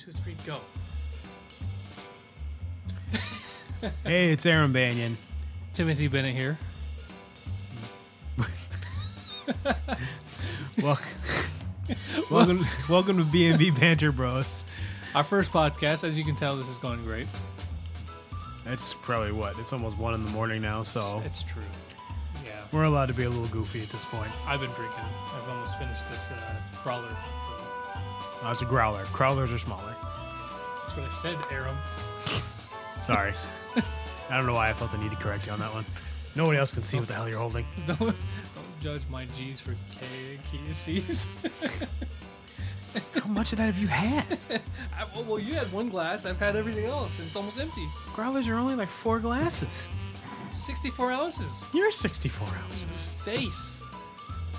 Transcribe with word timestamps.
two, 0.00 0.12
three, 0.12 0.34
go. 0.46 0.58
Hey, 4.04 4.32
it's 4.32 4.46
Aaron 4.46 4.72
Banyan. 4.72 5.18
Timothy 5.74 6.08
Bennett 6.08 6.34
here. 6.34 6.58
Welcome, 10.80 11.06
welcome, 12.30 12.66
welcome 12.88 13.18
to 13.18 13.24
B&B 13.24 13.70
Banter 13.72 14.10
Bros. 14.12 14.64
Our 15.14 15.24
first 15.24 15.52
podcast. 15.52 16.04
As 16.04 16.18
you 16.18 16.24
can 16.24 16.34
tell, 16.36 16.56
this 16.56 16.68
is 16.70 16.78
going 16.78 17.04
great. 17.04 17.26
It's 18.64 18.94
probably 18.94 19.32
what? 19.32 19.58
It's 19.58 19.74
almost 19.74 19.98
one 19.98 20.14
in 20.14 20.24
the 20.24 20.30
morning 20.30 20.62
now, 20.62 20.82
so 20.82 21.20
It's 21.26 21.42
true. 21.42 21.62
Yeah. 22.44 22.52
we're 22.72 22.84
allowed 22.84 23.06
to 23.06 23.14
be 23.14 23.24
a 23.24 23.28
little 23.30 23.48
goofy 23.48 23.82
at 23.82 23.90
this 23.90 24.06
point. 24.06 24.30
I've 24.46 24.60
been 24.60 24.70
drinking. 24.70 25.04
I've 25.34 25.48
almost 25.48 25.78
finished 25.78 26.10
this 26.10 26.30
uh, 26.30 26.56
crawler. 26.76 27.08
So 27.10 27.59
Oh, 28.42 28.50
it's 28.50 28.62
a 28.62 28.64
growler. 28.64 29.04
Crowlers 29.06 29.54
are 29.54 29.58
smaller. 29.58 29.94
that's 30.78 30.96
what 30.96 31.06
I 31.06 31.10
said, 31.10 31.38
Aram. 31.50 31.76
Sorry. 33.02 33.32
I 34.30 34.36
don't 34.36 34.46
know 34.46 34.54
why 34.54 34.70
I 34.70 34.72
felt 34.72 34.92
the 34.92 34.98
need 34.98 35.10
to 35.10 35.16
correct 35.16 35.46
you 35.46 35.52
on 35.52 35.58
that 35.58 35.72
one. 35.74 35.84
Nobody 36.36 36.58
else 36.58 36.70
can 36.70 36.82
see 36.84 36.98
what 36.98 37.08
the 37.08 37.14
hell 37.14 37.28
you're 37.28 37.38
holding. 37.38 37.66
Don't, 37.86 37.98
don't 37.98 38.16
judge 38.80 39.02
my 39.10 39.26
G's 39.36 39.60
for 39.60 39.74
K 39.98 40.38
and 40.66 40.74
C's. 40.76 41.26
How 43.14 43.26
much 43.28 43.52
of 43.52 43.58
that 43.58 43.66
have 43.66 43.78
you 43.78 43.88
had? 43.88 44.38
I, 44.96 45.04
well, 45.14 45.24
well, 45.24 45.38
you 45.38 45.54
had 45.54 45.70
one 45.72 45.88
glass. 45.88 46.26
I've 46.26 46.38
had 46.38 46.56
everything 46.56 46.86
else. 46.86 47.18
and 47.18 47.26
It's 47.26 47.36
almost 47.36 47.58
empty. 47.60 47.86
Growlers 48.14 48.48
are 48.48 48.54
only 48.54 48.74
like 48.76 48.88
four 48.88 49.18
glasses. 49.20 49.86
64 50.50 51.12
ounces. 51.12 51.66
You're 51.72 51.92
64 51.92 52.48
ounces. 52.64 53.08
Face. 53.24 53.82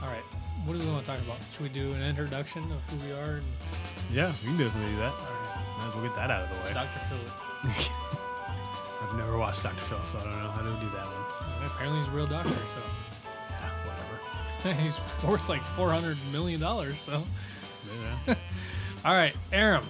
All 0.02 0.08
right. 0.10 0.24
What 0.66 0.74
do 0.74 0.80
we 0.86 0.92
want 0.92 1.06
to 1.06 1.12
talk 1.12 1.20
about? 1.22 1.38
Should 1.54 1.62
we 1.64 1.70
do 1.70 1.92
an 1.94 2.04
introduction 2.04 2.64
of 2.64 2.80
who 2.90 3.06
we 3.08 3.12
are? 3.14 3.36
And, 3.38 3.46
Yeah, 4.14 4.32
we 4.42 4.48
can 4.50 4.58
definitely 4.58 4.92
do 4.92 4.98
that. 4.98 5.14
Might 5.78 5.88
as 5.88 5.96
well 5.96 6.04
get 6.04 6.16
that 6.16 6.32
out 6.32 6.44
of 6.44 6.50
the 6.50 6.66
way. 6.66 6.74
Dr. 6.74 7.00
Philip. 7.10 7.92
I've 9.02 9.18
never 9.18 9.38
watched 9.38 9.64
Dr. 9.64 9.82
Phil, 9.86 10.00
so 10.06 10.20
I 10.20 10.24
don't 10.24 10.44
know 10.44 10.52
how 10.52 10.62
to 10.62 10.70
do 10.80 10.90
that 10.92 11.06
one. 11.08 11.66
Apparently, 11.66 12.00
he's 12.00 12.08
a 12.08 12.12
real 12.12 12.28
doctor, 12.28 12.52
so 12.68 12.80
Yeah, 13.50 13.70
whatever. 14.64 14.82
he's 14.82 15.00
worth 15.28 15.50
like 15.50 15.62
$400 15.64 16.18
million. 16.32 16.62
So, 16.96 17.24
Yeah. 18.28 18.36
all 19.06 19.14
right, 19.14 19.36
Aram, 19.52 19.86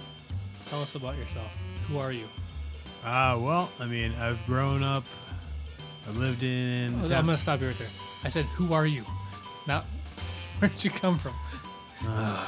tell 0.66 0.80
us 0.80 0.94
about 0.94 1.16
yourself. 1.18 1.50
Who 1.88 1.98
are 1.98 2.12
you? 2.12 2.24
Ah, 3.04 3.36
well, 3.36 3.70
I 3.78 3.84
mean, 3.86 4.12
I've 4.14 4.44
grown 4.46 4.82
up. 4.82 5.04
I've 6.08 6.16
lived 6.16 6.42
in. 6.42 6.94
I'm 6.94 7.08
going 7.08 7.26
to 7.26 7.36
stop 7.36 7.60
you 7.60 7.68
right 7.68 7.78
there. 7.78 7.88
I 8.24 8.28
said, 8.28 8.46
Who 8.46 8.72
are 8.72 8.86
you? 8.86 9.04
Not 9.66 9.84
where'd 10.62 10.84
you 10.84 10.90
come 10.90 11.18
from? 11.18 11.34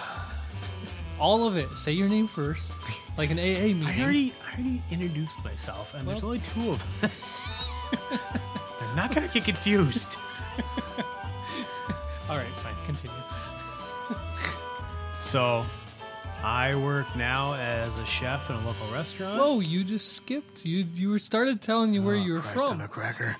All 1.20 1.46
of 1.46 1.56
it. 1.56 1.68
Say 1.76 1.92
your 1.92 2.08
name 2.08 2.26
first, 2.26 2.72
like 3.18 3.30
an 3.30 3.38
AA 3.38 3.72
meeting. 3.74 3.84
I 3.86 4.00
already, 4.02 4.32
I 4.46 4.54
already 4.54 4.82
introduced 4.90 5.44
myself, 5.44 5.94
and 5.94 6.06
there's 6.06 6.22
Well- 6.22 6.32
only 6.32 6.42
two 6.54 6.70
of 6.70 7.04
us. 7.04 7.48
They're 8.80 8.96
not 8.96 9.14
gonna 9.14 9.28
get 9.28 9.44
confused. 9.44 10.16
All 12.28 12.36
right, 12.36 12.46
fine. 12.62 12.74
Continue. 12.86 13.16
So, 15.20 15.64
I 16.42 16.74
work 16.74 17.06
now 17.16 17.54
as 17.54 17.96
a 17.98 18.04
chef 18.04 18.50
in 18.50 18.56
a 18.56 18.58
local 18.58 18.86
restaurant. 18.92 19.38
Whoa, 19.38 19.60
you 19.60 19.82
just 19.82 20.12
skipped. 20.12 20.66
You 20.66 20.84
you 20.94 21.08
were 21.08 21.18
started 21.18 21.62
telling 21.62 21.94
you 21.94 22.02
where 22.02 22.16
Oh, 22.16 22.22
you 22.22 22.32
were 22.34 22.40
Christ 22.40 22.58
from. 22.58 22.70
on 22.72 22.80
a 22.82 22.88
cracker. 22.88 23.34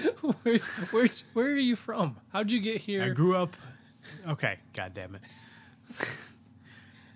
where, 0.42 0.58
where 0.90 1.08
where 1.34 1.46
are 1.46 1.56
you 1.56 1.76
from? 1.76 2.16
How'd 2.32 2.50
you 2.50 2.60
get 2.60 2.78
here? 2.80 3.02
I 3.02 3.08
grew 3.10 3.36
up. 3.36 3.56
Okay, 4.28 4.58
god 4.74 4.92
damn 4.94 5.14
it. 5.14 5.22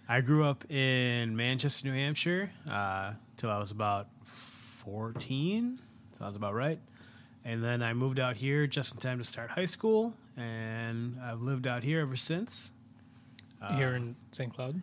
I 0.09 0.21
grew 0.21 0.45
up 0.45 0.71
in 0.71 1.35
Manchester, 1.35 1.89
New 1.89 1.95
Hampshire, 1.95 2.51
uh, 2.71 3.13
till 3.37 3.51
I 3.51 3.59
was 3.59 3.71
about 3.71 4.09
fourteen. 4.25 5.79
Sounds 6.19 6.37
about 6.37 6.55
right. 6.55 6.79
And 7.45 7.63
then 7.63 7.83
I 7.83 7.93
moved 7.93 8.19
out 8.19 8.37
here 8.37 8.67
just 8.67 8.95
in 8.95 9.01
time 9.01 9.19
to 9.19 9.25
start 9.25 9.51
high 9.51 9.67
school, 9.67 10.15
and 10.37 11.19
I've 11.23 11.43
lived 11.43 11.67
out 11.67 11.83
here 11.83 12.01
ever 12.01 12.17
since. 12.17 12.71
here 13.77 13.95
in 13.95 14.15
St. 14.33 14.53
Cloud. 14.55 14.81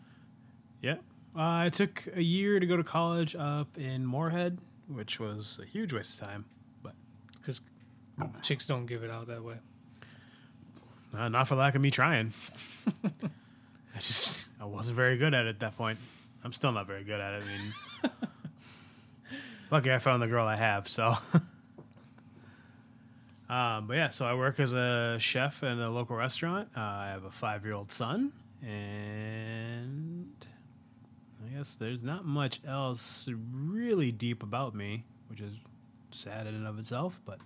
Yeah. 0.82 0.96
Uh, 1.36 1.66
I 1.66 1.70
took 1.70 2.08
a 2.16 2.22
year 2.22 2.60
to 2.60 2.66
go 2.66 2.76
to 2.78 2.84
college 2.84 3.36
up 3.36 3.78
in 3.78 4.06
Moorhead, 4.06 4.58
which 4.88 5.20
was 5.20 5.60
a 5.62 5.66
huge 5.66 5.94
waste 5.94 6.20
of 6.22 6.28
time, 6.28 6.46
but 6.84 6.94
because 7.38 7.62
chicks 8.42 8.66
don't 8.66 8.86
give 8.86 9.04
it 9.04 9.10
out 9.10 9.28
that 9.28 9.44
way. 9.44 9.56
uh, 11.16 11.30
not 11.30 11.48
for 11.48 11.56
lack 11.56 11.76
of 11.76 11.82
me 11.82 11.92
trying. 11.92 12.34
I 13.04 14.00
just 14.00 14.46
I 14.60 14.66
wasn't 14.66 14.96
very 14.96 15.18
good 15.18 15.34
at 15.34 15.46
it 15.46 15.50
at 15.50 15.60
that 15.60 15.78
point. 15.78 16.00
I'm 16.44 16.54
still 16.54 16.72
not 16.72 16.88
very 16.88 17.04
good 17.04 17.20
at 17.20 17.34
it. 17.34 17.44
I 17.44 17.48
mean, 17.48 18.12
lucky 19.72 19.92
I 19.92 20.00
found 20.00 20.22
the 20.22 20.28
girl 20.28 20.48
I 20.48 20.56
have. 20.56 20.88
So, 20.90 21.10
um, 23.50 23.88
but 23.88 23.94
yeah, 23.96 24.10
so 24.10 24.26
I 24.26 24.34
work 24.34 24.60
as 24.60 24.74
a 24.74 25.18
chef 25.20 25.64
in 25.64 25.80
a 25.80 25.90
local 25.90 26.16
restaurant. 26.16 26.70
Uh, 26.76 26.80
I 26.82 27.08
have 27.10 27.24
a 27.26 27.32
five 27.32 27.64
year 27.64 27.74
old 27.74 27.92
son, 27.92 28.32
and 28.64 30.34
I 31.46 31.58
guess 31.58 31.76
there's 31.76 32.04
not 32.04 32.26
much 32.26 32.60
else 32.68 33.30
really 33.54 34.12
deep 34.12 34.42
about 34.42 34.74
me, 34.74 35.04
which 35.30 35.42
is 35.42 35.54
sad 36.12 36.48
in 36.48 36.56
and 36.56 36.68
of 36.68 36.80
itself. 36.80 37.20
But 37.26 37.40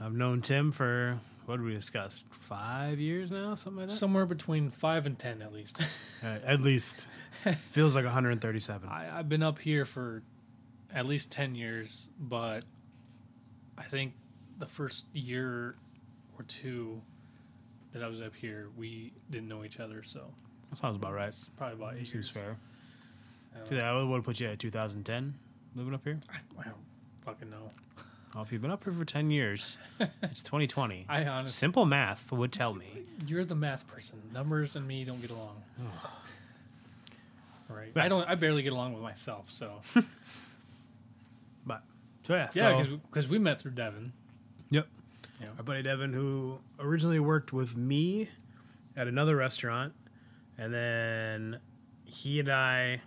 I've 0.00 0.14
known 0.14 0.42
Tim 0.42 0.72
for 0.72 1.18
what 1.46 1.56
did 1.56 1.64
we 1.64 1.72
discuss? 1.74 2.24
Five 2.30 2.98
years 3.00 3.30
now, 3.30 3.54
something 3.54 3.80
like 3.80 3.88
that. 3.88 3.94
Somewhere 3.94 4.26
between 4.26 4.70
five 4.70 5.06
and 5.06 5.18
ten, 5.18 5.42
at 5.42 5.52
least. 5.52 5.80
Uh, 6.20 6.36
at 6.44 6.60
least 6.60 7.06
feels 7.56 7.94
like 7.94 8.04
137. 8.04 8.88
I, 8.88 9.18
I've 9.20 9.28
been 9.28 9.44
up 9.44 9.56
here 9.60 9.84
for 9.84 10.24
at 10.92 11.06
least 11.06 11.30
ten 11.30 11.54
years, 11.54 12.08
but 12.18 12.64
I 13.78 13.84
think 13.84 14.14
the 14.58 14.66
first 14.66 15.06
year 15.14 15.76
or 16.36 16.42
two 16.48 17.00
that 17.92 18.02
I 18.02 18.08
was 18.08 18.20
up 18.20 18.34
here, 18.34 18.66
we 18.76 19.12
didn't 19.30 19.46
know 19.46 19.62
each 19.64 19.78
other, 19.78 20.02
so 20.02 20.24
That 20.70 20.76
sounds 20.76 20.96
about 20.96 21.14
right. 21.14 21.28
it's 21.28 21.50
probably 21.56 21.76
about 21.76 21.94
eight 21.94 22.08
Seems 22.08 22.14
years. 22.14 22.30
fair. 22.30 22.56
I 23.54 23.68
don't, 23.70 23.80
I 23.80 24.02
would 24.02 24.24
put 24.24 24.40
you 24.40 24.48
at 24.48 24.58
2010 24.58 25.34
living 25.76 25.94
up 25.94 26.02
here. 26.02 26.18
I 26.58 26.64
don't 26.64 26.74
fucking 27.24 27.48
know. 27.48 27.70
Well, 28.34 28.44
if 28.44 28.52
you've 28.52 28.62
been 28.62 28.70
up 28.70 28.84
here 28.84 28.92
for 28.92 29.04
10 29.04 29.30
years, 29.30 29.76
it's 30.22 30.42
2020. 30.42 31.06
I 31.08 31.24
honestly, 31.24 31.50
Simple 31.50 31.84
math 31.86 32.30
would 32.30 32.52
tell 32.52 32.74
me. 32.74 32.86
you're 33.26 33.44
the 33.44 33.54
math 33.54 33.86
person. 33.88 34.20
Numbers 34.32 34.76
and 34.76 34.86
me 34.86 35.04
don't 35.04 35.20
get 35.20 35.30
along. 35.30 35.62
right. 37.68 37.92
But- 37.94 38.04
I 38.04 38.08
don't. 38.08 38.28
I 38.28 38.34
barely 38.34 38.62
get 38.62 38.72
along 38.72 38.92
with 38.94 39.02
myself. 39.02 39.50
So 39.50 39.80
But 41.66 41.82
so 42.24 42.34
yeah, 42.34 42.48
yeah, 42.54 42.82
so, 42.82 43.00
because 43.10 43.28
we 43.28 43.38
met 43.38 43.60
through 43.60 43.72
Devin. 43.72 44.12
yep. 44.70 44.86
Yeah. 45.40 45.48
Our 45.56 45.62
buddy 45.62 45.82
Devin, 45.82 46.12
who 46.12 46.58
originally 46.80 47.20
worked 47.20 47.52
with 47.52 47.76
me 47.76 48.28
at 48.96 49.06
another 49.06 49.36
restaurant, 49.36 49.92
and 50.58 50.72
then 50.74 51.60
he 52.04 52.40
and 52.40 52.48
I. 52.50 53.00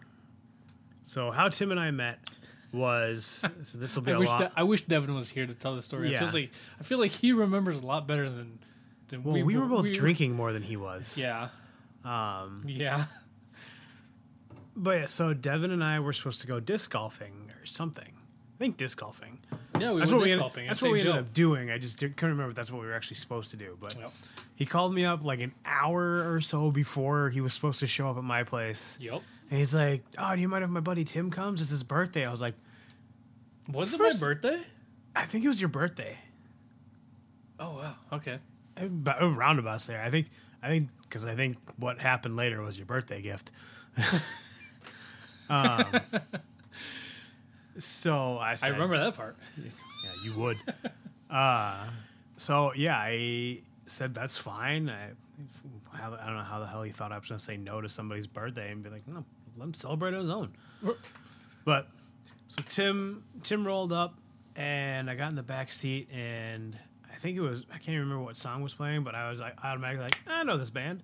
So 1.03 1.30
how 1.32 1.50
Tim 1.50 1.72
and 1.72 1.80
I 1.80 1.92
met 1.92 2.20
was 2.74 3.44
so 3.64 3.78
this 3.78 3.96
will 3.96 4.04
be 4.04 4.12
I 4.12 4.16
a 4.16 4.20
wish 4.20 4.30
lot. 4.30 4.40
De- 4.40 4.52
I 4.56 4.64
wish 4.64 4.84
Devin 4.84 5.14
was 5.14 5.30
here 5.30 5.46
to 5.46 5.54
tell 5.56 5.76
the 5.76 5.82
story. 5.82 6.08
It 6.08 6.12
Yeah. 6.14 6.20
feels 6.20 6.34
like 6.34 6.52
I 6.80 6.84
feel 6.84 7.00
like 7.00 7.12
he 7.12 7.32
remembers 7.34 7.78
a 7.80 7.86
lot 7.86 8.08
better 8.08 8.30
than 8.30 8.59
than 9.09 9.24
well, 9.24 9.42
we, 9.44 9.58
were 9.58 9.66
both 9.66 9.84
we- 9.84 9.92
drinking 9.92 10.34
more 10.36 10.54
than 10.54 10.64
he 10.64 10.78
was. 10.78 11.18
Yeah, 11.18 11.50
Um, 12.06 12.64
yeah. 12.66 13.06
but 14.76 14.92
yeah, 15.00 15.06
so 15.08 15.34
Devin 15.34 15.72
and 15.72 15.84
I 15.84 16.00
were 16.00 16.14
supposed 16.14 16.42
to 16.42 16.48
go 16.48 16.59
disc 16.59 16.92
golfing 16.92 17.52
or 17.62 17.66
something. 17.66 18.08
I 18.08 18.58
think 18.58 18.78
disc 18.78 19.00
golfing. 19.00 19.40
Yeah, 19.80 19.92
we 19.94 20.00
that's 20.00 20.12
went 20.12 20.12
what 20.12 20.18
we 20.20 20.24
disc 20.26 20.32
ended, 20.34 20.40
golfing. 20.40 20.68
That's 20.68 20.82
what 20.82 20.92
we 20.92 21.00
ended 21.00 21.16
up 21.16 21.34
doing. 21.34 21.72
I 21.72 21.78
just 21.78 21.98
did, 22.00 22.16
couldn't 22.16 22.36
remember 22.36 22.52
if 22.52 22.56
that's 22.56 22.72
what 22.72 22.82
we 22.82 22.88
were 22.88 22.94
actually 22.94 23.18
supposed 23.18 23.52
to 23.52 23.58
do. 23.58 23.78
But 23.82 23.98
Yep. 24.00 24.14
he 24.56 24.66
called 24.66 24.94
me 24.94 25.03
up 25.03 25.24
like 25.24 25.40
an 25.42 25.52
hour 25.66 26.32
or 26.34 26.40
so 26.42 26.72
before 26.72 27.30
he 27.32 27.42
was 27.42 27.53
supposed 27.53 27.80
to 27.82 27.88
show 27.88 28.09
up 28.09 28.18
at 28.18 28.23
my 28.23 28.44
place, 28.44 28.97
Yep. 29.02 29.23
And 29.52 29.59
he's 29.59 29.76
like, 29.76 30.03
"Oh, 30.18 30.34
do 30.36 30.42
you 30.42 30.48
mind 30.48 30.64
if 30.64 30.70
my 30.72 30.80
buddy 30.80 31.03
Tim 31.03 31.30
comes? 31.30 31.62
It's 31.62 31.70
his 31.70 31.84
birthday." 31.84 32.26
I 32.26 32.32
was 32.32 32.42
like, 32.42 32.56
Was 33.72 33.94
it 33.94 33.98
First- 34.00 34.20
my 34.22 34.28
birthday? 34.30 34.59
"I 35.16 35.26
think 35.26 35.46
it 35.46 35.50
was 35.50 35.62
your 35.62 35.70
birthday." 35.70 36.18
Oh 37.59 37.76
wow. 37.76 37.96
Okay. 38.14 38.40
About- 38.78 39.36
roundabouts 39.36 39.86
there. 39.86 40.02
I 40.02 40.09
think. 40.09 40.28
I 40.64 40.68
think 40.70 40.90
because 41.03 41.26
I 41.26 41.36
think 41.36 41.58
what 41.78 42.00
happened 42.00 42.36
later 42.36 42.62
was 42.62 42.78
your 42.78 42.86
birthday 42.86 43.22
gift. 43.22 43.52
um, 45.50 45.86
so 47.78 48.38
I 48.38 48.52
I 48.52 48.56
said, 48.56 48.72
remember 48.74 48.97
that 48.97 49.16
part. 49.16 49.36
Yeah, 50.04 50.09
you 50.24 50.34
would. 50.34 50.58
uh, 51.30 51.86
so 52.38 52.74
yeah, 52.76 52.97
I 52.97 53.59
said 53.86 54.16
that's 54.16 54.36
fine. 54.36 54.90
I, 54.90 55.09
how, 55.96 56.18
I 56.20 56.26
don't 56.26 56.38
know 56.38 56.42
how 56.44 56.59
the 56.59 56.66
hell 56.66 56.82
he 56.82 56.92
thought 56.92 57.12
I 57.12 57.20
was 57.20 57.28
going 57.28 57.38
to 57.38 57.44
say 57.46 57.56
no 57.58 57.82
to 57.82 57.88
somebody's 57.90 58.26
birthday 58.26 58.72
and 58.72 58.82
be 58.82 58.90
like, 58.90 59.08
no, 59.08 59.24
let 59.58 59.66
him 59.66 59.74
celebrate 59.74 60.14
on 60.14 60.22
his 60.22 60.30
own. 60.30 60.52
But 61.66 61.88
so 62.48 62.64
Tim 62.70 63.24
Tim 63.44 63.66
rolled 63.66 63.92
up 63.94 64.16
and 64.56 65.09
I 65.09 65.16
got 65.16 65.30
in 65.30 65.36
the 65.36 65.44
back 65.44 65.72
seat 65.72 66.09
and 66.12 66.78
I 67.12 67.16
think 67.16 67.38
it 67.38 67.42
was 67.42 67.64
I 67.70 67.74
can't 67.74 67.90
even 67.90 68.02
remember 68.02 68.24
what 68.24 68.38
song 68.38 68.62
was 68.64 68.74
playing, 68.74 69.03
but 69.03 69.14
I 69.16 69.30
was 69.30 69.40
like 69.40 69.56
automatically 69.64 70.03
like 70.06 70.18
I 70.28 70.44
know 70.44 70.58
this 70.58 70.70
band, 70.72 71.03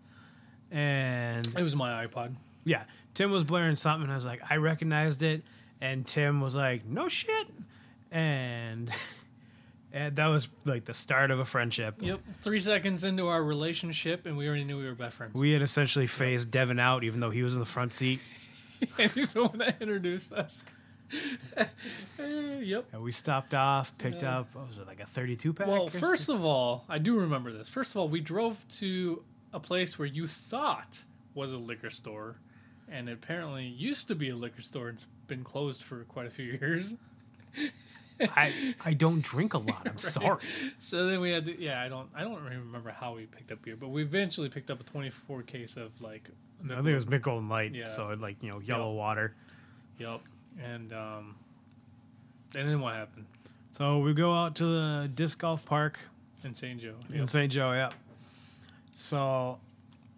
and 0.71 1.45
and 1.47 1.59
It 1.59 1.63
was 1.63 1.75
my 1.75 2.05
iPod. 2.05 2.33
yeah, 2.65 2.83
Tim 3.13 3.31
was 3.31 3.43
blaring 3.43 3.75
something. 3.75 4.03
And 4.03 4.11
I 4.11 4.15
was 4.15 4.25
like, 4.25 4.41
I 4.49 4.55
recognized 4.57 5.21
it, 5.23 5.43
and 5.79 6.05
Tim 6.07 6.41
was 6.41 6.55
like, 6.55 6.85
"No 6.85 7.07
shit," 7.07 7.47
and 8.11 8.89
and 9.93 10.15
that 10.15 10.27
was 10.27 10.47
like 10.65 10.85
the 10.85 10.93
start 10.93 11.29
of 11.31 11.39
a 11.39 11.45
friendship. 11.45 11.95
Yep. 11.99 12.19
Three 12.41 12.59
seconds 12.59 13.03
into 13.03 13.27
our 13.27 13.43
relationship, 13.43 14.25
and 14.25 14.37
we 14.37 14.47
already 14.47 14.63
knew 14.63 14.77
we 14.77 14.85
were 14.85 14.95
best 14.95 15.15
friends. 15.17 15.33
We 15.35 15.51
had 15.51 15.61
essentially 15.61 16.07
phased 16.07 16.51
Devin 16.51 16.79
out, 16.79 17.03
even 17.03 17.19
though 17.19 17.29
he 17.29 17.43
was 17.43 17.53
in 17.53 17.59
the 17.59 17.65
front 17.65 17.93
seat. 17.93 18.19
and 18.99 19.11
he's 19.11 19.33
the 19.33 19.43
one 19.43 19.57
that 19.59 19.81
introduced 19.81 20.31
us. 20.31 20.63
Yep. 22.19 22.85
And 22.91 23.01
we 23.01 23.11
stopped 23.11 23.53
off, 23.53 23.97
picked 23.97 24.23
Yeah. 24.23 24.39
up, 24.39 24.53
what 24.55 24.67
was 24.67 24.77
it, 24.79 24.87
like 24.87 24.99
a 24.99 25.05
32 25.05 25.53
pack? 25.53 25.67
Well, 25.67 25.87
first 25.89 26.29
of 26.29 26.43
all, 26.43 26.83
I 26.89 26.97
do 26.97 27.17
remember 27.19 27.51
this. 27.53 27.69
First 27.69 27.91
of 27.91 27.97
all, 27.97 28.09
we 28.09 28.19
drove 28.19 28.67
to 28.79 29.23
a 29.53 29.59
place 29.59 29.97
where 29.97 30.07
you 30.07 30.27
thought 30.27 31.05
was 31.33 31.53
a 31.53 31.57
liquor 31.57 31.89
store, 31.89 32.35
and 32.89 33.07
it 33.07 33.13
apparently 33.13 33.65
used 33.65 34.07
to 34.09 34.15
be 34.15 34.29
a 34.29 34.35
liquor 34.35 34.61
store 34.61 34.89
it's 34.89 35.05
been 35.27 35.43
closed 35.43 35.83
for 35.83 36.03
quite 36.05 36.25
a 36.25 36.29
few 36.31 36.45
years. 36.61 36.95
I, 38.19 38.75
I 38.83 38.93
don't 38.93 39.21
drink 39.21 39.53
a 39.53 39.57
lot. 39.59 39.87
I'm 39.87 39.97
sorry. 39.99 40.39
So 40.79 41.05
then 41.07 41.21
we 41.21 41.31
had 41.31 41.45
to, 41.45 41.61
yeah, 41.61 41.81
I 41.81 41.87
don't, 41.89 42.07
I 42.15 42.21
don't 42.21 42.41
really 42.43 42.57
remember 42.57 42.89
how 42.91 43.15
we 43.15 43.25
picked 43.25 43.51
up 43.51 43.61
beer, 43.63 43.75
but 43.75 43.89
we 43.89 44.01
eventually 44.01 44.49
picked 44.49 44.71
up 44.71 44.79
a 44.79 44.83
24 44.83 45.43
case 45.43 45.77
of 45.77 45.91
like, 46.01 46.29
I 46.65 46.75
think 46.75 46.87
it 46.87 46.95
was 46.95 47.05
Mich 47.07 47.21
Golden 47.21 47.47
Light, 47.49 47.73
Yeah. 47.75 47.87
so 47.87 48.09
it 48.09 48.19
like 48.19 48.41
you 48.41 48.49
know 48.49 48.59
yellow 48.59 48.91
water. 48.93 49.35
Yep. 49.99 50.21
And 50.63 50.91
um, 50.93 51.35
and 52.55 52.67
then 52.67 52.79
what 52.81 52.95
happened 52.95 53.25
So 53.71 53.99
we 53.99 54.13
go 54.13 54.33
out 54.33 54.55
to 54.55 54.65
the 54.65 55.11
disc 55.13 55.37
golf 55.39 55.63
park 55.65 55.99
in 56.43 56.55
St. 56.55 56.79
Joe? 56.81 56.95
in 57.13 57.27
St. 57.27 57.51
Joe. 57.51 57.73
Yeah. 57.73 57.91
So 58.95 59.59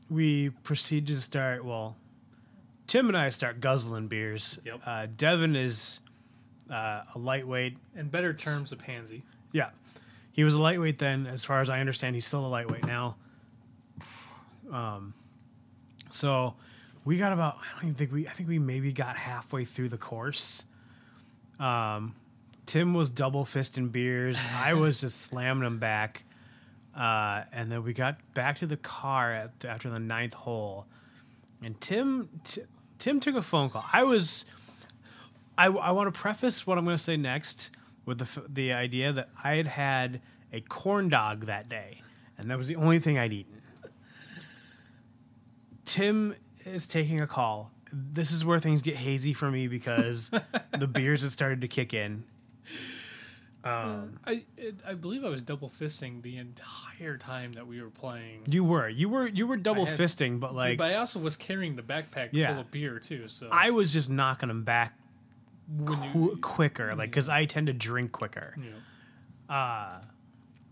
we 0.10 0.50
proceed 0.50 1.08
to 1.08 1.20
start. 1.22 1.66
Well, 1.66 1.96
Tim 2.88 3.08
and 3.10 3.18
I 3.18 3.30
start 3.30 3.60
guzzling 3.60 4.08
beers. 4.08 4.60
Yep. 4.66 4.82
Uh, 4.86 5.08
Devin 5.18 5.56
is 5.56 6.00
uh, 6.70 7.04
a 7.14 7.20
lightweight. 7.20 7.78
In 7.96 8.08
better 8.10 8.34
terms, 8.34 8.72
a 8.72 8.76
pansy. 8.76 9.24
Yeah, 9.52 9.70
he 10.32 10.44
was 10.44 10.56
a 10.56 10.62
lightweight 10.62 11.00
then. 11.00 11.28
As 11.28 11.44
far 11.44 11.62
as 11.62 11.70
I 11.70 11.80
understand, 11.80 12.16
he's 12.16 12.28
still 12.28 12.46
a 12.46 12.48
lightweight 12.48 12.86
now. 12.86 13.16
Um, 14.72 15.14
so 16.10 16.56
we 17.06 17.18
got 17.18 17.34
about. 17.34 17.58
I 17.58 17.76
don't 17.76 17.86
even 17.86 17.96
think 17.96 18.12
we. 18.12 18.28
I 18.28 18.32
think 18.32 18.50
we 18.50 18.60
maybe 18.60 18.92
got 18.92 19.18
halfway 19.18 19.66
through 19.66 19.90
the 19.90 19.98
course. 19.98 20.64
Um, 21.60 22.16
Tim 22.66 22.94
was 22.94 23.10
double 23.10 23.46
fisting 23.46 23.92
beers. 23.92 24.38
I 24.56 24.76
was 24.76 25.02
just 25.02 25.22
slamming 25.22 25.64
them 25.64 25.80
back. 25.80 26.24
Uh, 26.96 27.44
and 27.54 27.72
then 27.72 27.84
we 27.84 27.94
got 27.94 28.18
back 28.34 28.60
to 28.60 28.68
the 28.68 28.78
car 28.78 29.32
at, 29.32 29.52
after 29.64 29.90
the 29.90 30.00
ninth 30.00 30.34
hole, 30.34 30.86
and 31.64 31.80
Tim 31.80 32.30
t- 32.44 32.64
Tim 32.98 33.20
took 33.20 33.36
a 33.36 33.42
phone 33.42 33.70
call. 33.70 33.86
I 33.92 34.04
was. 34.04 34.46
I, 35.60 35.66
I 35.66 35.92
want 35.92 36.14
to 36.14 36.20
preface 36.20 36.66
what 36.66 36.78
I'm 36.78 36.86
going 36.86 36.98
to 36.98 37.04
say 37.04 37.18
next 37.18 37.72
with 38.06 38.18
the 38.20 38.42
the 38.48 38.74
idea 38.74 39.12
that 39.14 39.30
I 39.44 39.56
had 39.56 39.68
had 39.68 40.22
a 40.54 40.62
corn 40.62 41.10
dog 41.10 41.46
that 41.48 41.68
day, 41.70 42.02
and 42.38 42.50
that 42.50 42.58
was 42.58 42.68
the 42.68 42.76
only 42.78 43.00
thing 43.00 43.20
I'd 43.20 43.34
eaten. 43.34 43.62
Tim 45.86 46.36
is 46.66 46.86
taking 46.86 47.20
a 47.22 47.28
call. 47.28 47.72
This 47.92 48.32
is 48.32 48.46
where 48.46 48.60
things 48.60 48.82
get 48.82 48.96
hazy 48.96 49.34
for 49.34 49.50
me 49.50 49.68
because 49.68 50.30
the 50.78 50.88
beers 50.92 51.24
had 51.24 51.32
started 51.32 51.62
to 51.62 51.68
kick 51.68 51.94
in. 51.94 52.24
Um, 53.64 54.20
I 54.26 54.46
it, 54.58 54.82
I 54.88 54.94
believe 54.94 55.26
I 55.26 55.30
was 55.30 55.42
double 55.42 55.70
fisting 55.70 56.22
the 56.22 56.38
entire 56.38 57.18
time 57.18 57.52
that 57.54 57.68
we 57.68 57.82
were 57.82 57.90
playing. 57.90 58.44
you 58.48 58.64
were 58.64 58.88
you 58.88 59.10
were 59.10 59.28
you 59.28 59.46
were 59.48 59.58
double 59.58 59.86
had- 59.86 60.00
fisting, 60.00 60.40
but 60.40 60.56
like 60.56 60.78
but 60.78 60.92
I 60.92 60.96
also 60.96 61.20
was 61.20 61.36
carrying 61.36 61.76
the 61.76 61.82
backpack 61.84 62.30
Yeah. 62.32 62.52
full 62.54 62.62
of 62.62 62.72
beer 62.72 63.00
too. 63.00 63.28
So 63.28 63.50
I 63.52 63.72
was 63.72 63.92
just 63.92 64.10
knocking 64.10 64.48
them 64.48 64.64
back 64.64 64.94
qu- 65.86 66.38
quicker, 66.42 66.94
like 66.96 67.10
because 67.12 67.30
I 67.30 67.46
tend 67.46 67.68
to 67.68 67.74
drink 67.74 68.12
quicker. 68.12 68.54
you 68.58 68.64
know, 68.72 68.78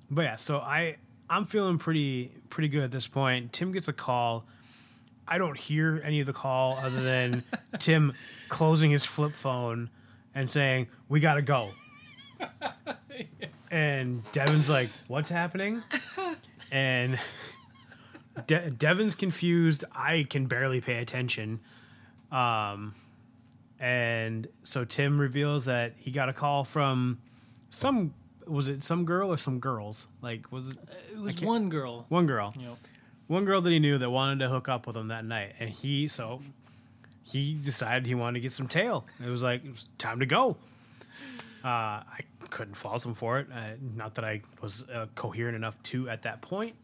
But 0.10 0.22
yeah, 0.22 0.36
so 0.38 0.60
I 0.60 0.98
I'm 1.30 1.46
feeling 1.46 1.78
pretty 1.78 2.32
pretty 2.50 2.70
good 2.70 2.84
at 2.84 2.92
this 2.92 3.08
point. 3.08 3.54
Tim 3.54 3.72
gets 3.72 3.88
a 3.88 3.94
call. 3.94 4.46
I 5.28 5.38
don't 5.38 5.58
hear 5.58 6.02
any 6.06 6.22
of 6.22 6.26
the 6.28 6.34
call 6.34 6.78
other 6.78 7.02
than 7.02 7.44
Tim 7.80 8.14
closing 8.48 8.92
his 8.92 9.04
flip 9.06 9.34
phone 9.34 9.90
and 10.34 10.50
saying, 10.50 10.88
"We 11.10 11.20
got 11.20 11.36
to 11.36 11.42
go." 11.42 11.72
and 13.72 14.24
Devin's 14.32 14.70
like, 14.70 14.90
"What's 15.08 15.30
happening?" 15.30 15.84
And 16.70 17.18
De- 18.46 18.70
Devin's 18.72 19.16
confused. 19.16 19.86
I 19.96 20.28
can 20.30 20.48
barely 20.48 20.82
pay 20.82 20.98
attention. 20.98 21.62
Um 22.30 22.94
and 23.80 24.48
so 24.64 24.86
Tim 24.86 25.20
reveals 25.20 25.66
that 25.66 25.94
he 25.98 26.12
got 26.12 26.30
a 26.30 26.34
call 26.34 26.64
from 26.64 27.20
some 27.70 28.14
was 28.46 28.68
it 28.70 28.84
some 28.84 29.06
girl 29.06 29.32
or 29.32 29.38
some 29.38 29.60
girls? 29.60 30.08
Like 30.22 30.52
was 30.52 30.72
it 30.72 30.78
it 31.12 31.20
was 31.20 31.42
one 31.42 31.70
girl. 31.70 32.06
one 32.10 32.26
girl? 32.28 32.54
Know, 32.58 32.78
One 33.28 33.46
girl 33.46 33.62
that 33.62 33.70
he 33.70 33.80
knew 33.80 33.98
that 33.98 34.10
wanted 34.10 34.40
to 34.40 34.50
hook 34.50 34.70
up 34.70 34.88
with 34.88 34.96
him 34.96 35.10
that 35.10 35.26
night, 35.26 35.54
and 35.60 35.70
he 35.70 36.08
so 36.08 36.42
he 37.24 37.56
decided 37.64 38.06
he 38.06 38.16
wanted 38.16 38.36
to 38.36 38.40
get 38.42 38.52
some 38.54 38.68
tail. 38.68 39.06
It 39.26 39.30
was 39.30 39.44
like 39.44 39.66
it 39.66 39.72
was 39.72 39.88
time 39.98 40.20
to 40.20 40.26
go. 40.26 40.56
Uh, 41.64 41.68
I 41.68 42.20
couldn't 42.50 42.76
fault 42.76 43.06
him 43.06 43.14
for 43.14 43.40
it. 43.40 43.48
Uh, 43.54 43.72
not 43.96 44.16
that 44.16 44.24
I 44.24 44.42
was 44.62 44.86
uh, 44.90 45.08
coherent 45.16 45.56
enough 45.56 45.82
to 45.84 46.10
at 46.10 46.22
that 46.22 46.42
point. 46.42 46.76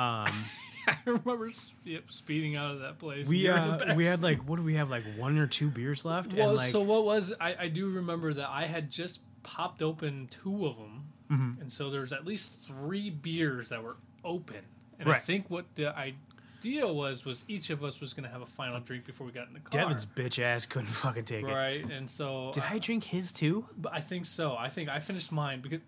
Um, 0.00 0.44
I 0.86 0.96
remember 1.04 1.50
speeding 1.50 2.56
out 2.56 2.72
of 2.72 2.80
that 2.80 2.98
place. 2.98 3.28
we 3.28 3.38
You 3.38 3.50
were 3.50 3.56
in 3.58 3.76
the 3.78 3.92
uh, 3.92 3.94
we 3.94 4.06
had 4.06 4.22
like 4.22 4.38
what 4.48 4.56
do 4.56 4.62
we 4.62 4.74
have 4.74 4.90
like 4.90 5.04
one 5.16 5.38
or 5.38 5.46
two 5.46 5.68
beers 5.68 6.04
left? 6.04 6.32
Well, 6.32 6.50
and 6.50 6.58
like 6.58 6.70
so 6.70 6.80
what 6.80 7.04
was 7.04 7.32
I, 7.40 7.54
I 7.60 7.68
do 7.68 7.88
remember 7.90 8.32
that 8.32 8.48
I 8.48 8.64
had 8.66 8.90
just 8.90 9.20
popped 9.42 9.82
open 9.82 10.28
two 10.30 10.66
of 10.66 10.76
them, 10.76 11.04
Mm-hmm. 11.30 11.60
and 11.60 11.70
so 11.70 11.90
there's 11.90 12.12
at 12.12 12.26
least 12.26 12.52
three 12.66 13.08
beers 13.10 13.68
that 13.68 13.82
were 13.82 13.96
open. 14.24 14.56
And 14.98 15.08
I 15.10 15.16
think 15.18 15.48
what 15.48 15.64
the 15.76 15.96
idea 15.96 16.86
was 16.92 17.24
was 17.24 17.44
each 17.46 17.70
of 17.70 17.84
us 17.84 18.00
was 18.00 18.12
going 18.14 18.24
to 18.24 18.30
have 18.30 18.42
a 18.42 18.46
final 18.46 18.80
drink 18.80 19.06
before 19.06 19.26
we 19.26 19.32
got 19.32 19.46
in 19.48 19.54
the 19.54 19.60
car. 19.60 19.80
Devin's 19.82 20.04
bitch 20.04 20.42
ass 20.42 20.66
couldn't 20.66 20.88
fucking 20.88 21.24
take 21.26 21.44
it. 21.44 21.52
right, 21.52 21.88
and 21.90 22.10
so 22.10 22.50
Did 22.52 22.64
I 22.68 22.78
drink 22.78 23.04
his 23.04 23.30
too? 23.32 23.64
But 23.78 23.92
I 23.94 24.00
think 24.00 24.26
so. 24.26 24.56
I 24.58 24.68
think 24.68 24.88
I 24.88 24.98
finished 24.98 25.30
mine 25.30 25.60
because 25.60 25.80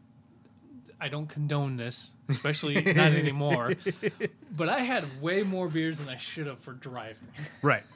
I 1.03 1.09
don't 1.09 1.27
condone 1.29 1.77
this, 1.77 2.15
especially 2.29 2.75
not 2.81 3.13
anymore. 3.13 3.73
But 4.57 4.69
I 4.69 4.79
had 4.79 5.05
way 5.21 5.43
more 5.43 5.67
beers 5.69 5.99
than 5.99 6.09
I 6.09 6.17
should 6.17 6.47
have 6.47 6.61
for 6.61 6.73
driving. 6.75 7.27
Right. 7.63 7.83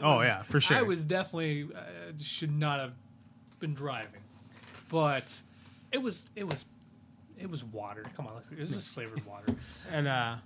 Oh, 0.00 0.14
was- 0.18 0.26
yeah, 0.26 0.42
for 0.44 0.60
sure. 0.60 0.76
I 0.76 0.82
was 0.82 1.02
definitely 1.02 1.68
uh, 1.74 1.80
should 2.22 2.56
not 2.56 2.78
have 2.78 2.92
been 3.58 3.74
driving, 3.74 4.20
but 4.88 5.42
it 5.90 5.98
was 5.98 6.28
it 6.36 6.44
was 6.48 6.66
it 7.36 7.50
was 7.50 7.64
water. 7.64 8.04
Come 8.16 8.28
on, 8.28 8.42
this 8.52 8.76
is 8.76 8.86
flavored 8.86 9.26
water. 9.26 9.52
And 9.92 10.06
uh, 10.06 10.36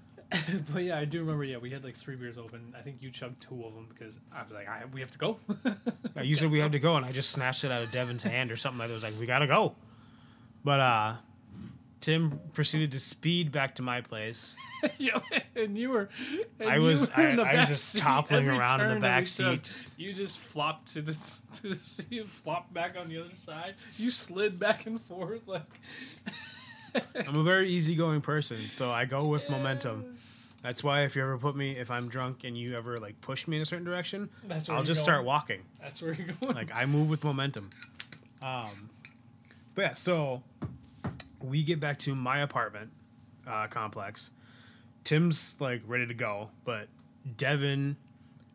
but 0.72 0.84
yeah, 0.84 0.98
I 0.98 1.04
do 1.04 1.20
remember. 1.20 1.44
Yeah, 1.44 1.58
we 1.58 1.68
had 1.70 1.84
like 1.84 1.96
three 1.96 2.16
beers 2.16 2.38
open. 2.38 2.74
I 2.74 2.80
think 2.80 3.02
you 3.02 3.10
chugged 3.10 3.42
two 3.42 3.62
of 3.62 3.74
them 3.74 3.88
because 3.90 4.18
I 4.34 4.42
was 4.42 4.52
like, 4.52 4.66
I, 4.68 4.84
we 4.90 5.00
have 5.00 5.10
to 5.10 5.18
go. 5.18 5.38
you 6.22 6.34
said 6.36 6.50
we 6.50 6.58
had 6.58 6.72
to 6.72 6.78
go, 6.78 6.96
and 6.96 7.04
I 7.04 7.12
just 7.12 7.28
snatched 7.30 7.64
it 7.64 7.70
out 7.70 7.82
of 7.82 7.92
Devin's 7.92 8.22
hand 8.22 8.50
or 8.50 8.56
something 8.56 8.78
like 8.78 8.88
that. 8.88 8.92
It 8.94 8.96
was 8.96 9.04
like, 9.04 9.20
we 9.20 9.26
gotta 9.26 9.46
go. 9.46 9.74
But 10.64 10.80
uh, 10.80 11.14
Tim 12.00 12.40
proceeded 12.54 12.92
to 12.92 13.00
speed 13.00 13.52
back 13.52 13.74
to 13.74 13.82
my 13.82 14.00
place. 14.00 14.56
yeah, 14.98 15.18
and 15.54 15.76
you 15.76 15.90
were. 15.90 16.08
And 16.58 16.68
I 16.70 16.78
was- 16.78 17.02
were 17.02 17.12
I- 17.14 17.32
I 17.36 17.58
was 17.60 17.68
just 17.68 17.98
toppling 17.98 18.48
around 18.48 18.80
in 18.80 18.94
the 18.94 19.00
back 19.00 19.26
that 19.26 19.50
we 19.50 19.56
took. 19.58 19.66
seat. 19.66 19.98
You 19.98 20.12
just 20.14 20.38
flopped 20.38 20.92
to 20.94 21.02
the 21.02 21.12
to 21.56 21.62
the 21.68 21.74
seat, 21.74 22.26
flopped 22.26 22.72
back 22.72 22.96
on 22.98 23.08
the 23.08 23.18
other 23.18 23.34
side. 23.34 23.74
You 23.98 24.10
slid 24.10 24.58
back 24.58 24.86
and 24.86 25.00
forth 25.00 25.46
like. 25.46 25.62
I'm 27.28 27.36
a 27.36 27.42
very 27.44 27.68
easygoing 27.70 28.20
person, 28.20 28.68
so 28.70 28.90
I 28.90 29.04
go 29.04 29.24
with 29.26 29.48
momentum. 29.48 30.16
That's 30.62 30.82
why 30.82 31.02
if 31.02 31.14
you 31.14 31.22
ever 31.22 31.38
put 31.38 31.54
me, 31.54 31.72
if 31.76 31.90
I'm 31.90 32.08
drunk 32.08 32.42
and 32.44 32.56
you 32.58 32.76
ever 32.76 32.98
like 32.98 33.20
push 33.20 33.46
me 33.46 33.56
in 33.56 33.62
a 33.62 33.66
certain 33.66 33.84
direction, 33.84 34.28
I'll 34.50 34.58
just 34.58 34.70
going. 34.70 34.94
start 34.96 35.24
walking. 35.24 35.60
That's 35.80 36.02
where 36.02 36.12
you're 36.14 36.34
going. 36.40 36.54
Like 36.54 36.74
I 36.74 36.86
move 36.86 37.08
with 37.08 37.22
momentum. 37.24 37.70
Um, 38.42 38.90
but 39.74 39.82
yeah, 39.82 39.92
so 39.94 40.42
we 41.42 41.62
get 41.62 41.80
back 41.80 41.98
to 42.00 42.14
my 42.14 42.38
apartment 42.38 42.90
uh, 43.46 43.66
complex. 43.66 44.30
Tim's 45.04 45.56
like 45.60 45.82
ready 45.86 46.06
to 46.06 46.14
go, 46.14 46.50
but 46.64 46.88
Devin, 47.36 47.96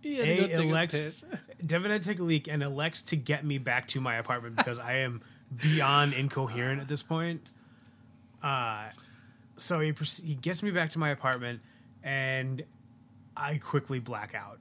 You 0.04 0.18
had 0.18 0.26
to 0.26 0.32
a 0.32 0.36
go 0.36 0.48
take 0.48 0.58
a 0.58 0.62
elects. 0.70 1.26
Devin 1.66 1.92
had 1.92 2.04
to 2.04 2.08
take 2.08 2.20
a 2.20 2.24
leak 2.24 2.48
and 2.48 2.62
elects 2.62 3.02
to 3.04 3.16
get 3.16 3.44
me 3.46 3.58
back 3.58 3.88
to 3.90 4.02
my 4.02 4.16
apartment 4.18 4.56
because 4.56 4.80
I 4.80 4.98
am 4.98 5.22
beyond 5.62 6.14
incoherent 6.14 6.82
at 6.82 6.88
this 6.88 7.02
point. 7.02 7.50
Uh, 8.44 8.86
so 9.58 9.80
he 9.80 9.94
he 10.24 10.36
gets 10.36 10.62
me 10.62 10.72
back 10.72 10.92
to 10.92 11.00
my 11.00 11.10
apartment, 11.10 11.62
and 12.04 12.64
I 13.36 13.58
quickly 13.58 14.00
black 14.00 14.36
out. 14.36 14.60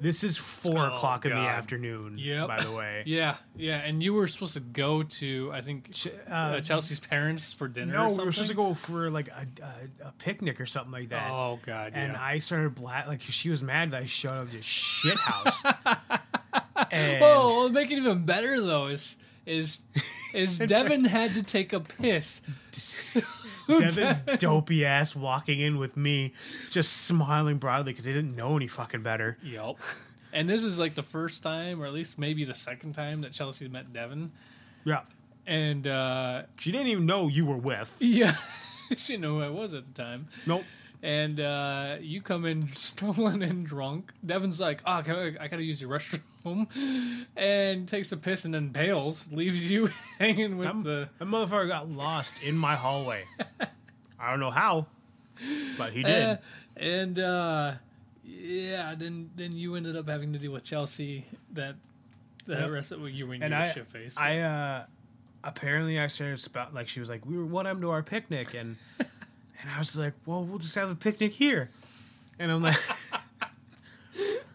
This 0.00 0.22
is 0.22 0.36
four 0.36 0.78
Oh, 0.78 0.94
o'clock 0.94 1.24
in 1.26 1.32
the 1.32 1.38
afternoon. 1.38 2.14
Yeah. 2.16 2.46
By 2.46 2.60
the 2.60 2.72
way. 2.72 3.02
Yeah, 3.06 3.36
yeah, 3.56 3.78
and 3.84 4.02
you 4.02 4.12
were 4.14 4.26
supposed 4.26 4.54
to 4.54 4.60
go 4.60 5.02
to 5.02 5.50
I 5.52 5.60
think 5.60 5.90
uh, 6.30 6.32
uh, 6.32 6.60
Chelsea's 6.60 7.00
parents 7.00 7.52
for 7.52 7.68
dinner. 7.68 7.92
no, 7.94 8.04
or 8.06 8.08
we 8.18 8.24
were 8.26 8.32
supposed 8.32 8.50
to 8.50 8.54
go 8.56 8.74
for 8.74 9.10
like 9.10 9.28
a, 9.28 9.46
a, 10.04 10.08
a 10.08 10.12
picnic 10.18 10.60
or 10.60 10.66
something 10.66 10.92
like 10.92 11.08
that. 11.10 11.30
Oh 11.30 11.58
god, 11.64 11.92
and 11.94 12.12
yeah. 12.12 12.22
I 12.22 12.38
started 12.38 12.74
bla 12.74 13.04
like 13.06 13.22
she 13.22 13.50
was 13.50 13.62
mad 13.62 13.92
that 13.92 14.02
I 14.02 14.06
showed 14.06 14.36
up 14.36 14.50
just 14.50 14.68
shit 14.68 15.16
house. 15.18 15.62
and 16.90 17.22
Oh, 17.22 17.64
what 17.64 17.72
make 17.72 17.90
it 17.90 17.98
even 17.98 18.24
better 18.24 18.60
though 18.60 18.86
is 18.86 19.16
is 19.48 19.80
is 20.34 20.58
Devin 20.58 21.04
had 21.04 21.34
to 21.34 21.42
take 21.42 21.72
a 21.72 21.80
piss. 21.80 22.42
Devin's 23.66 24.22
dopey 24.38 24.84
ass 24.84 25.14
walking 25.14 25.60
in 25.60 25.78
with 25.78 25.96
me, 25.96 26.32
just 26.70 26.92
smiling 26.92 27.58
broadly 27.58 27.92
because 27.92 28.04
he 28.04 28.12
didn't 28.12 28.34
know 28.36 28.56
any 28.56 28.66
fucking 28.66 29.02
better. 29.02 29.36
Yep. 29.42 29.76
And 30.32 30.48
this 30.48 30.64
is 30.64 30.78
like 30.78 30.94
the 30.94 31.02
first 31.02 31.42
time, 31.42 31.82
or 31.82 31.86
at 31.86 31.92
least 31.92 32.18
maybe 32.18 32.44
the 32.44 32.54
second 32.54 32.92
time 32.92 33.22
that 33.22 33.32
Chelsea 33.32 33.68
met 33.68 33.92
Devin. 33.92 34.30
Yeah, 34.84 35.00
And 35.46 35.86
uh 35.86 36.42
she 36.58 36.72
didn't 36.72 36.88
even 36.88 37.06
know 37.06 37.28
you 37.28 37.44
were 37.44 37.56
with. 37.56 37.96
yeah, 38.00 38.36
she 38.96 39.14
didn't 39.14 39.22
know 39.22 39.38
who 39.38 39.42
I 39.42 39.50
was 39.50 39.74
at 39.74 39.94
the 39.94 40.02
time. 40.02 40.28
Nope. 40.46 40.64
And 41.00 41.40
uh, 41.40 41.98
you 42.00 42.20
come 42.20 42.44
in 42.44 42.74
stolen 42.74 43.40
and 43.42 43.64
drunk. 43.64 44.12
Devin's 44.26 44.58
like, 44.58 44.80
"Oh, 44.84 45.00
can 45.04 45.14
I, 45.14 45.44
I 45.44 45.46
gotta 45.48 45.62
use 45.62 45.80
your 45.80 45.90
restroom," 45.90 46.22
and 47.36 47.88
takes 47.88 48.12
a 48.12 48.16
piss 48.16 48.44
and 48.44 48.54
then 48.54 48.68
bails, 48.68 49.28
leaves 49.32 49.70
you 49.70 49.88
hanging 50.18 50.56
with 50.58 50.66
That, 50.68 50.82
the. 50.84 51.08
that 51.18 51.24
motherfucker 51.24 51.68
got 51.68 51.90
lost 51.90 52.34
in 52.42 52.56
my 52.56 52.76
hallway. 52.76 53.24
I 54.20 54.30
don't 54.30 54.40
know 54.40 54.50
how, 54.50 54.86
but 55.76 55.92
he 55.92 56.02
did. 56.02 56.22
Uh, 56.22 56.36
and 56.76 57.18
uh, 57.18 57.72
yeah, 58.24 58.94
then 58.96 59.30
then 59.36 59.52
you 59.52 59.74
ended 59.76 59.96
up 59.96 60.08
having 60.08 60.32
to 60.32 60.38
deal 60.38 60.52
with 60.52 60.64
Chelsea. 60.64 61.24
That 61.52 61.76
the 62.46 62.54
Yep. 62.54 62.70
rest 62.70 62.92
of 62.92 63.08
you 63.10 63.26
were 63.26 63.34
in 63.34 63.42
and 63.42 63.52
your 63.54 63.72
shit 63.72 63.86
face. 63.88 64.16
I 64.16 64.38
uh, 64.40 64.84
apparently 65.44 65.98
I 66.00 66.06
started 66.08 66.40
spout 66.40 66.74
like 66.74 66.88
she 66.88 67.00
was 67.00 67.08
like, 67.08 67.24
"We 67.26 67.36
were 67.36 67.44
what 67.46 67.66
happened 67.66 67.82
to 67.82 67.90
our 67.90 68.02
picnic?" 68.02 68.54
and 68.54 68.76
and 68.98 69.70
I 69.74 69.78
was 69.78 69.96
like, 69.96 70.14
"Well, 70.26 70.44
we'll 70.44 70.58
just 70.58 70.74
have 70.74 70.90
a 70.90 70.94
picnic 70.96 71.32
here," 71.32 71.70
and 72.38 72.50
I'm 72.50 72.62
like. 72.62 72.76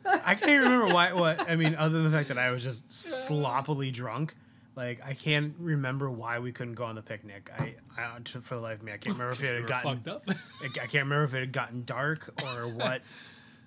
I 0.26 0.36
can't 0.36 0.52
even 0.52 0.64
remember 0.64 0.94
why. 0.94 1.14
What 1.14 1.50
I 1.50 1.56
mean, 1.56 1.76
other 1.76 2.02
than 2.02 2.12
the 2.12 2.18
fact 2.18 2.30
that 2.30 2.38
I 2.38 2.52
was 2.52 2.64
just 2.64 2.92
sloppily 2.92 3.92
drunk, 3.92 4.36
like 4.76 5.02
I 5.06 5.14
can't 5.14 5.54
remember 5.60 6.10
why 6.10 6.40
we 6.40 6.52
couldn't 6.52 6.74
go 6.74 6.86
on 6.86 6.96
the 6.96 7.02
picnic. 7.02 7.50
I, 7.58 7.76
I 7.98 8.20
for 8.42 8.56
the 8.56 8.62
life 8.62 8.80
of 8.80 8.84
me, 8.84 8.92
I 8.92 8.98
can't 8.98 9.16
remember 9.16 9.34
if 9.34 9.44
it 9.44 9.56
had 9.62 9.68
gotten 9.68 9.96
fucked 9.96 10.08
up. 10.08 10.24
I 10.62 10.66
I 10.66 10.70
can't 10.70 10.94
remember 10.94 11.24
if 11.24 11.34
it 11.34 11.40
had 11.40 11.52
gotten 11.52 11.84
dark 11.86 12.30
or 12.44 12.68
what. 12.76 13.02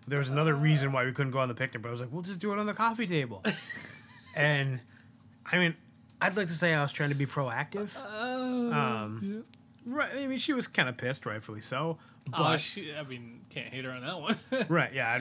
There 0.08 0.20
was 0.20 0.28
another 0.28 0.54
reason 0.54 0.92
why 0.92 1.04
we 1.04 1.12
couldn't 1.12 1.32
go 1.32 1.40
on 1.40 1.48
the 1.48 1.54
picnic, 1.54 1.82
but 1.82 1.88
I 1.88 1.90
was 1.90 2.00
like, 2.00 2.12
we'll 2.12 2.22
just 2.22 2.38
do 2.38 2.52
it 2.52 2.60
on 2.60 2.66
the 2.66 2.74
coffee 2.74 3.08
table. 3.08 3.42
and 4.36 4.78
I 5.44 5.58
mean, 5.58 5.74
I'd 6.20 6.36
like 6.36 6.46
to 6.46 6.54
say 6.54 6.72
I 6.72 6.82
was 6.82 6.92
trying 6.92 7.08
to 7.08 7.16
be 7.16 7.26
proactive. 7.26 7.96
Um, 8.00 9.44
right. 9.84 10.12
I 10.16 10.28
mean, 10.28 10.38
she 10.38 10.52
was 10.52 10.68
kind 10.68 10.88
of 10.88 10.96
pissed, 10.96 11.26
rightfully 11.26 11.60
so. 11.60 11.98
But 12.30 12.54
oh, 12.54 12.56
she, 12.56 12.94
I 12.94 13.02
mean, 13.02 13.40
can't 13.50 13.66
hate 13.66 13.84
her 13.84 13.90
on 13.90 14.02
that 14.02 14.20
one. 14.20 14.36
right, 14.68 14.92
yeah, 14.92 15.12
I 15.12 15.18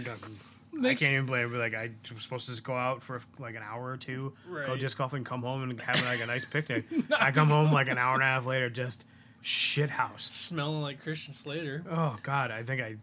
don't. 0.75 0.86
I 0.86 0.96
can't 0.96 1.13
even 1.13 1.25
blame 1.25 1.51
her. 1.51 1.58
Like 1.58 1.74
I 1.74 1.91
was 2.13 2.22
supposed 2.24 2.46
to 2.46 2.51
just 2.51 2.63
go 2.63 2.74
out 2.74 3.01
for 3.03 3.20
like 3.39 3.55
an 3.55 3.63
hour 3.63 3.89
or 3.91 3.98
two, 3.98 4.34
go 4.48 4.53
Right. 4.53 4.79
disc 4.79 4.98
golf, 4.98 5.13
and 5.13 5.25
come 5.25 5.41
home 5.41 5.63
and 5.63 5.79
have 5.82 6.03
like 6.05 6.22
a 6.22 6.25
nice 6.25 6.46
picnic. 6.46 6.86
I 7.17 7.32
come 7.32 7.50
home 7.50 7.72
like 7.72 7.88
an 7.89 7.98
hour 7.98 8.13
and 8.15 8.24
a 8.24 8.25
half 8.27 8.46
later, 8.46 8.70
just 8.70 9.05
shit 9.41 9.89
house. 9.89 10.25
Smelling 10.25 10.82
like 10.82 11.01
Christian 11.01 11.34
Slater. 11.34 11.84
Oh 11.89 12.17
God, 12.24 12.51
I 12.51 12.63
think 12.63 12.82
I 12.82 12.96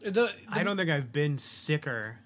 The, 0.00 0.10
the, 0.10 0.32
I 0.48 0.62
don't 0.62 0.76
think 0.76 0.90
I've 0.90 1.12
been 1.12 1.38
sicker 1.38 2.16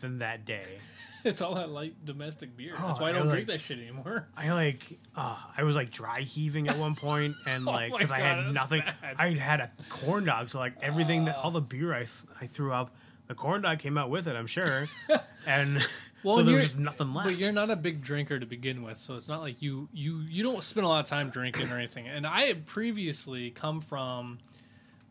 than 0.00 0.18
that 0.18 0.44
day. 0.44 0.64
It's 1.22 1.42
all 1.42 1.56
that 1.56 1.68
light 1.68 2.02
domestic 2.06 2.56
beer. 2.56 2.72
Oh, 2.78 2.86
That's 2.86 2.98
why 2.98 3.08
I 3.08 3.10
I 3.10 3.12
don't 3.12 3.26
like- 3.26 3.34
drink 3.34 3.46
that 3.48 3.60
shit 3.60 3.78
anymore. 3.78 4.26
I 4.38 4.54
like, 4.54 4.98
uh, 5.14 5.36
I 5.54 5.64
was 5.64 5.76
like 5.76 5.90
dry 5.90 6.22
heaving 6.22 6.66
at 6.68 6.78
one 6.78 6.94
point, 6.94 7.36
and 7.46 7.68
Oh 7.68 7.72
like 7.72 7.92
because 7.92 8.10
I 8.10 8.20
had 8.20 8.54
nothing. 8.54 8.80
bad. 8.80 9.16
I 9.18 9.28
had 9.34 9.60
a 9.60 9.70
corn 9.90 10.24
dog, 10.24 10.48
so 10.48 10.58
like 10.58 10.72
everything 10.80 11.26
that 11.26 11.36
all 11.36 11.50
the 11.50 11.60
beer 11.60 11.92
I 11.92 11.98
th- 11.98 12.08
I 12.40 12.46
threw 12.46 12.72
up, 12.72 12.96
the 13.30 13.36
corn 13.36 13.62
dog 13.62 13.78
came 13.78 13.96
out 13.96 14.10
with 14.10 14.26
it. 14.26 14.34
I'm 14.34 14.48
sure, 14.48 14.88
and 15.46 15.86
Well, 16.24 16.38
so 16.38 16.42
there 16.42 16.56
was 16.56 16.64
just 16.64 16.78
nothing 16.80 17.14
left. 17.14 17.28
But 17.28 17.38
you're 17.38 17.52
not 17.52 17.70
a 17.70 17.76
big 17.76 18.02
drinker 18.02 18.40
to 18.40 18.44
begin 18.44 18.82
with, 18.82 18.98
so 18.98 19.14
it's 19.14 19.28
not 19.28 19.40
like 19.40 19.62
you 19.62 19.88
you 19.92 20.24
you 20.28 20.42
don't 20.42 20.64
spend 20.64 20.84
a 20.84 20.88
lot 20.88 20.98
of 20.98 21.06
time 21.06 21.30
drinking 21.30 21.70
or 21.70 21.76
anything. 21.76 22.08
And 22.08 22.26
I 22.26 22.42
had 22.42 22.66
previously 22.66 23.50
come 23.50 23.80
from 23.80 24.38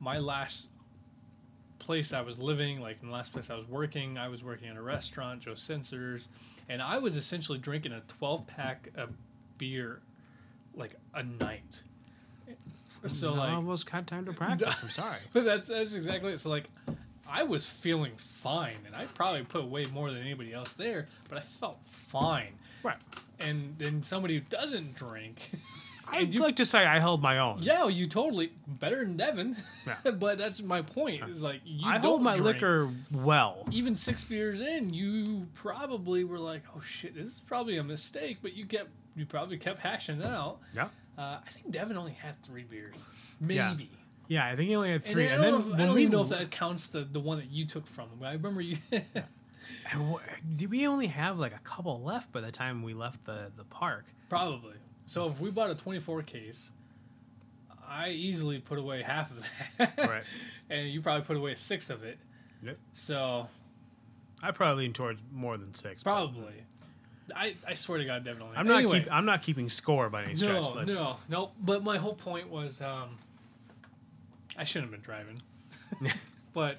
my 0.02 0.20
last 0.20 0.68
place 1.80 2.12
I 2.12 2.20
was 2.20 2.38
living, 2.38 2.82
like 2.82 2.98
in 3.02 3.08
the 3.08 3.14
last 3.14 3.32
place 3.32 3.50
I 3.50 3.56
was 3.56 3.70
working. 3.70 4.18
I 4.18 4.28
was 4.28 4.44
working 4.44 4.68
at 4.68 4.76
a 4.76 4.82
restaurant, 4.82 5.40
Joe 5.40 5.56
Senser's, 5.56 6.28
and 6.68 6.82
I 6.82 6.98
was 6.98 7.16
essentially 7.16 7.58
drinking 7.58 7.94
a 7.94 8.02
12 8.20 8.48
pack 8.48 8.90
of 8.96 9.12
beer 9.58 10.02
like 10.76 10.96
a 11.16 11.24
night. 11.24 11.84
So 13.08 13.34
None 13.34 13.66
like 13.66 13.74
us 13.74 13.86
had 13.90 14.08
time 14.08 14.26
to 14.26 14.34
practice. 14.34 14.76
I'm 14.84 14.90
sorry. 14.90 15.20
But 15.32 15.46
that's 15.46 15.70
that's 15.70 15.94
exactly 15.94 16.34
it. 16.34 16.40
So 16.40 16.50
like, 16.50 16.66
I 17.30 17.44
was 17.44 17.66
feeling 17.66 18.14
fine, 18.18 18.78
and 18.86 18.96
I 18.96 19.06
probably 19.06 19.44
put 19.44 19.66
way 19.66 19.86
more 19.86 20.12
than 20.12 20.22
anybody 20.22 20.54
else 20.54 20.74
there, 20.74 21.08
but 21.30 21.38
I 21.38 21.42
felt 21.42 21.80
fine. 21.86 22.54
Right. 22.84 22.98
And 23.40 23.76
then 23.78 24.04
somebody 24.04 24.36
who 24.36 24.42
doesn't 24.50 24.96
drink, 24.96 25.52
I'd 26.08 26.34
you- 26.34 26.42
like 26.42 26.56
to 26.56 26.66
say 26.66 26.86
I 26.86 26.98
held 27.00 27.22
my 27.22 27.38
own. 27.38 27.60
yeah, 27.62 27.88
you 27.88 28.08
totally 28.08 28.52
better 28.68 29.00
than 29.00 29.16
Devin. 29.18 29.56
Yeah. 29.86 30.12
but 30.12 30.38
that's 30.40 30.62
my 30.62 30.82
point. 30.82 31.24
Is 31.30 31.44
like 31.44 31.62
you 31.66 31.88
I 31.88 32.00
hold 32.00 32.22
my 32.24 32.36
drink. 32.36 32.56
liquor 32.56 32.92
well. 33.12 33.68
Even 33.72 33.96
six 33.96 34.24
beers 34.24 34.60
in, 34.62 34.92
you 34.94 35.46
probably 35.54 36.24
were 36.24 36.40
like, 36.40 36.64
"Oh 36.76 36.82
shit, 36.82 37.14
this 37.16 37.28
is 37.28 37.42
probably 37.46 37.78
a 37.78 37.84
mistake." 37.84 38.40
But 38.42 38.54
you 38.54 38.66
kept, 38.66 38.90
you 39.16 39.26
probably 39.28 39.58
kept 39.58 39.80
hashing 39.82 40.20
it 40.22 40.26
out. 40.26 40.58
Yeah. 40.74 40.88
Uh, 41.18 41.38
I 41.46 41.50
think 41.52 41.70
Devin 41.72 41.96
only 41.98 42.14
had 42.14 42.42
three 42.44 42.64
beers, 42.64 43.06
maybe. 43.40 43.56
Yeah, 43.58 43.76
I 44.32 44.56
think 44.56 44.70
he 44.70 44.76
only 44.76 44.92
had 44.92 45.02
And 45.04 45.12
three. 45.14 45.28
I 45.28 45.34
And, 45.34 45.42
don't, 45.42 45.52
then 45.52 45.52
know 45.70 45.74
if, 45.76 45.82
I 45.82 45.86
don't 45.86 45.96
we 45.96 46.02
even 46.04 46.12
know 46.12 46.22
if 46.22 46.30
that 46.30 46.52
counts 46.52 46.90
the, 46.90 47.02
the 47.04 47.20
one 47.20 47.40
that 47.40 47.50
you 47.50 47.66
took 47.66 47.88
from 47.88 48.10
him. 48.10 48.24
I 48.24 48.34
remember 48.34 48.62
you. 48.62 48.78
and 48.92 50.14
wh- 50.14 50.20
did 50.56 50.70
we 50.70 50.86
only 50.88 51.08
have 51.08 51.40
like 51.40 51.54
a 51.56 51.60
couple 51.60 52.02
left 52.02 52.32
by 52.32 52.42
the 52.42 52.52
time 52.52 52.84
we 52.84 52.94
left 52.94 53.26
the 53.26 53.52
the 53.58 53.64
park? 53.64 54.06
Probably. 54.30 54.76
So 55.06 55.28
if 55.28 55.40
we 55.40 55.50
bought 55.50 55.72
a 55.72 55.76
24 55.76 56.22
case, 56.24 56.70
I 57.88 58.10
easily 58.10 58.60
put 58.60 58.78
away 58.78 59.02
half 59.02 59.32
of 59.32 59.44
that. 59.78 59.94
Right. 59.98 60.24
and 60.70 60.88
you 60.90 61.02
probably 61.02 61.26
put 61.26 61.36
away 61.38 61.56
six 61.56 61.90
of 61.90 62.04
it. 62.04 62.20
Yep. 62.64 62.78
So 62.94 63.48
I 64.44 64.52
probably 64.52 64.84
lean 64.84 64.94
towards 64.94 65.22
more 65.34 65.58
than 65.58 65.74
six. 65.74 66.04
probably. 66.04 66.54
I, 67.36 67.56
I 67.68 67.74
swear 67.76 68.00
to 68.00 68.06
God, 68.06 68.24
definitely. 68.24 68.58
I'm 68.58 68.66
not 68.68 68.78
Anyway, 68.80 69.02
keep, 69.02 69.12
I'm 69.12 69.26
not 69.26 69.42
keeping 69.44 69.70
score 69.70 70.10
by 70.10 70.24
any 70.24 70.36
stretch. 70.36 70.62
no, 70.64 70.72
but 70.74 70.88
no, 70.88 71.18
no. 71.30 71.52
But 71.62 71.84
my 71.84 71.98
whole 71.98 72.16
point 72.16 72.50
was, 72.50 72.82
um, 72.82 73.18
I 74.60 74.66
shouldn't 74.66 74.92
have 74.92 75.02
been 75.02 75.06
driving. 75.06 75.42
but 76.54 76.78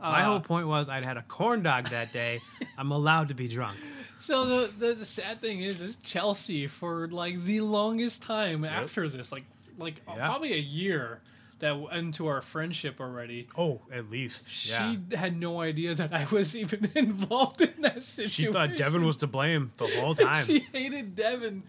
uh, 0.00 0.10
my 0.10 0.22
whole 0.22 0.40
point 0.40 0.66
was 0.66 0.88
I'd 0.88 1.04
had 1.04 1.16
a 1.18 1.22
corn 1.22 1.62
dog 1.62 1.88
that 1.90 2.12
day. 2.12 2.40
I'm 2.78 2.90
allowed 2.90 3.28
to 3.28 3.34
be 3.34 3.48
drunk. 3.48 3.76
So 4.18 4.46
the, 4.46 4.72
the 4.78 4.94
the 4.94 5.04
sad 5.04 5.40
thing 5.40 5.60
is, 5.60 5.80
is 5.80 5.96
Chelsea 5.96 6.66
for 6.66 7.06
like 7.08 7.40
the 7.44 7.60
longest 7.60 8.22
time 8.22 8.64
after 8.64 9.08
this, 9.08 9.30
like 9.30 9.44
like 9.76 9.96
uh, 10.08 10.14
Yeah. 10.16 10.26
probably 10.26 10.54
a 10.54 10.58
year 10.58 11.20
that 11.60 11.74
into 11.92 12.26
our 12.28 12.40
friendship 12.40 13.00
already. 13.00 13.48
Oh, 13.56 13.80
at 13.92 14.10
least. 14.10 14.68
Yeah. 14.68 14.94
She 15.10 15.16
had 15.16 15.38
no 15.38 15.60
idea 15.60 15.94
that 15.94 16.12
I 16.12 16.26
was 16.32 16.56
even 16.56 16.90
involved 16.94 17.60
in 17.60 17.82
that 17.82 18.02
situation. 18.04 18.46
She, 18.46 18.52
thought 18.52 18.76
Devin 18.76 19.04
was 19.04 19.18
to 19.18 19.26
blame 19.26 19.72
the 19.76 19.86
whole 19.86 20.14
time. 20.14 20.42
she 20.44 20.60
hated 20.72 21.14
Devin 21.14 21.62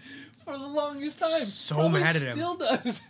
for 0.43 0.57
the 0.57 0.67
longest 0.67 1.19
time. 1.19 1.45
So 1.45 1.75
Probably 1.75 2.01
mad 2.01 2.15
at 2.15 2.21
him. 2.21 2.31
Still 2.33 2.55
does. 2.55 3.01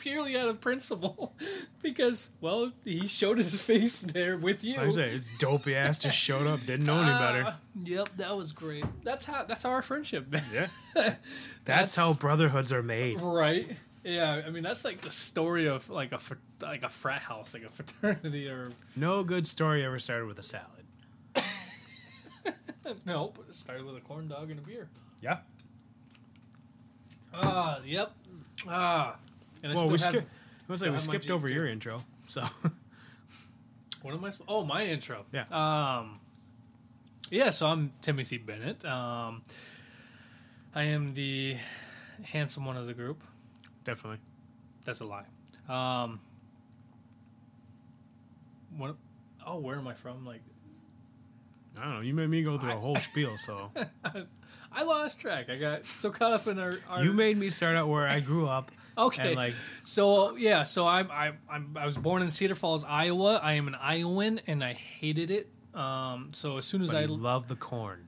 Purely 0.00 0.34
out 0.38 0.48
of 0.48 0.62
principle, 0.62 1.34
because 1.82 2.30
well, 2.40 2.72
he 2.84 3.06
showed 3.06 3.36
his 3.36 3.60
face 3.60 4.00
there 4.00 4.38
with 4.38 4.64
you. 4.64 4.78
Like 4.78 4.86
I 4.86 4.92
say, 4.92 5.10
his 5.10 5.28
dopey 5.38 5.76
ass 5.76 5.98
just 5.98 6.16
showed 6.16 6.46
up, 6.46 6.60
didn't 6.60 6.86
know 6.86 7.02
any 7.02 7.12
better. 7.18 7.44
Ah, 7.48 7.58
Yep, 7.82 8.08
that 8.16 8.34
was 8.34 8.52
great. 8.52 8.84
That's 9.04 9.26
how 9.26 9.44
that's 9.44 9.62
how 9.62 9.70
our 9.70 9.82
friendship. 9.82 10.26
Yeah. 10.52 10.68
that's, 10.94 11.16
That's 11.66 11.94
how 11.94 12.14
brotherhoods 12.14 12.72
are 12.72 12.82
made. 12.82 13.20
Right. 13.20 13.68
Yeah, 14.02 14.40
I 14.46 14.48
mean 14.48 14.62
that's 14.62 14.86
like 14.86 15.02
the 15.02 15.10
story 15.10 15.66
of 15.66 15.88
like 15.90 16.12
a 16.12 16.20
like 16.62 16.82
a 16.82 16.88
frat 16.88 17.20
house, 17.20 17.52
like 17.52 17.64
a 17.64 17.70
fraternity, 17.70 18.48
or 18.48 18.70
No 18.96 19.22
good 19.22 19.46
story 19.46 19.84
ever 19.84 19.98
started 19.98 20.26
with 20.26 20.38
a 20.38 20.42
salad. 20.42 20.64
no, 23.04 23.32
but 23.36 23.46
it 23.50 23.54
started 23.54 23.84
with 23.84 23.96
a 23.96 24.00
corn 24.00 24.28
dog 24.28 24.50
and 24.50 24.58
a 24.58 24.62
beer. 24.62 24.88
Yeah. 25.20 25.40
Ah, 27.34 27.80
yep. 27.84 28.12
Ah, 28.66 29.18
and 29.62 29.72
I 29.72 29.74
Well, 29.74 29.88
we, 29.88 29.98
still 29.98 30.10
skip, 30.10 30.20
have. 30.22 30.30
I 30.68 30.72
was 30.72 30.82
like, 30.82 30.92
we 30.92 31.00
skipped 31.00 31.30
over 31.30 31.48
too. 31.48 31.54
your 31.54 31.66
intro. 31.66 32.02
So, 32.28 32.44
What 34.02 34.14
am 34.14 34.24
I? 34.24 34.30
sp- 34.32 34.46
Oh, 34.48 34.64
my 34.64 34.84
intro. 34.86 35.24
Yeah. 35.32 35.44
Um. 35.50 36.20
Yeah, 37.30 37.50
so 37.50 37.66
I'm 37.66 37.92
Timothy 38.00 38.38
Bennett. 38.38 38.84
Um, 38.84 39.42
I 40.74 40.84
am 40.84 41.12
the 41.12 41.56
handsome 42.24 42.64
one 42.64 42.76
of 42.76 42.86
the 42.86 42.94
group. 42.94 43.22
definitely. 43.84 44.18
That's 44.84 45.00
a 45.00 45.04
lie. 45.04 45.26
Um. 45.68 46.20
What? 48.76 48.96
Oh, 49.46 49.58
where 49.58 49.76
am 49.76 49.86
I 49.86 49.94
from? 49.94 50.24
Like 50.24 50.40
I 51.78 51.84
don't 51.84 51.94
know. 51.94 52.00
You 52.00 52.14
made 52.14 52.28
me 52.30 52.42
go 52.42 52.58
through 52.58 52.72
a 52.72 52.76
whole 52.76 52.96
spiel, 52.96 53.36
so 53.38 53.70
I 54.72 54.82
lost 54.82 55.20
track. 55.20 55.48
I 55.50 55.56
got 55.56 55.84
so 55.98 56.10
caught 56.10 56.32
up 56.32 56.46
in 56.46 56.58
our. 56.58 56.78
our 56.88 57.04
you 57.04 57.12
made 57.12 57.36
me 57.36 57.50
start 57.50 57.76
out 57.76 57.88
where 57.88 58.06
I 58.08 58.20
grew 58.20 58.46
up. 58.48 58.70
okay. 58.98 59.28
And 59.28 59.36
like, 59.36 59.54
So 59.84 60.36
yeah, 60.36 60.62
so 60.64 60.86
I'm 60.86 61.10
I 61.10 61.32
I'm 61.48 61.76
I 61.78 61.86
was 61.86 61.96
born 61.96 62.22
in 62.22 62.30
Cedar 62.30 62.54
Falls, 62.54 62.84
Iowa. 62.84 63.40
I 63.42 63.54
am 63.54 63.68
an 63.68 63.74
Iowan, 63.76 64.40
and 64.46 64.62
I 64.64 64.72
hated 64.72 65.30
it. 65.30 65.48
Um, 65.74 66.30
so 66.32 66.56
as 66.58 66.64
soon 66.64 66.82
as 66.82 66.92
I 66.92 67.04
love 67.04 67.48
the 67.48 67.56
corn. 67.56 68.06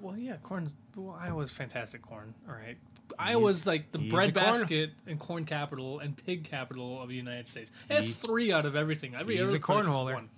well, 0.00 0.16
yeah, 0.18 0.36
corn. 0.42 0.70
Well, 0.94 1.16
Iowa's 1.20 1.50
fantastic 1.50 2.02
corn. 2.02 2.34
All 2.48 2.54
right, 2.54 2.76
Iowa's 3.18 3.66
like 3.66 3.92
the 3.92 3.98
he's 4.00 4.10
bread 4.12 4.30
a 4.30 4.32
corn- 4.32 4.52
basket 4.52 4.90
and 5.06 5.18
corn 5.18 5.44
capital 5.44 6.00
and 6.00 6.16
pig 6.16 6.44
capital 6.44 7.00
of 7.00 7.08
the 7.08 7.14
United 7.14 7.48
States. 7.48 7.70
It 7.88 7.94
has 7.94 8.10
three 8.10 8.52
out 8.52 8.66
of 8.66 8.76
everything. 8.76 9.14
Every 9.14 9.36
he's 9.36 9.48
other 9.48 9.56
a 9.56 9.60
cornholer. 9.60 10.14
one. 10.14 10.28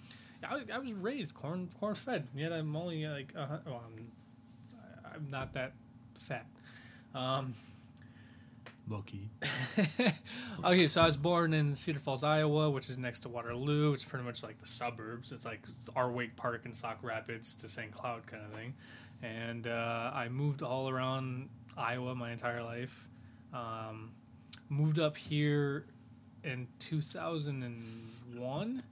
I, 0.49 0.63
I 0.73 0.79
was 0.79 0.93
raised 0.93 1.35
corn 1.35 1.69
corn 1.81 1.95
fed, 1.95 2.29
yet 2.35 2.53
I'm 2.53 2.75
only 2.77 3.07
like 3.07 3.33
uh, 3.37 3.59
well, 3.67 3.83
I'm 3.87 4.07
I'm 5.13 5.31
not 5.31 5.53
that 5.55 5.73
fat. 6.19 6.47
Um, 7.15 7.55
Lucky. 8.91 9.31
okay, 10.65 10.87
so 10.89 11.01
I 11.01 11.07
was 11.07 11.17
born 11.17 11.55
in 11.55 11.77
Cedar 11.77 12.01
Falls, 12.01 12.25
Iowa, 12.25 12.71
which 12.71 12.91
is 12.91 12.99
next 12.99 13.21
to 13.21 13.29
Waterloo. 13.29 13.93
It's 13.93 14.05
pretty 14.05 14.25
much 14.25 14.43
like 14.43 14.59
the 14.59 14.67
suburbs. 14.67 15.31
It's 15.31 15.45
like 15.45 15.61
our 15.95 16.11
Waite 16.11 16.35
Park 16.35 16.65
and 16.65 16.77
Sauk 16.77 16.99
Rapids 17.03 17.55
to 17.57 17.69
St. 17.69 17.93
Cloud 17.93 18.27
kind 18.27 18.43
of 18.45 18.53
thing. 18.53 18.75
And 19.23 19.69
uh, 19.69 20.11
I 20.13 20.29
moved 20.29 20.63
all 20.63 20.89
around 20.89 21.49
Iowa 21.79 22.17
my 22.17 22.33
entire 22.33 22.65
life. 22.65 23.09
Um, 23.55 24.11
moved 24.69 24.99
up 24.99 25.17
here 25.17 25.87
in 26.43 26.67
2001. 26.81 28.83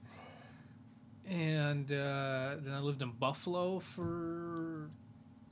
And 1.29 1.93
uh, 1.93 2.55
then 2.61 2.73
I 2.73 2.79
lived 2.79 3.03
in 3.03 3.11
Buffalo 3.11 3.81
for 3.81 4.91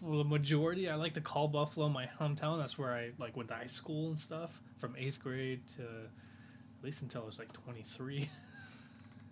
well, 0.02 0.18
the 0.18 0.24
majority. 0.24 0.88
I 0.88 0.94
like 0.94 1.14
to 1.14 1.20
call 1.20 1.48
Buffalo 1.48 1.88
my 1.88 2.08
hometown. 2.20 2.58
That's 2.58 2.78
where 2.78 2.92
I 2.92 3.10
like 3.18 3.36
went 3.36 3.48
to 3.48 3.54
high 3.54 3.66
school 3.66 4.08
and 4.08 4.18
stuff 4.18 4.60
from 4.78 4.94
eighth 4.98 5.22
grade 5.22 5.66
to 5.76 5.82
at 5.82 6.84
least 6.84 7.02
until 7.02 7.22
I 7.22 7.26
was 7.26 7.38
like 7.38 7.52
23. 7.52 8.28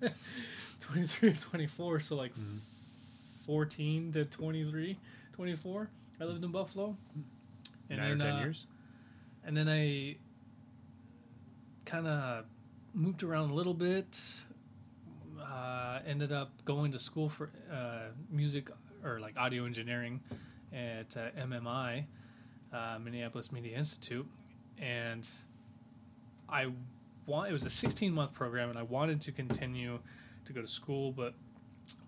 23 0.80 1.28
or 1.30 1.32
24. 1.34 2.00
So 2.00 2.16
like 2.16 2.32
14 3.46 4.12
to 4.12 4.24
23, 4.24 4.98
24. 5.32 5.90
I 6.20 6.24
lived 6.24 6.44
in 6.44 6.50
Buffalo. 6.50 6.96
And 7.90 7.98
Nine 7.98 8.12
or 8.12 8.16
then, 8.16 8.26
ten 8.26 8.36
uh, 8.36 8.40
years. 8.40 8.66
and 9.44 9.56
then 9.56 9.68
I 9.68 10.16
kind 11.84 12.06
of 12.06 12.44
moved 12.94 13.22
around 13.22 13.50
a 13.50 13.54
little 13.54 13.74
bit. 13.74 14.18
Uh, 15.40 15.98
ended 16.06 16.32
up 16.32 16.52
going 16.64 16.90
to 16.92 16.98
school 16.98 17.28
for 17.28 17.50
uh, 17.70 18.06
music 18.30 18.70
or 19.04 19.20
like 19.20 19.36
audio 19.36 19.66
engineering 19.66 20.20
at 20.74 21.16
uh, 21.16 21.30
MMI, 21.40 22.04
uh, 22.72 22.98
Minneapolis 23.02 23.52
Media 23.52 23.76
Institute, 23.78 24.26
and 24.78 25.28
I 26.48 26.66
want 27.26 27.48
it 27.48 27.52
was 27.52 27.62
a 27.64 27.70
16 27.70 28.12
month 28.12 28.34
program, 28.34 28.68
and 28.70 28.78
I 28.78 28.82
wanted 28.82 29.20
to 29.22 29.32
continue 29.32 29.98
to 30.44 30.52
go 30.52 30.60
to 30.60 30.68
school, 30.68 31.12
but 31.12 31.34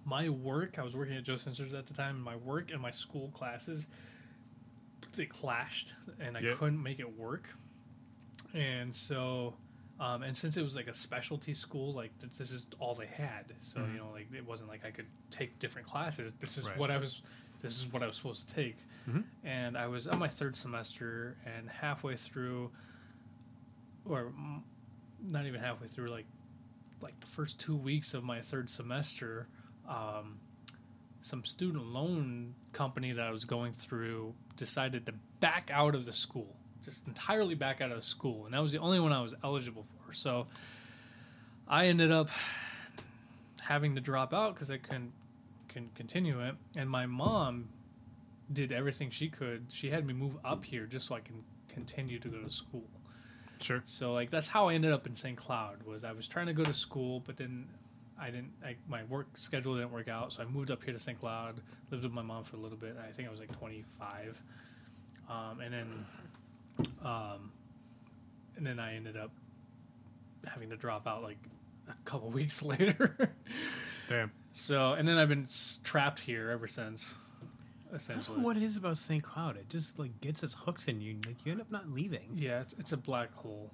my 0.05 0.29
work 0.29 0.79
I 0.79 0.83
was 0.83 0.95
working 0.97 1.17
at 1.17 1.23
Joe 1.25 1.37
Senser's 1.37 1.75
at 1.75 1.87
the 1.87 1.95
time, 1.95 2.17
and 2.17 2.25
my 2.25 2.37
work 2.37 2.71
and 2.73 2.81
my 2.81 2.91
school 2.91 3.31
classes 3.35 3.87
they 5.15 5.25
clashed, 5.27 5.95
and 6.21 6.37
I 6.37 6.41
Yep. 6.41 6.57
couldn't 6.57 6.83
make 6.83 6.99
it 7.01 7.17
work, 7.19 7.49
and 8.55 8.95
so. 8.95 9.55
Um, 9.99 10.23
and 10.23 10.37
since 10.37 10.57
it 10.59 10.63
was 10.63 10.77
like 10.77 10.89
a 10.89 10.95
specialty 10.95 11.55
school, 11.55 11.95
like 11.95 12.17
th- 12.19 12.35
this 12.35 12.51
is 12.53 12.67
all 12.79 12.95
they 12.95 13.07
had, 13.07 13.55
so 13.63 13.81
Mhm. 13.81 13.93
you 13.95 13.99
know, 13.99 14.11
like 14.11 14.31
it 14.33 14.45
wasn't 14.45 14.69
like 14.69 14.85
I 14.85 14.91
could 14.91 15.07
take 15.31 15.59
different 15.59 15.87
classes. 15.89 16.33
This 16.33 16.59
is 16.59 16.69
Right. 16.69 16.77
what 16.77 16.91
I 16.91 16.99
was, 16.99 17.23
this 17.61 17.79
is 17.79 17.87
what 17.91 18.03
I 18.03 18.07
was 18.07 18.17
supposed 18.17 18.47
to 18.47 18.55
take, 18.55 18.77
Mhm. 19.09 19.25
and 19.43 19.77
I 19.79 19.87
was 19.87 20.07
on 20.07 20.19
my 20.19 20.29
third 20.29 20.55
semester, 20.55 21.39
and 21.47 21.71
halfway 21.71 22.15
through, 22.17 22.71
or 24.05 24.33
not 25.31 25.47
even 25.47 25.61
halfway 25.61 25.87
through, 25.89 26.11
like 26.11 26.27
like 27.03 27.19
the 27.21 27.27
first 27.27 27.61
two 27.61 27.77
weeks 27.77 28.15
of 28.15 28.25
my 28.25 28.41
third 28.41 28.71
semester, 28.71 29.47
um, 29.87 30.39
some 31.21 31.45
student 31.45 31.85
loan 31.85 32.55
company 32.73 33.13
that 33.13 33.27
I 33.27 33.31
was 33.31 33.45
going 33.45 33.75
through 33.75 34.35
decided 34.57 35.05
to 35.07 35.13
back 35.41 35.71
out 35.71 35.95
of 35.95 36.07
the 36.07 36.13
school, 36.15 36.57
just 36.83 37.07
entirely 37.07 37.55
back 37.55 37.81
out 37.81 37.91
of 37.91 38.03
school, 38.05 38.45
and 38.45 38.55
that 38.55 38.63
was 38.63 38.73
the 38.73 38.79
only 38.79 39.01
one 39.01 39.13
I 39.13 39.23
was 39.23 39.35
eligible 39.43 39.87
for. 40.05 40.13
So 40.13 40.47
I 41.69 41.87
ended 41.87 42.13
up 42.13 42.29
having 43.61 43.95
to 43.95 44.01
drop 44.01 44.33
out 44.33 44.55
because 44.55 44.71
I 44.71 44.79
couldn't 44.79 45.13
can 45.69 45.91
continue 45.95 46.41
it, 46.41 46.55
and 46.77 46.89
my 46.89 47.07
mom 47.07 47.69
did 48.53 48.73
everything 48.73 49.11
she 49.11 49.29
could. 49.29 49.67
She 49.71 49.91
had 49.91 50.07
me 50.07 50.15
move 50.15 50.37
up 50.45 50.65
here 50.65 50.87
just 50.87 51.07
so 51.07 51.15
I 51.15 51.21
can 51.21 51.43
continue 51.69 52.19
to 52.19 52.29
go 52.29 52.39
to 52.39 52.51
school. 52.51 52.85
Sure. 53.61 53.83
So 53.85 54.13
like 54.13 54.31
that's 54.31 54.49
how 54.49 54.69
I 54.69 54.75
ended 54.75 54.93
up 54.93 55.07
in 55.07 55.15
St. 55.15 55.37
Cloud 55.37 55.83
was 55.85 56.05
I 56.05 56.13
was 56.13 56.29
trying 56.29 56.47
to 56.47 56.53
go 56.53 56.65
to 56.65 56.73
school, 56.73 57.21
but 57.21 57.37
then 57.37 57.67
I 58.19 58.27
didn't. 58.27 58.53
I, 58.65 58.77
my 58.89 59.05
work 59.05 59.29
schedule 59.35 59.75
didn't 59.75 59.93
work 59.93 60.09
out, 60.09 60.33
so 60.33 60.43
I 60.43 60.47
moved 60.47 60.71
up 60.71 60.83
here 60.83 60.95
to 60.95 61.01
St. 61.01 61.19
Cloud. 61.19 61.61
Lived 61.91 62.05
with 62.05 62.13
my 62.13 62.23
mom 62.23 62.45
for 62.45 62.57
a 62.57 62.59
little 62.59 62.79
bit. 62.79 62.97
I 63.07 63.13
think 63.13 63.29
I 63.29 63.31
was 63.31 63.41
like 63.41 63.53
25, 63.53 64.41
um, 65.29 65.61
and 65.61 65.75
then, 65.75 66.07
um, 67.05 67.53
and 68.57 68.67
then 68.67 68.79
I 68.79 68.95
ended 68.97 69.17
up 69.17 69.31
having 70.47 70.71
to 70.71 70.77
drop 70.77 71.07
out 71.07 71.23
like 71.23 71.39
a 71.89 71.95
couple 72.05 72.31
weeks 72.41 72.63
later. 72.63 73.17
Damn. 74.09 74.31
so 74.53 74.93
and 74.93 75.07
then 75.09 75.17
I've 75.19 75.29
been 75.29 75.43
s- 75.45 75.81
trapped 75.85 76.21
here 76.21 76.51
ever 76.51 76.69
since. 76.69 77.15
Essentially, 77.93 78.41
what 78.41 78.57
it 78.57 78.63
is 78.65 78.77
about 78.77 78.99
St. 78.99 79.23
Cloud. 79.23 79.57
It 79.57 79.69
just 79.69 79.99
like 79.99 80.21
gets 80.21 80.43
its 80.43 80.55
hooks 80.55 80.87
in 80.87 81.01
you. 81.01 81.17
Like 81.27 81.37
you 81.45 81.53
end 81.53 81.61
up 81.61 81.71
not 81.71 81.89
leaving. 81.89 82.31
yeah, 82.35 82.61
it's, 82.61 82.75
it's 82.75 82.93
a 82.93 82.97
black 82.97 83.33
hole. 83.35 83.71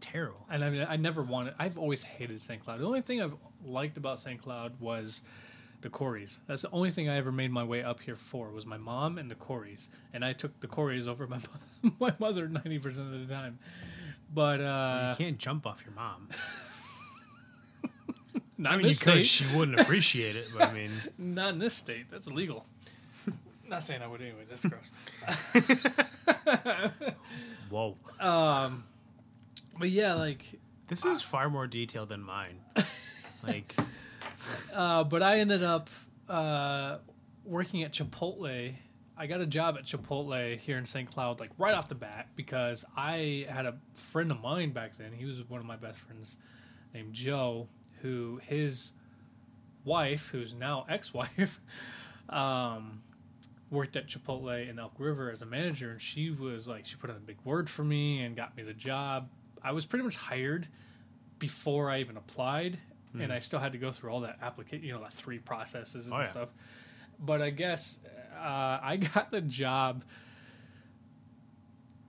Terrible. 0.00 0.44
And 0.50 0.62
I 0.62 0.68
mean, 0.68 0.86
I 0.88 0.96
never 0.96 1.22
wanted. 1.22 1.54
I've 1.58 1.78
always 1.78 2.02
hated 2.02 2.40
St. 2.42 2.62
Cloud. 2.62 2.80
The 2.80 2.84
only 2.86 3.00
thing 3.00 3.22
I've 3.22 3.34
liked 3.64 3.96
about 3.96 4.18
St. 4.18 4.40
Cloud 4.40 4.78
was 4.78 5.22
the 5.84 5.90
Corys. 5.90 6.38
That's 6.48 6.62
the 6.62 6.70
only 6.70 6.90
thing 6.90 7.08
I 7.08 7.16
ever 7.16 7.30
made 7.30 7.52
my 7.52 7.62
way 7.62 7.84
up 7.84 8.00
here 8.00 8.16
for 8.16 8.50
was 8.50 8.66
my 8.66 8.78
mom 8.78 9.18
and 9.18 9.30
the 9.30 9.36
Corys. 9.36 9.88
And 10.12 10.24
I 10.24 10.32
took 10.32 10.58
the 10.60 10.66
Corys 10.66 11.06
over 11.06 11.28
my 11.28 11.38
my 12.00 12.12
mother 12.18 12.48
ninety 12.48 12.80
percent 12.80 13.14
of 13.14 13.20
the 13.20 13.32
time. 13.32 13.58
But 14.32 14.60
uh, 14.60 15.14
you 15.18 15.24
can't 15.26 15.38
jump 15.38 15.66
off 15.66 15.82
your 15.84 15.94
mom. 15.94 16.28
not 18.58 18.72
I 18.72 18.74
in 18.74 18.78
mean, 18.78 18.86
you 18.86 18.92
this 18.92 18.98
state. 18.98 19.26
She 19.26 19.44
wouldn't 19.54 19.78
appreciate 19.78 20.34
it, 20.34 20.48
but 20.52 20.70
I 20.70 20.72
mean, 20.72 20.90
Not 21.18 21.52
in 21.52 21.58
this 21.60 21.74
state. 21.74 22.06
That's 22.10 22.26
illegal. 22.26 22.66
not 23.68 23.82
saying 23.82 24.02
I 24.02 24.06
would 24.06 24.20
anyway. 24.22 24.44
That's 24.48 24.64
gross. 24.64 24.90
whoa. 27.70 27.96
um, 28.18 28.84
but 29.78 29.90
yeah, 29.90 30.14
like 30.14 30.42
This 30.88 31.04
is 31.04 31.20
far 31.22 31.48
more 31.50 31.66
detailed 31.66 32.08
than 32.08 32.22
mine. 32.22 32.60
Like, 33.42 33.76
Uh, 34.72 35.04
but 35.04 35.22
I 35.22 35.38
ended 35.38 35.62
up 35.62 35.88
uh, 36.28 36.98
working 37.44 37.82
at 37.82 37.92
Chipotle. 37.92 38.74
I 39.16 39.26
got 39.26 39.40
a 39.40 39.46
job 39.46 39.76
at 39.78 39.84
Chipotle 39.84 40.58
here 40.58 40.76
in 40.78 40.84
St. 40.84 41.08
Cloud, 41.08 41.38
like 41.40 41.50
right 41.58 41.72
off 41.72 41.88
the 41.88 41.94
bat, 41.94 42.28
because 42.34 42.84
I 42.96 43.46
had 43.48 43.66
a 43.66 43.76
friend 43.92 44.30
of 44.30 44.40
mine 44.40 44.70
back 44.70 44.96
then. 44.98 45.12
He 45.12 45.24
was 45.24 45.42
one 45.48 45.60
of 45.60 45.66
my 45.66 45.76
best 45.76 45.98
friends, 46.00 46.36
named 46.92 47.12
Joe, 47.12 47.68
who 48.02 48.40
his 48.42 48.92
wife, 49.84 50.28
who's 50.30 50.54
now 50.54 50.86
ex-wife, 50.88 51.60
um, 52.28 53.02
worked 53.70 53.96
at 53.96 54.08
Chipotle 54.08 54.68
in 54.68 54.78
Elk 54.78 54.94
River 54.98 55.30
as 55.30 55.42
a 55.42 55.46
manager, 55.46 55.90
and 55.90 56.00
she 56.00 56.30
was 56.30 56.66
like, 56.66 56.84
she 56.84 56.96
put 56.96 57.10
in 57.10 57.16
a 57.16 57.20
big 57.20 57.38
word 57.44 57.68
for 57.68 57.84
me 57.84 58.22
and 58.22 58.36
got 58.36 58.56
me 58.56 58.62
the 58.62 58.74
job. 58.74 59.28
I 59.62 59.72
was 59.72 59.86
pretty 59.86 60.04
much 60.04 60.16
hired 60.16 60.68
before 61.38 61.90
I 61.90 62.00
even 62.00 62.16
applied, 62.16 62.78
and 63.18 63.32
I 63.32 63.38
still 63.38 63.60
had 63.60 63.72
to 63.74 63.78
go 63.78 63.92
through 63.92 64.10
all 64.10 64.20
that 64.20 64.38
application, 64.42 64.84
you 64.84 64.92
know, 64.92 65.00
like 65.00 65.12
three 65.12 65.38
processes 65.38 66.06
and 66.06 66.14
Oh, 66.14 66.18
yeah. 66.18 66.24
stuff. 66.24 66.52
But 67.20 67.40
I 67.42 67.50
guess 67.50 68.00
uh, 68.36 68.78
I 68.82 68.96
got 69.14 69.30
the 69.30 69.40
job 69.40 70.02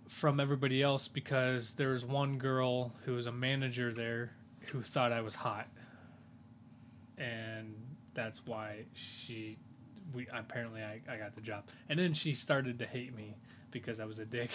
from 0.07 0.39
everybody 0.39 0.81
else 0.81 1.07
because 1.07 1.71
there 1.73 1.89
was 1.89 2.05
one 2.05 2.37
girl 2.37 2.93
who 3.05 3.13
was 3.13 3.25
a 3.25 3.31
manager 3.31 3.93
there 3.93 4.31
who 4.71 4.81
thought 4.81 5.11
I 5.11 5.21
was 5.21 5.35
hot, 5.35 5.67
and 7.17 7.75
that's 8.13 8.45
why 8.45 8.85
she, 8.93 9.57
we 10.13 10.27
apparently 10.33 10.81
I, 10.81 11.01
I 11.11 11.17
got 11.17 11.35
the 11.35 11.41
job, 11.41 11.65
and 11.89 11.99
then 11.99 12.13
she 12.13 12.33
started 12.33 12.79
to 12.79 12.85
hate 12.85 13.15
me 13.15 13.35
because 13.71 13.99
I 13.99 14.05
was 14.05 14.19
a 14.19 14.25
dick. 14.25 14.49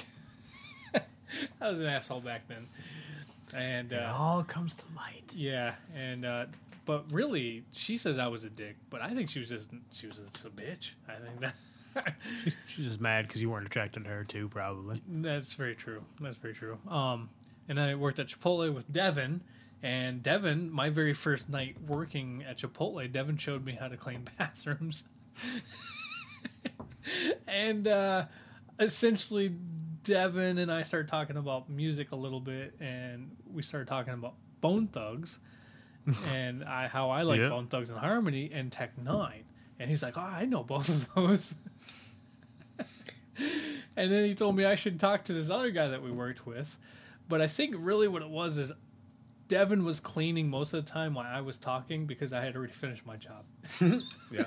I 1.61 1.71
was 1.71 1.79
an 1.81 1.87
asshole 1.87 2.21
back 2.21 2.49
then, 2.49 2.67
and 3.55 3.93
it 3.93 3.97
uh, 3.97 4.15
all 4.17 4.43
comes 4.43 4.75
to 4.75 4.85
light. 4.97 5.33
yeah, 5.35 5.75
and 5.95 6.25
uh, 6.25 6.47
but 6.85 7.05
really, 7.13 7.65
she 7.73 7.97
says 7.97 8.19
I 8.19 8.29
was 8.29 8.45
a 8.45 8.51
dick, 8.51 8.77
but 8.91 9.01
I 9.01 9.11
think 9.15 9.29
she 9.29 9.39
was 9.39 9.49
just 9.49 9.71
she 9.91 10.07
was 10.07 10.19
just 10.19 10.45
a 10.45 10.51
bitch. 10.51 10.95
I 11.09 11.15
think 11.15 11.41
that 11.41 11.55
She's 12.67 12.85
just 12.85 13.01
mad 13.01 13.27
because 13.27 13.41
you 13.43 13.51
weren't 13.51 13.67
attracted 13.67 14.05
to 14.05 14.11
her 14.11 14.25
too, 14.25 14.49
probably. 14.49 15.01
that's 15.09 15.55
very 15.55 15.75
true. 15.75 16.03
That's 16.21 16.37
very 16.37 16.55
true. 16.55 16.79
Um, 16.89 17.31
and 17.69 17.79
I 17.81 17.95
worked 17.95 18.19
at 18.19 18.29
Chipotle 18.29 18.73
with 18.73 18.91
Devin, 18.93 19.41
and 19.83 20.23
Devin, 20.23 20.71
my 20.71 20.91
very 20.91 21.15
first 21.15 21.49
night 21.51 21.77
working 21.87 22.45
at 22.49 22.59
Chipotle, 22.59 23.11
Devin 23.11 23.37
showed 23.37 23.65
me 23.65 23.73
how 23.73 23.89
to 23.89 23.97
clean 23.97 24.25
bathrooms. 24.39 25.05
and 27.47 27.89
uh, 27.89 28.27
essentially, 28.79 29.51
Devin 30.03 30.59
and 30.59 30.73
I 30.73 30.83
started 30.83 31.09
talking 31.09 31.37
about 31.37 31.69
music 31.71 32.13
a 32.13 32.17
little 32.17 32.41
bit, 32.41 32.75
and 32.81 33.31
we 33.53 33.63
started 33.63 33.87
talking 33.89 34.13
about 34.15 34.35
Bone 34.61 34.87
Thugs 34.89 35.39
and 36.29 36.65
I, 36.65 36.89
how 36.89 37.11
I 37.11 37.23
like 37.23 37.41
Yeah. 37.41 37.49
Bone 37.51 37.67
Thugs 37.67 37.91
and 37.91 37.99
Harmony 37.99 38.51
and 38.53 38.71
Tech 38.73 38.93
N9ne. 38.97 39.43
And 39.79 39.89
he's 39.89 40.03
like, 40.03 40.19
"Oh, 40.19 40.21
I 40.21 40.45
know 40.45 40.63
both 40.63 40.89
of 40.89 41.09
those." 41.15 41.55
and 43.97 44.11
then 44.13 44.25
he 44.25 44.35
told 44.35 44.57
me 44.57 44.65
I 44.65 44.75
should 44.75 45.01
talk 45.01 45.25
to 45.25 45.33
this 45.33 45.51
other 45.51 45.71
guy 45.71 45.89
that 45.89 46.03
we 46.03 46.11
worked 46.11 46.47
with. 46.47 46.77
But 47.29 47.41
I 47.41 47.47
think 47.47 47.75
really 47.79 48.09
what 48.09 48.23
it 48.23 48.29
was 48.29 48.59
is 48.59 48.73
Devin 49.49 49.85
was 49.85 49.99
cleaning 50.01 50.49
most 50.49 50.73
of 50.75 50.85
the 50.85 50.91
time 50.91 51.15
while 51.15 51.27
I 51.27 51.41
was 51.41 51.59
talking 51.59 52.07
because 52.07 52.33
I 52.33 52.41
had 52.43 52.55
already 52.57 52.73
finished 52.73 53.07
my 53.07 53.17
job. 53.17 53.45
Yeah, 54.33 54.45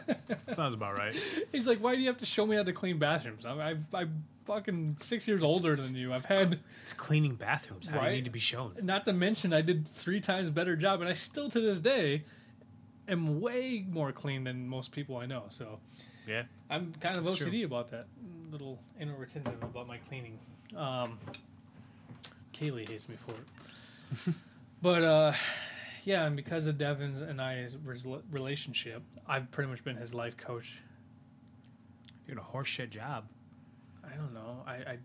sounds 0.55 0.73
about 0.73 0.97
right. 0.97 1.13
He's 1.51 1.67
like, 1.67 1.79
"Why 1.79 1.93
do 1.95 1.99
you 1.99 2.07
have 2.07 2.15
to 2.19 2.25
show 2.25 2.45
me 2.45 2.55
how 2.55 2.63
to 2.63 2.71
clean 2.71 2.99
bathrooms? 2.99 3.45
I'm, 3.45 3.59
I'm, 3.59 3.85
I'm 3.93 4.23
fucking 4.45 4.95
six 4.99 5.27
years 5.27 5.43
older 5.43 5.75
than 5.75 5.95
you. 5.95 6.13
I've 6.13 6.25
had, 6.25 6.59
It's 6.83 6.93
cleaning 6.93 7.35
bathrooms. 7.35 7.87
How 7.87 8.01
do 8.01 8.05
you 8.07 8.15
need 8.17 8.25
to 8.25 8.31
be 8.31 8.39
shown? 8.39 8.75
not 8.81 9.05
to 9.05 9.13
mention, 9.13 9.53
I 9.53 9.61
did 9.61 9.87
three 9.87 10.19
times 10.19 10.49
better 10.49 10.75
job, 10.75 11.01
and 11.01 11.09
I 11.09 11.13
still 11.13 11.49
to 11.49 11.61
this 11.61 11.79
day 11.79 12.23
am 13.07 13.41
way 13.41 13.85
more 13.89 14.11
clean 14.11 14.43
than 14.43 14.67
most 14.67 14.91
people 14.91 15.17
I 15.17 15.25
know. 15.25 15.43
So 15.49 15.79
Yeah, 16.27 16.43
I'm 16.69 16.93
kind 16.99 17.17
of 17.17 17.25
That's 17.25 17.43
OCD 17.45 17.49
true. 17.51 17.65
about 17.65 17.91
that. 17.91 18.07
Little 18.51 18.79
inner 18.99 19.15
retentive 19.17 19.61
about 19.63 19.87
my 19.87 19.97
cleaning. 19.97 20.37
Um, 20.75 21.17
Kaylee 22.53 22.87
hates 22.87 23.09
me 23.09 23.15
for 23.15 23.31
it. 23.31 24.35
but 24.81 25.03
uh, 25.03 25.33
yeah, 26.03 26.25
and 26.25 26.35
because 26.35 26.67
of 26.67 26.77
Devin's 26.77 27.19
and 27.21 27.41
I's 27.41 27.75
relationship, 28.31 29.01
I've 29.27 29.49
pretty 29.51 29.69
much 29.69 29.83
been 29.83 29.95
his 29.97 30.13
life 30.13 30.37
coach. 30.37 30.81
you're 32.27 32.35
doing 32.35 32.45
a 32.47 32.57
horseshit 32.57 32.89
job. 32.91 33.25
I 34.13 34.17
don't 34.17 34.33
know. 34.33 34.63
I 34.67 34.73
I, 34.73 34.97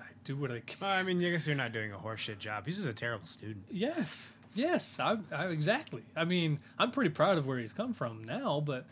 I 0.00 0.04
do 0.24 0.36
what 0.36 0.50
I 0.50 0.60
can. 0.60 0.78
Well, 0.80 0.90
I 0.90 1.02
mean, 1.02 1.24
I 1.24 1.30
guess 1.30 1.46
you're 1.46 1.56
not 1.56 1.72
doing 1.72 1.92
a 1.92 1.96
horseshit 1.96 2.38
job. 2.38 2.66
He's 2.66 2.76
just 2.76 2.88
a 2.88 2.92
terrible 2.92 3.26
student. 3.26 3.64
Yes, 3.70 4.34
yes, 4.54 4.98
I, 5.00 5.16
I 5.32 5.46
exactly. 5.46 6.02
I 6.16 6.24
mean, 6.24 6.60
I'm 6.78 6.90
pretty 6.90 7.10
proud 7.10 7.38
of 7.38 7.46
where 7.46 7.58
he's 7.58 7.72
come 7.72 7.94
from 7.94 8.24
now, 8.24 8.62
but 8.64 8.84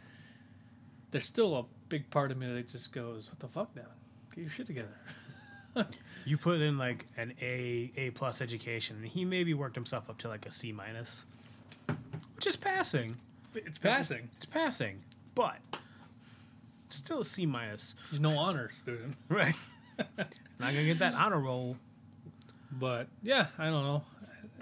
there's 1.11 1.27
still 1.27 1.57
a 1.57 1.65
big 1.89 2.09
part 2.11 2.31
of 2.31 2.39
me 2.39 2.53
that 2.53 2.69
just 2.69 2.93
goes, 2.93 3.29
"What 3.29 3.41
the 3.41 3.49
fuck, 3.49 3.75
now? 3.77 3.83
Get 4.35 4.43
your 4.43 4.51
shit 4.51 4.67
together." 4.67 4.89
You 6.27 6.37
put 6.37 6.61
in 6.61 6.77
like 6.79 7.07
an 7.17 7.33
A 7.41 7.91
A 7.97 8.11
plus 8.11 8.41
education, 8.41 8.97
and 8.97 9.07
he 9.07 9.25
maybe 9.25 9.55
worked 9.55 9.77
himself 9.77 10.11
up 10.11 10.19
to 10.19 10.29
like 10.29 10.45
a 10.45 10.51
C 10.51 10.73
minus, 10.73 11.25
which 12.35 12.47
is 12.47 12.57
passing. 12.57 13.17
It's 13.55 13.79
passing. 13.79 14.29
It's 14.37 14.45
passing, 14.45 15.01
but 15.35 15.59
still 16.97 17.21
a 17.21 17.25
C 17.25 17.47
minus. 17.47 17.95
He's 18.11 18.21
no 18.21 18.37
honor 18.39 18.71
student. 18.71 19.15
Right. 19.29 19.55
Not 19.99 20.27
gonna 20.59 20.85
get 20.85 20.99
that 21.01 21.15
honor 21.15 21.39
roll. 21.41 21.77
But 22.73 23.09
yeah, 23.23 23.47
I 23.59 23.65
don't 23.67 23.85
know. 23.85 24.03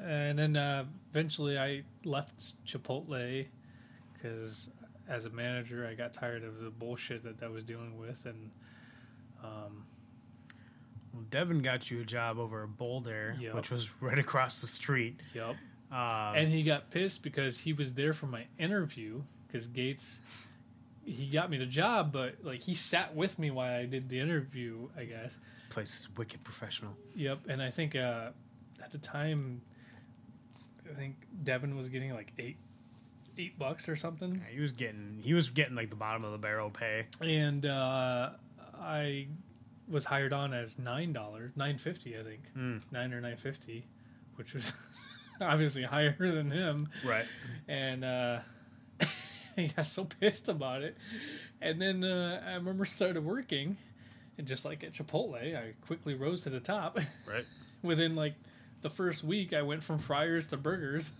And 0.02 0.38
then 0.38 0.56
uh, 0.56 0.84
eventually 1.10 1.58
I 1.58 1.82
left 2.04 2.54
Chipotle 2.66 3.46
because 4.12 4.70
as 5.08 5.24
a 5.24 5.30
manager, 5.30 5.86
I 5.86 5.94
got 5.94 6.12
tired 6.12 6.44
of 6.44 6.60
the 6.60 6.70
bullshit 6.70 7.22
that 7.24 7.42
I 7.42 7.48
was 7.48 7.64
dealing 7.64 7.98
with. 7.98 8.24
And 8.26 8.50
um, 9.44 9.84
Well, 11.12 11.24
Devin 11.30 11.62
got 11.62 11.90
you 11.90 12.00
a 12.00 12.04
job 12.04 12.38
over 12.38 12.62
at 12.64 12.76
Boulder, 12.76 13.36
Yep. 13.40 13.54
which 13.54 13.70
was 13.70 13.88
right 14.00 14.18
across 14.18 14.60
the 14.60 14.66
street. 14.66 15.20
yep. 15.34 15.56
Um, 15.90 16.34
and 16.36 16.48
he 16.48 16.62
got 16.64 16.90
pissed 16.90 17.22
because 17.22 17.58
he 17.58 17.72
was 17.72 17.94
there 17.94 18.12
for 18.12 18.26
my 18.26 18.44
interview 18.58 19.22
because 19.46 19.66
Gates 19.66 20.20
he 21.08 21.26
got 21.30 21.50
me 21.50 21.56
the 21.56 21.66
job 21.66 22.12
but 22.12 22.34
like 22.42 22.60
he 22.62 22.74
sat 22.74 23.14
with 23.14 23.38
me 23.38 23.50
while 23.50 23.70
I 23.74 23.86
did 23.86 24.08
the 24.08 24.20
interview 24.20 24.88
I 24.96 25.04
guess 25.04 25.38
place 25.70 26.00
is 26.00 26.08
wicked 26.16 26.42
professional. 26.44 26.96
yep 27.14 27.38
and 27.48 27.62
I 27.62 27.70
think 27.70 27.96
uh 27.96 28.30
at 28.82 28.90
the 28.90 28.98
time 28.98 29.60
I 30.90 30.94
think 30.94 31.16
Devin 31.44 31.76
was 31.76 31.88
getting 31.88 32.12
like 32.14 32.32
eight 32.38 32.56
eight 33.38 33.58
bucks 33.58 33.88
or 33.88 33.96
something 33.96 34.34
Yeah, 34.36 34.54
he 34.54 34.60
was 34.60 34.72
getting 34.72 35.20
he 35.22 35.34
was 35.34 35.48
getting 35.48 35.74
like 35.76 35.90
the 35.90 35.96
bottom 35.96 36.24
of 36.24 36.32
the 36.32 36.38
barrel 36.38 36.70
pay. 36.70 37.06
and 37.20 37.64
uh 37.66 38.30
I 38.80 39.26
was 39.88 40.04
hired 40.04 40.32
on 40.32 40.52
as 40.52 40.78
nine 40.78 41.12
dollars 41.12 41.52
nine 41.56 41.78
fifty 41.78 42.18
I 42.18 42.22
think 42.22 42.42
Mm. 42.56 42.82
nine 42.90 43.12
or 43.12 43.20
nine 43.20 43.36
fifty 43.36 43.84
which 44.36 44.54
was 44.54 44.72
obviously 45.40 45.82
higher 45.84 46.14
than 46.18 46.50
him 46.50 46.88
Right. 47.04 47.24
and 47.68 48.04
uh, 48.04 48.40
he 49.66 49.68
got 49.68 49.86
so 49.86 50.04
pissed 50.04 50.48
about 50.48 50.82
it. 50.82 50.96
And 51.60 51.80
then 51.80 52.04
uh, 52.04 52.42
I 52.46 52.54
remember 52.54 52.84
started 52.84 53.24
working, 53.24 53.76
and 54.38 54.46
just 54.46 54.64
like 54.64 54.84
at 54.84 54.92
Chipotle, 54.92 55.34
I 55.56 55.72
quickly 55.86 56.14
rose 56.14 56.42
to 56.42 56.50
the 56.50 56.60
top. 56.60 56.98
Right. 57.28 57.44
Within 57.82 58.16
like 58.16 58.34
the 58.80 58.88
first 58.90 59.22
week, 59.24 59.52
I 59.52 59.62
went 59.62 59.82
from 59.84 59.98
fryers 59.98 60.46
to 60.48 60.56
burgers, 60.56 61.12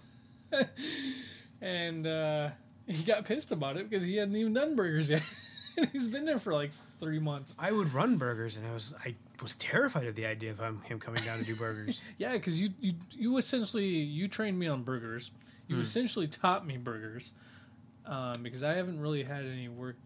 and 1.60 2.06
uh, 2.06 2.50
he 2.86 3.02
got 3.04 3.24
pissed 3.24 3.52
about 3.52 3.76
it 3.76 3.88
because 3.90 4.04
he 4.04 4.16
hadn't 4.16 4.36
even 4.36 4.52
done 4.54 4.74
burgers 4.76 5.10
yet. 5.10 5.22
and 5.76 5.88
he's 5.92 6.06
been 6.06 6.24
there 6.24 6.38
for 6.38 6.52
like 6.52 6.70
three 7.00 7.18
months. 7.18 7.54
I 7.58 7.72
would 7.72 7.92
run 7.94 8.16
burgers, 8.16 8.56
and 8.56 8.66
I 8.66 8.72
was 8.72 8.94
I 9.04 9.14
was 9.42 9.54
terrified 9.56 10.06
of 10.06 10.14
the 10.16 10.26
idea 10.26 10.50
of 10.50 10.58
him, 10.58 10.80
him 10.82 10.98
coming 10.98 11.22
down 11.24 11.38
to 11.38 11.44
do 11.44 11.54
burgers. 11.54 12.02
Yeah, 12.18 12.32
because 12.32 12.60
you, 12.60 12.68
you 12.80 12.92
you 13.12 13.36
essentially 13.36 13.86
you 13.86 14.28
trained 14.28 14.58
me 14.58 14.66
on 14.66 14.82
burgers. 14.82 15.30
You 15.68 15.76
Hmm. 15.76 15.82
essentially 15.82 16.26
taught 16.26 16.66
me 16.66 16.76
burgers 16.78 17.34
um, 18.08 18.42
because 18.42 18.62
I 18.64 18.74
haven't 18.74 18.98
really 19.00 19.22
had 19.22 19.44
any 19.44 19.68
work 19.68 19.96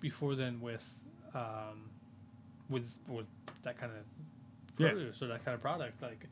before 0.00 0.34
then 0.34 0.60
with 0.60 0.86
um, 1.34 1.90
with 2.70 2.88
with 3.08 3.26
that 3.64 3.76
kind 3.78 3.92
of 3.92 4.04
Yeah. 4.78 4.90
produce 4.92 5.22
or 5.22 5.26
that 5.28 5.44
kind 5.44 5.54
of 5.54 5.60
product. 5.60 6.00
Like 6.00 6.26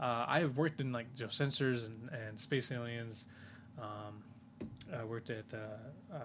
uh, 0.00 0.24
I 0.28 0.38
have 0.40 0.56
worked 0.56 0.80
in 0.80 0.92
like 0.92 1.06
you 1.16 1.24
know, 1.24 1.28
Senser's 1.30 1.84
and, 1.84 2.10
and 2.12 2.38
space 2.38 2.70
aliens. 2.70 3.26
Um, 3.80 4.22
I 4.96 5.04
worked 5.04 5.30
at 5.30 5.44
uh, 5.52 6.14
uh, 6.14 6.18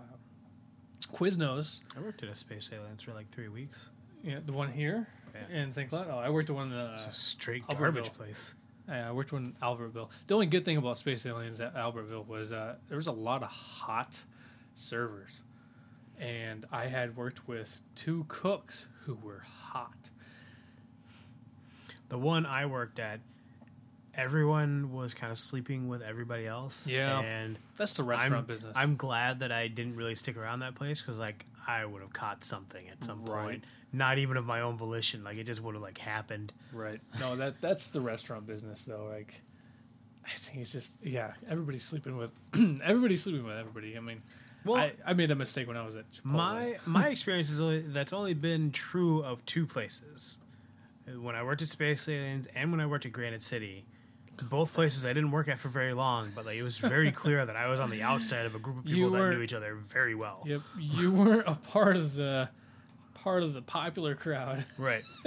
Quiznos, 1.11 1.81
I 1.97 2.01
worked 2.01 2.23
at 2.23 2.29
a 2.29 2.35
space 2.35 2.69
aliens 2.73 3.03
for 3.03 3.13
like 3.13 3.29
three 3.31 3.49
weeks. 3.49 3.89
yeah, 4.23 4.39
the 4.45 4.53
one 4.53 4.71
here 4.71 5.07
Yeah. 5.35 5.61
in 5.61 5.71
St. 5.71 5.89
Cloud. 5.89 6.07
Oh, 6.09 6.17
I 6.17 6.29
worked 6.29 6.49
at 6.49 6.55
one. 6.55 6.71
Uh, 6.71 6.93
It's 7.07 7.17
a 7.17 7.19
straight 7.19 7.63
Albertville. 7.67 7.77
garbage 7.79 8.13
place. 8.13 8.55
I 8.87 9.11
worked 9.11 9.31
in 9.31 9.53
Albertville. 9.61 10.09
The 10.27 10.33
only 10.33 10.45
good 10.45 10.65
thing 10.65 10.77
about 10.77 10.97
Space 10.97 11.25
Aliens 11.25 11.61
at 11.61 11.73
Albertville 11.75 12.27
was 12.27 12.51
uh, 12.51 12.75
there 12.87 12.97
was 12.97 13.07
a 13.07 13.13
lot 13.13 13.41
of 13.41 13.49
hot 13.49 14.23
servers, 14.73 15.43
and 16.19 16.65
I 16.71 16.87
had 16.87 17.15
worked 17.15 17.47
with 17.47 17.79
two 17.95 18.25
cooks 18.27 18.87
who 19.05 19.15
were 19.15 19.43
hot. 19.61 20.09
The 22.09 22.17
one 22.17 22.45
I 22.45 22.65
worked 22.65 22.99
at, 22.99 23.19
everyone 24.15 24.91
was 24.91 25.13
kind 25.13 25.31
of 25.31 25.39
sleeping 25.39 25.87
with 25.87 26.01
everybody 26.01 26.45
else. 26.45 26.87
Yeah. 26.87 27.19
and 27.21 27.57
That's 27.77 27.95
the 27.95 28.03
restaurant 28.03 28.33
I'm, 28.41 28.45
business. 28.45 28.73
I'm 28.77 28.95
glad 28.95 29.39
that 29.39 29.51
I 29.51 29.67
didn't 29.67 29.95
really 29.95 30.15
stick 30.15 30.37
around 30.37 30.59
that 30.59 30.75
place 30.75 31.01
because 31.01 31.17
like 31.17 31.45
I 31.67 31.85
would 31.85 32.01
have 32.01 32.13
caught 32.13 32.43
something 32.43 32.87
at 32.89 33.03
some 33.03 33.25
Right. 33.25 33.43
point, 33.43 33.63
not 33.91 34.17
even 34.17 34.37
of 34.37 34.45
my 34.45 34.61
own 34.61 34.77
volition. 34.77 35.23
Like 35.23 35.37
it 35.37 35.45
just 35.45 35.61
would 35.63 35.75
have 35.75 35.81
like 35.81 35.97
happened. 35.97 36.53
right. 36.71 36.99
No, 37.19 37.35
that 37.35 37.59
that's 37.61 37.87
the 37.87 38.01
restaurant 38.01 38.45
business 38.45 38.83
though. 38.83 39.05
Like, 39.11 39.41
I 40.25 40.29
think 40.39 40.59
it's 40.59 40.71
just 40.71 40.93
yeah, 41.03 41.33
everybody's 41.49 41.83
sleeping 41.83 42.15
with 42.17 42.31
everybody's 42.83 43.23
sleeping 43.23 43.43
with 43.45 43.57
everybody. 43.57 43.97
I 43.97 43.99
mean, 43.99 44.21
Well, 44.63 44.79
I, 44.79 44.93
I 45.05 45.13
made 45.13 45.31
a 45.31 45.35
mistake 45.35 45.67
when 45.67 45.77
I 45.77 45.85
was 45.85 45.95
at 45.95 46.05
Chipotle. 46.11 46.25
my 46.25 46.75
my 46.85 47.07
experience 47.09 47.49
is 47.49 47.59
only, 47.59 47.79
that's 47.81 48.13
only 48.13 48.33
been 48.33 48.71
true 48.71 49.23
of 49.23 49.45
two 49.45 49.65
places. 49.65 50.37
When 51.19 51.35
I 51.35 51.43
worked 51.43 51.61
at 51.61 51.67
Space 51.67 52.07
Aliens 52.07 52.47
and 52.55 52.71
when 52.71 52.79
I 52.79 52.85
worked 52.85 53.05
at 53.05 53.11
Granite 53.11 53.41
City. 53.41 53.83
Both 54.49 54.73
places 54.73 55.05
I 55.05 55.09
didn't 55.13 55.31
work 55.31 55.47
at 55.47 55.59
for 55.59 55.69
very 55.69 55.93
long, 55.93 56.31
but 56.35 56.45
like 56.45 56.55
it 56.57 56.63
was 56.63 56.77
very 56.77 57.11
clear 57.21 57.45
that 57.45 57.55
I 57.55 57.67
was 57.67 57.79
on 57.79 57.89
the 57.89 58.01
outside 58.01 58.45
of 58.45 58.55
a 58.55 58.59
group 58.59 58.79
of 58.79 58.87
You 58.87 58.95
people 58.95 59.11
that 59.11 59.19
were- 59.19 59.31
knew 59.33 59.41
each 59.41 59.53
other 59.53 59.75
very 59.75 60.15
well. 60.15 60.43
Yep, 60.45 60.61
you 60.79 61.11
weren't 61.13 61.47
a 61.47 61.55
part 61.55 61.95
of 61.95 62.15
the 62.15 62.49
part 63.13 63.43
of 63.43 63.53
the 63.53 63.61
popular 63.61 64.15
crowd. 64.15 64.65
Right. 64.77 65.03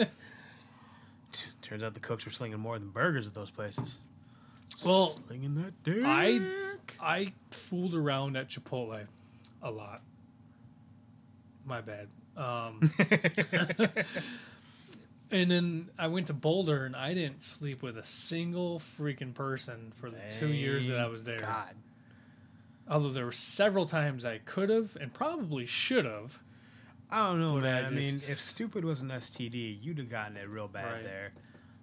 T- 1.33 1.47
Turns 1.63 1.83
out 1.83 1.95
the 1.95 2.01
cooks 2.01 2.25
were 2.25 2.31
slinging 2.33 2.59
more 2.59 2.79
than 2.79 2.89
burgers 2.91 3.27
at 3.27 3.35
those 3.35 3.51
places. 3.51 3.99
Well, 4.85 5.07
slinging 5.07 5.55
that 5.57 5.83
dick. 5.85 6.03
I- 6.05 6.75
I 7.01 7.33
fooled 7.51 7.95
around 7.95 8.37
at 8.37 8.49
Chipotle 8.49 9.07
a 9.63 9.71
lot. 9.71 10.03
My 11.65 11.81
bad. 11.81 12.09
Um, 12.37 12.81
and 15.31 15.51
then 15.51 15.91
I 15.99 16.07
went 16.09 16.29
to 16.29 16.35
Boulder 16.35 16.85
and 16.85 16.95
I 16.97 17.15
didn't 17.15 17.43
sleep 17.43 17.83
with 17.83 17.99
a 17.99 18.05
single 18.05 18.81
freaking 18.99 19.35
person 19.35 19.93
for 19.97 20.11
the 20.11 20.21
two 20.31 20.49
years 20.49 20.87
that 20.89 20.99
I 20.99 21.07
was 21.09 21.25
there. 21.25 21.41
God. 21.41 21.75
Although 22.89 23.11
there 23.11 23.25
were 23.25 23.33
several 23.33 23.87
times 23.87 24.25
I 24.25 24.39
could 24.39 24.69
have 24.71 24.97
and 25.01 25.13
probably 25.13 25.67
should 25.67 26.05
have. 26.05 26.39
I 27.11 27.27
don't 27.29 27.41
know, 27.41 27.55
But 27.55 27.63
man. 27.63 27.85
I 27.85 27.89
I, 27.89 27.91
mean, 27.91 28.15
if 28.15 28.41
stupid 28.41 28.85
was 28.85 29.01
an 29.03 29.09
STD, 29.09 29.79
you'd 29.83 29.99
have 29.99 30.09
gotten 30.11 30.37
it 30.37 30.49
real 30.51 30.69
bad 30.69 30.93
Right. 30.93 31.05
there. 31.05 31.33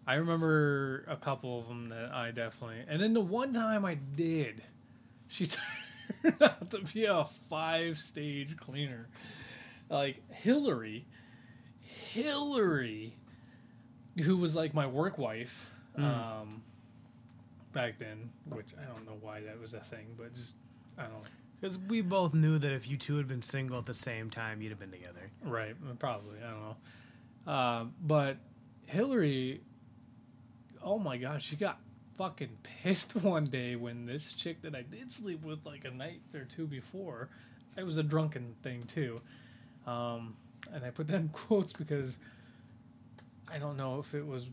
I 0.05 0.15
remember 0.15 1.05
a 1.07 1.15
couple 1.15 1.59
of 1.59 1.67
them 1.67 1.89
that 1.89 2.11
I 2.13 2.31
definitely. 2.31 2.83
And 2.87 3.01
then 3.01 3.13
the 3.13 3.21
one 3.21 3.53
time 3.53 3.85
I 3.85 3.95
did, 3.95 4.61
she 5.27 5.45
turned 6.21 6.41
out 6.41 6.69
to 6.71 6.79
be 6.79 7.05
a 7.05 7.23
five 7.25 7.97
stage 7.97 8.55
cleaner. 8.57 9.07
like 9.89 10.21
Hillary, 10.29 11.05
Hillary, 11.81 13.15
who 14.21 14.37
was 14.37 14.55
like 14.55 14.73
my 14.73 14.87
work 14.87 15.17
wife, 15.17 15.69
Mm. 15.97 16.03
um, 16.03 16.63
back 17.71 17.99
then. 17.99 18.29
Which 18.45 18.73
I 18.81 18.85
don't 18.91 19.05
know 19.05 19.17
why 19.21 19.41
that 19.41 19.59
was 19.59 19.73
a 19.73 19.79
thing, 19.79 20.15
but 20.17 20.33
just 20.33 20.55
I 20.97 21.03
don't 21.03 21.13
know. 21.13 21.19
Because 21.61 21.77
we 21.79 22.01
both 22.01 22.33
knew 22.33 22.57
that 22.59 22.71
if 22.73 22.89
you 22.89 22.97
two 22.97 23.15
had 23.17 23.27
been 23.27 23.41
single 23.41 23.77
at 23.79 23.85
the 23.85 23.93
same 23.93 24.29
time, 24.29 24.61
you'd 24.61 24.69
have 24.71 24.79
been 24.79 24.91
together. 24.91 25.29
Right, 25.43 25.75
probably. 25.99 26.37
I 26.45 26.49
don't 26.49 26.61
know. 26.61 27.51
Uh, 27.51 27.85
but 28.01 28.37
Hillary, 28.87 29.61
oh 30.83 30.99
my 30.99 31.17
gosh, 31.17 31.43
she 31.45 31.55
got 31.55 31.79
fucking 32.17 32.49
pissed 32.63 33.15
one 33.15 33.45
day 33.45 33.75
when 33.75 34.05
this 34.05 34.33
chick 34.33 34.61
that 34.63 34.75
I 34.75 34.81
did 34.81 35.11
sleep 35.13 35.43
with 35.43 35.65
like 35.65 35.85
a 35.85 35.91
night 35.91 36.21
or 36.33 36.43
two 36.43 36.67
before, 36.67 37.29
it 37.77 37.83
was 37.83 37.97
a 37.97 38.03
drunken 38.03 38.55
thing 38.61 38.83
too. 38.83 39.21
Um, 39.87 40.35
and 40.73 40.83
I 40.83 40.89
put 40.89 41.07
that 41.07 41.15
in 41.17 41.29
quotes 41.33 41.71
because 41.73 42.17
I 43.53 43.59
don't 43.59 43.77
know 43.77 43.99
if 43.99 44.13
it 44.15 44.25
was 44.25 44.47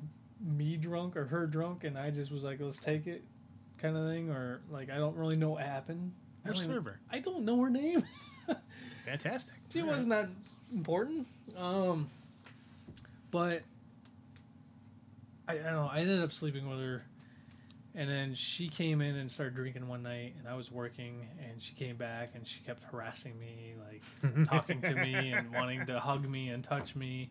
me 0.44 0.76
drunk 0.76 1.16
or 1.16 1.24
her 1.24 1.46
drunk, 1.46 1.84
and 1.84 1.96
I 1.98 2.10
just 2.10 2.30
was 2.30 2.44
like, 2.44 2.58
let's 2.60 2.78
take 2.78 3.06
it 3.06 3.24
kind 3.78 3.96
of 3.96 4.06
thing, 4.08 4.28
or 4.30 4.60
like, 4.70 4.90
I 4.90 4.96
don't 4.98 5.16
really 5.16 5.36
know 5.36 5.50
what 5.50 5.62
happened. 5.64 6.12
I 6.44 6.48
Which 6.48 6.58
don't 6.58 6.64
even- 6.66 6.76
server? 6.76 7.00
I 7.10 7.18
don't 7.18 7.44
know 7.44 7.60
her 7.62 7.70
name. 7.70 8.04
Fantastic. 9.06 9.54
It 9.74 9.82
wasn't 9.86 10.10
that 10.10 10.28
important. 10.72 11.26
Um, 11.56 12.08
but 13.30 13.62
I, 15.48 15.52
I 15.54 15.56
don't 15.56 15.64
know. 15.72 15.90
I 15.92 16.00
ended 16.00 16.20
up 16.22 16.32
sleeping 16.32 16.68
with 16.68 16.78
her, 16.80 17.02
and 17.94 18.08
then 18.08 18.34
she 18.34 18.68
came 18.68 19.00
in 19.00 19.16
and 19.16 19.30
started 19.30 19.54
drinking 19.54 19.88
one 19.88 20.02
night, 20.02 20.34
and 20.38 20.46
I 20.48 20.54
was 20.54 20.70
working, 20.70 21.26
and 21.48 21.60
she 21.60 21.74
came 21.74 21.96
back 21.96 22.30
and 22.34 22.46
she 22.46 22.60
kept 22.60 22.82
harassing 22.84 23.38
me, 23.40 23.74
like 23.88 24.46
talking 24.46 24.80
to 24.82 24.94
me 24.94 25.32
and 25.32 25.52
wanting 25.52 25.86
to 25.86 25.98
hug 25.98 26.26
me 26.28 26.50
and 26.50 26.62
touch 26.62 26.94
me, 26.94 27.30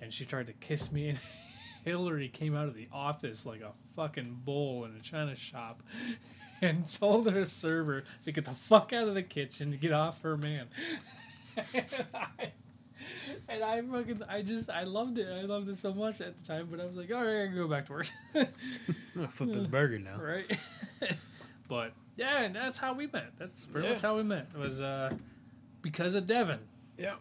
and 0.00 0.12
she 0.12 0.24
tried 0.24 0.46
to 0.48 0.52
kiss 0.54 0.90
me. 0.92 1.10
And 1.10 1.18
Hillary 1.84 2.28
came 2.28 2.54
out 2.56 2.68
of 2.68 2.74
the 2.74 2.88
office 2.92 3.46
like 3.46 3.60
a 3.60 3.72
fucking 3.96 4.40
bull 4.44 4.84
in 4.84 4.94
a 4.96 5.00
china 5.00 5.34
shop. 5.36 5.82
And 6.60 6.90
told 6.90 7.30
her 7.30 7.44
server 7.44 8.02
to 8.24 8.32
get 8.32 8.44
the 8.44 8.50
fuck 8.52 8.92
out 8.92 9.06
of 9.06 9.14
the 9.14 9.22
kitchen 9.22 9.70
to 9.70 9.76
get 9.76 9.92
off 9.92 10.22
her 10.22 10.36
man 10.36 10.66
and 11.72 12.06
I, 12.12 12.52
and 13.48 13.62
I 13.62 13.80
fucking, 13.80 14.22
I 14.28 14.42
just, 14.42 14.68
I 14.68 14.82
loved 14.82 15.18
it. 15.18 15.28
I 15.28 15.42
loved 15.42 15.68
it 15.68 15.76
so 15.76 15.94
much 15.94 16.20
at 16.20 16.36
the 16.36 16.44
time, 16.44 16.66
but 16.68 16.80
I 16.80 16.84
was 16.84 16.96
like, 16.96 17.12
all 17.12 17.22
right, 17.24 17.42
I 17.42 17.46
gotta 17.46 17.56
go 17.56 17.68
back 17.68 17.86
to 17.86 17.92
work. 17.92 18.06
I'm 18.34 18.46
gonna 19.14 19.28
flip 19.28 19.52
this 19.52 19.66
burger 19.68 20.00
now. 20.00 20.16
right? 20.20 20.52
but 21.68 21.92
yeah, 22.16 22.42
and 22.42 22.56
that's 22.56 22.76
how 22.76 22.92
we 22.92 23.06
met. 23.06 23.30
That's 23.38 23.66
pretty 23.66 23.86
Yeah. 23.86 23.94
much 23.94 24.02
how 24.02 24.16
we 24.16 24.24
met. 24.24 24.48
It 24.52 24.58
was 24.58 24.80
uh, 24.80 25.12
because 25.82 26.14
of 26.14 26.26
Devin. 26.26 26.58
Yeah. 26.96 27.14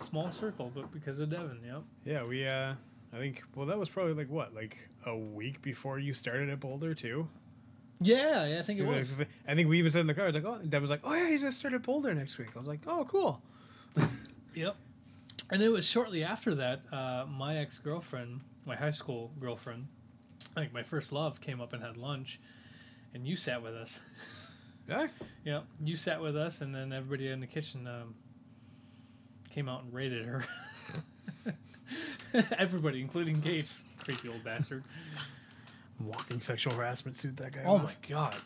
Small 0.00 0.30
circle, 0.30 0.70
but 0.74 0.92
because 0.92 1.18
of 1.18 1.30
Devin. 1.30 1.60
Yep. 1.64 1.82
Yeah, 2.04 2.24
we 2.24 2.46
uh 2.46 2.74
I 3.12 3.16
think 3.16 3.42
well 3.54 3.66
that 3.66 3.78
was 3.78 3.88
probably 3.88 4.14
like 4.14 4.30
what, 4.30 4.54
like 4.54 4.88
a 5.06 5.16
week 5.16 5.60
before 5.62 5.98
you 5.98 6.14
started 6.14 6.48
at 6.50 6.60
Boulder 6.60 6.94
too? 6.94 7.28
Yeah, 8.00 8.46
yeah 8.46 8.58
I 8.60 8.62
think 8.62 8.78
it 8.78 8.86
was. 8.86 9.16
I 9.46 9.54
think 9.54 9.68
we 9.68 9.78
even 9.78 9.90
said 9.90 10.02
in 10.02 10.06
the 10.06 10.14
car, 10.14 10.28
it's 10.28 10.34
like, 10.36 10.44
oh 10.44 10.58
Deb 10.58 10.80
was 10.80 10.90
like, 10.90 11.00
Oh 11.04 11.14
yeah, 11.14 11.28
he's 11.28 11.40
gonna 11.40 11.52
start 11.52 11.74
at 11.74 11.82
Boulder 11.82 12.14
next 12.14 12.38
week. 12.38 12.48
I 12.54 12.58
was 12.58 12.68
like, 12.68 12.80
Oh 12.86 13.06
cool. 13.08 13.42
Yep. 14.54 14.76
And 15.50 15.62
it 15.62 15.68
was 15.68 15.86
shortly 15.86 16.24
after 16.24 16.54
that, 16.56 16.82
uh, 16.92 17.26
my 17.28 17.58
ex 17.58 17.78
girlfriend, 17.78 18.40
my 18.66 18.74
high 18.74 18.90
school 18.90 19.30
girlfriend, 19.38 19.86
like 20.56 20.72
my 20.72 20.82
first 20.82 21.12
love, 21.12 21.40
came 21.40 21.60
up 21.60 21.72
and 21.72 21.82
had 21.82 21.96
lunch, 21.96 22.40
and 23.14 23.26
you 23.26 23.36
sat 23.36 23.62
with 23.62 23.74
us. 23.74 24.00
Yeah. 24.88 25.06
Yep, 25.44 25.64
you 25.84 25.96
sat 25.96 26.20
with 26.20 26.36
us, 26.36 26.60
and 26.60 26.74
then 26.74 26.92
everybody 26.92 27.28
in 27.28 27.40
the 27.40 27.46
kitchen 27.46 27.86
um, 27.86 28.14
came 29.50 29.68
out 29.68 29.84
and 29.84 29.92
raided 29.92 30.26
her. 30.26 30.44
everybody, 32.58 33.00
including 33.00 33.40
Gates, 33.40 33.84
creepy 33.98 34.28
old 34.28 34.44
bastard. 34.44 34.84
Walking 36.00 36.40
sexual 36.40 36.74
harassment 36.74 37.16
suit 37.16 37.36
that 37.38 37.52
guy. 37.52 37.62
Oh 37.64 37.78
my 37.78 37.92
god. 38.08 38.36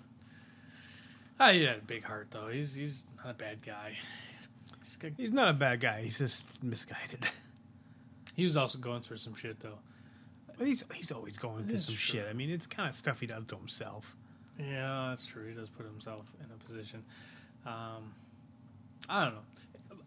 Ah, 1.39 1.51
he 1.51 1.65
had 1.65 1.79
a 1.79 1.83
big 1.83 2.05
heart 2.05 2.29
though. 2.31 2.49
He's 2.49 2.75
he's 2.75 3.05
not 3.19 3.31
a 3.33 3.35
bad 3.35 3.63
guy. 3.65 3.93
He's, 4.31 4.49
he's. 4.79 4.99
He's 5.17 5.33
not 5.33 5.49
a 5.49 5.53
bad 5.53 5.81
guy, 5.81 6.03
he's 6.03 6.19
just 6.19 6.63
misguided. 6.63 7.27
He 8.35 8.45
was 8.45 8.57
also 8.57 8.79
going 8.79 9.03
through 9.03 9.19
some 9.19 9.35
shit 9.35 9.61
though. 9.61 9.79
But 10.57 10.67
he's 10.67 10.85
he's 10.95 11.13
always 11.13 11.37
going 11.37 11.67
through 11.67 11.81
some 11.81 11.95
true. 11.95 12.21
shit. 12.21 12.27
I 12.29 12.33
mean 12.33 12.51
it's 12.51 12.67
kind 12.67 12.89
of 12.89 12.95
stuff 12.95 13.21
he 13.21 13.27
does 13.27 13.45
to 13.47 13.57
himself. 13.57 14.17
Yeah, 14.59 15.09
that's 15.11 15.27
true. 15.27 15.47
He 15.47 15.55
does 15.55 15.69
put 15.69 15.85
himself 15.85 16.27
in 16.41 16.47
a 16.51 16.65
position. 16.65 17.05
Um, 17.67 18.15
I 19.09 19.25
don't 19.25 19.35
know. 19.35 19.41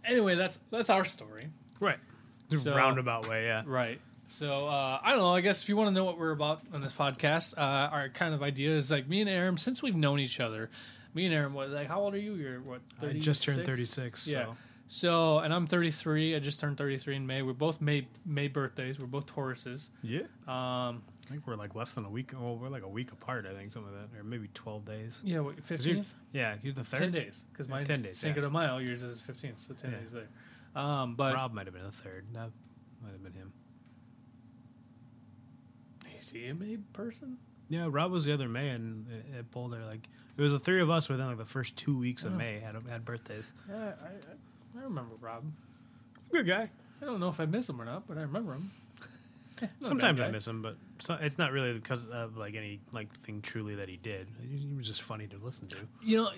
Anyway, 0.07 0.35
that's 0.35 0.59
that's 0.71 0.89
our 0.89 1.05
story, 1.05 1.47
Right. 1.79 1.99
The 2.49 2.57
So- 2.57 2.75
roundabout 2.75 3.27
way, 3.27 3.45
yeah. 3.45 3.63
right? 3.65 3.99
So 4.27 4.67
uh, 4.67 4.99
I 5.03 5.11
don't 5.11 5.19
know. 5.19 5.29
I 5.33 5.41
guess 5.41 5.61
if 5.63 5.69
you 5.69 5.75
want 5.77 5.87
to 5.89 5.93
know 5.93 6.03
what 6.05 6.17
we're 6.17 6.31
about 6.31 6.61
on 6.73 6.81
this 6.81 6.93
podcast, 6.93 7.55
uh, 7.57 7.89
our 7.91 8.09
kind 8.09 8.33
of 8.33 8.41
idea 8.41 8.71
is 8.71 8.89
like 8.91 9.07
me 9.07 9.21
and 9.21 9.29
Aaron. 9.29 9.55
Since 9.57 9.83
we've 9.83 9.95
known 9.95 10.19
each 10.19 10.39
other, 10.39 10.69
me 11.13 11.25
and 11.25 11.33
Aaron. 11.33 11.53
What 11.53 11.69
like 11.69 11.87
how 11.87 12.01
old 12.01 12.13
are 12.15 12.19
you? 12.19 12.33
You're 12.33 12.59
what? 12.61 12.81
I 13.01 13.13
just 13.13 13.43
turned 13.43 13.65
36? 13.65 14.25
36. 14.25 14.27
Yeah. 14.27 14.45
So. 14.45 14.55
So 14.87 15.39
and 15.39 15.53
I'm 15.53 15.67
33. 15.67 16.35
I 16.35 16.39
just 16.39 16.59
turned 16.59 16.77
33 16.77 17.15
in 17.17 17.27
May. 17.27 17.41
We're 17.43 17.53
both 17.53 17.81
May 17.81 18.07
May 18.25 18.47
birthdays. 18.47 18.99
We're 18.99 19.07
both 19.07 19.25
Tauruses. 19.27 19.89
Yeah. 20.03 20.21
Um, 20.47 21.03
I 21.25 21.29
think 21.31 21.47
we're 21.47 21.55
like 21.55 21.73
less 21.73 21.93
than 21.95 22.05
a 22.05 22.09
week. 22.09 22.33
Well, 22.39 22.55
we're 22.55 22.69
like 22.69 22.83
a 22.83 22.87
week 22.87 23.11
apart. 23.11 23.47
I 23.49 23.53
think 23.55 23.71
something 23.71 23.91
like 23.91 24.11
that, 24.11 24.19
or 24.19 24.23
maybe 24.23 24.47
twelve 24.53 24.85
days. 24.85 25.21
yeah, 25.23 25.39
what, 25.39 25.55
'Cause 25.67 25.85
you're- 25.85 26.01
15th. 26.01 26.13
Yeah, 26.33 26.55
you're 26.61 26.73
the 26.73 26.83
third. 26.83 26.99
Ten 26.99 27.11
days 27.11 27.45
because 27.51 27.67
mine's 27.67 27.87
10 27.89 28.01
days, 28.03 28.17
Cinco 28.19 28.41
yeah. 28.41 28.45
de 28.47 28.51
Mayo. 28.51 28.77
Yours 28.77 29.01
is 29.01 29.19
15th, 29.21 29.59
so 29.59 29.73
10 29.73 29.91
Yeah. 29.91 29.97
days 29.99 30.13
later. 30.13 30.27
Um, 30.75 31.15
but 31.15 31.33
Rob 31.33 31.53
might 31.53 31.65
have 31.65 31.73
been 31.73 31.83
the 31.83 31.91
third. 31.91 32.25
That 32.33 32.51
might 33.01 33.11
have 33.13 33.23
been 33.23 33.33
him. 33.33 33.51
is 36.17 36.31
he 36.31 36.47
a 36.47 36.53
May 36.53 36.77
person? 36.93 37.37
Yeah, 37.69 37.87
Rob 37.89 38.11
was 38.11 38.25
the 38.25 38.33
other 38.33 38.47
May 38.47 38.69
in, 38.69 39.05
at 39.37 39.49
Boulder. 39.51 39.83
Like 39.85 40.07
it 40.37 40.41
was 40.41 40.53
the 40.53 40.59
three 40.59 40.81
of 40.81 40.89
us 40.89 41.09
within 41.09 41.25
like 41.27 41.37
the 41.37 41.45
first 41.45 41.75
two 41.75 41.97
weeks 41.97 42.23
of 42.23 42.33
Oh. 42.33 42.37
May 42.37 42.59
had 42.59 42.75
had 42.89 43.03
birthdays. 43.05 43.53
Yeah, 43.67 43.93
I, 44.03 44.07
I, 44.77 44.79
I 44.79 44.83
remember 44.83 45.15
Rob. 45.19 45.43
Good 46.31 46.47
guy. 46.47 46.69
I 47.01 47.05
don't 47.05 47.19
know 47.19 47.29
if 47.29 47.39
I 47.39 47.45
miss 47.45 47.67
him 47.69 47.81
or 47.81 47.85
not, 47.85 48.07
but 48.07 48.17
I 48.17 48.21
remember 48.21 48.53
him. 48.53 48.71
Bad 49.59 49.69
Sometimes 49.79 50.19
I 50.21 50.29
miss 50.31 50.47
him, 50.47 50.61
but 50.61 50.77
so, 50.99 51.17
it's 51.19 51.37
not 51.37 51.51
really 51.51 51.73
because 51.73 52.05
of 52.07 52.37
like 52.37 52.55
any 52.55 52.79
like 52.91 53.13
thing 53.21 53.41
truly 53.41 53.75
that 53.75 53.87
he 53.89 53.97
did. 53.97 54.27
He, 54.41 54.67
was 54.75 54.87
just 54.87 55.01
funny 55.03 55.27
to 55.27 55.37
listen 55.37 55.67
to. 55.69 55.77
You 56.03 56.17
know, 56.17 56.29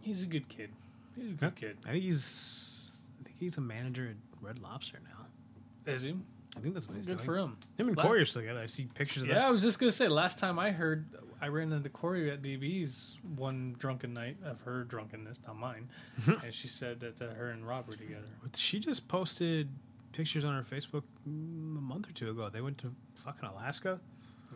he's 0.00 0.22
a 0.22 0.26
good 0.26 0.48
kid. 0.48 0.70
He's 1.16 1.30
a 1.32 1.34
good 1.34 1.54
kid. 1.54 1.78
I 1.86 1.92
think 1.92 2.02
he's 2.04 2.92
I 3.20 3.24
think 3.24 3.36
he's 3.38 3.56
a 3.56 3.60
manager 3.60 4.08
at 4.08 4.16
Red 4.40 4.58
Lobster 4.60 4.98
now. 5.04 5.92
Is 5.92 6.02
he? 6.02 6.16
I 6.56 6.60
think 6.60 6.74
that's 6.74 6.88
what 6.88 6.96
he's 6.96 7.06
Good 7.06 7.18
doing. 7.18 7.26
for 7.26 7.36
him. 7.36 7.56
Him 7.76 7.88
and 7.88 7.96
La- 7.96 8.02
Corey 8.04 8.22
are 8.22 8.26
still 8.26 8.40
together. 8.42 8.60
I 8.60 8.66
see 8.66 8.88
pictures 8.94 9.22
of 9.22 9.28
Yeah, 9.28 9.34
that. 9.34 9.40
Yeah, 9.42 9.46
I 9.48 9.50
was 9.50 9.62
just 9.62 9.78
gonna 9.78 9.92
say. 9.92 10.08
Last 10.08 10.38
time 10.38 10.58
I 10.58 10.70
heard, 10.70 11.04
I 11.40 11.48
ran 11.48 11.70
into 11.72 11.90
Corey 11.90 12.30
at 12.30 12.42
DB's 12.42 13.18
one 13.36 13.76
drunken 13.78 14.14
night 14.14 14.38
of 14.42 14.58
her 14.60 14.84
drunkenness, 14.84 15.40
not 15.46 15.56
mine, 15.58 15.88
and 16.26 16.52
she 16.54 16.66
said 16.68 16.98
that 17.00 17.20
uh, 17.20 17.26
her 17.34 17.50
and 17.50 17.66
Rob 17.66 17.86
were 17.86 17.94
together. 17.96 18.24
She 18.56 18.80
just 18.80 19.06
posted 19.06 19.68
pictures 20.16 20.44
on 20.44 20.54
her 20.54 20.62
Facebook 20.62 21.02
a 21.26 21.28
month 21.28 22.08
or 22.08 22.12
two 22.12 22.30
ago. 22.30 22.48
They 22.48 22.60
went 22.60 22.78
to 22.78 22.92
fucking 23.14 23.48
Alaska 23.48 24.00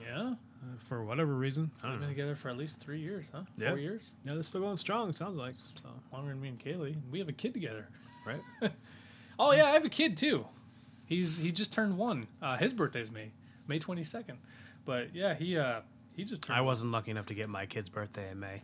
Yeah, 0.00 0.30
uh, 0.30 0.34
for 0.88 1.04
whatever 1.04 1.34
reason. 1.34 1.70
I 1.82 1.90
they've 1.90 1.98
been 1.98 2.08
know. 2.08 2.12
together 2.14 2.34
for 2.34 2.48
at 2.48 2.56
least 2.56 2.80
three 2.80 3.00
years, 3.00 3.30
huh? 3.32 3.42
Yeah. 3.58 3.68
Four 3.68 3.78
years, 3.78 4.12
Yeah, 4.24 4.34
they're 4.34 4.42
still 4.42 4.60
going 4.62 4.76
strong. 4.78 5.10
It 5.10 5.16
sounds 5.16 5.36
like 5.38 5.54
so. 5.54 5.88
longer 6.12 6.30
than 6.30 6.40
me 6.40 6.48
and 6.48 6.58
Kaylee. 6.58 6.96
We 7.10 7.18
have 7.18 7.28
a 7.28 7.32
kid 7.32 7.52
together. 7.54 7.88
Right? 8.26 8.42
Oh 9.42 9.52
yeah, 9.52 9.64
I 9.64 9.70
have 9.70 9.86
a 9.86 9.88
kid 9.88 10.18
too. 10.18 10.44
He's 11.06 11.38
he 11.38 11.50
just 11.50 11.72
turned 11.72 11.96
one. 11.96 12.26
Uh, 12.42 12.58
his 12.58 12.74
birthday's 12.74 13.10
May 13.10 13.30
May 13.66 13.78
twenty 13.78 14.04
second. 14.04 14.36
But 14.84 15.14
yeah, 15.14 15.32
he 15.32 15.56
uh 15.56 15.80
he 16.14 16.24
just. 16.24 16.50
I 16.50 16.60
wasn't 16.60 16.92
lucky 16.92 17.10
enough 17.10 17.24
to 17.26 17.34
get 17.34 17.48
my 17.48 17.64
kid's 17.64 17.88
birthday 17.88 18.30
in 18.30 18.38
May. 18.38 18.60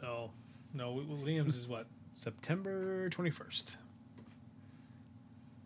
One. 0.00 0.10
Oh 0.10 0.30
no, 0.74 0.96
Liam's 1.24 1.56
is 1.56 1.66
what? 1.66 1.86
September 2.16 3.08
twenty 3.08 3.30
first. 3.30 3.76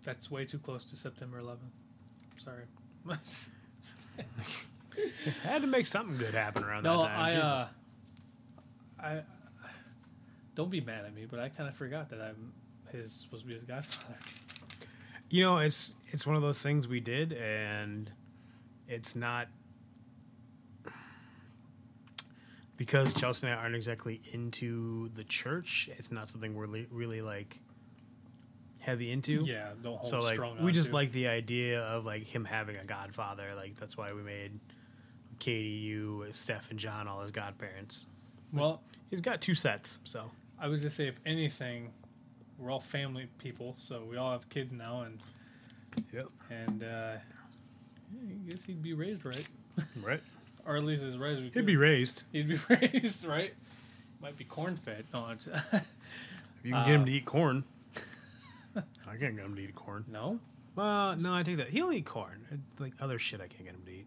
That's 0.06 0.30
way 0.30 0.44
too 0.44 0.58
close 0.58 0.84
to 0.84 0.96
September 0.96 1.40
eleventh. 1.40 1.72
Sorry. 2.36 2.62
Had 5.42 5.62
to 5.62 5.66
make 5.66 5.86
something 5.86 6.16
good 6.16 6.32
happen 6.32 6.62
around 6.62 6.84
no, 6.84 7.02
that 7.02 7.08
time. 7.08 7.18
I 7.18 7.36
uh, 7.36 7.68
I 9.00 9.22
don't 10.54 10.70
be 10.70 10.80
mad 10.80 11.04
at 11.04 11.12
me, 11.12 11.26
but 11.28 11.40
I 11.40 11.48
kind 11.48 11.68
of 11.68 11.74
forgot 11.74 12.08
that 12.10 12.20
I'm 12.22 12.52
his 12.92 13.12
supposed 13.12 13.42
to 13.42 13.48
be 13.48 13.54
his 13.54 13.64
godfather. 13.64 14.16
You 15.28 15.42
know, 15.42 15.58
it's 15.58 15.96
it's 16.12 16.24
one 16.24 16.36
of 16.36 16.42
those 16.42 16.62
things 16.62 16.86
we 16.86 17.00
did, 17.00 17.32
and 17.32 18.08
it's 18.88 19.16
not 19.16 19.48
because 22.76 23.12
Chelsea 23.12 23.48
and 23.48 23.56
I 23.56 23.60
aren't 23.60 23.74
exactly 23.74 24.20
into 24.32 25.10
the 25.14 25.24
church. 25.24 25.90
It's 25.98 26.12
not 26.12 26.28
something 26.28 26.54
we're 26.54 26.86
really 26.92 27.22
like 27.22 27.60
heavy 28.86 29.10
into. 29.10 29.42
Yeah, 29.44 29.70
don't 29.82 29.96
hold 29.98 30.10
So 30.10 30.20
like 30.20 30.34
strong. 30.34 30.62
we 30.62 30.72
just 30.72 30.92
like 30.92 31.10
the 31.12 31.26
idea 31.28 31.82
of 31.82 32.04
like 32.06 32.22
him 32.24 32.44
having 32.44 32.76
a 32.76 32.84
godfather. 32.84 33.52
Like 33.56 33.76
that's 33.78 33.96
why 33.96 34.12
we 34.12 34.22
made 34.22 34.52
Katie, 35.40 35.68
you, 35.68 36.24
Steph, 36.30 36.70
and 36.70 36.78
John 36.78 37.08
all 37.08 37.20
his 37.20 37.30
godparents. 37.32 38.04
Well, 38.52 38.80
He's 39.10 39.20
got 39.20 39.40
two 39.40 39.54
sets, 39.54 39.98
so 40.04 40.30
I 40.58 40.68
was 40.68 40.80
gonna 40.80 40.90
say 40.90 41.06
if 41.08 41.20
anything, 41.26 41.90
we're 42.58 42.70
all 42.70 42.80
family 42.80 43.28
people, 43.38 43.74
so 43.78 44.02
we 44.08 44.16
all 44.16 44.32
have 44.32 44.48
kids 44.48 44.72
now, 44.72 45.02
and 45.02 45.18
Yep. 46.12 46.26
and 46.50 46.84
uh, 46.84 47.12
I 47.16 48.50
guess 48.50 48.62
he'd 48.64 48.82
be 48.82 48.92
raised 48.94 49.24
right, 49.24 49.46
Right. 50.02 50.20
or 50.66 50.76
at 50.76 50.84
least 50.84 51.02
as 51.02 51.16
raised. 51.18 51.40
He'd 51.42 51.52
could. 51.52 51.66
be 51.66 51.76
raised. 51.76 52.22
He'd 52.32 52.48
be 52.48 52.58
raised 52.68 53.24
right. 53.24 53.52
Might 54.20 54.36
be 54.36 54.44
corn 54.44 54.76
fed. 54.76 55.04
No, 55.12 55.26
If 55.36 55.44
you 56.64 56.72
can 56.72 56.84
get 56.84 56.94
him 56.94 57.02
Uh, 57.02 57.04
to 57.06 57.12
eat 57.12 57.24
corn. 57.26 57.64
I 59.08 59.16
can't 59.16 59.36
get 59.36 59.44
him 59.44 59.54
to 59.56 59.62
eat 59.62 59.74
corn. 59.74 60.04
no. 60.08 60.38
Well, 60.74 61.16
no, 61.16 61.32
I 61.34 61.42
take 61.42 61.56
that. 61.56 61.70
He'll 61.70 61.90
eat 61.90 62.04
corn. 62.04 62.44
It's 62.50 62.80
Like 62.80 62.92
other 63.00 63.18
shit, 63.18 63.40
I 63.40 63.46
can't 63.46 63.64
get 63.64 63.74
him 63.74 63.82
to 63.86 63.90
eat. 63.90 64.06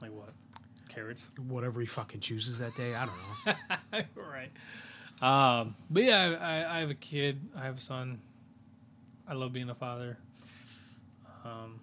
Like 0.00 0.10
what? 0.12 0.30
Carrots. 0.88 1.30
Whatever 1.48 1.80
he 1.80 1.86
fucking 1.86 2.20
chooses 2.20 2.58
that 2.60 2.74
day, 2.76 2.94
I 2.94 3.06
don't 3.06 3.14
know. 3.46 4.02
right. 4.22 4.50
Um, 5.20 5.74
but 5.90 6.04
yeah, 6.04 6.36
I, 6.40 6.56
I, 6.62 6.76
I 6.76 6.80
have 6.80 6.90
a 6.90 6.94
kid. 6.94 7.40
I 7.56 7.64
have 7.64 7.76
a 7.76 7.80
son. 7.80 8.20
I 9.28 9.34
love 9.34 9.52
being 9.52 9.68
a 9.68 9.74
father. 9.74 10.16
Um, 11.44 11.78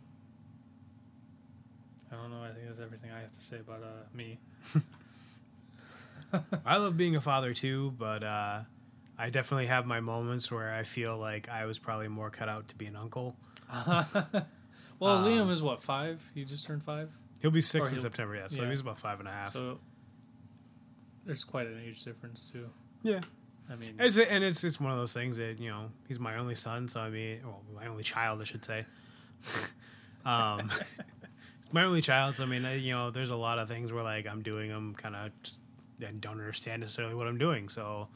I 2.11 2.15
don't 2.15 2.31
know. 2.31 2.41
I 2.43 2.47
think 2.51 2.65
that's 2.67 2.79
everything 2.79 3.11
I 3.15 3.19
have 3.21 3.31
to 3.31 3.41
say 3.41 3.57
about 3.59 3.83
uh, 3.83 4.05
me. 4.17 4.39
I 6.65 6.77
love 6.77 6.97
being 6.97 7.15
a 7.15 7.21
father 7.21 7.53
too, 7.53 7.93
but 7.97 8.23
uh, 8.23 8.61
I 9.21 9.29
definitely 9.29 9.67
have 9.67 9.85
my 9.85 9.99
moments 9.99 10.49
where 10.49 10.73
I 10.73 10.83
feel 10.83 11.15
like 11.15 11.47
I 11.47 11.65
was 11.65 11.77
probably 11.77 12.07
more 12.07 12.31
cut 12.31 12.49
out 12.49 12.67
to 12.69 12.75
be 12.75 12.87
an 12.87 12.95
uncle. 12.95 13.35
well, 13.71 14.25
Um, 15.01 15.25
Liam 15.25 15.51
is 15.51 15.61
what 15.61 15.83
five? 15.83 16.23
He 16.33 16.43
just 16.43 16.65
turned 16.65 16.83
five, 16.83 17.09
He'll 17.39 17.51
be 17.51 17.61
six 17.61 17.91
Or 17.91 17.95
in 17.95 18.01
September, 18.01 18.35
yeah. 18.35 18.47
So 18.47 18.63
yeah. 18.63 18.69
he's 18.71 18.79
about 18.79 18.99
five 18.99 19.19
and 19.19 19.27
a 19.27 19.31
half. 19.31 19.53
so 19.53 19.79
there's 21.25 21.43
quite 21.43 21.67
an 21.67 21.79
age 21.85 22.03
difference 22.03 22.49
too. 22.51 22.67
yeah, 23.03 23.21
I 23.69 23.75
mean, 23.75 23.95
it's, 23.99 24.17
and 24.17 24.43
it's 24.43 24.63
it's 24.63 24.79
one 24.79 24.91
of 24.91 24.97
those 24.97 25.13
things 25.13 25.37
that 25.37 25.59
you 25.59 25.69
know 25.69 25.91
he's 26.07 26.19
my 26.19 26.37
only 26.37 26.55
son, 26.55 26.89
so 26.89 26.99
I 26.99 27.11
mean, 27.11 27.41
well, 27.43 27.61
my 27.75 27.87
only 27.87 28.03
child, 28.03 28.41
I 28.41 28.45
should 28.45 28.65
say. 28.65 28.85
um, 30.25 30.71
my 31.71 31.83
only 31.83 32.01
child, 32.01 32.37
so 32.37 32.43
I 32.43 32.47
mean, 32.47 32.65
I, 32.65 32.75
you 32.75 32.91
know, 32.91 33.11
there's 33.11 33.29
a 33.29 33.35
lot 33.35 33.59
of 33.59 33.67
things 33.67 33.93
where 33.93 34.03
like 34.03 34.27
I'm 34.27 34.41
doing 34.41 34.69
them 34.69 34.95
kind 34.95 35.15
of 35.15 35.31
and 36.03 36.19
don't 36.19 36.39
understand 36.39 36.81
necessarily 36.81 37.13
what 37.13 37.27
I'm 37.27 37.37
doing, 37.37 37.69
so 37.69 38.07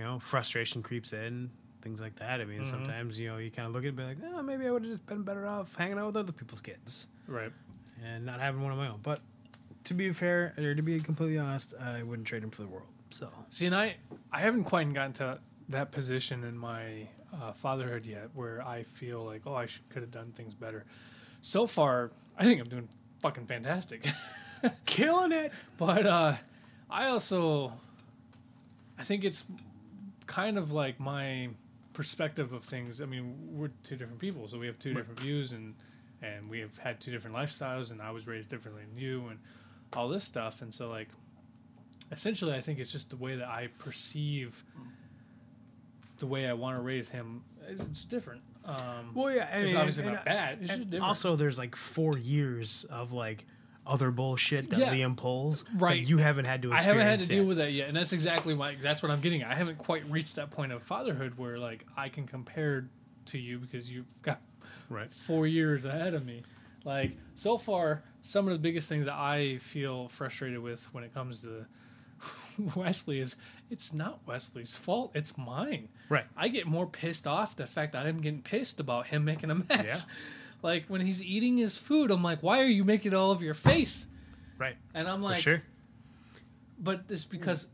you 0.00 0.06
know, 0.06 0.18
frustration 0.18 0.82
creeps 0.82 1.12
in, 1.12 1.50
things 1.82 2.00
like 2.00 2.16
that. 2.16 2.40
I 2.40 2.46
mean, 2.46 2.62
Mhm. 2.62 2.70
sometimes 2.70 3.18
you 3.18 3.28
know 3.28 3.36
you 3.36 3.50
kind 3.50 3.66
of 3.68 3.74
look 3.74 3.82
at 3.82 3.86
it 3.86 3.88
and 3.88 3.96
be 3.98 4.02
like, 4.04 4.16
oh, 4.34 4.42
maybe 4.42 4.66
I 4.66 4.70
would 4.70 4.82
have 4.82 4.90
just 4.92 5.04
been 5.06 5.22
better 5.22 5.46
off 5.46 5.74
hanging 5.74 5.98
out 5.98 6.06
with 6.06 6.16
other 6.16 6.32
people's 6.32 6.60
kids 6.62 7.06
right. 7.26 7.52
and 8.02 8.24
not 8.24 8.40
having 8.40 8.62
one 8.62 8.72
of 8.72 8.78
my 8.78 8.88
own. 8.88 9.00
But 9.02 9.20
to 9.84 9.92
be 9.94 10.10
fair, 10.14 10.54
or 10.56 10.74
to 10.74 10.82
be 10.82 11.00
completely 11.00 11.36
honest, 11.38 11.74
I 11.78 12.02
wouldn't 12.02 12.26
trade 12.26 12.42
him 12.42 12.50
for 12.50 12.62
the 12.62 12.68
world. 12.68 12.86
So 13.10 13.30
See, 13.50 13.66
and 13.66 13.74
I, 13.74 13.96
I 14.32 14.40
haven't 14.40 14.64
quite 14.64 14.90
gotten 14.94 15.12
to 15.14 15.38
that 15.68 15.92
position 15.92 16.44
in 16.44 16.56
my 16.56 17.08
uh, 17.34 17.52
fatherhood 17.52 18.06
yet 18.06 18.30
where 18.34 18.62
I 18.66 18.84
feel 18.84 19.22
like, 19.24 19.42
oh, 19.46 19.54
I 19.54 19.66
should, 19.66 19.86
could 19.90 20.00
have 20.02 20.10
done 20.10 20.32
things 20.32 20.54
better. 20.54 20.86
So 21.42 21.66
far, 21.66 22.10
I 22.38 22.44
think 22.44 22.58
I'm 22.60 22.68
doing 22.68 22.88
fucking 23.20 23.46
fantastic. 23.46 24.06
killing 24.86 25.32
it. 25.32 25.52
but 25.76 26.06
uh, 26.06 26.36
I 26.88 27.08
also, 27.08 27.72
I 28.98 29.04
think 29.04 29.24
it's 29.24 29.44
kind 30.30 30.56
of 30.56 30.70
like 30.70 31.00
my 31.00 31.48
perspective 31.92 32.52
of 32.52 32.62
things. 32.64 33.02
I 33.02 33.06
mean, 33.06 33.34
we're 33.52 33.70
two 33.82 33.96
different 33.96 34.20
people, 34.20 34.46
so 34.48 34.58
we 34.60 34.66
have 34.68 34.78
two 34.78 34.90
Right. 34.90 34.98
different 34.98 35.20
views, 35.20 35.52
and 35.52 35.74
and 36.22 36.48
we 36.50 36.60
have 36.60 36.76
had 36.78 37.00
two 37.00 37.10
different 37.10 37.34
lifestyles, 37.34 37.90
and 37.90 38.00
I 38.00 38.10
was 38.10 38.26
raised 38.26 38.48
differently 38.50 38.84
than 38.84 38.96
you, 38.96 39.26
and 39.28 39.38
all 39.96 40.08
this 40.08 40.22
stuff, 40.22 40.60
and 40.62 40.72
so 40.72 40.88
like, 40.88 41.08
essentially, 42.12 42.54
I 42.54 42.60
think 42.60 42.78
it's 42.78 42.92
just 42.92 43.10
the 43.10 43.16
way 43.16 43.34
that 43.36 43.48
I 43.48 43.68
perceive 43.78 44.62
the 46.18 46.26
way 46.26 46.46
I 46.46 46.52
want 46.52 46.76
to 46.76 46.82
raise 46.82 47.08
him. 47.08 47.42
It's, 47.66 47.82
it's 47.82 48.04
different. 48.04 48.42
Um, 48.66 49.12
Well, 49.14 49.34
yeah, 49.34 49.48
and, 49.50 49.64
it's 49.64 49.74
obviously 49.74 50.04
and- 50.04 50.14
not 50.16 50.24
bad. 50.26 50.58
It's 50.60 50.70
and 50.70 50.80
just 50.82 50.90
different. 50.90 51.08
Also, 51.08 51.34
there's 51.36 51.56
like 51.58 51.74
four 51.74 52.18
years 52.18 52.84
of 52.90 53.12
like 53.12 53.46
other 53.86 54.10
bullshit 54.10 54.70
that 54.70 54.78
Yeah. 54.78 54.92
Liam 54.92 55.16
pulls 55.16 55.64
Right. 55.74 56.00
that 56.00 56.08
you 56.08 56.18
haven't 56.18 56.44
had 56.44 56.62
to 56.62 56.72
I 56.72 56.82
haven't 56.82 57.06
had 57.06 57.18
to 57.20 57.26
deal 57.26 57.44
with 57.44 57.56
that 57.58 57.72
yet, 57.72 57.88
and 57.88 57.96
that's 57.96 58.12
exactly 58.12 58.54
why. 58.54 58.76
That's 58.80 59.02
what 59.02 59.10
I'm 59.10 59.20
getting 59.20 59.42
at. 59.42 59.50
I 59.50 59.54
haven't 59.54 59.78
quite 59.78 60.04
reached 60.04 60.36
that 60.36 60.50
point 60.50 60.72
of 60.72 60.82
fatherhood 60.82 61.36
where 61.38 61.58
like 61.58 61.84
I 61.96 62.08
can 62.08 62.26
compare 62.26 62.88
to 63.26 63.38
you 63.38 63.58
because 63.58 63.90
you've 63.90 64.06
got 64.22 64.40
right. 64.88 65.12
four 65.12 65.46
years 65.46 65.84
ahead 65.84 66.14
of 66.14 66.24
me. 66.24 66.42
Like 66.84 67.12
so 67.34 67.58
far, 67.58 68.02
some 68.22 68.46
of 68.46 68.52
the 68.52 68.58
biggest 68.58 68.88
things 68.88 69.06
that 69.06 69.14
I 69.14 69.58
feel 69.58 70.08
frustrated 70.08 70.60
with 70.60 70.82
when 70.92 71.04
it 71.04 71.12
comes 71.12 71.40
to 71.40 71.66
Wesley 72.76 73.20
is 73.20 73.36
it's 73.70 73.92
not 73.92 74.20
Wesley's 74.26 74.76
fault. 74.76 75.12
It's 75.14 75.36
mine. 75.38 75.88
Right. 76.08 76.24
I 76.36 76.48
get 76.48 76.66
more 76.66 76.86
pissed 76.86 77.26
off 77.26 77.56
the 77.56 77.66
fact 77.66 77.92
that 77.92 78.06
I'm 78.06 78.20
getting 78.20 78.42
pissed 78.42 78.80
about 78.80 79.06
him 79.06 79.24
making 79.24 79.50
a 79.50 79.54
mess. 79.56 80.06
Yeah. 80.08 80.14
Like 80.62 80.86
when 80.88 81.00
he's 81.00 81.22
eating 81.22 81.56
his 81.56 81.76
food, 81.76 82.10
I'm 82.10 82.22
like, 82.22 82.42
why 82.42 82.60
are 82.60 82.64
you 82.66 82.84
making 82.84 83.14
all 83.14 83.30
of 83.30 83.42
your 83.42 83.54
face? 83.54 84.06
Right. 84.58 84.76
And 84.94 85.08
I'm 85.08 85.20
For 85.20 85.28
like, 85.28 85.38
sure. 85.38 85.62
but 86.78 87.02
it's 87.08 87.24
because 87.24 87.68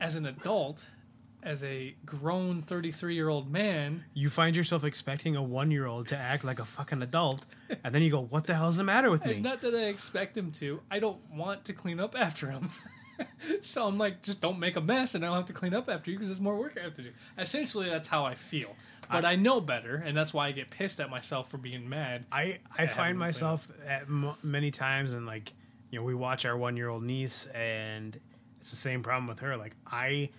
as 0.00 0.16
an 0.16 0.26
adult, 0.26 0.86
as 1.42 1.62
a 1.62 1.94
grown 2.04 2.62
33 2.62 3.14
year 3.14 3.28
old 3.28 3.50
man, 3.52 4.04
You 4.14 4.30
find 4.30 4.56
yourself 4.56 4.82
expecting 4.82 5.36
a 5.36 5.42
one 5.42 5.70
year 5.70 5.86
old 5.86 6.08
to 6.08 6.16
act 6.16 6.42
like 6.44 6.58
a 6.58 6.64
fucking 6.64 7.02
adult, 7.02 7.44
and 7.84 7.94
then 7.94 8.02
you 8.02 8.10
go, 8.10 8.22
"What 8.22 8.46
the 8.46 8.54
hell's 8.54 8.76
the 8.78 8.84
matter 8.84 9.10
with 9.10 9.24
me?" 9.24 9.30
it's 9.30 9.40
not 9.40 9.60
that 9.60 9.74
I 9.74 9.84
expect 9.84 10.36
him 10.36 10.50
to. 10.52 10.80
I 10.90 10.98
don't 10.98 11.20
want 11.30 11.64
to 11.66 11.72
clean 11.72 12.00
up 12.00 12.18
after 12.18 12.50
him. 12.50 12.70
so 13.60 13.86
I'm 13.86 13.98
like, 13.98 14.22
just 14.22 14.40
don't 14.40 14.58
make 14.58 14.76
a 14.76 14.80
mess 14.80 15.14
and 15.14 15.24
I 15.24 15.28
don't 15.28 15.36
have 15.36 15.46
to 15.46 15.52
clean 15.52 15.74
up 15.74 15.88
after 15.88 16.10
you 16.10 16.16
because 16.16 16.28
there's 16.28 16.40
more 16.40 16.56
work 16.56 16.76
I 16.80 16.82
have 16.84 16.94
to 16.94 17.02
do. 17.02 17.10
Essentially, 17.38 17.88
that's 17.88 18.08
how 18.08 18.24
I 18.24 18.34
feel. 18.34 18.74
But 19.10 19.24
I, 19.24 19.36
know 19.36 19.60
better, 19.60 19.96
and 19.96 20.16
that's 20.16 20.32
why 20.34 20.48
I 20.48 20.52
get 20.52 20.70
pissed 20.70 21.00
at 21.00 21.10
myself 21.10 21.50
for 21.50 21.58
being 21.58 21.88
mad. 21.88 22.24
I 22.32 22.58
I 22.78 22.86
find 22.86 23.18
myself 23.18 23.68
at 23.86 24.02
m- 24.02 24.34
many 24.42 24.70
times 24.70 25.12
and 25.14 25.26
like 25.26 25.52
you 25.90 25.98
know 25.98 26.04
we 26.04 26.14
watch 26.14 26.44
our 26.44 26.56
one 26.56 26.76
year 26.76 26.88
old 26.88 27.02
niece 27.02 27.46
and 27.54 28.18
it's 28.58 28.70
the 28.70 28.76
same 28.76 29.02
problem 29.02 29.26
with 29.26 29.40
her. 29.40 29.56
Like 29.56 29.74
I 29.86 30.30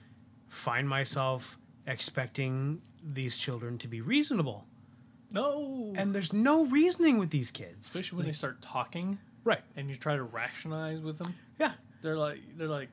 find 0.48 0.88
myself 0.88 1.58
expecting 1.88 2.82
these 3.04 3.38
children 3.38 3.78
to 3.80 3.88
be 3.88 4.02
reasonable, 4.02 4.66
No. 5.32 5.94
and 5.96 6.14
there's 6.16 6.34
no 6.34 6.66
reasoning 6.66 7.18
with 7.20 7.30
these 7.30 7.52
kids. 7.52 7.88
especially 7.88 8.18
when 8.18 8.26
they 8.26 8.34
start 8.34 8.62
talking 8.62 9.18
right? 9.44 9.62
and 9.76 9.90
you 9.90 9.96
try 9.96 10.16
to 10.16 10.24
rationalize 10.24 11.02
with 11.02 11.18
them. 11.20 11.36
Yeah, 11.60 11.74
they're 12.02 12.18
like 12.18 12.40
they're 12.58 12.68
like 12.68 12.90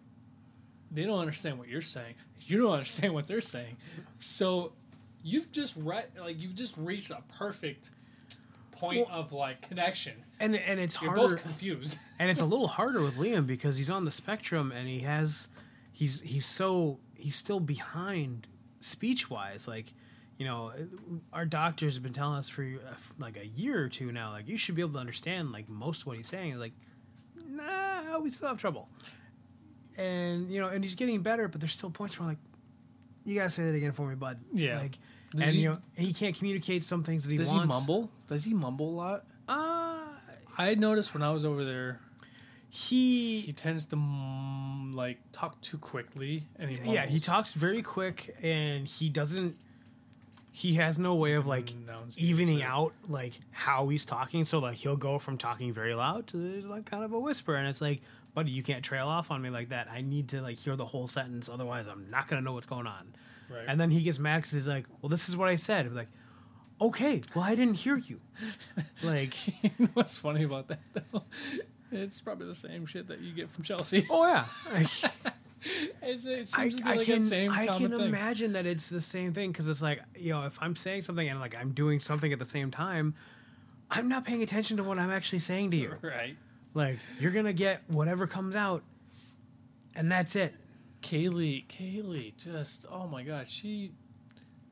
they 0.90 1.04
don't 1.04 1.18
understand 1.20 1.58
what 1.58 1.68
you're 1.68 1.80
saying 1.80 2.14
you 2.40 2.60
don't 2.60 2.72
understand 2.80 3.14
what 3.14 3.26
they're 3.26 3.40
saying 3.40 3.76
so 4.18 4.72
you've 5.22 5.50
just 5.52 5.74
right 5.78 6.06
like 6.18 6.40
you've 6.40 6.54
just 6.54 6.76
reached 6.76 7.10
a 7.10 7.22
perfect 7.38 7.90
point 8.72 9.06
Well- 9.08 9.20
of 9.20 9.32
like 9.32 9.62
connection. 9.68 10.14
and 10.40 10.54
and 10.56 10.80
it's 10.80 11.00
you're 11.00 11.10
harder. 11.14 11.34
both 11.36 11.42
confused. 11.42 11.96
and 12.18 12.30
it's 12.30 12.40
a 12.40 12.44
little 12.46 12.68
harder 12.68 13.00
with 13.02 13.16
Liam 13.16 13.46
because 13.46 13.76
he's 13.76 13.90
on 13.90 14.04
the 14.04 14.10
spectrum 14.10 14.72
and 14.72 14.88
he 14.88 15.00
has 15.00 15.48
he's 15.92 16.20
he's 16.22 16.46
so 16.46 16.98
he's 17.16 17.36
still 17.36 17.60
behind 17.60 18.46
speech 18.80 19.30
wise 19.30 19.68
like 19.68 19.92
you 20.38 20.44
know 20.46 20.72
our 21.32 21.44
doctors 21.46 21.94
have 21.94 22.02
been 22.02 22.12
telling 22.12 22.36
us 22.38 22.48
for 22.48 22.66
like 23.20 23.36
a 23.36 23.46
year 23.46 23.80
or 23.84 23.88
two 23.88 24.10
now 24.10 24.32
like 24.32 24.48
you 24.48 24.56
should 24.56 24.74
be 24.74 24.82
able 24.82 24.94
to 24.94 24.98
understand 24.98 25.52
like 25.52 25.68
most 25.68 26.00
of 26.00 26.06
what 26.08 26.16
he's 26.16 26.26
saying. 26.28 26.58
Like 26.58 26.72
nah 27.48 28.18
we 28.18 28.30
still 28.30 28.48
have 28.48 28.58
trouble. 28.60 28.88
And 29.96 30.50
you 30.50 30.60
know 30.60 30.68
and 30.68 30.82
he's 30.82 30.94
getting 30.94 31.20
better 31.22 31.48
but 31.48 31.60
there's 31.60 31.72
still 31.72 31.90
points 31.90 32.18
where 32.18 32.24
I'm 32.28 32.30
like 32.34 32.38
you 33.24 33.34
gotta 33.36 33.50
say 33.50 33.64
that 33.64 33.74
again 33.74 33.92
for 33.92 34.08
me 34.08 34.14
bud. 34.14 34.38
Yeah. 34.52 34.78
like 34.78 34.98
Does 35.34 35.42
and 35.48 35.52
he- 35.56 35.62
you 35.62 35.70
know 35.70 35.78
he 35.96 36.12
can't 36.12 36.36
communicate 36.36 36.84
some 36.84 37.02
things 37.04 37.24
that 37.24 37.30
he 37.30 37.36
does 37.36 37.48
wants. 37.48 37.62
he 37.64 37.68
mumble? 37.68 38.10
Does 38.28 38.44
he 38.44 38.54
mumble 38.54 38.88
a 38.90 38.96
lot? 38.96 39.24
Uh 39.48 39.98
i 40.58 40.74
noticed 40.74 41.14
when 41.14 41.22
i 41.22 41.30
was 41.30 41.44
over 41.46 41.64
there 41.64 41.98
he 42.68 43.40
he 43.40 43.52
tends 43.52 43.86
to 43.86 43.96
mm, 43.96 44.94
like 44.94 45.18
talk 45.32 45.60
too 45.62 45.78
quickly 45.78 46.44
and 46.58 46.68
he 46.70 46.76
mumbles. 46.76 46.94
yeah 46.94 47.06
he 47.06 47.18
talks 47.18 47.52
very 47.52 47.82
quick 47.82 48.34
and 48.42 48.86
he 48.86 49.08
doesn't 49.08 49.56
he 50.54 50.74
has 50.74 50.98
no 50.98 51.14
way 51.14 51.32
of 51.32 51.46
like 51.46 51.72
Nouns, 51.86 52.18
evening 52.18 52.62
out 52.62 52.92
like 53.08 53.32
how 53.52 53.88
he's 53.88 54.04
talking. 54.04 54.44
So 54.44 54.58
like 54.58 54.74
he'll 54.76 54.96
go 54.98 55.18
from 55.18 55.38
talking 55.38 55.72
very 55.72 55.94
loud 55.94 56.26
to 56.28 56.36
like 56.68 56.84
kind 56.84 57.02
of 57.02 57.14
a 57.14 57.18
whisper. 57.18 57.54
And 57.54 57.66
it's 57.66 57.80
like 57.80 58.02
buddy 58.34 58.50
you 58.50 58.62
can't 58.62 58.84
trail 58.84 59.08
off 59.08 59.30
on 59.30 59.42
me 59.42 59.50
like 59.50 59.70
that. 59.70 59.88
I 59.90 60.00
need 60.00 60.28
to 60.30 60.40
like 60.40 60.58
hear 60.58 60.76
the 60.76 60.86
whole 60.86 61.06
sentence 61.06 61.48
otherwise 61.48 61.86
i'm 61.86 62.10
not 62.10 62.28
gonna 62.28 62.42
know 62.42 62.52
what's 62.52 62.66
going 62.66 62.86
on. 62.86 63.14
Right. 63.50 63.64
And 63.68 63.80
then 63.80 63.90
he 63.90 64.02
gets 64.02 64.18
mad 64.18 64.38
because 64.38 64.52
he's 64.52 64.68
like 64.68 64.86
well 65.00 65.08
this 65.10 65.28
is 65.28 65.36
what 65.36 65.48
i 65.48 65.56
said. 65.56 65.86
I'm 65.86 65.94
like 65.94 66.08
okay 66.80 67.22
well 67.34 67.44
i 67.44 67.54
didn't 67.54 67.74
hear 67.74 67.96
you. 67.96 68.20
Like 69.02 69.34
you 69.62 69.70
know 69.78 69.88
what's 69.94 70.18
funny 70.18 70.44
about 70.44 70.68
that 70.68 70.80
though? 70.92 71.22
It's 71.90 72.20
probably 72.20 72.46
the 72.46 72.54
same 72.54 72.86
shit 72.86 73.08
that 73.08 73.20
you 73.20 73.32
get 73.32 73.50
from 73.50 73.64
chelsea. 73.64 74.06
Oh 74.10 74.26
yeah. 74.26 74.46
It's, 76.02 76.24
it 76.24 76.48
I, 76.54 76.68
to 76.68 76.76
be 76.76 76.82
I 76.82 76.94
like 76.96 77.06
can 77.06 77.22
the 77.22 77.28
same 77.28 77.52
I 77.52 77.66
can 77.66 77.90
thing. 77.90 78.00
imagine 78.00 78.54
that 78.54 78.66
it's 78.66 78.88
the 78.88 79.00
same 79.00 79.32
thing 79.32 79.52
because 79.52 79.68
it's 79.68 79.80
like 79.82 80.02
you 80.16 80.32
know 80.32 80.44
if 80.44 80.60
I'm 80.60 80.74
saying 80.74 81.02
something 81.02 81.28
and 81.28 81.38
like 81.38 81.54
I'm 81.54 81.70
doing 81.70 82.00
something 82.00 82.32
at 82.32 82.40
the 82.40 82.44
same 82.44 82.72
time, 82.72 83.14
I'm 83.88 84.08
not 84.08 84.24
paying 84.24 84.42
attention 84.42 84.76
to 84.78 84.82
what 84.82 84.98
I'm 84.98 85.10
actually 85.10 85.38
saying 85.38 85.70
to 85.70 85.76
you. 85.76 85.94
right 86.02 86.36
Like 86.74 86.98
you're 87.20 87.32
gonna 87.32 87.52
get 87.52 87.82
whatever 87.88 88.26
comes 88.26 88.54
out, 88.54 88.82
and 89.94 90.10
that's 90.10 90.36
it. 90.36 90.54
Kaylee, 91.02 91.66
Kaylee, 91.66 92.36
just 92.36 92.86
oh 92.90 93.06
my 93.06 93.22
god, 93.22 93.46
she 93.48 93.92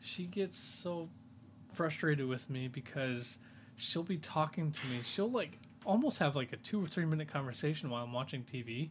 she 0.01 0.25
gets 0.25 0.59
so 0.59 1.09
frustrated 1.75 2.27
with 2.27 2.49
me 2.49 2.69
because 2.69 3.39
she'll 3.77 4.03
be 4.03 4.17
talking 4.17 4.71
to 4.71 4.87
me. 4.87 5.01
She'll 5.03 5.31
like 5.31 5.59
almost 5.85 6.19
have 6.19 6.37
like 6.37 6.53
a 6.53 6.57
two 6.57 6.83
or 6.83 6.87
three 6.87 7.05
minute 7.05 7.29
conversation 7.29 7.91
while 7.91 8.05
I'm 8.05 8.13
watching 8.13 8.45
TV. 8.45 8.91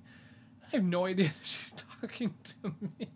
I 0.68 0.76
have 0.76 0.84
no 0.84 1.06
idea 1.06 1.28
that 1.30 1.40
she's 1.44 1.74
talking 1.74 2.34
to 2.44 2.74
me 2.82 3.08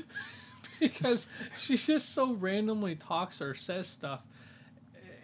because 0.80 1.26
she 1.56 1.76
just 1.76 2.14
so 2.14 2.32
randomly 2.32 2.94
talks 2.94 3.42
or 3.42 3.54
says 3.54 3.86
stuff, 3.88 4.22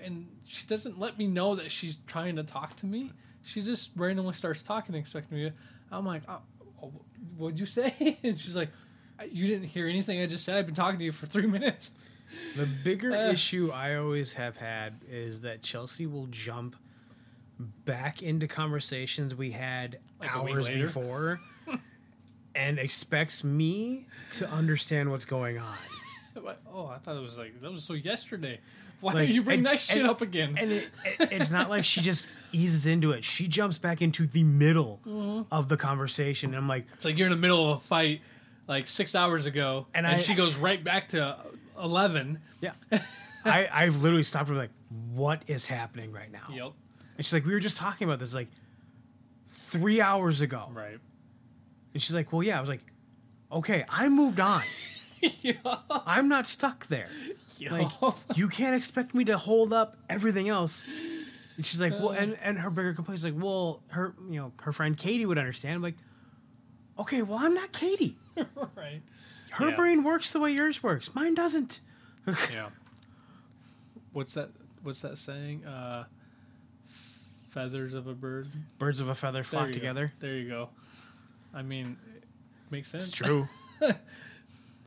and 0.04 0.28
she 0.46 0.66
doesn't 0.66 0.98
let 0.98 1.16
me 1.18 1.26
know 1.26 1.54
that 1.54 1.70
she's 1.70 1.98
trying 2.06 2.36
to 2.36 2.42
talk 2.42 2.76
to 2.76 2.86
me. 2.86 3.12
She 3.48 3.62
just 3.62 3.90
randomly 3.96 4.34
starts 4.34 4.62
talking, 4.62 4.94
and 4.94 5.00
expecting 5.00 5.38
me. 5.38 5.44
To, 5.48 5.54
I'm 5.90 6.04
like, 6.04 6.22
oh, 6.28 6.40
oh, 6.82 6.92
"What'd 7.38 7.58
you 7.58 7.64
say?" 7.66 8.18
And 8.22 8.38
she's 8.38 8.54
like, 8.54 8.68
"You 9.30 9.46
didn't 9.46 9.68
hear 9.68 9.88
anything 9.88 10.20
I 10.20 10.26
just 10.26 10.44
said. 10.44 10.56
I've 10.56 10.66
been 10.66 10.74
talking 10.74 10.98
to 10.98 11.04
you 11.04 11.12
for 11.12 11.26
three 11.26 11.46
minutes." 11.58 11.92
The 12.56 12.66
bigger 12.66 13.12
Uh. 13.14 13.32
issue 13.32 13.70
I 13.72 13.96
always 13.96 14.34
have 14.34 14.56
had 14.58 15.00
is 15.08 15.40
that 15.40 15.62
Chelsea 15.62 16.04
will 16.06 16.26
jump 16.26 16.76
back 17.86 18.22
into 18.22 18.46
conversations 18.46 19.34
we 19.34 19.50
had 19.50 19.98
Like 20.20 20.36
hours 20.36 20.68
before 20.68 21.40
and 22.54 22.78
expects 22.78 23.42
me 23.42 24.06
to 24.32 24.48
understand 24.50 25.10
what's 25.10 25.24
going 25.24 25.58
on. 25.58 25.74
Oh, 26.70 26.86
I 26.86 26.98
thought 26.98 27.16
it 27.16 27.22
was 27.22 27.38
like 27.38 27.60
that 27.62 27.72
was 27.72 27.82
so 27.82 27.94
yesterday. 27.94 28.60
Why 29.00 29.12
Like, 29.12 29.28
are 29.28 29.32
you 29.32 29.42
bringing 29.42 29.66
and- 29.66 29.74
that 29.74 29.78
shit 29.80 29.98
and- 29.98 30.08
up 30.10 30.20
again? 30.20 30.56
And 30.58 30.72
it, 30.72 30.88
it, 31.20 31.28
it's 31.32 31.50
not 31.50 31.70
like 31.70 31.84
she 31.84 32.00
just 32.00 32.26
eases 32.52 32.86
into 32.86 33.12
it. 33.12 33.24
She 33.24 33.46
jumps 33.46 33.78
back 33.78 34.02
into 34.02 34.26
the 34.26 34.42
middle 34.42 35.00
Mm-hmm. 35.06 35.42
of 35.54 35.68
the 35.68 35.76
conversation. 35.76 36.54
I'm 36.54 36.66
like, 36.68 36.86
It's 36.94 37.04
like 37.04 37.16
you're 37.18 37.26
in 37.28 37.32
the 37.32 37.36
middle 37.38 37.70
of 37.72 37.78
a 37.78 37.80
fight 37.80 38.20
like 38.66 38.86
six 38.86 39.14
hours 39.14 39.46
ago, 39.46 39.86
And 39.94 40.04
and, 40.06 40.16
I- 40.16 40.18
she 40.18 40.34
goes 40.34 40.56
right 40.56 40.82
back 40.82 41.08
to 41.10 41.36
eleven. 41.80 42.40
yeah. 42.60 42.72
I, 43.44 43.68
I've 43.72 44.02
literally 44.02 44.24
stopped 44.24 44.48
her 44.48 44.54
like, 44.56 44.70
what 45.14 45.42
is 45.46 45.64
happening 45.64 46.12
right 46.12 46.30
now? 46.30 46.48
Yep. 46.52 46.72
And 47.16 47.24
she's 47.24 47.32
like, 47.32 47.46
we 47.46 47.52
were 47.52 47.60
just 47.60 47.76
talking 47.76 48.06
about 48.08 48.18
this 48.18 48.34
like 48.34 48.48
three 49.48 50.00
hours 50.00 50.40
ago. 50.40 50.68
Right. 50.72 50.98
And 51.94 52.02
she's 52.02 52.14
like, 52.14 52.32
well, 52.32 52.42
yeah. 52.42 52.58
I 52.58 52.60
was 52.60 52.68
like, 52.68 52.80
okay, 53.50 53.84
I 53.88 54.08
moved 54.08 54.40
on. 54.40 54.62
yeah. 55.40 55.52
I'm 56.06 56.28
not 56.28 56.46
stuck 56.48 56.86
there. 56.88 57.08
Like, 57.70 57.90
you 58.36 58.48
can't 58.48 58.74
expect 58.76 59.14
me 59.14 59.24
to 59.26 59.36
hold 59.38 59.72
up 59.72 59.96
everything 60.08 60.48
else. 60.48 60.84
And 61.56 61.66
she's 61.66 61.80
like, 61.80 61.92
well, 61.92 62.10
and, 62.10 62.38
and 62.42 62.58
her 62.58 62.70
bigger 62.70 62.94
complaint 62.94 63.18
is 63.18 63.24
like, 63.24 63.34
well, 63.36 63.82
her, 63.88 64.14
you 64.30 64.40
know, 64.40 64.52
her 64.62 64.72
friend 64.72 64.96
Katie 64.96 65.26
would 65.26 65.38
understand. 65.38 65.74
I'm 65.74 65.82
like, 65.82 65.96
okay, 66.98 67.22
well, 67.22 67.38
I'm 67.38 67.54
not 67.54 67.72
Katie. 67.72 68.16
right. 68.76 69.00
Her 69.50 69.70
Yeah. 69.70 69.76
brain 69.76 70.04
works 70.04 70.30
the 70.30 70.38
way 70.40 70.52
yours 70.52 70.82
works. 70.82 71.14
Mine 71.14 71.34
doesn't. 71.34 71.80
Yeah. 72.52 72.68
What's 74.12 74.34
that? 74.34 74.50
What's 74.82 75.00
that 75.02 75.16
saying? 75.18 75.64
Uh, 75.64 76.04
feathers 77.48 77.94
of 77.94 78.06
a 78.06 78.14
bird. 78.14 78.48
Birds 78.78 79.00
of 79.00 79.08
a 79.08 79.14
feather 79.14 79.38
There 79.38 79.44
flock 79.44 79.66
go. 79.68 79.72
together. 79.72 80.12
There 80.20 80.34
you 80.34 80.48
go. 80.48 80.70
I 81.54 81.62
mean, 81.62 81.96
it 82.16 82.24
makes 82.70 82.88
sense. 82.90 83.08
It's 83.08 83.16
true. 83.16 83.48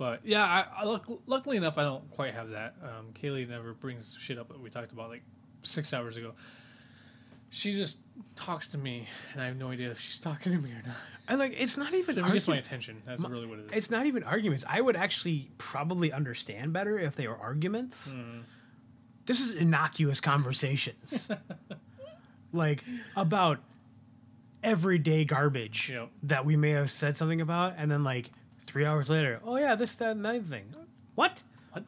But 0.02 0.22
yeah, 0.26 0.43
I, 0.43 0.66
I 0.82 0.84
luck, 0.86 1.06
luckily 1.28 1.58
enough, 1.58 1.78
I 1.78 1.84
don't 1.84 2.10
quite 2.10 2.34
have 2.34 2.49
that. 2.49 2.74
Um, 2.82 3.14
Kaylee 3.14 3.47
never 3.47 3.76
brings 3.76 4.16
shit 4.20 4.39
up 4.39 4.47
that 4.47 4.60
we 4.60 4.72
talked 4.72 4.91
about 4.91 5.10
like 5.12 5.22
six 5.62 5.93
hours 5.93 6.18
ago. 6.18 6.34
She 7.52 7.72
just 7.72 7.99
talks 8.36 8.66
to 8.70 8.80
me, 8.80 9.08
and 9.34 9.39
I 9.39 9.45
have 9.45 9.58
no 9.58 9.70
idea 9.70 9.91
if 9.91 9.99
she's 9.99 10.20
talking 10.20 10.54
to 10.54 10.58
me 10.58 10.72
or 10.72 10.82
not. 10.88 10.95
and 11.28 11.38
like, 11.38 11.54
it's 11.56 11.78
not 11.78 11.93
even. 11.93 12.16
She 12.16 12.32
gets 12.32 12.47
my 12.47 12.58
attention. 12.58 13.04
That's 13.06 13.22
My- 13.22 13.30
really 13.30 13.45
what 13.45 13.60
it 13.60 13.66
is. 13.66 13.78
It's 13.78 13.91
not 13.91 14.08
even 14.08 14.24
arguments. 14.24 14.64
I 14.68 14.82
would 14.82 14.95
actually 14.95 15.52
probably 15.60 16.12
understand 16.12 16.74
better 16.74 16.97
if 16.97 17.16
they 17.16 17.28
were 17.28 17.38
arguments. 17.38 18.10
Hmm. 18.12 18.39
This 19.28 19.39
is 19.39 19.54
innocuous 19.54 20.20
conversations. 20.20 21.30
like 22.52 22.84
about 23.16 23.60
everyday 24.64 25.26
garbage 25.26 25.91
Yep. 25.93 26.10
that 26.24 26.43
we 26.43 26.56
may 26.56 26.72
have 26.72 26.89
said 26.89 27.18
something 27.18 27.39
about, 27.39 27.76
and 27.78 27.91
then 27.91 28.04
like 28.04 28.32
three 28.62 28.86
hours 28.86 29.09
later, 29.09 29.39
oh 29.43 29.57
yeah, 29.57 29.76
this, 29.76 29.95
that, 29.95 30.12
and 30.12 30.26
that 30.26 30.43
thing. 30.43 30.74
What? 31.16 31.41
What? 31.72 31.84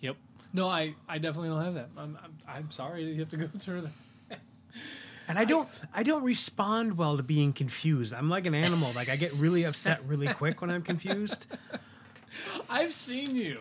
Yep. 0.00 0.16
No, 0.52 0.68
I, 0.68 0.94
I 1.08 1.18
definitely 1.18 1.50
don't 1.50 1.64
have 1.64 1.74
that. 1.74 1.88
I'm, 1.96 2.18
I'm, 2.22 2.36
I'm 2.48 2.70
sorry 2.70 3.04
you 3.04 3.20
have 3.20 3.30
to 3.30 3.36
go 3.36 3.46
through 3.58 3.82
that. 3.82 3.90
And 5.28 5.38
I 5.38 5.44
don't, 5.44 5.68
I 5.92 6.02
don't 6.04 6.22
respond 6.22 6.96
well 6.96 7.18
to 7.18 7.22
being 7.22 7.52
confused. 7.52 8.14
I'm 8.14 8.30
like 8.30 8.46
an 8.46 8.54
animal. 8.54 8.92
Like 8.94 9.10
I 9.10 9.16
get 9.16 9.34
really 9.34 9.64
upset 9.64 10.02
really 10.06 10.26
quick 10.28 10.62
when 10.62 10.70
I'm 10.70 10.80
confused. 10.82 11.46
I've 12.70 12.94
seen 12.94 13.36
you 13.36 13.58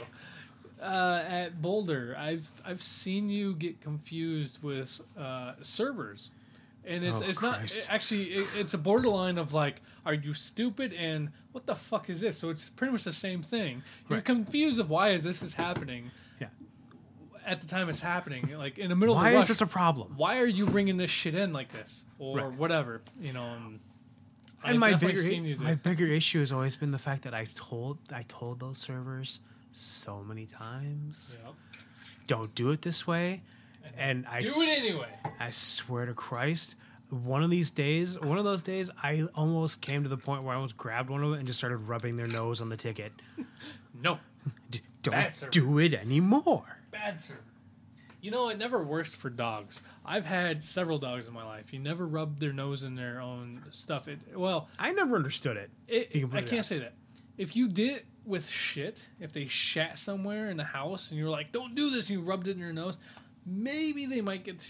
uh, 0.81 1.23
at 1.27 1.61
Boulder. 1.61 2.15
I've 2.17 2.49
I've 2.65 2.81
seen 2.81 3.29
you 3.29 3.53
get 3.55 3.81
confused 3.81 4.61
with 4.63 5.01
uh, 5.17 5.53
servers, 5.61 6.31
and 6.87 7.03
it's 7.03 7.21
Oh, 7.21 7.25
it's 7.27 7.41
not 7.41 7.63
it- 7.63 7.87
actually 7.89 8.23
it, 8.35 8.47
it's 8.55 8.73
a 8.73 8.77
borderline 8.77 9.37
of 9.37 9.53
like, 9.53 9.81
are 10.05 10.13
you 10.13 10.33
stupid 10.33 10.93
and 10.93 11.29
what 11.51 11.65
the 11.65 11.75
fuck 11.75 12.09
is 12.09 12.21
this? 12.21 12.37
So 12.37 12.49
it's 12.49 12.69
pretty 12.69 12.91
much 12.91 13.03
the 13.03 13.11
same 13.13 13.41
thing. 13.43 13.83
You're 14.09 14.17
Right. 14.19 14.25
confused 14.25 14.79
of 14.79 14.89
why 14.89 15.11
is 15.11 15.23
this 15.23 15.41
is 15.43 15.53
happening 15.53 16.11
Yeah. 16.39 16.47
at 17.45 17.61
the 17.61 17.67
time 17.67 17.89
it's 17.89 17.99
happening, 18.01 18.49
like 18.57 18.77
in 18.77 18.89
the 18.89 18.95
middle 18.95 19.15
Why 19.15 19.29
of. 19.29 19.35
Why 19.35 19.41
is 19.41 19.47
this 19.47 19.61
a 19.61 19.67
problem? 19.67 20.13
why 20.17 20.39
are 20.39 20.45
you 20.45 20.65
bringing 20.65 20.97
this 20.97 21.11
shit 21.11 21.35
in 21.35 21.53
like 21.53 21.71
this 21.71 22.05
or 22.19 22.37
Right. 22.37 22.51
whatever? 22.53 23.01
You 23.21 23.33
know. 23.33 23.45
And, 23.45 23.79
and 24.63 24.79
my 24.79 24.93
bigger 24.95 25.21
seen 25.21 25.45
you 25.45 25.55
do- 25.55 25.63
my 25.63 25.75
bigger 25.75 26.07
issue 26.07 26.39
has 26.39 26.51
always 26.51 26.75
been 26.75 26.91
the 26.91 26.99
fact 26.99 27.23
that 27.23 27.33
I 27.33 27.45
told 27.55 27.99
I 28.11 28.23
told 28.23 28.59
those 28.59 28.77
servers 28.79 29.39
so 29.73 30.23
many 30.23 30.45
times 30.47 31.37
Yep. 31.43 31.53
don't 32.27 32.55
do 32.55 32.71
it 32.71 32.81
this 32.81 33.05
way 33.05 33.43
and 33.97 34.25
I 34.27 34.39
Do 34.39 34.47
it 34.47 34.83
anyway. 34.83 35.09
I 35.39 35.51
swear 35.51 36.05
to 36.05 36.13
Christ 36.13 36.75
one 37.09 37.41
of 37.41 37.49
these 37.49 37.71
days 37.71 38.19
one 38.19 38.37
of 38.37 38.43
those 38.43 38.63
days 38.63 38.89
I 39.01 39.23
almost 39.33 39.81
came 39.81 40.03
to 40.03 40.09
the 40.09 40.17
point 40.17 40.43
where 40.43 40.51
I 40.53 40.55
almost 40.55 40.75
grabbed 40.75 41.09
one 41.09 41.23
of 41.23 41.29
them 41.29 41.39
and 41.39 41.47
just 41.47 41.57
started 41.57 41.77
rubbing 41.77 42.17
their 42.17 42.27
nose 42.27 42.59
on 42.59 42.69
the 42.69 42.77
ticket 42.77 43.13
No. 44.01 44.19
D- 44.69 44.81
don't 45.03 45.51
do 45.51 45.79
it 45.79 45.93
anymore 45.93 46.65
Bad 46.91 47.21
sir. 47.21 47.35
You 48.19 48.31
know, 48.31 48.49
it 48.49 48.57
never 48.57 48.83
works 48.83 49.13
for 49.13 49.29
dogs. 49.29 49.83
I've 50.03 50.25
had 50.25 50.63
several 50.63 50.97
dogs 50.97 51.27
in 51.27 51.33
my 51.33 51.45
life. 51.45 51.71
You 51.71 51.79
never 51.79 52.07
rub 52.07 52.39
their 52.39 52.51
nose 52.51 52.83
in 52.83 52.95
their 52.95 53.21
own 53.21 53.63
stuff. 53.69 54.07
It 54.07 54.19
well, 54.35 54.69
I 54.79 54.91
never 54.91 55.15
understood 55.15 55.55
it 55.55 55.69
it, 55.87 56.25
I 56.33 56.41
can't 56.41 56.53
asked. 56.55 56.69
say 56.69 56.79
that. 56.79 56.93
If 57.37 57.55
you 57.55 57.67
did 57.69 57.97
it 57.97 58.05
with 58.25 58.49
shit, 58.49 59.07
if 59.21 59.31
they 59.31 59.45
shat 59.45 59.99
somewhere 59.99 60.49
in 60.49 60.57
the 60.57 60.63
house 60.63 61.11
and 61.11 61.19
you're 61.19 61.29
like, 61.29 61.51
"Don't 61.51 61.75
do 61.75 61.89
this," 61.91 62.09
and 62.09 62.19
you 62.19 62.25
rubbed 62.25 62.47
it 62.47 62.51
in 62.51 62.59
your 62.59 62.73
nose, 62.73 62.97
maybe 63.47 64.05
they 64.05 64.21
might 64.21 64.43
get 64.43 64.61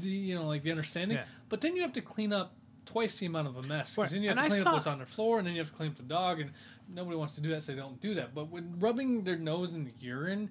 the 0.00 0.08
you 0.08 0.34
know 0.34 0.46
like 0.46 0.62
the 0.62 0.70
understanding. 0.70 1.16
Yeah. 1.16 1.24
But 1.48 1.60
then 1.62 1.74
you 1.74 1.82
have 1.82 1.94
to 1.94 2.02
clean 2.02 2.32
up 2.32 2.54
twice 2.84 3.18
the 3.18 3.26
amount 3.26 3.48
of 3.48 3.56
a 3.56 3.62
mess 3.62 3.94
because 3.94 3.96
Right. 3.98 4.10
then 4.12 4.22
you 4.22 4.28
have 4.28 4.38
And 4.38 4.44
to 4.44 4.46
I 4.46 4.48
clean 4.50 4.62
saw- 4.62 4.68
up 4.70 4.74
what's 4.76 4.86
on 4.86 4.98
their 4.98 5.06
floor 5.06 5.38
and 5.38 5.46
then 5.46 5.54
you 5.54 5.60
have 5.60 5.70
to 5.70 5.76
clean 5.76 5.90
up 5.90 5.96
the 5.96 6.02
dog 6.04 6.40
and 6.40 6.50
nobody 6.88 7.16
wants 7.16 7.34
to 7.34 7.40
do 7.42 7.50
that, 7.50 7.62
so 7.62 7.72
they 7.72 7.78
don't 7.78 8.00
do 8.00 8.14
that. 8.14 8.34
But 8.34 8.50
when 8.50 8.74
rubbing 8.78 9.24
their 9.24 9.36
nose 9.36 9.72
in 9.72 9.84
the 9.84 9.92
urine, 10.00 10.48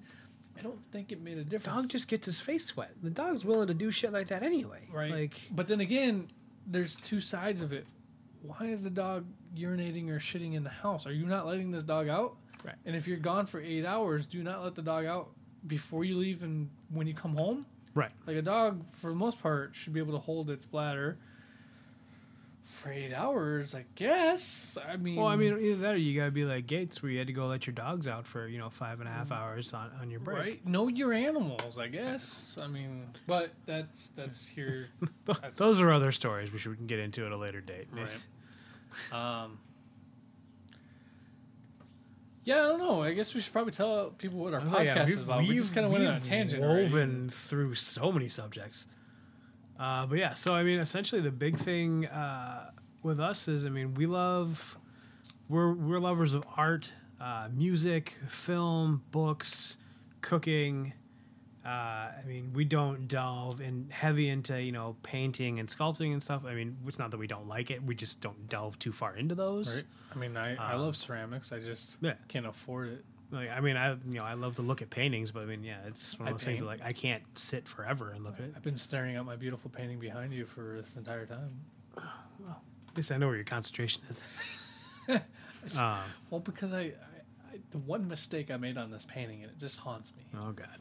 I 0.56 0.60
don't 0.62 0.84
think 0.86 1.10
it 1.12 1.20
made 1.20 1.38
a 1.38 1.44
difference. 1.44 1.76
The 1.76 1.82
dog 1.82 1.90
just 1.90 2.08
gets 2.08 2.26
his 2.26 2.40
face 2.40 2.76
wet 2.76 2.90
the 3.02 3.10
dog's 3.10 3.44
willing 3.44 3.68
to 3.68 3.74
do 3.74 3.90
shit 3.90 4.12
like 4.12 4.28
that 4.28 4.42
anyway 4.42 4.80
right. 4.92 5.10
like 5.10 5.40
but 5.52 5.68
then 5.68 5.80
again, 5.80 6.30
there's 6.66 6.96
two 6.96 7.20
sides 7.20 7.62
of 7.62 7.72
it. 7.72 7.86
Why 8.42 8.66
is 8.66 8.82
the 8.84 8.90
dog 8.90 9.24
urinating 9.56 10.08
or 10.10 10.18
shitting 10.20 10.54
in 10.54 10.62
the 10.62 10.70
house? 10.70 11.06
Are 11.06 11.12
you 11.12 11.26
not 11.26 11.46
letting 11.46 11.70
this 11.72 11.82
dog 11.82 12.08
out? 12.08 12.36
Right. 12.64 12.74
And 12.86 12.94
if 12.94 13.06
you're 13.08 13.16
gone 13.18 13.46
for 13.46 13.60
eight 13.60 13.84
hours, 13.84 14.26
do 14.26 14.42
not 14.42 14.62
let 14.62 14.74
the 14.76 14.82
dog 14.82 15.06
out 15.06 15.30
before 15.66 16.04
you 16.04 16.16
leave 16.16 16.42
and 16.42 16.68
when 16.90 17.06
you 17.06 17.14
come 17.14 17.34
home. 17.36 17.66
right 17.94 18.12
Like 18.26 18.36
a 18.36 18.42
dog, 18.42 18.82
for 18.92 19.08
the 19.10 19.16
most 19.16 19.40
part, 19.42 19.74
should 19.74 19.92
be 19.92 20.00
able 20.00 20.12
to 20.12 20.18
hold 20.18 20.50
its 20.50 20.64
bladder 20.66 21.18
for 22.64 22.92
eight 22.92 23.14
hours. 23.14 23.74
I 23.74 23.84
guess. 23.94 24.76
I 24.86 24.96
mean. 24.96 25.16
Well, 25.16 25.26
I 25.26 25.36
mean, 25.36 25.56
either 25.58 25.76
that 25.82 25.94
or 25.94 25.96
you 25.96 26.18
gotta 26.18 26.30
be 26.30 26.44
like 26.44 26.66
Gates, 26.66 27.02
where 27.02 27.10
you 27.10 27.18
had 27.18 27.26
to 27.28 27.32
go 27.32 27.46
let 27.46 27.66
your 27.66 27.72
dogs 27.74 28.06
out 28.06 28.26
for 28.26 28.46
you 28.46 28.58
know 28.58 28.68
five 28.70 29.00
and 29.00 29.08
a 29.08 29.12
half 29.12 29.32
hours 29.32 29.72
on, 29.72 29.90
on 30.00 30.10
your 30.10 30.20
break. 30.20 30.36
Mm. 30.36 30.40
Right. 30.40 30.66
Know 30.66 30.88
your 30.88 31.12
animals. 31.12 31.78
I 31.78 31.88
guess. 31.88 32.58
I 32.62 32.66
mean, 32.66 33.06
but 33.26 33.50
that's 33.66 34.10
that's 34.10 34.46
here. 34.46 34.88
That's- 35.26 35.56
Those 35.58 35.80
are 35.80 35.90
other 35.92 36.12
stories 36.12 36.52
which 36.52 36.66
we 36.66 36.76
can 36.76 36.86
get 36.86 36.98
into 36.98 37.24
at 37.26 37.32
a 37.32 37.36
later 37.36 37.60
date. 37.60 37.88
Right. 37.92 39.12
Um. 39.12 39.58
Yeah, 42.44 42.56
I 42.56 42.68
don't 42.68 42.78
know. 42.78 43.02
I 43.02 43.12
guess 43.12 43.34
we 43.34 43.40
should 43.40 43.52
probably 43.52 43.72
tell 43.72 44.10
people 44.10 44.38
what 44.38 44.54
our 44.54 44.60
podcast 44.60 44.72
like, 44.72 44.86
yeah, 44.86 45.02
is 45.02 45.22
about. 45.22 45.40
We 45.40 45.56
just 45.56 45.74
kind 45.74 45.84
of 45.84 45.92
went 45.92 46.06
on 46.06 46.14
a 46.14 46.20
tangent. 46.20 46.62
Woven 46.62 47.30
through 47.30 47.74
so 47.74 48.10
many 48.10 48.28
subjects. 48.28 48.88
Uh, 49.78 50.06
but 50.06 50.18
yeah, 50.18 50.34
so 50.34 50.54
I 50.54 50.62
mean, 50.62 50.78
essentially, 50.78 51.20
the 51.20 51.30
big 51.30 51.56
thing 51.56 52.06
uh, 52.06 52.70
with 53.02 53.20
us 53.20 53.48
is, 53.48 53.64
I 53.64 53.68
mean, 53.68 53.94
we 53.94 54.06
love, 54.06 54.78
we're 55.48 55.72
we're 55.72 56.00
lovers 56.00 56.34
of 56.34 56.44
art, 56.56 56.92
uh, 57.20 57.48
music, 57.54 58.16
film, 58.26 59.02
books, 59.12 59.76
cooking. 60.20 60.94
Uh, 61.68 62.12
I 62.18 62.22
mean, 62.26 62.50
we 62.54 62.64
don't 62.64 63.06
delve 63.08 63.60
in 63.60 63.88
heavy 63.90 64.28
into 64.30 64.60
you 64.62 64.72
know 64.72 64.96
painting 65.02 65.60
and 65.60 65.68
sculpting 65.68 66.12
and 66.12 66.22
stuff. 66.22 66.44
I 66.46 66.54
mean, 66.54 66.76
it's 66.86 66.98
not 66.98 67.10
that 67.10 67.18
we 67.18 67.26
don't 67.26 67.46
like 67.46 67.70
it; 67.70 67.82
we 67.82 67.94
just 67.94 68.20
don't 68.22 68.48
delve 68.48 68.78
too 68.78 68.92
far 68.92 69.16
into 69.16 69.34
those. 69.34 69.76
Right. 69.76 69.84
I 70.14 70.18
mean, 70.18 70.36
I, 70.38 70.56
I 70.56 70.72
Um, 70.74 70.80
love 70.80 70.96
ceramics. 70.96 71.52
I 71.52 71.58
just 71.60 71.98
Yeah. 72.00 72.14
can't 72.28 72.46
afford 72.46 72.88
it. 72.88 73.04
like 73.30 73.50
I 73.50 73.60
mean 73.60 73.76
I 73.76 73.90
you 73.92 74.14
know 74.14 74.24
I 74.24 74.32
love 74.32 74.56
to 74.56 74.62
look 74.62 74.80
at 74.80 74.88
paintings, 74.88 75.30
but 75.30 75.42
I 75.42 75.44
mean 75.44 75.62
yeah, 75.62 75.76
it's 75.86 76.18
one 76.18 76.28
of 76.28 76.34
those 76.34 76.44
things 76.44 76.60
that, 76.60 76.64
like 76.66 76.80
I 76.82 76.92
can't 76.94 77.22
sit 77.38 77.68
forever 77.68 78.12
and 78.12 78.24
look 78.24 78.34
at 78.38 78.46
it. 78.46 78.52
I've 78.56 78.62
been 78.62 78.76
staring 78.76 79.16
at 79.16 79.26
my 79.26 79.36
beautiful 79.36 79.68
painting 79.70 79.98
behind 79.98 80.32
you 80.32 80.46
for 80.46 80.80
this 80.80 80.96
entire 80.96 81.26
time. 81.26 81.50
At 81.98 82.96
least 82.96 83.12
I 83.12 83.18
know 83.18 83.26
where 83.26 83.36
your 83.36 83.44
concentration 83.44 84.02
is. 84.08 84.24
um, 85.78 85.98
Well, 86.30 86.40
because 86.40 86.72
I, 86.72 86.80
I, 86.80 86.82
I 87.52 87.58
the 87.70 87.78
one 87.78 88.08
mistake 88.08 88.50
I 88.50 88.56
made 88.56 88.78
on 88.78 88.90
this 88.90 89.04
painting 89.04 89.42
and 89.42 89.50
it 89.52 89.58
just 89.58 89.78
haunts 89.78 90.12
me. 90.16 90.22
oh 90.38 90.52
god, 90.52 90.78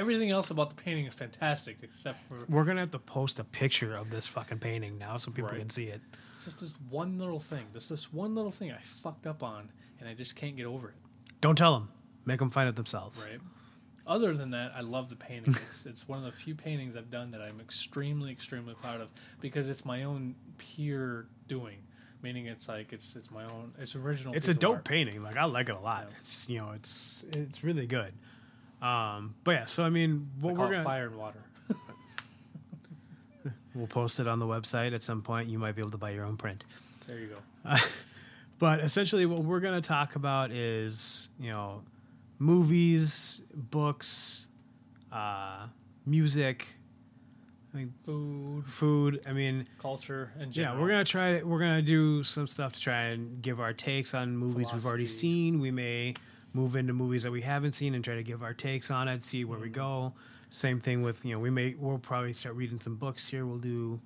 Everything 0.00 0.30
else 0.30 0.50
about 0.50 0.70
the 0.70 0.76
painting 0.76 1.04
is 1.06 1.12
fantastic 1.14 1.76
except 1.82 2.18
for 2.26 2.46
we're 2.48 2.64
gonna 2.64 2.80
have 2.80 2.90
to 2.92 2.98
post 2.98 3.38
a 3.38 3.44
picture 3.44 3.94
of 3.96 4.08
this 4.08 4.26
fucking 4.26 4.58
painting 4.58 4.96
now 4.98 5.16
so 5.18 5.30
people 5.30 5.50
Right. 5.50 5.58
can 5.60 5.68
see 5.70 5.84
it. 5.88 6.00
it's 6.34 6.46
just 6.46 6.60
this 6.60 6.72
one 6.88 7.18
little 7.18 7.38
thing. 7.38 7.64
There's 7.72 7.88
this 7.88 8.12
one 8.12 8.34
little 8.34 8.50
thing 8.50 8.72
I 8.72 8.78
fucked 8.82 9.26
up 9.26 9.42
on 9.42 9.70
and 10.00 10.08
I 10.08 10.14
just 10.14 10.36
can't 10.36 10.56
get 10.56 10.64
over 10.66 10.88
it. 10.88 10.94
Don't 11.42 11.56
tell 11.56 11.74
them. 11.78 11.90
Make 12.24 12.38
them 12.38 12.50
find 12.50 12.68
it 12.68 12.76
themselves. 12.76 13.26
Right. 13.30 13.40
Other 14.06 14.34
than 14.34 14.50
that, 14.52 14.72
I 14.74 14.80
love 14.80 15.10
the 15.10 15.16
painting. 15.16 15.54
It's, 15.70 15.84
it's 15.92 16.08
one 16.08 16.18
of 16.18 16.24
the 16.24 16.32
few 16.32 16.54
paintings 16.54 16.96
I've 16.96 17.10
done 17.10 17.30
that 17.32 17.42
I'm 17.42 17.60
extremely, 17.60 18.32
extremely 18.32 18.74
proud 18.74 19.00
of 19.02 19.08
because 19.40 19.68
it's 19.68 19.84
my 19.84 20.04
own 20.04 20.34
pure 20.58 21.26
doing. 21.46 21.76
Meaning, 22.22 22.46
it's 22.46 22.68
like 22.68 22.92
it's 22.92 23.16
it's 23.16 23.30
my 23.30 23.44
own. 23.44 23.72
It's 23.78 23.96
original. 23.96 24.34
It's 24.34 24.46
piece 24.46 24.54
a 24.54 24.56
of 24.56 24.60
dope 24.60 24.74
art. 24.76 24.84
painting. 24.84 25.22
Like 25.22 25.38
I 25.38 25.44
like 25.44 25.70
it 25.70 25.74
a 25.74 25.80
lot. 25.80 26.06
It's 26.20 26.46
you 26.50 26.58
know 26.58 26.72
it's 26.72 27.24
it's 27.32 27.64
really 27.64 27.86
good. 27.86 28.12
Um, 28.82 29.34
but 29.44 29.52
yeah, 29.52 29.64
so 29.66 29.84
I 29.84 29.90
mean, 29.90 30.30
what 30.40 30.54
we're 30.54 30.70
gonna 30.70 30.82
fire 30.82 31.06
and 31.06 31.16
water. 31.16 31.42
we'll 33.74 33.86
post 33.86 34.20
it 34.20 34.26
on 34.26 34.38
the 34.38 34.46
website 34.46 34.94
at 34.94 35.02
some 35.02 35.22
point. 35.22 35.48
You 35.48 35.58
might 35.58 35.76
be 35.76 35.82
able 35.82 35.92
to 35.92 35.98
buy 35.98 36.10
your 36.10 36.24
own 36.24 36.36
print. 36.36 36.64
There 37.06 37.18
you 37.18 37.28
go. 37.28 37.76
But 38.60 38.80
essentially, 38.80 39.24
what 39.24 39.42
we're 39.42 39.60
going 39.60 39.80
to 39.80 39.88
talk 39.88 40.16
about 40.16 40.50
is, 40.50 41.30
you 41.40 41.48
know, 41.48 41.80
movies, 42.38 43.40
books, 43.54 44.48
uh, 45.10 45.66
music, 46.04 46.68
I 47.72 47.78
think 47.78 47.92
Food, 48.04 48.66
food. 48.66 49.22
I 49.26 49.32
mean, 49.32 49.66
culture, 49.78 50.32
and 50.38 50.54
yeah, 50.54 50.78
we're 50.78 50.88
gonna 50.88 51.04
try. 51.04 51.40
We're 51.40 51.60
gonna 51.60 51.80
do 51.80 52.24
some 52.24 52.48
stuff 52.48 52.72
to 52.72 52.80
try 52.80 53.02
and 53.04 53.40
give 53.40 53.60
our 53.60 53.72
takes 53.72 54.12
on 54.12 54.36
movies 54.36 54.72
we've 54.72 54.84
already 54.84 55.06
seen. 55.06 55.60
We 55.60 55.70
may 55.70 56.14
move 56.52 56.76
into 56.76 56.92
movies 56.92 57.22
that 57.22 57.30
we 57.30 57.40
haven't 57.42 57.72
seen 57.72 57.94
and 57.94 58.04
try 58.04 58.14
to 58.14 58.22
give 58.22 58.42
our 58.42 58.54
takes 58.54 58.90
on 58.90 59.08
it. 59.08 59.22
See 59.22 59.44
where 59.44 59.58
we 59.58 59.66
Mm-hmm. 59.68 59.74
go. 59.74 60.12
Same 60.50 60.80
thing 60.80 61.02
with 61.02 61.24
you 61.24 61.32
know, 61.32 61.38
we 61.38 61.50
may 61.50 61.74
we'll 61.78 61.98
probably 61.98 62.32
start 62.32 62.56
reading 62.56 62.80
some 62.80 62.96
books 62.96 63.26
here. 63.28 63.46
We'll 63.46 63.58
do 63.58 64.00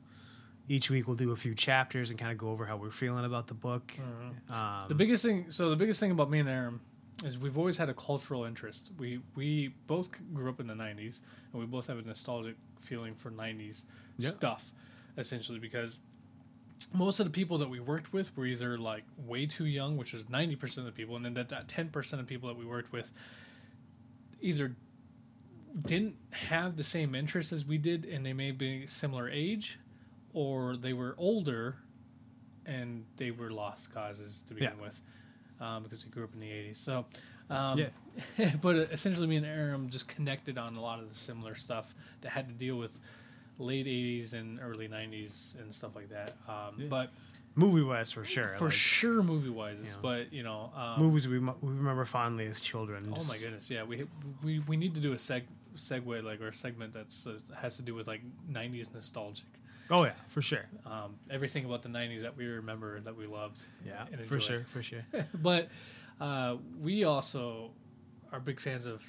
each 0.69 0.91
week. 0.91 1.07
We'll 1.07 1.17
do 1.17 1.31
a 1.33 1.37
few 1.37 1.55
chapters 1.55 2.11
and 2.11 2.19
kind 2.19 2.33
of 2.33 2.39
go 2.39 2.51
over 2.51 2.67
how 2.67 2.77
we're 2.77 2.91
feeling 2.91 3.25
about 3.25 3.47
the 3.47 3.55
book. 3.55 3.93
Um, 3.99 4.35
Mm-hmm. 4.51 4.89
The 4.89 4.95
biggest 4.95 5.25
thing, 5.25 5.47
so 5.49 5.71
the 5.71 5.77
biggest 5.77 6.01
thing 6.01 6.11
about 6.11 6.31
me 6.31 6.41
and 6.41 6.49
Aaron 6.49 6.81
is 7.25 7.39
we've 7.39 7.57
always 7.57 7.77
had 7.79 7.89
a 7.89 7.95
cultural 7.95 8.45
interest. 8.45 8.93
We 8.99 9.21
we 9.35 9.69
both 9.87 10.11
grew 10.35 10.51
up 10.51 10.61
in 10.61 10.67
the 10.67 10.75
'90s, 10.75 11.21
and 11.53 11.61
we 11.61 11.67
both 11.67 11.87
have 11.87 11.99
a 11.99 12.03
nostalgic 12.03 12.57
feeling 12.81 13.15
for 13.15 13.31
'90s 13.31 13.85
Yeah. 14.19 14.29
stuff, 14.29 14.73
essentially 15.17 15.59
because 15.59 15.99
most 16.93 17.21
of 17.21 17.27
the 17.27 17.31
people 17.31 17.59
that 17.59 17.69
we 17.71 17.81
worked 17.81 18.13
with 18.13 18.37
were 18.37 18.47
either 18.47 18.77
like 18.79 19.05
way 19.17 19.47
too 19.47 19.67
young, 19.67 19.97
which 19.97 20.13
is 20.15 20.25
90% 20.25 20.79
of 20.79 20.85
the 20.85 20.93
people, 20.93 21.17
and 21.17 21.25
then 21.25 21.35
that, 21.35 21.49
that 21.51 21.69
10% 21.69 22.19
of 22.21 22.27
people 22.27 22.49
that 22.49 22.59
we 22.59 22.65
worked 22.65 22.93
with 22.93 23.13
either 24.41 24.75
didn't 25.87 26.17
have 26.31 26.77
the 26.77 26.85
same 26.85 27.15
interests 27.15 27.53
as 27.53 27.65
we 27.65 27.79
did, 27.79 28.05
and 28.05 28.25
they 28.25 28.33
may 28.33 28.51
be 28.53 28.87
similar 28.87 29.29
age, 29.29 29.79
or 30.33 30.77
they 30.77 30.93
were 30.93 31.15
older 31.19 31.77
and 32.67 33.05
they 33.17 33.31
were 33.31 33.51
lost 33.51 33.93
causes 33.93 34.43
to 34.49 34.55
begin 34.55 34.73
Yeah. 34.79 34.85
with 34.85 35.01
um, 35.61 35.83
because 35.83 36.03
they 36.03 36.11
grew 36.11 36.25
up 36.25 36.33
in 36.35 36.41
the 36.41 36.49
80s. 36.51 36.77
So, 36.77 37.05
um, 37.51 37.79
Yeah. 37.79 38.55
but 38.63 38.77
essentially, 38.77 39.27
me 39.27 39.37
and 39.37 39.47
Aram 39.47 39.91
just 39.91 40.09
connected 40.09 40.57
on 40.59 40.77
a 40.77 40.81
lot 40.81 41.01
of 41.01 41.09
the 41.09 41.15
similar 41.15 41.55
stuff 41.55 41.95
that 42.23 42.31
had 42.31 42.49
to 42.49 42.55
deal 42.55 42.77
with 42.77 43.01
late 43.59 43.87
80s 43.87 44.33
and 44.33 44.61
early 44.61 44.89
90s 44.89 45.59
and 45.61 45.73
stuff 45.73 45.95
like 45.95 46.09
that. 46.11 46.37
Um, 46.49 46.75
Yeah. 46.79 46.87
But 46.89 47.11
movie 47.55 47.83
wise 47.83 48.11
for 48.11 48.25
sure. 48.25 48.49
for 48.49 48.67
like, 48.67 48.75
sure, 48.75 49.23
movie 49.23 49.51
wise, 49.51 49.97
but 50.03 50.33
you 50.33 50.43
know, 50.43 50.73
um, 50.75 51.01
movies 51.01 51.29
we, 51.29 51.39
we 51.39 51.53
remember 51.63 52.05
fondly 52.05 52.47
as 52.47 52.61
children. 52.61 53.13
Oh 53.17 53.25
my 53.25 53.39
goodness, 53.39 53.71
yeah, 53.71 53.83
we 53.85 54.07
we, 54.43 54.61
we 54.61 54.77
need 54.77 54.95
to 54.95 55.01
do 55.01 55.13
a 55.13 55.17
seg 55.17 55.43
segue 55.77 56.23
like 56.23 56.41
or 56.41 56.49
a 56.49 56.55
segment 56.55 56.93
that's 56.93 57.27
uh, 57.27 57.39
has 57.57 57.77
to 57.77 57.83
do 57.83 57.95
with 57.95 58.07
like 58.07 58.23
'90s 58.51 58.93
nostalgic. 58.95 59.47
Oh 59.91 60.05
yeah, 60.05 60.13
for 60.29 60.41
sure. 60.41 60.65
Um, 60.87 61.17
everything 61.31 61.65
about 61.65 61.83
the 61.83 61.89
'90s 61.89 62.23
that 62.23 62.37
we 62.37 62.47
remember 62.47 63.01
that 63.01 63.17
we 63.17 63.27
loved. 63.27 63.63
Yeah, 63.85 64.07
for 64.27 64.41
sure, 64.41 64.65
for 64.65 64.83
sure. 64.83 65.05
but 65.43 65.69
uh, 66.21 66.57
we 66.81 67.05
also 67.05 67.71
are 68.33 68.41
big 68.41 68.61
fans 68.61 68.87
of 68.87 69.03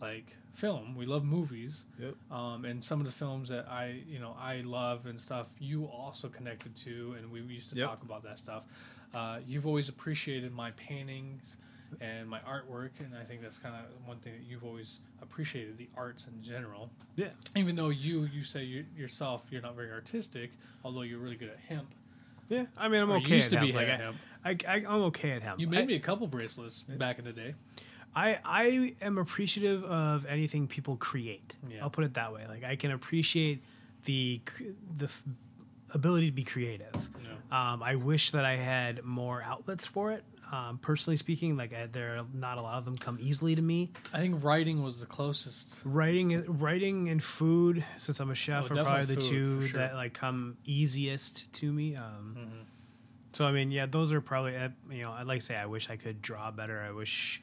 like 0.00 0.36
film. 0.54 0.94
We 0.96 1.06
love 1.06 1.24
movies. 1.24 1.84
Yep. 2.00 2.14
Um, 2.30 2.64
and 2.64 2.82
some 2.82 3.00
of 3.00 3.06
the 3.06 3.12
films 3.12 3.48
that 3.48 3.66
I, 3.68 4.00
you 4.08 4.18
know, 4.18 4.34
I 4.38 4.62
love 4.62 5.06
and 5.06 5.18
stuff, 5.20 5.48
you 5.58 5.84
also 5.86 6.28
connected 6.28 6.74
to, 6.76 7.14
and 7.18 7.30
we 7.30 7.40
used 7.40 7.70
to 7.70 7.76
Yep. 7.76 7.86
talk 7.88 8.02
about 8.02 8.22
that 8.24 8.38
stuff. 8.38 8.64
Uh, 9.14 9.38
you've 9.46 9.66
always 9.66 9.88
appreciated 9.88 10.52
my 10.52 10.70
paintings 10.72 11.56
and 12.00 12.28
my 12.28 12.40
artwork, 12.40 12.90
and 12.98 13.14
I 13.20 13.24
think 13.24 13.40
that's 13.42 13.58
kind 13.58 13.74
of 13.74 13.82
one 14.08 14.18
thing 14.18 14.32
that 14.32 14.42
you've 14.42 14.64
always 14.64 15.00
appreciated 15.22 15.78
the 15.78 15.88
arts 15.96 16.26
in 16.26 16.42
general. 16.42 16.90
Yeah. 17.14 17.28
Even 17.54 17.76
though 17.76 17.90
you 17.90 18.28
you 18.34 18.42
say 18.42 18.64
you, 18.64 18.84
yourself 18.96 19.46
you're 19.50 19.62
not 19.62 19.76
very 19.76 19.92
artistic, 19.92 20.50
although 20.84 21.02
you're 21.02 21.20
really 21.20 21.36
good 21.36 21.48
at 21.50 21.58
hemp. 21.68 21.94
Yeah, 22.48 22.66
I 22.76 22.88
mean, 22.88 23.00
I'm 23.02 23.10
Or 23.10 23.16
okay 23.16 23.36
used 23.36 23.50
to 23.50 23.60
be 23.60 23.72
hemp. 23.72 23.76
Like, 23.76 23.88
I, 23.88 23.96
hemp. 23.96 24.16
I, 24.44 24.50
I, 24.68 24.74
I'm 24.76 25.02
okay 25.04 25.32
at 25.32 25.42
hemp. 25.42 25.58
You 25.60 25.68
made 25.68 25.82
I, 25.82 25.86
me 25.86 25.94
a 25.94 26.00
couple 26.00 26.26
bracelets 26.26 26.82
back 26.82 27.18
in 27.18 27.24
the 27.24 27.32
day. 27.32 27.54
I, 28.16 28.38
I 28.44 28.94
am 29.02 29.18
appreciative 29.18 29.84
of 29.84 30.24
anything 30.26 30.66
people 30.68 30.96
create. 30.96 31.56
Yeah. 31.68 31.82
I'll 31.82 31.90
put 31.90 32.04
it 32.04 32.14
that 32.14 32.32
way. 32.32 32.46
Like 32.48 32.64
I 32.64 32.74
can 32.76 32.90
appreciate 32.90 33.62
the 34.06 34.40
the 34.96 35.04
f- 35.04 35.22
ability 35.92 36.26
to 36.26 36.32
be 36.32 36.44
creative. 36.44 36.94
Yeah. 37.22 37.72
Um, 37.72 37.82
I 37.82 37.96
wish 37.96 38.30
that 38.30 38.44
I 38.44 38.56
had 38.56 39.04
more 39.04 39.42
outlets 39.42 39.84
for 39.86 40.12
it. 40.12 40.24
Um, 40.50 40.78
personally 40.80 41.16
speaking, 41.16 41.56
like 41.56 41.74
I, 41.74 41.86
there 41.86 42.16
are 42.18 42.24
not 42.32 42.56
a 42.58 42.62
lot 42.62 42.78
of 42.78 42.84
them 42.84 42.96
come 42.96 43.18
easily 43.20 43.54
to 43.56 43.62
me. 43.62 43.90
I 44.14 44.18
think 44.20 44.42
writing 44.44 44.82
was 44.82 45.00
the 45.00 45.06
closest. 45.06 45.80
Writing, 45.84 46.44
writing, 46.60 47.08
and 47.08 47.22
food. 47.22 47.84
Since 47.98 48.20
I'm 48.20 48.30
a 48.30 48.34
chef, 48.34 48.70
Oh, 48.70 48.80
are 48.80 48.84
probably 48.84 49.06
the 49.14 49.20
food, 49.20 49.28
two 49.30 49.66
sure. 49.66 49.80
that 49.80 49.94
like 49.94 50.14
come 50.14 50.56
easiest 50.64 51.52
to 51.54 51.72
me. 51.72 51.96
Um, 51.96 52.36
Mhm. 52.38 52.64
So 53.32 53.44
I 53.44 53.52
mean, 53.52 53.70
yeah, 53.70 53.84
those 53.86 54.12
are 54.12 54.20
probably 54.22 54.56
uh, 54.56 54.68
you 54.90 55.02
know 55.02 55.12
I'd 55.12 55.26
like 55.26 55.40
to 55.40 55.46
say 55.46 55.56
I 55.56 55.66
wish 55.66 55.90
I 55.90 55.96
could 55.96 56.22
draw 56.22 56.50
better. 56.50 56.80
I 56.80 56.92
wish 56.92 57.42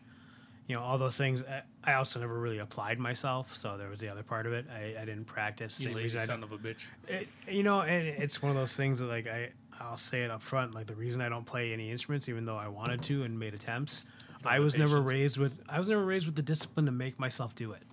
you 0.68 0.76
know 0.76 0.82
all 0.82 0.98
those 0.98 1.18
things. 1.18 1.44
I, 1.44 1.62
I 1.84 1.94
also 1.96 2.20
never 2.20 2.40
really 2.40 2.60
applied 2.60 3.00
myself, 3.00 3.56
so 3.56 3.78
there 3.78 3.90
was 3.90 4.00
the 4.00 4.10
other 4.10 4.24
part 4.24 4.46
of 4.46 4.54
it. 4.54 4.66
I, 4.74 5.02
I 5.02 5.06
didn't 5.06 5.26
practice. 5.26 5.80
You 5.82 5.94
lazy 5.94 6.18
son 6.18 6.44
of 6.44 6.52
a 6.52 6.58
bitch. 6.58 6.86
it, 7.08 7.28
you 7.48 7.64
know, 7.64 7.82
and 7.82 8.08
it's 8.08 8.42
one 8.42 8.50
of 8.50 8.56
those 8.56 8.76
things 8.76 9.00
that 9.00 9.06
like 9.06 9.28
I 9.28 9.50
I'll 9.80 9.98
say 9.98 10.24
it 10.24 10.32
up 10.32 10.42
front. 10.42 10.74
Like 10.74 10.88
the 10.88 10.96
reason 10.96 11.22
I 11.22 11.30
don't 11.30 11.46
play 11.46 11.74
any 11.74 11.92
instruments, 11.92 12.30
even 12.30 12.46
though 12.46 12.58
I 12.58 12.68
wanted 12.68 13.02
to 13.04 13.24
and 13.24 13.38
made 13.38 13.54
attempts, 13.54 14.06
I 14.46 14.60
was 14.60 14.78
never 14.78 15.02
raised 15.02 15.38
with 15.38 15.60
I 15.68 15.80
was 15.80 15.90
never 15.90 16.04
raised 16.04 16.26
with 16.26 16.36
the 16.36 16.42
discipline 16.42 16.86
to 16.86 16.92
make 16.92 17.20
myself 17.20 17.56
do 17.56 17.74
it. 17.74 17.84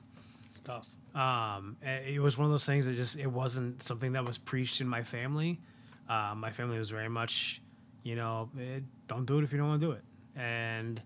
It's 0.49 0.61
tough. 0.61 0.89
Um, 1.15 1.77
it 1.83 2.21
was 2.21 2.39
one 2.39 2.45
of 2.45 2.53
those 2.53 2.67
things 2.67 2.87
that 2.87 2.95
just 2.95 3.19
it 3.19 3.27
wasn't 3.27 3.83
something 3.83 4.13
that 4.13 4.25
was 4.25 4.39
preached 4.39 4.81
in 4.81 4.87
my 4.87 5.03
family. 5.03 5.61
Uh, 6.09 6.35
my 6.37 6.51
family 6.51 6.79
was 6.79 6.91
very 6.91 7.09
much, 7.09 7.63
you 8.03 8.17
know, 8.17 8.49
eh, 8.59 8.81
don't 9.07 9.27
do 9.27 9.39
it 9.39 9.45
if 9.45 9.53
you 9.53 9.59
don't 9.59 9.69
want 9.69 9.81
to 9.81 9.87
do 9.87 9.93
it, 9.93 10.03
and 10.37 11.01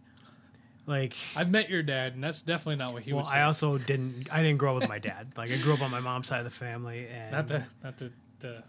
like, 0.87 1.15
I've 1.35 1.51
met 1.51 1.71
your 1.71 1.83
dad, 1.83 2.15
and 2.15 2.23
that's 2.23 2.43
definitely 2.43 2.77
not 2.77 2.93
what 2.93 3.03
he 3.03 3.13
well, 3.13 3.25
was. 3.25 3.33
Well, 3.33 3.43
I 3.43 3.45
also 3.45 3.79
didn't. 3.79 4.29
I 4.31 4.43
didn't 4.43 4.59
grow 4.59 4.75
up 4.75 4.81
with 4.81 4.89
my 4.89 4.99
dad. 4.99 5.33
Like, 5.37 5.51
I 5.51 5.57
grew 5.57 5.75
up 5.75 5.81
on 5.81 5.91
my 5.91 6.01
mom's 6.01 6.29
side 6.29 6.39
of 6.39 6.45
the 6.45 6.51
family, 6.51 7.07
and 7.09 7.33
not 7.33 7.49
to 7.49 7.67
not 7.83 7.99
to, 7.99 8.13
to 8.41 8.63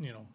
you 0.00 0.12
know 0.12 0.26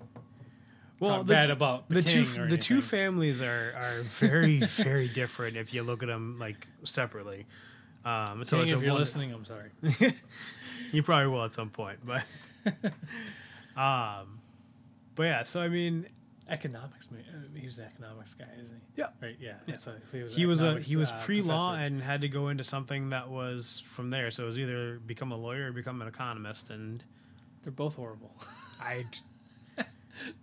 well, 1.00 1.18
talk 1.18 1.28
the, 1.28 1.34
bad 1.34 1.50
about 1.50 1.90
the, 1.90 1.96
the 1.96 2.04
two 2.04 2.26
the 2.26 2.58
two 2.58 2.82
families 2.82 3.42
are 3.42 3.74
are 3.76 4.04
very 4.20 4.60
very 4.60 5.08
different 5.10 5.58
if 5.58 5.74
you 5.74 5.84
look 5.84 6.04
at 6.04 6.08
them 6.08 6.38
like 6.40 6.68
separately. 6.84 7.46
Um, 8.06 8.44
so 8.46 8.58
King, 8.58 8.66
it's 8.66 8.74
a 8.74 8.76
if 8.78 8.82
you're 8.82 8.92
wonder- 8.92 9.00
listening, 9.00 9.34
I'm 9.34 9.46
sorry. 9.46 9.72
you 10.92 11.04
probably 11.04 11.28
will 11.28 11.44
at 11.44 11.54
some 11.54 11.70
point, 11.70 12.00
but 12.06 12.24
um, 13.82 14.40
but 15.16 15.24
yeah. 15.24 15.44
So 15.44 15.62
I 15.62 15.68
mean, 15.68 16.08
economics, 16.50 17.08
uh, 17.12 17.38
He 17.56 17.66
was 17.66 17.80
an 17.80 17.86
economics 17.86 18.34
guy, 18.34 18.46
isn't 18.60 18.76
he? 18.76 19.02
Yeah. 19.02 19.08
Right. 19.22 19.38
Yeah. 19.40 19.54
That's 19.68 19.86
what 19.86 19.98
he 20.12 20.24
was. 20.24 20.36
he 20.36 20.46
was 20.46 20.62
a 20.62 20.80
he 20.80 20.96
was 20.98 21.10
uh, 21.10 21.22
pre-law 21.24 21.70
professor. 21.70 21.86
and 21.86 22.02
had 22.02 22.22
to 22.22 22.28
go 22.30 22.50
into 22.50 22.64
something 22.64 23.10
that 23.10 23.30
was 23.30 23.84
from 23.88 24.10
there. 24.10 24.32
So 24.32 24.44
it 24.44 24.48
was 24.48 24.60
either 24.60 25.00
become 25.00 25.32
a 25.32 25.38
lawyer 25.38 25.70
or 25.70 25.72
become 25.72 26.02
an 26.02 26.08
economist, 26.08 26.70
and 26.70 27.04
They're 27.64 27.72
both 27.72 27.96
horrible. 27.96 28.36
I, 28.82 29.06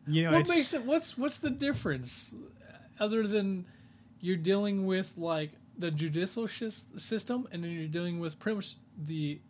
you 0.07 0.25
know, 0.25 0.33
what 0.33 0.41
it's, 0.43 0.51
makes 0.51 0.75
it? 0.75 0.85
What's 0.85 1.19
what's 1.19 1.39
the 1.39 1.51
difference, 1.51 2.35
uh, 2.69 3.05
other 3.05 3.27
than 3.27 3.67
you're 4.21 4.37
dealing 4.37 4.87
with 4.87 5.13
like 5.17 5.51
the 5.79 5.91
judicial 5.91 6.49
system, 6.49 7.49
and 7.53 7.63
then 7.63 7.71
you're 7.73 7.89
dealing 7.89 8.21
with 8.21 8.39
pretty 8.39 8.57
much 8.57 8.75
the 9.07 9.41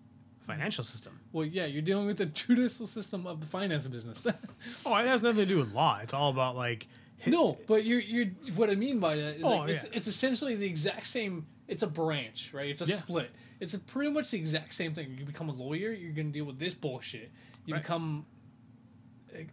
financial 0.47 0.83
system. 0.85 1.19
well, 1.33 1.45
yeah, 1.45 1.67
you're 1.67 1.83
dealing 1.83 2.07
with 2.07 2.19
the 2.19 2.27
judicial 2.27 2.87
system 2.87 3.27
of 3.27 3.41
the 3.41 3.47
finance 3.47 3.87
business. 3.87 4.27
Oh, 4.87 4.97
it 4.97 5.07
has 5.07 5.23
nothing 5.23 5.39
to 5.39 5.47
do 5.47 5.59
with 5.59 5.73
law. 5.75 5.99
It's 6.03 6.13
all 6.15 6.31
about 6.31 6.57
like, 6.57 6.89
No, 7.27 7.57
but 7.69 7.85
you're 7.85 8.01
you're 8.01 8.27
what 8.57 8.69
I 8.71 8.75
mean 8.75 8.99
by 8.99 9.17
that 9.17 9.37
is 9.37 9.45
Oh, 9.45 9.59
like 9.59 9.71
it's, 9.71 9.85
yeah. 9.85 9.91
it's 9.95 10.07
essentially 10.07 10.57
the 10.57 10.67
exact 10.67 11.07
same. 11.07 11.47
It's 11.69 11.83
a 11.83 11.87
branch, 11.87 12.51
right? 12.53 12.69
It's 12.69 12.83
a 12.83 12.87
Yeah. 12.87 12.97
split. 12.97 13.31
It's 13.61 13.75
a 13.75 13.79
pretty 13.79 14.11
much 14.11 14.31
the 14.31 14.39
exact 14.39 14.75
same 14.75 14.95
thing. 14.95 15.17
You 15.19 15.25
become 15.25 15.49
a 15.49 15.53
lawyer, 15.53 15.93
you're 15.93 16.13
going 16.13 16.29
to 16.29 16.33
deal 16.33 16.47
with 16.47 16.59
this 16.59 16.75
bullshit. 16.75 17.31
You 17.67 17.75
Right. 17.75 17.83
become 17.83 18.25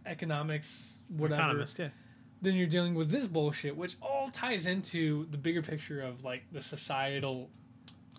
economics, 0.06 1.02
whatever. 1.16 1.40
Economist, 1.42 1.78
yeah. 1.78 1.88
Then 2.40 2.54
you're 2.54 2.66
dealing 2.66 2.94
with 2.94 3.10
this 3.10 3.26
bullshit, 3.26 3.76
which 3.76 3.96
all 4.00 4.28
ties 4.28 4.66
into 4.66 5.26
the 5.30 5.38
bigger 5.38 5.62
picture 5.62 6.00
of 6.00 6.24
like 6.24 6.44
the 6.52 6.60
societal 6.60 7.50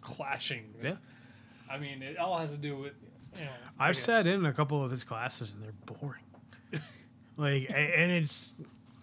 clashings. 0.02 0.84
Yeah. 0.84 0.96
I 1.70 1.78
mean, 1.78 2.02
it 2.02 2.18
all 2.18 2.38
has 2.38 2.52
to 2.52 2.58
do 2.58 2.78
with. 2.78 2.94
You 3.36 3.46
know, 3.46 3.52
I've 3.80 3.98
sat 3.98 4.26
in 4.26 4.46
a 4.46 4.54
couple 4.54 4.84
of 4.84 4.90
his 4.90 5.04
classes 5.04 5.54
and 5.54 5.64
they're 5.64 5.72
boring. 5.86 6.24
like, 7.38 7.70
and 7.70 8.12
it's 8.12 8.54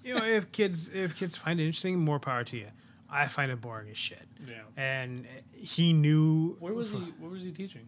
you 0.03 0.15
know 0.15 0.25
if 0.25 0.51
kids 0.53 0.89
if 0.93 1.17
kids 1.17 1.37
find 1.37 1.61
it 1.61 1.65
interesting, 1.65 1.99
more 1.99 2.19
power 2.19 2.45
to 2.45 2.57
you. 2.57 2.67
I 3.09 3.29
find 3.29 3.53
it 3.53 3.61
boring 3.61 3.89
as 3.89 3.97
shit. 3.97 4.27
Yeah. 4.49 4.55
And 4.77 5.27
he 5.53 5.93
knew 5.93 6.57
Where 6.59 6.75
was 6.75 6.91
he? 6.91 6.99
Where 7.21 7.31
was 7.31 7.45
he 7.45 7.53
teaching? 7.53 7.87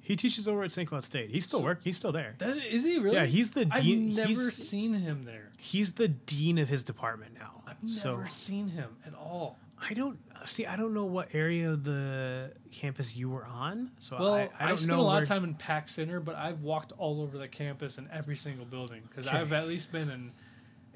He 0.00 0.14
teaches 0.14 0.46
over 0.46 0.62
at 0.62 0.70
St. 0.70 0.88
Cloud 0.88 1.02
State. 1.02 1.30
He's 1.30 1.44
still 1.44 1.58
So- 1.60 1.64
work. 1.64 1.80
He's 1.82 1.96
still 1.96 2.12
there. 2.12 2.36
That, 2.38 2.56
is 2.58 2.84
he 2.84 2.98
really? 2.98 3.16
Yeah, 3.16 3.26
he's 3.26 3.50
the 3.52 3.64
dean. 3.64 4.10
I've 4.10 4.16
never 4.16 4.28
he's, 4.28 4.52
seen 4.54 4.92
him 4.94 5.24
there. 5.24 5.50
he's 5.56 5.94
the 5.94 6.06
dean 6.06 6.58
of 6.58 6.68
his 6.68 6.84
department 6.84 7.34
now. 7.34 7.62
I've 7.66 7.82
never 7.82 7.92
so 7.92 8.24
seen 8.26 8.68
him 8.68 8.96
at 9.04 9.14
all. 9.14 9.58
I 9.78 9.92
don't 9.94 10.18
see. 10.46 10.64
I 10.66 10.76
don't 10.76 10.94
know 10.94 11.04
what 11.04 11.34
area 11.34 11.70
of 11.70 11.84
the 11.84 12.52
campus 12.72 13.14
you 13.14 13.28
were 13.30 13.44
on. 13.44 13.90
So 13.98 14.16
Well, 14.18 14.34
I, 14.34 14.48
I, 14.58 14.72
I 14.72 14.74
spent 14.74 14.98
a 14.98 15.02
lot 15.02 15.20
of 15.22 15.28
time 15.28 15.44
in 15.44 15.54
Pack 15.54 15.88
Center, 15.88 16.18
but 16.20 16.34
I've 16.34 16.62
walked 16.62 16.92
all 16.96 17.20
over 17.20 17.36
the 17.36 17.48
campus 17.48 17.98
in 17.98 18.08
every 18.12 18.36
single 18.36 18.64
building 18.64 19.02
because 19.08 19.26
Okay. 19.26 19.36
I've 19.36 19.52
at 19.52 19.68
least 19.68 19.92
been 19.92 20.08
in 20.10 20.32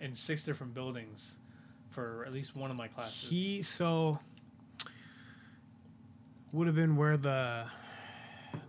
in 0.01 0.14
six 0.14 0.45
different 0.45 0.72
buildings 0.72 1.39
for 1.91 2.24
at 2.26 2.33
least 2.33 2.57
one 2.57 2.70
of 2.70 2.76
my 2.76 2.89
classes. 2.89 3.28
He 3.28 3.62
so 3.62 4.18
would 6.53 6.66
have 6.66 6.76
been 6.76 6.97
where 6.97 7.16
the 7.16 7.64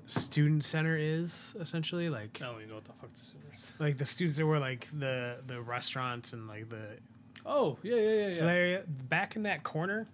student 0.05 0.63
center 0.63 0.97
is 0.97 1.55
essentially 1.59 2.09
like 2.09 2.39
I 2.41 2.45
don't 2.47 2.57
even 2.57 2.69
know 2.69 2.75
what 2.75 2.85
the 2.85 2.91
fuck 2.93 3.11
this 3.13 3.33
is. 3.53 3.71
like 3.79 3.97
the 3.97 4.05
students 4.05 4.37
that 4.37 4.45
were 4.45 4.59
like 4.59 4.87
the 4.93 5.37
the 5.47 5.61
restaurants 5.61 6.33
and 6.33 6.47
like 6.47 6.69
the 6.69 6.97
Oh 7.45 7.77
yeah, 7.83 7.95
yeah, 7.95 8.01
yeah, 8.01 8.27
yeah. 8.27 8.33
so 8.33 8.47
area 8.47 8.83
back 9.09 9.35
in 9.35 9.43
that 9.43 9.63
corner 9.63 10.07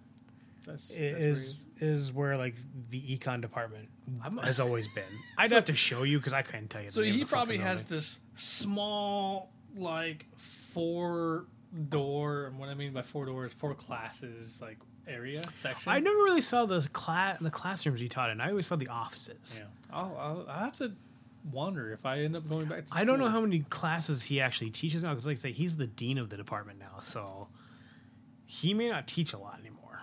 that's, 0.64 0.88
that's 0.88 0.98
where 1.00 1.16
is 1.16 1.54
is 1.80 2.12
where 2.12 2.36
like 2.36 2.56
the 2.90 3.00
econ 3.00 3.40
department 3.40 3.88
I'm- 4.22 4.38
has 4.38 4.58
always 4.60 4.88
been. 4.88 5.04
I'd 5.38 5.50
So- 5.50 5.56
have 5.56 5.64
to 5.66 5.74
show 5.74 6.02
you 6.02 6.18
because 6.18 6.32
I 6.32 6.42
couldn't 6.42 6.68
tell 6.68 6.82
you. 6.82 6.90
So 6.90 7.02
he 7.02 7.24
probably 7.24 7.58
has 7.58 7.84
building. 7.84 7.96
this 7.98 8.20
small, 8.34 9.50
like 9.76 10.26
four 10.36 11.44
door. 11.88 12.46
And 12.46 12.58
what 12.58 12.68
I 12.68 12.74
mean 12.74 12.92
by 12.92 13.02
four 13.02 13.26
doors, 13.26 13.52
four 13.52 13.74
classes, 13.74 14.60
like 14.62 14.78
area 15.06 15.42
section. 15.54 15.92
I 15.92 16.00
never 16.00 16.16
really 16.16 16.40
saw 16.40 16.66
the 16.66 16.80
class 16.92 17.38
the 17.40 17.50
classrooms 17.50 18.00
he 18.00 18.08
taught 18.08 18.30
in. 18.30 18.40
I 18.40 18.50
always 18.50 18.66
saw 18.66 18.76
the 18.76 18.88
offices. 18.88 19.60
Yeah, 19.60 19.66
I'll, 19.96 20.16
I'll, 20.18 20.46
I'll 20.48 20.58
have 20.64 20.76
to 20.76 20.92
wonder 21.52 21.92
if 21.92 22.04
I 22.06 22.20
end 22.20 22.36
up 22.36 22.48
going 22.48 22.66
back 22.66 22.86
to. 22.86 22.94
I 22.94 23.04
don't 23.04 23.18
know 23.18 23.24
school. 23.26 23.32
how 23.32 23.40
many 23.42 23.60
classes 23.60 24.22
he 24.22 24.40
actually 24.40 24.70
teaches 24.70 25.02
now 25.02 25.10
because, 25.10 25.26
like 25.26 25.38
I 25.38 25.40
say, 25.40 25.52
he's 25.52 25.76
the 25.76 25.86
dean 25.86 26.18
of 26.18 26.28
the 26.30 26.36
department 26.36 26.78
now, 26.78 26.98
so 27.00 27.48
he 28.46 28.74
may 28.74 28.88
not 28.88 29.06
teach 29.08 29.32
a 29.32 29.38
lot 29.38 29.58
anymore. 29.60 30.00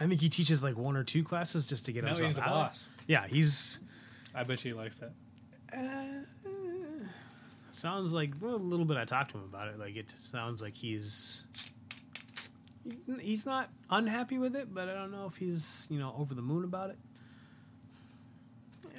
I 0.00 0.06
think 0.06 0.20
he 0.20 0.28
teaches 0.28 0.62
like 0.62 0.76
one 0.76 0.96
or 0.96 1.04
two 1.04 1.24
classes 1.24 1.66
just 1.66 1.84
to 1.86 1.92
get 1.92 2.02
Now 2.04 2.10
himself 2.10 2.28
he's 2.30 2.36
the 2.36 2.42
out. 2.42 2.48
boss. 2.50 2.88
Yeah, 3.06 3.26
he's 3.26 3.80
I 4.34 4.44
bet 4.44 4.64
you 4.64 4.72
he 4.72 4.76
likes 4.78 5.00
that. 5.00 5.12
uh, 5.76 6.48
sounds 7.70 8.12
like 8.12 8.32
well, 8.40 8.54
a 8.54 8.56
little 8.56 8.84
bit. 8.86 8.96
I 8.96 9.04
talked 9.04 9.32
to 9.32 9.38
him 9.38 9.44
about 9.44 9.68
it. 9.68 9.78
Like 9.78 9.96
it 9.96 10.12
sounds 10.16 10.62
like 10.62 10.74
he's 10.74 11.44
he's 13.20 13.44
not 13.44 13.70
unhappy 13.90 14.38
with 14.38 14.56
it, 14.56 14.72
but 14.72 14.88
I 14.88 14.94
don't 14.94 15.10
know 15.10 15.26
if 15.26 15.36
he's 15.36 15.86
you 15.90 15.98
know 15.98 16.14
over 16.18 16.34
the 16.34 16.42
moon 16.42 16.64
about 16.64 16.90
it. 16.90 16.98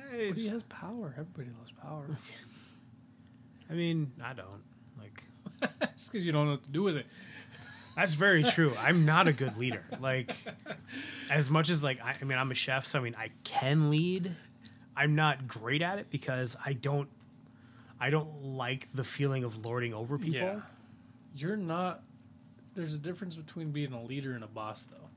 But 0.10 0.38
he 0.38 0.47
has 0.47 0.64
power. 0.64 1.14
Everybody 1.18 1.49
loves 1.57 1.72
power. 1.72 2.05
I 3.70 3.74
mean, 3.74 4.12
I 4.24 4.34
don't 4.34 4.64
like. 4.97 5.24
it's 5.82 6.10
because 6.10 6.26
you 6.26 6.32
don't 6.32 6.45
know 6.45 6.51
what 6.51 6.64
to 6.64 6.70
do 6.70 6.84
with 6.84 6.97
it. 6.97 7.05
That's 7.95 8.14
very 8.14 8.43
true. 8.43 8.74
I'm 8.80 9.05
not 9.05 9.28
a 9.28 9.34
good 9.34 9.57
leader. 9.57 9.84
Like, 9.99 10.36
as 11.30 11.49
much 11.49 11.70
as 11.70 11.84
like 11.84 12.01
I, 12.03 12.16
I 12.20 12.24
mean, 12.24 12.38
I'm 12.38 12.49
a 12.49 12.55
chef, 12.55 12.86
so 12.86 12.99
I 12.99 13.01
mean, 13.01 13.16
I 13.18 13.30
can 13.43 13.89
lead. 13.89 14.32
I'm 14.95 15.16
not 15.16 15.47
great 15.47 15.82
at 15.82 15.99
it 15.99 16.10
because 16.10 16.55
I 16.66 16.74
don't. 16.74 17.10
I 17.99 18.10
don't 18.10 18.43
like 18.43 18.88
the 18.93 19.03
feeling 19.03 19.43
of 19.43 19.66
lording 19.66 19.93
over 19.93 20.18
people. 20.18 20.39
Yeah. 20.39 20.60
You're 21.36 21.57
not. 21.57 22.01
There's 22.74 22.95
a 22.95 22.97
difference 22.97 23.36
between 23.36 23.72
being 23.72 23.91
a 23.91 24.01
leader 24.01 24.34
and 24.34 24.43
a 24.43 24.47
boss, 24.47 24.84
though. 24.84 25.10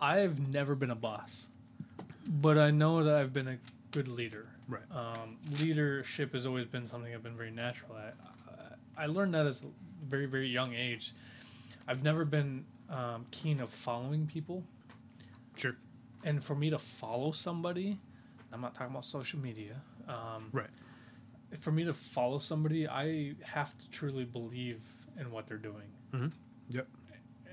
I've 0.00 0.48
never 0.48 0.74
been 0.74 0.90
a 0.90 0.96
boss, 0.96 1.48
but 2.28 2.58
I 2.58 2.70
know 2.70 3.02
that 3.02 3.16
I've 3.16 3.32
been 3.32 3.48
a 3.48 3.58
good 3.90 4.08
leader. 4.08 4.46
Right. 4.68 4.82
Um, 4.94 5.38
leadership 5.58 6.34
has 6.34 6.44
always 6.46 6.66
been 6.66 6.86
something 6.86 7.12
I've 7.14 7.22
been 7.22 7.36
very 7.36 7.50
natural 7.50 7.96
at. 7.96 8.14
I, 8.96 9.04
I 9.04 9.06
learned 9.06 9.34
that 9.34 9.46
as 9.46 9.62
a 9.62 9.66
very, 10.06 10.26
very 10.26 10.46
young 10.48 10.74
age. 10.74 11.14
I've 11.86 12.02
never 12.04 12.24
been 12.24 12.64
um, 12.90 13.24
keen 13.30 13.60
of 13.60 13.70
following 13.70 14.26
people. 14.26 14.62
Sure. 15.56 15.76
And 16.24 16.42
for 16.44 16.54
me 16.54 16.68
to 16.70 16.78
follow 16.78 17.32
somebody, 17.32 17.98
I'm 18.52 18.60
not 18.60 18.74
talking 18.74 18.90
about 18.92 19.04
social 19.04 19.38
media. 19.38 19.80
Um, 20.06 20.48
Right. 20.52 20.68
for 21.60 21.72
me 21.72 21.84
to 21.84 21.92
follow 21.94 22.38
somebody, 22.38 22.86
I 22.86 23.34
have 23.42 23.76
to 23.78 23.90
truly 23.90 24.24
believe 24.24 24.80
in 25.18 25.30
what 25.30 25.46
they're 25.46 25.56
doing. 25.56 26.30
Yep. 26.70 26.86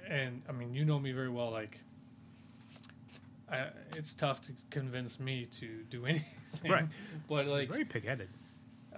And 0.09 0.41
I 0.49 0.51
mean, 0.51 0.73
you 0.73 0.83
know 0.85 0.99
me 0.99 1.11
very 1.13 1.29
well. 1.29 1.49
Like, 1.51 1.79
I, 3.49 3.67
it's 3.95 4.13
tough 4.13 4.41
to 4.41 4.53
convince 4.69 5.19
me 5.19 5.45
to 5.45 5.83
do 5.89 6.05
anything. 6.07 6.71
Right. 6.71 6.87
But 7.27 7.47
like, 7.47 7.69
Very 7.69 7.85
pig-headed. 7.85 8.29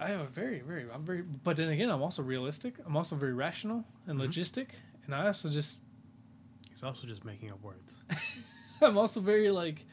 I 0.00 0.12
am 0.12 0.28
very, 0.28 0.60
very, 0.60 0.86
I'm 0.92 1.04
very. 1.04 1.22
But 1.22 1.56
then 1.56 1.68
again, 1.70 1.90
I'm 1.90 2.02
also 2.02 2.22
realistic. 2.22 2.74
I'm 2.86 2.96
also 2.96 3.16
very 3.16 3.34
rational 3.34 3.84
and 4.06 4.18
logistic, 4.18 4.68
and 5.04 5.14
I 5.14 5.26
also 5.26 5.48
just, 5.48 5.78
He's 6.70 6.84
also 6.84 7.08
just 7.08 7.24
making 7.24 7.50
up 7.50 7.60
words. 7.62 8.04
I'm 8.80 8.96
also 8.96 9.20
very 9.20 9.50
like, 9.50 9.84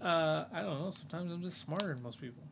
uh, 0.00 0.44
I 0.52 0.62
don't 0.62 0.80
know. 0.80 0.90
Sometimes 0.90 1.32
I'm 1.32 1.42
just 1.42 1.58
smarter 1.58 1.88
than 1.88 2.00
most 2.00 2.20
people. 2.20 2.44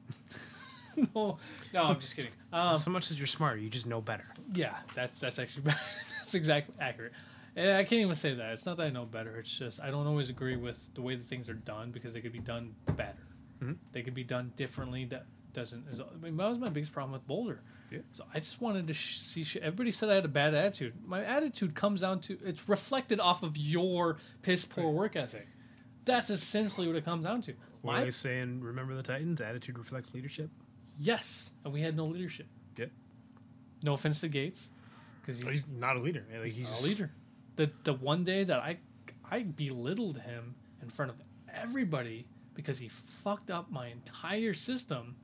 no, 1.14 1.38
no, 1.72 1.82
I'm 1.84 2.00
just 2.00 2.16
kidding. 2.16 2.32
Um, 2.52 2.76
so 2.76 2.90
much 2.90 3.12
as 3.12 3.18
you're 3.18 3.28
smart, 3.28 3.60
you 3.60 3.68
just 3.70 3.86
know 3.86 4.00
better. 4.00 4.26
Yeah, 4.52 4.76
that's 4.96 5.20
that's 5.20 5.38
actually 5.38 5.62
that's 5.64 6.34
exactly 6.34 6.74
accurate. 6.80 7.12
And 7.56 7.72
I 7.72 7.84
can't 7.84 8.02
even 8.02 8.14
say 8.14 8.34
that. 8.34 8.52
It's 8.52 8.66
not 8.66 8.76
that 8.76 8.86
I 8.86 8.90
know 8.90 9.06
better. 9.06 9.38
It's 9.38 9.50
just 9.50 9.80
I 9.82 9.90
don't 9.90 10.06
always 10.06 10.28
agree 10.30 10.56
with 10.56 10.92
the 10.94 11.00
way 11.02 11.16
that 11.16 11.26
things 11.26 11.48
are 11.48 11.54
done 11.54 11.90
because 11.90 12.12
they 12.12 12.20
could 12.20 12.32
be 12.32 12.38
done 12.38 12.74
better. 12.96 13.26
Mhm. 13.62 13.76
They 13.92 14.02
could 14.02 14.14
be 14.14 14.24
done 14.24 14.52
differently. 14.56 15.06
That 15.06 15.24
doesn't. 15.54 15.88
Is, 15.88 16.00
I 16.00 16.04
mean, 16.22 16.36
that 16.36 16.48
was 16.48 16.58
my 16.58 16.68
biggest 16.68 16.92
problem 16.92 17.12
with 17.12 17.26
Boulder. 17.26 17.62
Yeah. 17.90 18.00
So 18.12 18.24
I 18.34 18.40
just 18.40 18.60
wanted 18.60 18.86
to 18.88 18.94
sh- 18.94 19.18
see. 19.18 19.42
Sh- 19.42 19.56
everybody 19.56 19.90
said 19.90 20.10
I 20.10 20.16
had 20.16 20.24
a 20.26 20.28
bad 20.28 20.52
attitude. 20.54 20.92
My 21.06 21.24
attitude 21.24 21.74
comes 21.74 22.02
down 22.02 22.20
to 22.22 22.38
it's 22.44 22.68
reflected 22.68 23.20
off 23.20 23.42
of 23.42 23.56
your 23.56 24.18
piss 24.42 24.66
poor 24.66 24.90
work 24.92 25.16
ethic. 25.16 25.46
That's 26.04 26.28
essentially 26.30 26.86
what 26.86 26.96
it 26.96 27.04
comes 27.06 27.24
down 27.24 27.40
to. 27.42 27.54
What 27.80 27.92
My 27.94 28.02
are 28.02 28.04
they 28.04 28.10
saying? 28.10 28.60
Remember 28.60 28.94
the 28.94 29.02
Titans? 29.02 29.40
Attitude 29.40 29.78
reflects 29.78 30.12
leadership. 30.12 30.50
yes, 30.98 31.52
and 31.64 31.72
we 31.72 31.80
had 31.80 31.96
no 31.96 32.06
leadership. 32.06 32.46
Yeah. 32.76 32.86
No 33.82 33.94
offense 33.94 34.20
to 34.20 34.28
Gates, 34.28 34.68
because 35.22 35.38
he's 35.38 35.48
He's 35.48 35.68
not 35.68 35.96
a 35.96 36.00
leader. 36.00 36.24
Like, 36.32 36.44
He's 36.44 36.54
he's 36.54 36.70
not 36.70 36.80
a 36.80 36.82
leader. 36.84 37.10
The 37.56 37.70
the 37.84 37.94
one 37.94 38.24
day 38.24 38.44
that 38.44 38.58
I 38.60 38.78
I 39.30 39.42
belittled 39.42 40.18
him 40.20 40.54
in 40.82 40.88
front 40.90 41.10
of 41.10 41.16
everybody 41.52 42.26
because 42.54 42.78
he 42.78 42.88
fucked 42.88 43.50
up 43.50 43.70
my 43.70 43.88
entire 43.88 44.54
system, 44.54 45.16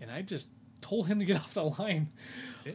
and 0.00 0.10
I 0.10 0.22
just 0.22 0.50
told 0.80 1.06
him 1.06 1.18
to 1.20 1.24
get 1.24 1.36
off 1.40 1.54
the 1.54 1.64
line. 1.64 2.08
Yeah. 2.64 2.72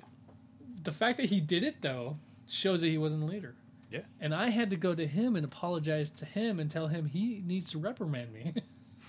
The 0.83 0.91
fact 0.91 1.17
that 1.17 1.27
he 1.27 1.39
did 1.39 1.63
it 1.63 1.81
though 1.81 2.17
shows 2.47 2.81
that 2.81 2.87
he 2.87 2.97
wasn't 2.97 3.23
a 3.23 3.25
leader. 3.25 3.55
Yeah. 3.91 4.01
And 4.19 4.33
I 4.35 4.49
had 4.49 4.69
to 4.71 4.75
go 4.75 4.93
to 4.93 5.05
him 5.07 5.35
and 5.35 5.43
apologize 5.45 6.09
to 6.11 6.25
him 6.25 6.59
and 6.59 6.69
tell 6.69 6.87
him 6.87 7.05
he 7.05 7.43
needs 7.45 7.71
to 7.71 7.79
reprimand 7.79 8.31
me. 8.33 8.53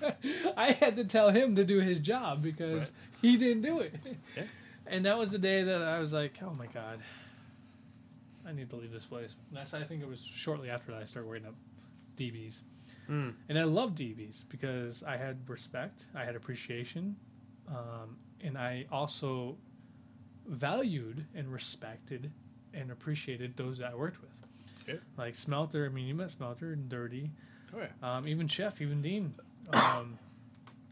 I 0.57 0.72
had 0.72 0.97
to 0.97 1.05
tell 1.05 1.31
him 1.31 1.55
to 1.57 1.64
do 1.64 1.81
his 1.81 2.01
job 2.01 2.43
because 2.43 2.91
Right. 2.91 2.93
he 3.20 3.37
didn't 3.37 3.62
do 3.62 3.81
it. 3.81 3.95
Yeah. 4.37 4.45
And 4.87 5.05
that 5.05 5.18
was 5.18 5.28
the 5.31 5.39
day 5.39 5.62
that 5.62 5.83
I 5.83 5.99
was 5.99 6.14
like, 6.14 6.39
oh 6.43 6.55
my 6.55 6.66
God, 6.66 7.03
I 8.51 8.53
need 8.53 8.68
to 8.70 8.76
leave 8.76 8.90
this 8.92 9.07
place. 9.07 9.36
And 9.48 9.57
that's, 9.57 9.72
I 9.74 9.84
think 9.84 10.03
it 10.03 10.09
was 10.09 10.20
shortly 10.22 10.70
after 10.70 10.92
that 10.92 11.01
I 11.01 11.05
started 11.05 11.28
working 11.28 11.46
up 11.46 11.55
DBs. 12.16 12.62
Mm. 13.09 13.34
And 13.48 13.59
I 13.59 13.64
loved 13.64 13.98
DBs 13.98 14.44
because 14.48 15.03
I 15.03 15.16
had 15.16 15.48
respect, 15.48 16.07
I 16.14 16.24
had 16.24 16.34
appreciation, 16.36 17.16
um, 17.68 18.16
and 18.42 18.59
I 18.59 18.86
also 18.90 19.57
valued 20.46 21.24
and 21.34 21.53
respected 21.53 22.30
and 22.74 22.90
appreciated 22.90 23.57
those 23.57 23.78
that 23.78 23.92
I 23.92 23.94
worked 23.94 24.20
with. 24.20 24.38
Yeah. 24.86 24.94
Like 25.16 25.34
Smelter, 25.34 25.86
I 25.86 25.88
mean, 25.88 26.07
you 26.07 26.14
met 26.14 26.30
Smelter 26.30 26.72
and 26.72 26.88
Dirty, 26.88 27.30
Oh 27.72 27.78
yeah. 27.78 28.16
um, 28.16 28.26
even 28.26 28.48
Chef, 28.48 28.80
even 28.80 29.01
Dean. 29.01 29.32
Um, 29.72 30.18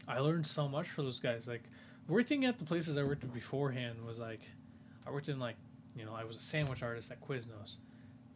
I 0.07 0.19
learned 0.19 0.45
so 0.45 0.67
much 0.69 0.89
for 0.89 1.01
those 1.01 1.19
guys. 1.19 1.47
Like 1.47 1.63
working 2.07 2.45
at 2.45 2.57
the 2.57 2.63
places 2.63 2.97
I 2.97 3.03
worked 3.03 3.23
at 3.23 3.33
beforehand 3.33 3.97
was 4.05 4.19
like, 4.19 4.41
I 5.05 5.11
worked 5.11 5.27
in 5.27 5.39
like 5.39 5.55
You 5.95 6.05
know, 6.05 6.13
I 6.15 6.23
was 6.23 6.35
a 6.35 6.41
sandwich 6.41 6.83
artist 6.83 7.11
at 7.11 7.21
Quiznos. 7.21 7.77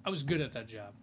I 0.05 0.09
was 0.09 0.23
good 0.23 0.41
at 0.41 0.51
that 0.53 0.67
job, 0.67 0.93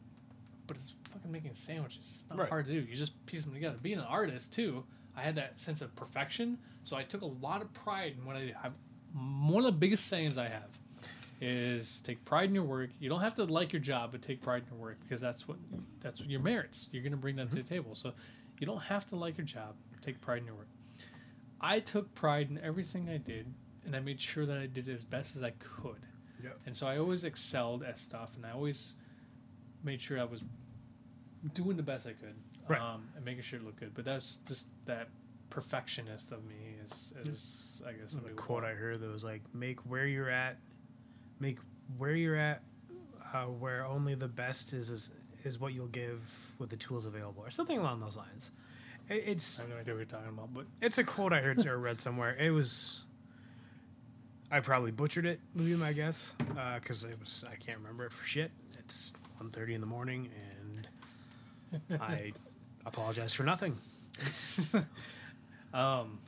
but 0.66 0.76
it's 0.76 0.94
fucking 1.10 1.30
making 1.30 1.54
sandwiches. 1.54 2.18
It's 2.20 2.30
not 2.30 2.38
Right. 2.38 2.48
hard 2.48 2.66
to 2.66 2.72
do. 2.72 2.80
You 2.80 2.94
just 2.94 3.24
piece 3.26 3.44
them 3.44 3.54
together. 3.54 3.78
Being 3.80 3.98
an 3.98 4.04
artist 4.04 4.52
too, 4.52 4.84
I 5.16 5.22
had 5.22 5.34
that 5.36 5.58
sense 5.58 5.80
of 5.80 5.94
perfection, 5.96 6.58
so 6.84 6.96
I 6.96 7.02
took 7.02 7.22
a 7.22 7.26
lot 7.26 7.62
of 7.62 7.72
pride 7.72 8.16
in 8.18 8.24
what 8.24 8.36
I 8.36 8.40
did. 8.46 8.54
I, 8.62 8.70
one 9.14 9.64
of 9.64 9.72
the 9.72 9.78
biggest 9.78 10.06
sayings 10.06 10.38
I 10.38 10.48
have 10.48 10.78
is 11.40 12.00
take 12.00 12.22
pride 12.24 12.48
in 12.48 12.54
your 12.54 12.64
work. 12.64 12.90
You 13.00 13.08
don't 13.08 13.20
have 13.20 13.34
to 13.36 13.44
like 13.44 13.72
your 13.72 13.80
job, 13.80 14.12
but 14.12 14.22
take 14.22 14.42
pride 14.42 14.62
in 14.62 14.76
your 14.76 14.80
work 14.86 14.98
because 15.02 15.20
that's 15.20 15.48
what 15.48 15.56
that's 16.00 16.20
your 16.22 16.40
merits. 16.40 16.88
You're 16.92 17.02
going 17.02 17.12
to 17.12 17.18
bring 17.18 17.36
that 17.36 17.50
to 17.50 17.56
the 17.56 17.62
mm-hmm. 17.62 17.74
table. 17.74 17.94
So 17.94 18.12
you 18.58 18.66
don't 18.66 18.82
have 18.82 19.08
to 19.08 19.16
like 19.16 19.38
your 19.38 19.46
job. 19.46 19.74
Take 20.02 20.20
pride 20.20 20.38
in 20.38 20.46
your 20.46 20.54
work. 20.54 20.68
I 21.60 21.80
took 21.80 22.14
pride 22.14 22.50
in 22.50 22.58
everything 22.58 23.08
I 23.08 23.18
did, 23.18 23.46
and 23.84 23.94
I 23.96 24.00
made 24.00 24.20
sure 24.20 24.46
that 24.46 24.58
I 24.58 24.66
did 24.66 24.88
it 24.88 24.94
as 24.94 25.04
best 25.04 25.36
as 25.36 25.42
I 25.42 25.50
could. 25.58 26.06
Yep. 26.42 26.58
And 26.66 26.76
so 26.76 26.86
I 26.86 26.98
always 26.98 27.24
excelled 27.24 27.82
at 27.82 27.98
stuff, 27.98 28.34
and 28.36 28.44
I 28.46 28.50
always 28.52 28.94
made 29.82 30.00
sure 30.00 30.18
I 30.20 30.24
was 30.24 30.42
doing 31.54 31.76
the 31.76 31.82
best 31.82 32.06
I 32.06 32.12
could, 32.12 32.34
Right. 32.68 32.80
um, 32.80 33.08
and 33.16 33.24
making 33.24 33.42
sure 33.42 33.58
it 33.58 33.64
looked 33.64 33.80
good. 33.80 33.94
But 33.94 34.04
that's 34.04 34.36
just 34.46 34.66
that 34.86 35.08
perfectionist 35.48 36.32
of 36.32 36.44
me 36.44 36.76
is, 36.86 37.12
is 37.26 37.82
I 37.86 37.92
guess 37.92 38.12
The 38.12 38.20
quote 38.30 38.62
I 38.64 38.74
heard 38.74 39.00
that 39.00 39.08
was 39.10 39.24
like, 39.24 39.42
"Make 39.54 39.80
where 39.80 40.06
you're 40.06 40.30
at, 40.30 40.58
make 41.40 41.58
where 41.98 42.14
you're 42.14 42.36
at, 42.36 42.62
uh, 43.32 43.46
where 43.46 43.84
only 43.84 44.14
the 44.14 44.28
best 44.28 44.72
is, 44.72 44.90
is 44.90 45.10
is 45.42 45.58
what 45.58 45.72
you'll 45.72 45.86
give 45.88 46.20
with 46.58 46.68
the 46.70 46.76
tools 46.76 47.06
available," 47.06 47.42
or 47.42 47.50
something 47.50 47.78
along 47.78 48.00
those 48.00 48.16
lines. 48.16 48.50
It, 49.08 49.24
it's 49.26 49.58
I 49.58 49.62
have 49.62 49.70
no 49.70 49.76
idea 49.78 49.94
what 49.94 49.98
you're 49.98 50.06
talking 50.06 50.28
about, 50.28 50.52
but 50.54 50.66
it's 50.80 50.98
a 50.98 51.04
quote 51.04 51.32
I 51.32 51.40
heard 51.40 51.64
or 51.66 51.78
read 51.78 52.00
somewhere. 52.00 52.36
It 52.36 52.50
was. 52.50 53.02
I 54.50 54.60
probably 54.60 54.90
butchered 54.90 55.26
it. 55.26 55.40
Would 55.54 55.64
be 55.66 55.74
my 55.74 55.92
guess, 55.92 56.34
because 56.80 57.04
it 57.04 57.18
was. 57.20 57.44
I 57.50 57.54
can't 57.56 57.78
remember 57.78 58.06
it 58.06 58.12
for 58.12 58.24
shit. 58.24 58.50
It's 58.78 59.12
1.30 59.40 59.74
in 59.74 59.80
the 59.80 59.86
morning, 59.86 60.28
and 60.60 62.00
I 62.00 62.32
apologize 62.86 63.32
for 63.32 63.44
nothing. 63.44 63.76
Um, 65.72 66.18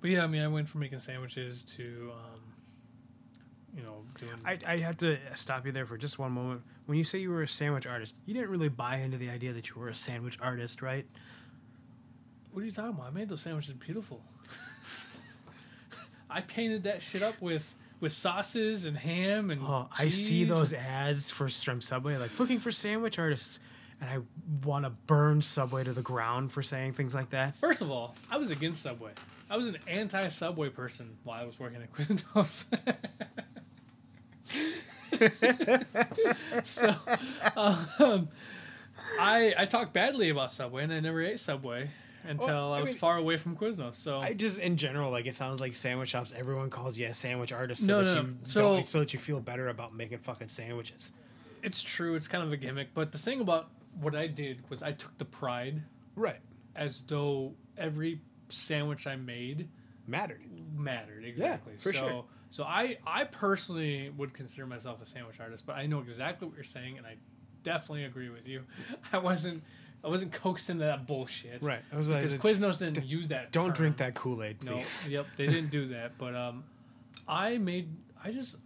but 0.00 0.10
yeah, 0.10 0.24
I 0.24 0.26
mean, 0.26 0.42
I 0.42 0.48
went 0.48 0.68
from 0.68 0.80
making 0.80 0.98
sandwiches 0.98 1.64
to, 1.66 2.10
um, 2.12 2.40
you 3.76 3.82
know, 3.82 4.02
doing. 4.18 4.32
I, 4.44 4.58
I 4.66 4.78
have 4.78 4.96
to 4.98 5.16
stop 5.36 5.64
you 5.66 5.72
there 5.72 5.86
for 5.86 5.96
just 5.96 6.18
one 6.18 6.32
moment. 6.32 6.62
When 6.86 6.98
you 6.98 7.04
say 7.04 7.18
you 7.20 7.30
were 7.30 7.42
a 7.42 7.48
sandwich 7.48 7.86
artist, 7.86 8.16
you 8.26 8.34
didn't 8.34 8.50
really 8.50 8.68
buy 8.68 8.96
into 8.96 9.18
the 9.18 9.30
idea 9.30 9.52
that 9.52 9.70
you 9.70 9.76
were 9.76 9.88
a 9.88 9.94
sandwich 9.94 10.36
artist, 10.42 10.82
right? 10.82 11.06
what 12.52 12.62
are 12.62 12.66
you 12.66 12.72
talking 12.72 12.90
about? 12.94 13.06
I 13.06 13.10
made 13.10 13.30
those 13.30 13.40
sandwiches 13.40 13.72
beautiful. 13.72 14.20
I 16.32 16.40
painted 16.40 16.84
that 16.84 17.02
shit 17.02 17.22
up 17.22 17.40
with 17.40 17.74
with 18.00 18.12
sauces 18.12 18.84
and 18.84 18.96
ham 18.96 19.50
and. 19.50 19.62
Oh, 19.62 19.88
I 19.98 20.08
see 20.08 20.44
those 20.44 20.72
ads 20.72 21.30
for 21.30 21.48
from 21.48 21.80
Subway, 21.80 22.16
like 22.16 22.38
looking 22.38 22.58
for 22.58 22.72
sandwich 22.72 23.18
artists, 23.18 23.60
and 24.00 24.10
I 24.10 24.18
want 24.66 24.84
to 24.84 24.90
burn 24.90 25.40
Subway 25.40 25.84
to 25.84 25.92
the 25.92 26.02
ground 26.02 26.52
for 26.52 26.62
saying 26.62 26.94
things 26.94 27.14
like 27.14 27.30
that. 27.30 27.54
First 27.54 27.80
of 27.80 27.90
all, 27.90 28.14
I 28.30 28.38
was 28.38 28.50
against 28.50 28.82
Subway. 28.82 29.12
I 29.48 29.56
was 29.56 29.66
an 29.66 29.78
anti-Subway 29.86 30.70
person 30.70 31.16
while 31.24 31.40
I 31.40 31.44
was 31.44 31.60
working 31.60 31.82
at 31.82 31.92
Quiznos. 31.94 32.66
so, 36.64 36.94
um, 37.56 38.28
I 39.20 39.54
I 39.56 39.66
talked 39.66 39.92
badly 39.92 40.30
about 40.30 40.50
Subway, 40.50 40.82
and 40.82 40.92
I 40.92 41.00
never 41.00 41.22
ate 41.22 41.38
Subway 41.38 41.88
until 42.24 42.46
Well, 42.46 42.72
I 42.72 42.78
I 42.78 42.80
was 42.80 42.90
mean- 42.90 42.98
far 42.98 43.16
away 43.16 43.36
from 43.36 43.56
Quiznos. 43.56 43.94
So 43.94 44.18
I 44.20 44.32
just, 44.34 44.58
in 44.58 44.76
general, 44.76 45.10
like 45.10 45.26
it 45.26 45.34
sounds 45.34 45.60
like 45.60 45.74
sandwich 45.74 46.10
shops. 46.10 46.32
Everyone 46.36 46.70
calls 46.70 46.96
you 46.98 47.06
a 47.08 47.14
sandwich 47.14 47.52
artist, 47.52 47.82
so 47.86 47.86
No, 47.86 48.04
that 48.06 48.14
no, 48.14 48.20
you 48.22 48.36
so- 48.44 48.82
so 48.82 48.98
that 49.00 49.12
you 49.12 49.18
feel 49.18 49.40
better 49.40 49.68
about 49.68 49.94
making 49.94 50.18
fucking 50.18 50.48
sandwiches. 50.48 51.12
it's 51.62 51.82
true. 51.82 52.14
It's 52.14 52.28
kind 52.28 52.42
of 52.44 52.52
a 52.52 52.56
gimmick, 52.56 52.88
but 52.94 53.12
the 53.12 53.18
thing 53.18 53.40
about 53.40 53.70
what 54.00 54.14
I 54.14 54.26
did 54.26 54.68
was 54.70 54.82
I 54.82 54.92
took 54.92 55.16
the 55.18 55.24
pride 55.24 55.82
Right, 56.16 56.40
as 56.74 57.02
though 57.06 57.54
every 57.76 58.20
sandwich 58.48 59.06
I 59.06 59.16
made 59.16 59.68
mattered. 60.06 60.40
mattered 60.76 61.24
exactly. 61.24 61.74
for 61.78 61.92
so, 61.92 61.98
sure. 62.08 62.24
So 62.50 62.64
I 62.64 62.98
I 63.06 63.24
personally 63.24 64.10
would 64.16 64.34
consider 64.34 64.66
myself 64.66 65.00
a 65.00 65.06
sandwich 65.06 65.40
artist, 65.40 65.64
but 65.66 65.76
I 65.76 65.86
know 65.86 66.00
exactly 66.00 66.46
what 66.48 66.54
you're 66.56 66.64
saying, 66.64 66.98
and 66.98 67.06
I 67.06 67.16
definitely 67.62 68.04
agree 68.04 68.28
with 68.28 68.46
you. 68.46 68.64
I 69.12 69.18
wasn't 69.18 69.62
I 70.04 70.08
wasn't 70.08 70.32
coaxed 70.32 70.68
into 70.68 70.84
that 70.84 71.06
bullshit, 71.06 71.62
Right, 71.62 71.80
I 71.92 71.96
was 71.96 72.08
like, 72.08 72.22
Because 72.22 72.36
Quiznos 72.36 72.78
didn't 72.80 73.04
use 73.04 73.28
that. 73.28 73.52
Don't 73.52 73.66
term. 73.66 73.74
drink 73.74 73.96
that 73.98 74.14
Kool 74.14 74.42
Aid, 74.42 74.62
No, 74.64 74.72
please. 74.72 75.08
yep, 75.10 75.26
they 75.36 75.46
didn't 75.46 75.70
do 75.70 75.86
that. 75.86 76.18
But 76.18 76.34
um, 76.34 76.64
I 77.28 77.58
made 77.58 77.88
I 78.24 78.30
just 78.32 78.56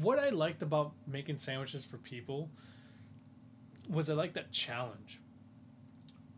what 0.00 0.18
I 0.18 0.30
liked 0.30 0.62
about 0.62 0.92
making 1.06 1.38
sandwiches 1.38 1.84
for 1.84 1.96
people 1.98 2.50
was 3.88 4.10
I 4.10 4.14
liked 4.14 4.34
that 4.34 4.50
challenge. 4.50 5.20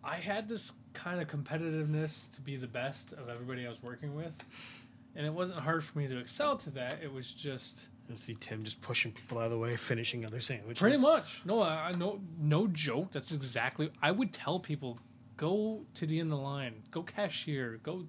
I 0.04 0.16
had 0.16 0.48
this 0.48 0.72
kind 0.94 1.20
of 1.20 1.28
competitiveness 1.28 2.34
to 2.34 2.40
be 2.40 2.56
the 2.56 2.66
best 2.66 3.12
of 3.12 3.28
everybody 3.28 3.66
I 3.66 3.70
was 3.70 3.82
working 3.82 4.14
with, 4.16 4.36
and 5.14 5.24
it 5.26 5.32
wasn't 5.32 5.60
hard 5.60 5.84
for 5.84 5.98
me 5.98 6.08
to 6.08 6.18
excel 6.18 6.56
to 6.58 6.70
that. 6.70 6.98
It 7.02 7.12
was 7.12 7.32
just 7.32 7.88
I 8.12 8.16
see 8.16 8.36
Tim 8.38 8.64
just 8.64 8.80
pushing 8.80 9.12
people 9.12 9.38
out 9.38 9.46
of 9.46 9.50
the 9.50 9.58
way, 9.58 9.76
finishing 9.76 10.24
other 10.24 10.40
sandwiches. 10.40 10.80
pretty 10.80 10.98
much 10.98 11.42
no, 11.44 11.60
I, 11.60 11.88
I 11.88 11.92
no 11.98 12.20
no 12.40 12.66
joke. 12.68 13.12
That's 13.12 13.32
exactly. 13.32 13.90
I 14.02 14.10
would 14.10 14.32
tell 14.32 14.60
people, 14.60 14.98
go 15.36 15.84
to 15.94 16.06
the 16.06 16.20
end 16.20 16.32
of 16.32 16.38
the 16.38 16.44
line, 16.44 16.82
go 16.90 17.02
cashier, 17.02 17.80
go 17.82 18.06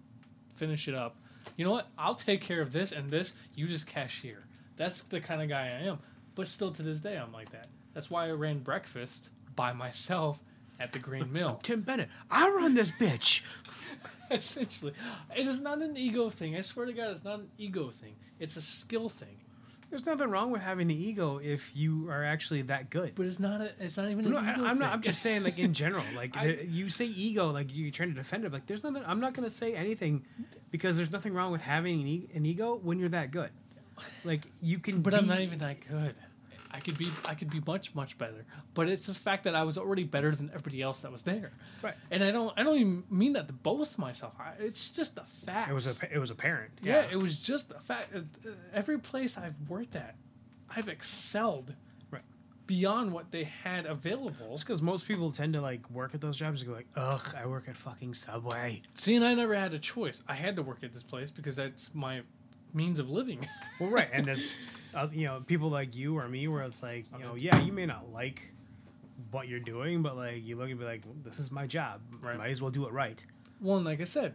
finish 0.56 0.88
it 0.88 0.96
up. 0.96 1.18
You 1.58 1.66
know 1.66 1.72
what? 1.72 1.88
I'll 1.98 2.16
take 2.16 2.42
care 2.42 2.62
of 2.62 2.72
this 2.72 2.92
and 2.92 3.10
this. 3.10 3.34
You 3.56 3.66
just 3.68 3.88
cashier. 3.88 4.46
That's 4.76 5.04
the 5.04 5.20
kind 5.20 5.42
of 5.42 5.50
guy 5.50 5.66
I 5.68 5.88
am. 5.88 6.00
But 6.36 6.48
still, 6.48 6.72
to 6.72 6.82
this 6.84 7.02
day, 7.02 7.18
I'm 7.18 7.32
like 7.32 7.52
that. 7.52 7.68
That's 7.94 8.10
why 8.10 8.28
I 8.28 8.32
ran 8.32 8.60
breakfast 8.60 9.30
by 9.56 9.74
myself 9.74 10.42
at 10.80 10.92
the 10.92 11.00
Green 11.00 11.32
Mill. 11.34 11.60
Tim 11.64 11.82
Bennett, 11.82 12.10
I 12.32 12.50
run 12.50 12.74
this 12.74 12.92
bitch. 12.92 13.42
Essentially, 14.32 14.94
it 15.36 15.46
is 15.46 15.62
not 15.62 15.82
an 15.82 15.96
ego 15.96 16.30
thing. 16.30 16.56
I 16.56 16.62
swear 16.62 16.86
to 16.88 16.94
God, 16.94 17.12
it's 17.12 17.24
not 17.24 17.40
an 17.40 17.50
ego 17.58 17.90
thing. 17.92 18.16
It's 18.40 18.56
a 18.56 18.62
skill 18.62 19.10
thing. 19.10 19.38
There's 19.94 20.08
nothing 20.08 20.32
wrong 20.32 20.50
with 20.50 20.64
having 20.64 20.90
an 20.90 20.98
ego 20.98 21.38
if 21.38 21.72
you 21.76 22.10
are 22.10 22.24
actually 22.24 22.64
that 22.64 22.90
good. 22.90 23.14
But 23.14 23.28
it's 23.28 23.40
not. 23.40 23.62
A, 23.62 23.70
it's 23.80 23.96
not 23.96 24.10
even. 24.10 24.28
No, 24.28 24.38
I, 24.40 24.54
I'm 24.54 24.80
not. 24.80 24.92
I'm 24.92 25.04
just 25.04 25.22
saying, 25.22 25.44
like 25.44 25.60
in 25.60 25.76
general, 25.76 26.04
like 26.16 26.36
I- 26.36 26.48
there- 26.48 26.64
you 26.64 26.90
say 26.90 27.06
ego, 27.06 27.52
like 27.52 27.68
you're 27.72 27.92
trying 27.92 28.10
to 28.10 28.16
defend 28.16 28.44
it. 28.44 28.52
Like 28.52 28.66
there's 28.66 28.84
nothing. 28.84 29.04
I'm 29.06 29.20
not 29.20 29.34
going 29.34 29.48
to 29.48 29.56
say 29.56 29.76
anything 29.76 30.26
because 30.72 30.98
there's 30.98 31.12
nothing 31.12 31.36
wrong 31.36 31.52
with 31.52 31.62
having 31.62 32.02
an, 32.02 32.08
e- 32.08 32.28
an 32.34 32.44
ego 32.44 32.80
when 32.82 32.98
you're 32.98 33.10
that 33.10 33.30
good. 33.30 33.52
Like 34.24 34.48
you 34.64 34.80
can. 34.80 35.04
But 35.04 35.14
I'm 35.14 35.28
not 35.28 35.42
even 35.42 35.60
that 35.60 35.78
good. 35.88 36.16
I 36.74 36.80
could 36.80 36.98
be 36.98 37.10
I 37.26 37.36
could 37.36 37.52
be 37.52 37.62
much 37.68 37.94
much 37.94 38.18
better. 38.18 38.46
But 38.74 38.90
it's 38.90 39.06
the 39.08 39.14
fact 39.14 39.44
that 39.44 39.54
I 39.56 39.64
was 39.64 39.78
already 39.78 40.04
better 40.04 40.36
than 40.36 40.50
everybody 40.50 40.82
else 40.82 41.02
that 41.02 41.12
was 41.12 41.22
there. 41.22 41.52
Right. 41.84 41.94
And 42.10 42.24
I 42.24 42.32
don't 42.32 42.52
I 42.58 42.64
don't 42.64 42.78
even 42.78 43.04
mean 43.12 43.34
that 43.34 43.48
to 43.48 43.54
boast 43.54 44.00
myself. 44.00 44.34
I, 44.40 44.54
it's 44.60 44.90
just 44.90 45.18
a 45.20 45.24
fact. 45.24 45.70
It 45.70 45.74
was 45.74 46.02
a. 46.04 46.14
It 46.14 46.18
was 46.18 46.32
apparent. 46.32 46.72
yeah. 46.82 47.06
It 47.12 47.18
was 47.18 47.40
just 47.40 47.72
a 47.72 47.80
fact. 47.80 48.16
Uh, 48.16 48.20
uh, 48.48 48.52
Every 48.74 48.98
place 48.98 49.38
I've 49.38 49.54
worked 49.70 49.96
at, 49.96 50.16
I've 50.76 50.88
excelled. 50.90 51.76
Right. 52.10 52.24
Beyond 52.66 53.14
what 53.14 53.30
they 53.32 53.44
had 53.44 53.86
available. 53.86 54.54
It's 54.54 54.64
because 54.64 54.82
most 54.82 55.08
people 55.08 55.32
tend 55.32 55.54
to 55.54 55.62
like 55.62 55.88
work 55.92 56.16
at 56.16 56.22
those 56.22 56.38
jobs 56.38 56.62
and 56.62 56.70
go 56.72 56.76
like, 56.76 56.88
"Ugh, 56.96 57.36
I 57.38 57.46
work 57.46 57.70
at 57.70 57.78
fucking 57.78 58.16
Subway." 58.16 58.82
See, 58.96 59.16
and 59.16 59.24
I 59.24 59.36
never 59.36 59.54
had 59.54 59.74
a 59.74 59.80
choice. 59.80 60.24
I 60.28 60.34
had 60.34 60.56
to 60.56 60.64
work 60.64 60.80
at 60.84 60.92
this 60.92 61.04
place 61.04 61.30
because 61.30 61.56
that's 61.56 61.94
my 61.94 62.22
means 62.74 62.98
of 63.00 63.10
living. 63.12 63.48
Well, 63.80 63.90
right, 63.92 64.10
and 64.12 64.28
it's 64.28 64.58
uh, 64.94 65.08
you 65.12 65.26
know 65.26 65.42
people 65.46 65.70
like 65.70 65.96
you 65.96 66.18
or 66.18 66.28
me 66.28 66.48
where 66.48 66.64
it's 66.64 66.82
like 66.84 67.06
you 67.18 67.24
know 67.24 67.36
yeah 67.36 67.60
you 67.60 67.74
may 67.74 67.86
not 67.86 68.12
like 68.12 68.54
what 69.32 69.48
you're 69.48 69.60
doing, 69.60 70.02
but 70.02 70.16
like 70.16 70.44
you 70.44 70.56
look 70.56 70.70
and 70.70 70.80
be 70.80 70.86
like, 70.86 71.02
"This 71.24 71.40
is 71.40 71.52
my 71.52 71.68
job. 71.68 72.02
Right. 72.22 72.38
Might 72.38 72.52
as 72.52 72.62
well 72.62 72.72
do 72.72 72.86
it 72.86 72.94
right." 72.94 73.24
Well, 73.62 73.78
and 73.78 73.86
like 73.86 74.02
I 74.02 74.06
said, 74.06 74.34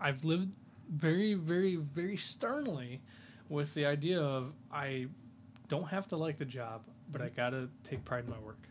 I've 0.00 0.24
lived 0.24 0.50
very, 0.90 1.34
very, 1.34 1.76
very 1.76 2.16
sternly 2.16 3.00
with 3.48 3.72
the 3.74 3.86
idea 3.86 4.20
of 4.20 4.52
I 4.72 5.06
don't 5.68 5.88
have 5.88 6.06
to 6.08 6.16
like 6.16 6.38
the 6.38 6.44
job, 6.44 6.82
but 7.10 7.22
I 7.22 7.28
gotta 7.28 7.68
take 7.82 8.04
pride 8.04 8.24
in 8.24 8.30
my 8.30 8.38
work, 8.38 8.68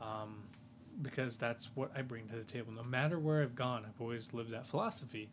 um, 0.00 0.42
because 1.02 1.36
that's 1.36 1.70
what 1.74 1.90
I 1.96 2.02
bring 2.02 2.26
to 2.28 2.36
the 2.36 2.44
table. 2.44 2.72
No 2.72 2.82
matter 2.82 3.18
where 3.18 3.42
I've 3.42 3.54
gone, 3.54 3.84
I've 3.86 4.00
always 4.00 4.32
lived 4.32 4.50
that 4.50 4.66
philosophy. 4.66 5.30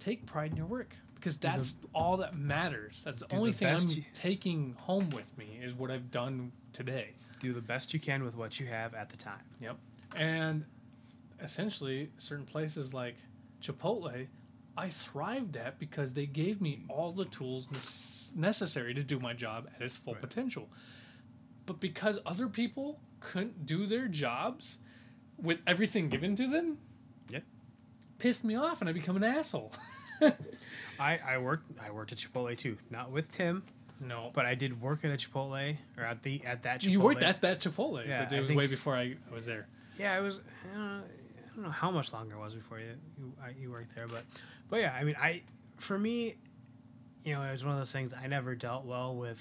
Take 0.00 0.26
pride 0.26 0.50
in 0.50 0.56
your 0.56 0.66
work 0.66 0.96
because 1.24 1.38
the- 1.38 1.48
that's 1.48 1.76
all 1.94 2.18
that 2.18 2.36
matters. 2.36 3.02
That's 3.02 3.20
the 3.22 3.34
only 3.34 3.50
the 3.52 3.56
thing 3.58 3.68
I'm 3.74 3.88
you- 3.88 4.04
taking 4.12 4.74
home 4.74 5.08
with 5.10 5.36
me 5.38 5.58
is 5.62 5.72
what 5.74 5.90
I've 5.90 6.10
done 6.10 6.52
today. 6.74 7.14
Do 7.40 7.54
the 7.54 7.62
best 7.62 7.94
you 7.94 8.00
can 8.00 8.22
with 8.24 8.34
what 8.36 8.60
you 8.60 8.66
have 8.66 8.92
at 8.94 9.08
the 9.08 9.16
time. 9.16 9.40
Yep. 9.60 9.78
And 10.16 10.66
essentially, 11.40 12.10
certain 12.18 12.44
places 12.44 12.92
like 12.92 13.16
Chipotle, 13.62 14.26
I 14.76 14.90
thrived 14.90 15.56
at 15.56 15.78
because 15.78 16.12
they 16.12 16.26
gave 16.26 16.60
me 16.60 16.84
all 16.88 17.10
the 17.10 17.24
tools 17.24 17.70
nes- 17.70 18.30
necessary 18.34 18.92
to 18.92 19.02
do 19.02 19.18
my 19.18 19.32
job 19.32 19.70
at 19.74 19.80
its 19.80 19.96
full 19.96 20.12
Right. 20.14 20.20
potential. 20.22 20.68
But 21.64 21.80
because 21.80 22.18
other 22.26 22.48
people 22.48 23.00
couldn't 23.20 23.64
do 23.64 23.86
their 23.86 24.08
jobs 24.08 24.78
with 25.38 25.62
everything 25.66 26.10
given 26.10 26.34
to 26.36 26.46
them, 26.48 26.78
Yeah. 27.30 27.40
pissed 28.18 28.44
me 28.44 28.56
off 28.56 28.82
and 28.82 28.90
I 28.90 28.92
become 28.92 29.16
an 29.16 29.24
asshole. 29.24 29.72
I, 31.00 31.18
I 31.26 31.38
worked 31.38 31.70
I 31.84 31.90
worked 31.90 32.12
at 32.12 32.18
Chipotle 32.18 32.56
too, 32.56 32.76
not 32.90 33.10
with 33.10 33.30
Tim, 33.32 33.62
No, 34.00 34.30
but 34.34 34.46
I 34.46 34.54
did 34.54 34.80
work 34.80 35.04
at 35.04 35.10
a 35.10 35.16
Chipotle 35.16 35.76
or 35.98 36.04
at 36.04 36.22
the 36.22 36.42
at 36.44 36.62
that 36.62 36.80
Chipotle. 36.80 36.90
you 36.90 37.00
worked 37.00 37.22
at 37.22 37.40
that 37.42 37.60
Chipotle, 37.60 38.06
Yeah, 38.06 38.24
but 38.24 38.32
it 38.32 38.36
I 38.36 38.40
was 38.40 38.48
think- 38.48 38.58
way 38.58 38.66
before 38.66 38.94
I, 38.94 39.16
I 39.30 39.34
was 39.34 39.44
there. 39.46 39.66
Yeah, 39.98 40.18
it 40.18 40.22
was. 40.22 40.38
Uh, 40.74 40.78
I 40.78 41.56
don't 41.56 41.64
know 41.64 41.70
how 41.70 41.90
much 41.90 42.12
longer 42.12 42.34
it 42.34 42.38
was 42.38 42.54
before 42.54 42.78
you 42.80 42.86
you, 43.18 43.32
I, 43.42 43.50
you 43.60 43.70
worked 43.70 43.94
there, 43.94 44.06
but 44.08 44.24
but 44.68 44.80
yeah, 44.80 44.92
I 44.98 45.04
mean, 45.04 45.16
I 45.20 45.42
for 45.76 45.98
me, 45.98 46.34
you 47.24 47.34
know, 47.34 47.42
it 47.42 47.52
was 47.52 47.62
one 47.64 47.72
of 47.74 47.78
those 47.78 47.92
things. 47.92 48.12
I 48.12 48.26
never 48.26 48.54
dealt 48.54 48.84
well 48.84 49.14
with 49.16 49.40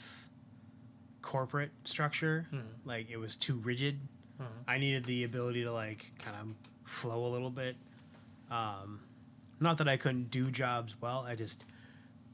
corporate 1.22 1.72
structure. 1.86 2.48
Mhm. 2.54 2.62
Like 2.86 3.10
it 3.10 3.18
was 3.18 3.36
too 3.36 3.56
rigid. 3.64 4.00
Mhm. 4.42 4.46
I 4.68 4.78
needed 4.78 5.06
the 5.06 5.24
ability 5.24 5.64
to 5.64 5.72
like 5.72 6.12
kind 6.20 6.36
of 6.40 6.48
flow 6.90 7.26
a 7.26 7.30
little 7.32 7.50
bit. 7.50 7.76
Um, 8.52 9.00
not 9.64 9.78
that 9.78 9.88
I 9.88 9.98
couldn't 9.98 10.30
do 10.30 10.52
jobs 10.52 10.96
well. 11.02 11.26
I 11.28 11.36
just, 11.36 11.66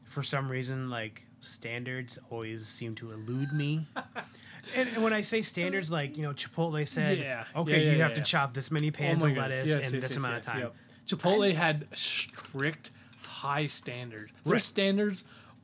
for 0.04 0.24
some 0.24 0.50
reason, 0.50 0.90
like 0.90 1.24
standards 1.42 2.20
always 2.30 2.68
seem 2.68 2.96
to 2.96 3.12
elude 3.12 3.54
me. 3.54 3.88
and, 4.76 4.90
and 4.90 5.04
when 5.04 5.14
I 5.14 5.22
say 5.22 5.42
standards, 5.42 5.92
like 5.92 6.18
you 6.18 6.24
know, 6.24 6.34
Chipotle 6.34 6.88
said, 6.88 7.20
Yeah. 7.20 7.46
okay, 7.56 7.72
Yeah, 7.72 7.78
yeah, 7.78 7.92
you 7.98 8.02
have 8.04 8.14
to 8.16 8.22
chop 8.24 8.54
this 8.54 8.72
many 8.72 8.90
oh 8.90 8.92
pans 8.92 9.24
oh 9.24 9.28
of 9.28 9.38
lettuce 9.38 9.68
Yes, 9.70 9.76
in 9.78 9.82
yes, 9.82 9.92
this 9.92 10.02
yes, 10.04 10.16
amount 10.18 10.36
of 10.38 10.44
time. 10.44 10.60
yep. 10.60 10.76
Chipotle 11.08 11.54
had 11.56 11.88
strict, 11.98 12.92
high 13.24 13.66
standards. 13.66 14.34
Their 14.44 14.54
Right. 14.54 14.62
standards 14.62 15.24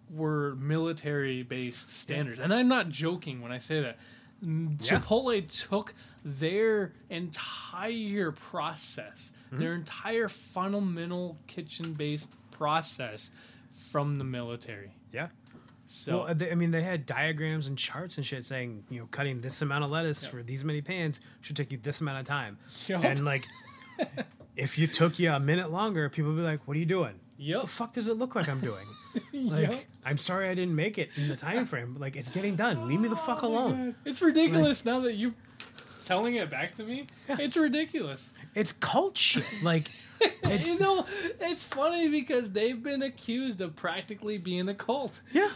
were 0.10 0.56
military 0.56 1.44
based 1.44 1.90
standards, 1.90 2.40
and 2.40 2.54
I'm 2.54 2.68
not 2.68 2.90
joking 2.90 3.42
when 3.42 3.52
I 3.52 3.58
say 3.58 3.82
that. 3.82 3.98
Chipotle 4.44 5.68
took 5.68 5.94
their 6.26 6.92
entire 7.10 8.32
process, 8.32 9.32
Mm-hmm. 9.48 9.58
their 9.60 9.74
entire 9.76 10.28
fundamental 10.28 11.38
kitchen 11.46 11.94
based 11.94 12.30
process 12.50 13.30
from 13.92 14.18
the 14.18 14.24
military. 14.24 14.92
Yeah. 15.14 15.28
So 15.86 16.24
well, 16.24 16.34
they, 16.34 16.52
I 16.52 16.56
mean, 16.56 16.72
they 16.72 16.82
had 16.82 17.06
diagrams 17.06 17.68
and 17.68 17.78
charts 17.78 18.18
and 18.18 18.26
shit 18.26 18.44
saying, 18.44 18.86
you 18.90 19.00
know, 19.02 19.08
cutting 19.12 19.42
this 19.42 19.62
amount 19.62 19.84
of 19.84 19.92
lettuce 19.92 20.24
Yep. 20.24 20.32
for 20.32 20.42
these 20.44 20.64
many 20.64 20.82
pans 20.82 21.20
should 21.42 21.56
take 21.56 21.72
you 21.72 21.78
this 21.78 22.02
amount 22.02 22.20
of 22.22 22.26
time. 22.26 22.58
Yup. 22.88 23.04
And 23.04 23.24
like, 23.24 23.46
if 24.56 24.78
you 24.80 24.88
took 24.88 25.20
you 25.20 25.30
a 25.32 25.40
minute 25.40 25.72
longer, 25.72 26.10
people 26.10 26.32
would 26.32 26.38
be 26.38 26.44
like, 26.44 26.68
"What 26.68 26.76
are 26.76 26.80
you 26.80 26.86
doing? 26.88 27.20
yep. 27.38 27.62
The 27.62 27.68
fuck 27.68 27.94
does 27.94 28.08
it 28.08 28.18
look 28.18 28.34
like 28.36 28.50
I'm 28.50 28.60
doing?" 28.62 28.88
Like, 29.32 29.70
Yep. 29.72 29.84
I'm 30.04 30.18
sorry 30.18 30.50
I 30.50 30.56
didn't 30.56 30.76
make 30.76 30.98
it 30.98 31.10
in 31.16 31.30
the 31.30 31.38
time 31.38 31.66
frame. 31.66 31.94
but, 31.94 32.02
Like, 32.02 32.16
it's 32.18 32.30
getting 32.30 32.56
done. 32.58 32.88
Leave 32.90 33.00
me 33.00 33.08
the 33.08 33.16
fuck 33.16 33.44
Oh 33.44 33.48
alone. 33.48 33.86
God. 33.92 33.96
It's 34.06 34.22
ridiculous 34.22 34.84
now 34.84 35.00
that 35.02 35.16
you 35.16 35.34
telling 36.06 36.36
it 36.36 36.50
back 36.50 36.76
to 36.76 36.84
me. 36.84 37.08
It's 37.28 37.58
ridiculous. 37.58 38.32
It's 38.54 38.72
cult 38.72 39.18
shit. 39.18 39.46
Like, 39.64 39.92
it's 40.44 40.68
you 40.68 40.80
know, 40.80 41.06
it's 41.40 41.64
funny 41.64 42.08
because 42.10 42.52
they've 42.52 42.82
been 42.82 43.02
accused 43.02 43.60
of 43.62 43.76
practically 43.76 44.38
being 44.38 44.70
a 44.70 44.74
cult. 44.76 45.22
yeah, 45.34 45.50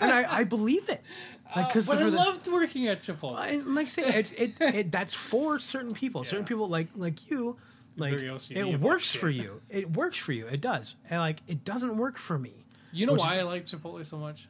and 0.00 0.10
I, 0.12 0.38
I 0.40 0.44
believe 0.44 0.88
it. 0.88 1.02
Like, 1.56 1.64
Uh, 1.64 1.68
because 1.68 1.86
but 1.88 1.96
I 1.96 2.02
loved 2.04 2.46
working 2.46 2.88
at 2.88 3.00
Chipotle. 3.00 3.38
and 3.38 3.74
like 3.74 3.86
I 3.86 3.88
say, 3.88 4.02
it, 4.02 4.32
it, 4.38 4.52
it 4.60 4.92
that's 4.92 5.14
for 5.14 5.58
certain 5.58 5.94
people. 5.94 6.22
Certain 6.22 6.44
people 6.44 6.68
like 6.68 6.88
like 6.94 7.30
you, 7.30 7.56
like 7.96 8.12
it 8.12 8.80
works 8.80 9.12
shit. 9.12 9.18
for 9.22 9.30
you. 9.30 9.62
It 9.70 9.90
works 9.96 10.18
for 10.18 10.32
you. 10.32 10.46
It 10.46 10.60
does, 10.60 10.96
and 11.08 11.20
like 11.20 11.40
it 11.48 11.64
doesn't 11.64 11.96
work 11.96 12.18
for 12.18 12.38
me. 12.38 12.52
You 12.92 13.06
know 13.06 13.14
why 13.14 13.32
is- 13.32 13.38
I 13.38 13.42
like 13.44 13.64
Chipotle 13.64 14.04
so 14.04 14.18
much? 14.18 14.46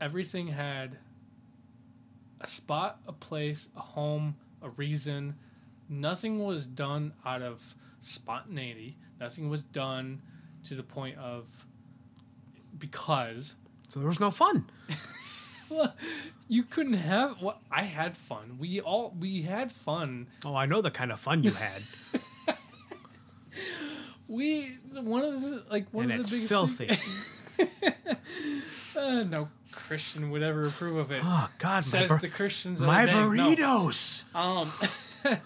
Everything 0.00 0.46
had 0.46 0.96
a 2.40 2.46
spot, 2.46 3.00
a 3.06 3.12
place, 3.12 3.68
a 3.76 3.80
home, 3.80 4.34
a 4.62 4.70
reason. 4.70 5.34
Nothing 5.88 6.44
was 6.44 6.66
done 6.66 7.12
out 7.24 7.42
of 7.42 7.62
spontaneity. 8.00 8.96
Nothing 9.20 9.48
was 9.48 9.62
done 9.62 10.22
to 10.64 10.74
the 10.74 10.82
point 10.82 11.18
of 11.18 11.46
because 12.78 13.56
So 13.88 14.00
there 14.00 14.08
was 14.08 14.20
no 14.20 14.30
fun. 14.30 14.70
you 16.48 16.64
couldn't 16.64 16.94
have 16.94 17.40
what 17.40 17.60
I 17.70 17.82
had 17.82 18.16
fun. 18.16 18.56
We 18.58 18.80
all 18.80 19.14
we 19.18 19.42
had 19.42 19.70
fun. 19.70 20.26
Oh, 20.44 20.54
I 20.54 20.66
know 20.66 20.82
the 20.82 20.90
kind 20.90 21.12
of 21.12 21.20
fun 21.20 21.42
you 21.44 21.52
had, 21.52 21.82
We 24.28 24.78
one 24.92 25.22
of 25.24 25.42
the 25.42 25.64
like 25.70 25.86
one 25.92 26.10
and 26.10 26.20
of 26.20 26.30
the 26.30 26.36
biggest 26.36 26.48
filthy. 26.48 26.90
uh, 28.96 29.24
no 29.24 29.48
Christian 29.72 30.30
would 30.30 30.42
ever 30.42 30.66
approve 30.66 30.96
of 30.96 31.10
it. 31.12 31.22
oh 31.24 31.50
God, 31.58 31.76
my, 31.76 31.80
Says 31.80 32.08
bur- 32.08 32.18
the 32.18 32.28
Christians. 32.28 32.80
my 32.82 33.02
a 33.02 33.06
bank. 33.06 33.32
No. 33.32 33.54
burritos. 33.56 34.24
Um, 34.34 34.72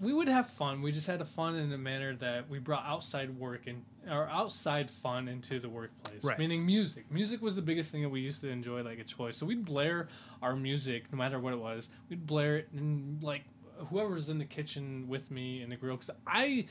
we 0.00 0.12
would 0.12 0.28
have 0.28 0.48
fun. 0.48 0.80
We 0.82 0.92
just 0.92 1.06
had 1.06 1.20
a 1.20 1.24
fun 1.24 1.56
in 1.56 1.72
a 1.72 1.78
manner 1.78 2.14
that 2.16 2.48
we 2.48 2.58
brought 2.58 2.84
outside 2.86 3.30
work 3.38 3.66
and 3.66 3.84
or 4.08 4.28
outside 4.28 4.90
fun 4.90 5.28
into 5.28 5.58
the 5.58 5.68
workplace. 5.68 6.24
Right. 6.24 6.38
Meaning 6.38 6.64
music. 6.64 7.10
Music 7.10 7.42
was 7.42 7.54
the 7.54 7.62
biggest 7.62 7.90
thing 7.90 8.02
that 8.02 8.08
we 8.08 8.20
used 8.20 8.40
to 8.42 8.48
enjoy, 8.48 8.82
like 8.82 8.98
a 8.98 9.04
choice. 9.04 9.36
So 9.36 9.44
we'd 9.44 9.64
blare 9.64 10.08
our 10.40 10.54
music, 10.56 11.04
no 11.12 11.18
matter 11.18 11.38
what 11.40 11.52
it 11.52 11.58
was. 11.58 11.90
We'd 12.08 12.26
blare 12.26 12.56
it, 12.58 12.68
and 12.72 13.22
like 13.22 13.42
whoever's 13.90 14.28
in 14.28 14.38
the 14.38 14.44
kitchen 14.44 15.06
with 15.08 15.30
me 15.30 15.62
in 15.62 15.68
the 15.70 15.76
grill, 15.76 15.96
because 15.96 16.10
I 16.26 16.66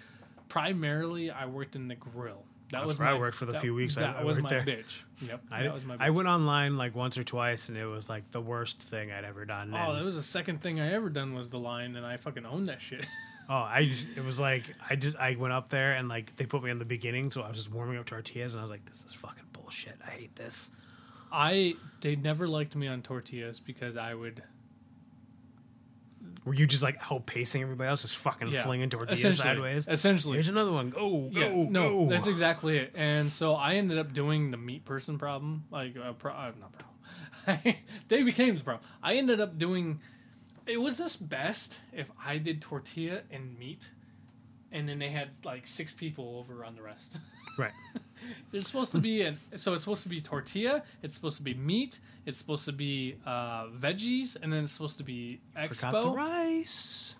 primarily 0.49 1.29
I 1.29 1.45
worked 1.45 1.75
in 1.75 1.87
the 1.87 1.95
grill. 1.95 2.43
That 2.72 2.80
That's 2.80 2.88
was 2.88 2.99
where 2.99 3.07
I 3.07 3.13
my, 3.13 3.20
worked 3.20 3.38
for 3.38 3.45
the 3.45 3.53
that- 3.53 3.61
few 3.61 3.74
weeks 3.74 3.95
I- 3.97 4.01
That 4.01 4.18
I 4.18 4.24
was 4.24 4.38
worked 4.38 4.43
my 4.43 4.49
there. 4.49 4.63
bitch. 4.63 5.01
Yep. 5.22 5.41
I, 5.51 5.63
that 5.63 5.74
was 5.74 5.86
my. 5.86 5.95
Bitch. 5.95 6.01
I 6.01 6.09
went 6.09 6.28
online 6.28 6.76
like 6.78 6.95
once 6.95 7.18
or 7.18 7.24
twice, 7.24 7.70
and 7.70 7.78
it 7.78 7.86
was 7.86 8.09
like 8.09 8.30
the 8.32 8.41
worst 8.41 8.82
thing 8.84 9.11
I'd 9.11 9.24
ever 9.24 9.45
done. 9.45 9.74
Oh, 9.74 9.78
and- 9.91 9.99
that 9.99 10.03
was 10.03 10.15
the 10.15 10.24
second 10.24 10.61
thing 10.61 10.80
I 10.80 10.91
ever 10.93 11.09
done 11.09 11.34
was 11.34 11.49
the 11.49 11.59
line, 11.59 11.95
and 11.95 12.05
I 12.05 12.18
fucking 12.18 12.45
owned 12.45 12.68
that 12.70 12.82
shit. 12.82 13.05
Oh, 13.49 13.55
I 13.55 13.86
just 13.86 14.09
it 14.18 14.26
was 14.26 14.41
like 14.41 14.63
I 14.89 14.97
just 14.97 15.15
I 15.15 15.36
went 15.39 15.53
up 15.53 15.70
there 15.70 15.93
and 15.93 16.09
like 16.09 16.36
they 16.36 16.45
put 16.45 16.61
me 16.63 16.70
in 16.70 16.80
the 16.80 16.84
beginning, 16.86 17.32
so 17.32 17.43
I 17.43 17.47
was 17.47 17.55
just 17.57 17.72
warming 17.72 17.97
up 17.97 18.05
tortillas 18.05 18.53
and 18.53 18.59
I 18.59 18.61
was 18.61 18.70
like, 18.70 18.84
this 18.84 19.05
is 19.07 19.13
fucking 19.13 19.45
bullshit. 19.53 19.95
I 20.05 20.09
hate 20.09 20.36
this. 20.36 20.70
I 21.32 21.76
they 22.01 22.18
never 22.18 22.45
liked 22.45 22.76
me 22.76 22.88
on 22.89 23.01
tortillas 23.01 23.61
because 23.61 23.95
I 23.95 24.13
would 24.13 24.43
Were 26.45 26.53
you 26.53 26.67
just 26.67 26.83
like 26.83 27.01
outpacing 27.01 27.61
everybody 27.61 27.89
else, 27.89 28.03
just 28.03 28.17
fucking 28.17 28.49
yeah, 28.49 28.63
flinging 28.63 28.89
tortillas 28.89 29.38
sideways? 29.38 29.88
Essentially, 29.88 30.35
Here's 30.35 30.47
another 30.49 30.71
one. 30.71 30.89
Go, 30.89 31.29
go, 31.33 31.39
yeah, 31.39 31.49
no, 31.69 32.05
go. 32.05 32.09
that's 32.09 32.27
exactly 32.27 32.77
it. 32.77 32.93
And 32.95 33.31
so 33.31 33.53
I 33.53 33.75
ended 33.75 33.97
up 33.97 34.13
doing 34.13 34.51
the 34.51 34.57
meat 34.57 34.85
person 34.85 35.17
problem, 35.17 35.65
like 35.71 35.97
uh, 35.97 36.13
pro, 36.13 36.31
uh, 36.31 36.51
not 36.59 36.71
problem. 36.73 37.75
they 38.07 38.23
became 38.23 38.57
the 38.57 38.63
problem. 38.63 38.88
I 39.01 39.15
ended 39.15 39.39
up 39.41 39.57
doing. 39.57 40.01
It 40.65 40.81
was 40.81 40.97
this 40.97 41.15
best 41.15 41.79
if 41.93 42.11
I 42.23 42.38
did 42.38 42.61
tortilla 42.61 43.21
and 43.31 43.57
meat, 43.57 43.91
and 44.71 44.88
then 44.88 44.99
they 44.99 45.09
had 45.09 45.29
like 45.43 45.65
six 45.67 45.93
people 45.93 46.38
over 46.38 46.63
on 46.63 46.75
the 46.75 46.81
rest. 46.81 47.19
right. 47.57 47.71
There's 48.51 48.67
supposed 48.67 48.91
to 48.93 48.99
be 48.99 49.21
an 49.21 49.37
so 49.55 49.73
it's 49.73 49.83
supposed 49.83 50.03
to 50.03 50.09
be 50.09 50.19
tortilla, 50.19 50.83
it's 51.03 51.13
supposed 51.15 51.37
to 51.37 51.43
be 51.43 51.53
meat, 51.53 51.99
it's 52.25 52.39
supposed 52.39 52.65
to 52.65 52.71
be 52.73 53.15
uh, 53.25 53.67
veggies, 53.67 54.35
and 54.41 54.51
then 54.51 54.63
it's 54.63 54.71
supposed 54.71 54.97
to 54.97 55.03
be 55.03 55.39
Forgot 55.53 55.91
the 55.91 56.01
expo. 56.09 56.15
rice. 56.15 57.15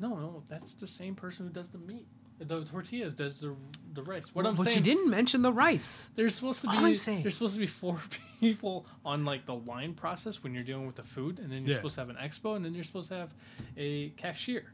No, 0.00 0.08
no, 0.16 0.42
that's 0.48 0.74
the 0.74 0.86
same 0.86 1.14
person 1.14 1.46
who 1.46 1.52
does 1.52 1.68
the 1.68 1.78
meat. 1.78 2.06
The 2.40 2.64
tortillas 2.64 3.12
does 3.12 3.40
the 3.40 3.54
the 3.94 4.02
rice. 4.02 4.34
What 4.34 4.42
Well, 4.44 4.50
I'm 4.50 4.56
but 4.56 4.64
saying, 4.64 4.78
you 4.78 4.82
didn't 4.82 5.08
mention 5.08 5.42
the 5.42 5.52
rice. 5.52 6.10
there's 6.16 6.34
supposed 6.34 6.62
to 6.62 6.68
be 6.68 6.76
All 6.76 6.84
I'm 6.84 6.96
saying- 6.96 7.22
there's 7.22 7.34
supposed 7.34 7.54
to 7.54 7.60
be 7.60 7.66
four 7.66 7.98
people 8.40 8.86
on 9.04 9.24
like 9.24 9.46
the 9.46 9.54
line 9.54 9.94
process 9.94 10.42
when 10.42 10.52
you're 10.52 10.64
dealing 10.64 10.86
with 10.86 10.96
the 10.96 11.04
food, 11.04 11.38
and 11.38 11.50
then 11.50 11.62
you're 11.62 11.70
Yeah. 11.70 11.76
supposed 11.76 11.94
to 11.94 12.00
have 12.00 12.10
an 12.10 12.16
expo, 12.16 12.56
and 12.56 12.64
then 12.64 12.74
you're 12.74 12.82
supposed 12.84 13.08
to 13.10 13.14
have 13.16 13.30
a 13.76 14.10
cashier. 14.10 14.64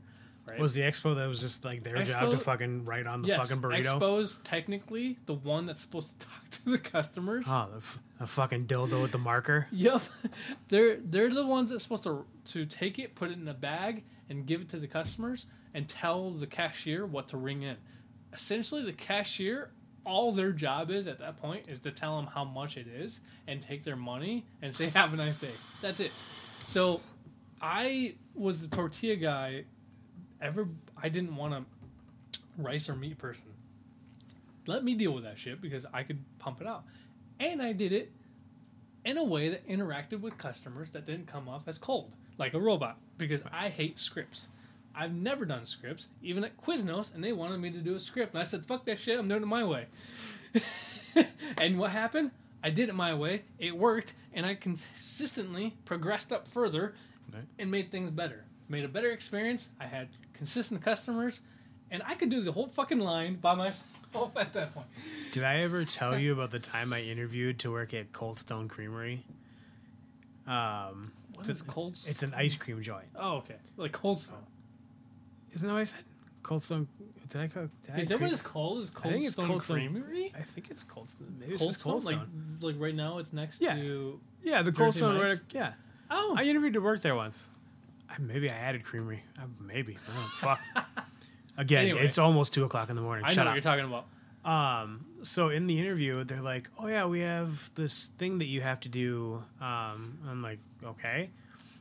Right? 0.46 0.58
Was 0.58 0.74
the 0.74 0.80
expo 0.80 1.14
that 1.16 1.26
was 1.26 1.40
just 1.40 1.64
like 1.64 1.82
their 1.84 2.02
job 2.02 2.30
to 2.32 2.38
fucking 2.38 2.84
write 2.84 3.06
on 3.06 3.22
the 3.22 3.28
yes, 3.28 3.48
fucking 3.48 3.62
burrito? 3.62 3.84
Expo's 3.84 4.38
technically 4.42 5.18
the 5.26 5.34
one 5.34 5.66
that's 5.66 5.82
supposed 5.82 6.18
to 6.18 6.26
talk 6.26 6.50
to 6.50 6.70
the 6.70 6.78
customers. 6.78 7.46
Oh, 7.48 7.68
the, 7.70 7.76
f- 7.76 7.98
the 8.18 8.26
fucking 8.26 8.66
dildo 8.66 9.02
with 9.02 9.12
the 9.12 9.18
marker. 9.18 9.66
Yep, 9.72 10.02
they're 10.68 10.96
they're 10.96 11.32
the 11.32 11.46
ones 11.46 11.70
that's 11.70 11.82
supposed 11.82 12.04
to 12.04 12.24
to 12.46 12.64
take 12.64 12.98
it, 12.98 13.14
put 13.14 13.30
it 13.30 13.38
in 13.38 13.46
a 13.48 13.54
bag, 13.54 14.04
and 14.28 14.46
give 14.46 14.62
it 14.62 14.68
to 14.70 14.78
the 14.78 14.86
customers, 14.88 15.46
and 15.74 15.88
tell 15.88 16.30
the 16.30 16.46
cashier 16.46 17.06
what 17.06 17.28
to 17.28 17.36
ring 17.36 17.62
in. 17.62 17.76
Essentially, 18.32 18.82
the 18.82 18.92
cashier, 18.92 19.70
all 20.04 20.32
their 20.32 20.52
job 20.52 20.90
is 20.90 21.06
at 21.06 21.18
that 21.20 21.36
point 21.36 21.66
is 21.68 21.80
to 21.80 21.90
tell 21.90 22.16
them 22.16 22.26
how 22.26 22.44
much 22.44 22.76
it 22.76 22.86
is 22.88 23.20
and 23.46 23.60
take 23.60 23.84
their 23.84 23.96
money 23.96 24.46
and 24.62 24.74
say 24.74 24.88
"Have 24.90 25.14
a 25.14 25.16
nice 25.16 25.36
day." 25.36 25.52
That's 25.80 26.00
it. 26.00 26.10
So, 26.66 27.00
I 27.60 28.14
was 28.34 28.66
the 28.68 28.74
tortilla 28.74 29.16
guy. 29.16 29.64
Ever, 30.40 30.68
I 31.00 31.08
didn't 31.08 31.36
want 31.36 31.54
a 31.54 31.64
rice 32.58 32.88
or 32.88 32.96
meat 32.96 33.18
person. 33.18 33.46
Let 34.66 34.84
me 34.84 34.94
deal 34.94 35.12
with 35.12 35.24
that 35.24 35.38
shit 35.38 35.60
because 35.60 35.86
I 35.92 36.02
could 36.02 36.18
pump 36.38 36.60
it 36.60 36.66
out, 36.66 36.84
and 37.38 37.60
I 37.62 37.72
did 37.72 37.92
it 37.92 38.12
in 39.04 39.16
a 39.16 39.24
way 39.24 39.48
that 39.48 39.66
interacted 39.66 40.20
with 40.20 40.36
customers 40.38 40.90
that 40.90 41.06
didn't 41.06 41.26
come 41.26 41.48
off 41.48 41.66
as 41.66 41.78
cold, 41.78 42.12
like 42.38 42.54
a 42.54 42.60
robot, 42.60 42.98
because 43.18 43.42
I 43.52 43.68
hate 43.68 43.98
scripts. 43.98 44.48
I've 44.94 45.14
never 45.14 45.44
done 45.44 45.64
scripts, 45.66 46.08
even 46.22 46.44
at 46.44 46.56
Quiznos, 46.58 47.14
and 47.14 47.22
they 47.24 47.32
wanted 47.32 47.58
me 47.60 47.70
to 47.70 47.78
do 47.78 47.94
a 47.94 48.00
script. 48.00 48.34
And 48.34 48.40
I 48.40 48.44
said, 48.44 48.66
fuck 48.66 48.84
that 48.86 48.98
shit, 48.98 49.18
I'm 49.18 49.28
doing 49.28 49.42
it 49.42 49.46
my 49.46 49.64
way. 49.64 49.86
and 51.58 51.78
what 51.78 51.90
happened? 51.90 52.32
I 52.62 52.70
did 52.70 52.88
it 52.90 52.94
my 52.94 53.14
way, 53.14 53.42
it 53.58 53.76
worked, 53.76 54.14
and 54.34 54.44
I 54.44 54.54
consistently 54.54 55.76
progressed 55.84 56.32
up 56.32 56.46
further 56.48 56.94
Right. 57.32 57.44
and 57.58 57.70
made 57.70 57.90
things 57.90 58.10
better. 58.10 58.44
Made 58.68 58.84
a 58.84 58.88
better 58.88 59.10
experience. 59.12 59.70
I 59.80 59.86
had 59.86 60.08
consistent 60.44 60.80
customers, 60.82 61.42
and 61.90 62.02
I 62.06 62.14
could 62.14 62.30
do 62.30 62.40
the 62.40 62.50
whole 62.50 62.66
fucking 62.66 62.98
line 62.98 63.36
by 63.36 63.54
myself 63.54 64.34
at 64.36 64.54
that 64.54 64.72
point. 64.74 64.86
Did 65.32 65.44
I 65.44 65.56
ever 65.56 65.84
tell 65.84 66.18
you 66.18 66.32
about 66.38 66.50
the 66.50 66.58
time 66.58 66.94
I 66.94 67.02
interviewed 67.02 67.58
to 67.60 67.70
work 67.70 67.92
at 67.92 68.12
Cold 68.14 68.38
Stone 68.38 68.68
Creamery? 68.68 69.22
Um, 70.46 71.12
What 71.34 71.40
it's, 71.48 71.50
is 71.50 71.62
Cold 71.62 71.98
It's 72.06 72.22
an 72.22 72.32
ice 72.34 72.56
cream 72.56 72.82
joint. 72.82 73.04
Oh, 73.14 73.36
okay. 73.36 73.56
Like 73.76 73.92
Cold 73.92 74.18
Stone. 74.18 74.38
Isn't 75.52 75.68
that 75.68 75.74
what 75.74 75.80
I 75.80 75.84
said? 75.84 76.04
Cold 76.42 76.62
Stone. 76.62 76.88
Did 77.28 77.40
I 77.42 77.46
go? 77.48 77.68
Did 77.84 77.94
I 77.94 77.98
Is 78.00 78.08
that 78.08 78.18
what 78.20 78.32
it's 78.32 78.40
called? 78.40 78.82
Is 78.82 78.88
Cold 78.90 79.12
think 79.12 79.24
it's 79.24 79.32
Stone 79.34 79.48
Cold 79.48 79.62
Stone- 79.62 79.76
Creamery? 79.76 80.32
I 80.36 80.40
think 80.42 80.70
it's 80.70 80.82
Cold 80.82 81.10
Stone. 81.10 81.36
Maybe 81.38 81.52
it's 81.52 81.60
Cold 81.60 81.72
just 81.74 81.80
Stone, 81.84 82.00
like 82.04 82.18
like 82.60 82.76
right 82.78 82.94
now, 82.94 83.18
it's 83.18 83.32
next 83.34 83.60
Yeah. 83.60 83.74
to. 83.76 84.18
yeah, 84.42 84.62
the 84.62 84.72
Cold 84.72 84.94
Stone. 84.94 85.20
Right, 85.20 85.38
yeah, 85.50 85.74
Oh, 86.10 86.34
I 86.36 86.44
interviewed 86.44 86.72
to 86.74 86.80
work 86.80 87.02
there 87.02 87.14
once. 87.14 87.48
I, 88.10 88.18
maybe 88.18 88.50
I 88.50 88.54
added 88.54 88.84
creamery. 88.84 89.22
Uh, 89.38 89.42
maybe. 89.60 89.96
Oh, 90.08 90.30
fuck. 90.36 90.60
Again, 91.56 91.82
Anyway. 91.84 92.04
it's 92.06 92.18
almost 92.18 92.52
two 92.54 92.64
o'clock 92.64 92.90
in 92.90 92.96
the 92.96 93.02
morning. 93.02 93.24
I 93.24 93.28
know 93.28 93.34
Shut 93.34 93.46
what 93.46 93.52
you're 93.54 93.60
talking 93.62 93.84
about. 93.84 94.06
Um, 94.44 95.04
so 95.22 95.50
in 95.50 95.66
the 95.66 95.78
interview, 95.78 96.24
they're 96.24 96.40
like, 96.40 96.70
"Oh 96.78 96.86
yeah, 96.86 97.04
we 97.04 97.20
have 97.20 97.70
this 97.74 98.06
thing 98.16 98.38
that 98.38 98.46
you 98.46 98.62
have 98.62 98.80
to 98.80 98.88
do." 98.88 99.42
Um, 99.60 100.16
I'm 100.28 100.42
like, 100.42 100.58
"Okay." 100.82 101.28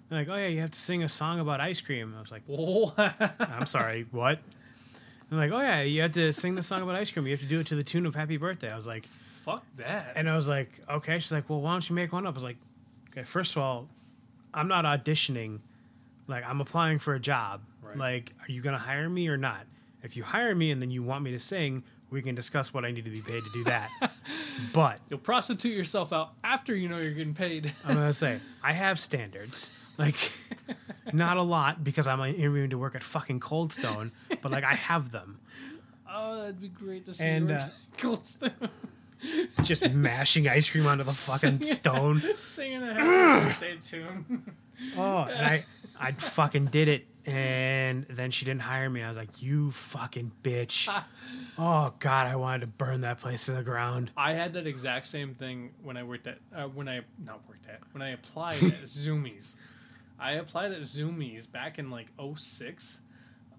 They're 0.09 0.19
like, 0.19 0.27
"Oh 0.27 0.35
yeah, 0.35 0.47
you 0.47 0.59
have 0.59 0.71
to 0.71 0.79
sing 0.79 1.01
a 1.03 1.07
song 1.09 1.39
about 1.39 1.61
ice 1.61 1.79
cream." 1.79 2.13
I 2.17 2.19
was 2.19 2.31
like? 2.31 2.41
"I'm 3.39 3.65
sorry, 3.65 4.05
what?" 4.11 4.39
They're 5.29 5.39
like, 5.39 5.51
"Oh 5.51 5.59
yeah, 5.61 5.81
you 5.83 6.01
have 6.01 6.11
to 6.13 6.33
sing 6.33 6.55
the 6.55 6.63
song 6.63 6.81
about 6.81 6.95
ice 6.95 7.09
cream. 7.11 7.25
You 7.25 7.31
have 7.31 7.39
to 7.39 7.45
do 7.45 7.61
it 7.61 7.67
to 7.67 7.75
the 7.75 7.83
tune 7.83 8.05
of 8.05 8.13
Happy 8.15 8.35
Birthday." 8.35 8.69
I 8.69 8.75
was 8.75 8.87
like, 8.87 9.05
Fuck 9.45 9.63
that. 9.77 10.13
and 10.17 10.29
I 10.29 10.35
was 10.35 10.49
like, 10.49 10.81
"Okay." 10.89 11.19
She's 11.19 11.31
like, 11.31 11.49
"Well, 11.49 11.61
why 11.61 11.71
don't 11.71 11.89
you 11.89 11.95
make 11.95 12.11
one 12.11 12.27
up?" 12.27 12.33
I 12.33 12.35
was 12.35 12.43
like, 12.43 12.57
"Okay, 13.11 13.23
first 13.23 13.55
of 13.55 13.61
all, 13.61 13.87
I'm 14.53 14.67
not 14.67 14.83
auditioning. 14.83 15.59
Like, 16.29 16.47
I'm 16.47 16.61
applying 16.61 16.99
for 16.99 17.15
a 17.15 17.19
job. 17.19 17.61
Right. 17.81 17.97
Like, 17.97 18.33
are 18.47 18.51
you 18.51 18.61
gonna 18.61 18.77
hire 18.77 19.09
me 19.09 19.27
or 19.27 19.35
not? 19.37 19.65
If 20.03 20.15
you 20.15 20.23
hire 20.23 20.55
me 20.55 20.71
and 20.71 20.81
then 20.81 20.89
you 20.91 21.03
want 21.03 21.23
me 21.23 21.31
to 21.31 21.39
sing." 21.39 21.83
We 22.11 22.23
can 22.23 22.33
discuss 22.33 22.73
what 22.73 22.85
I 22.85 22.89
need 22.89 23.05
to 23.05 23.11
be 23.11 23.21
paid 23.21 23.43
to 23.43 23.49
do 23.53 23.63
that. 23.65 23.91
but 24.73 24.99
You'll 25.09 25.19
prostitute 25.19 25.77
yourself 25.77 26.11
out 26.11 26.31
after 26.43 26.75
you 26.75 26.89
know 26.89 26.97
you're 26.97 27.11
getting 27.11 27.35
paid. 27.35 27.71
I'm 27.85 27.93
gonna 27.93 28.13
say 28.13 28.39
I 28.63 28.73
have 28.73 28.99
standards. 28.99 29.69
Like 29.99 30.31
not 31.13 31.37
a 31.37 31.43
lot 31.43 31.83
because 31.83 32.07
I'm 32.07 32.19
interviewing 32.21 32.71
to 32.71 32.79
work 32.79 32.95
at 32.95 33.03
fucking 33.03 33.41
Cold 33.41 33.71
Stone, 33.71 34.11
but 34.41 34.51
like 34.51 34.63
I 34.63 34.73
have 34.73 35.11
them. 35.11 35.39
oh, 36.11 36.39
that'd 36.39 36.59
be 36.59 36.69
great 36.69 37.05
to 37.05 37.13
see. 37.13 37.23
And, 37.25 37.51
uh, 37.51 37.67
Cold 37.99 38.25
Stone 38.25 38.69
Just 39.61 39.87
mashing 39.91 40.47
ice 40.47 40.67
cream 40.67 40.87
onto 40.87 41.03
the 41.03 41.11
fucking 41.11 41.61
stone. 41.61 42.23
singing 42.41 42.81
a 42.81 42.91
happy 42.91 43.45
birthday 43.49 43.77
tune. 43.79 44.55
Oh, 44.97 45.25
and 45.25 45.45
I 45.45 45.65
I 45.99 46.11
fucking 46.13 46.67
did 46.67 46.87
it. 46.87 47.05
And 47.25 48.05
then 48.09 48.31
she 48.31 48.45
didn't 48.45 48.61
hire 48.61 48.89
me. 48.89 49.03
I 49.03 49.07
was 49.09 49.17
like, 49.17 49.41
"You 49.41 49.71
fucking 49.71 50.31
bitch!" 50.43 50.87
Oh 51.61 51.93
god, 51.99 52.25
I 52.27 52.37
wanted 52.37 52.61
to 52.61 52.67
burn 52.67 53.01
that 53.01 53.19
place 53.19 53.45
to 53.45 53.51
the 53.51 53.61
ground. 53.61 54.09
I 54.15 54.31
had 54.33 54.53
that 54.53 54.65
exact 54.65 55.05
same 55.07 55.33
thing 55.35 55.71
when 55.83 55.97
I 55.97 56.03
worked 56.03 56.25
at 56.25 56.39
uh, 56.55 56.63
when 56.69 56.87
I 56.87 57.01
not 57.23 57.41
worked 57.49 57.67
at 57.67 57.81
when 57.91 58.01
I 58.01 58.11
applied 58.11 58.63
at 58.63 58.83
Zumiez. 58.85 59.55
I 60.17 60.33
applied 60.33 60.71
at 60.71 60.79
Zumiez 60.79 61.51
back 61.51 61.77
in 61.77 61.91
like 61.91 62.07
06 62.35 63.01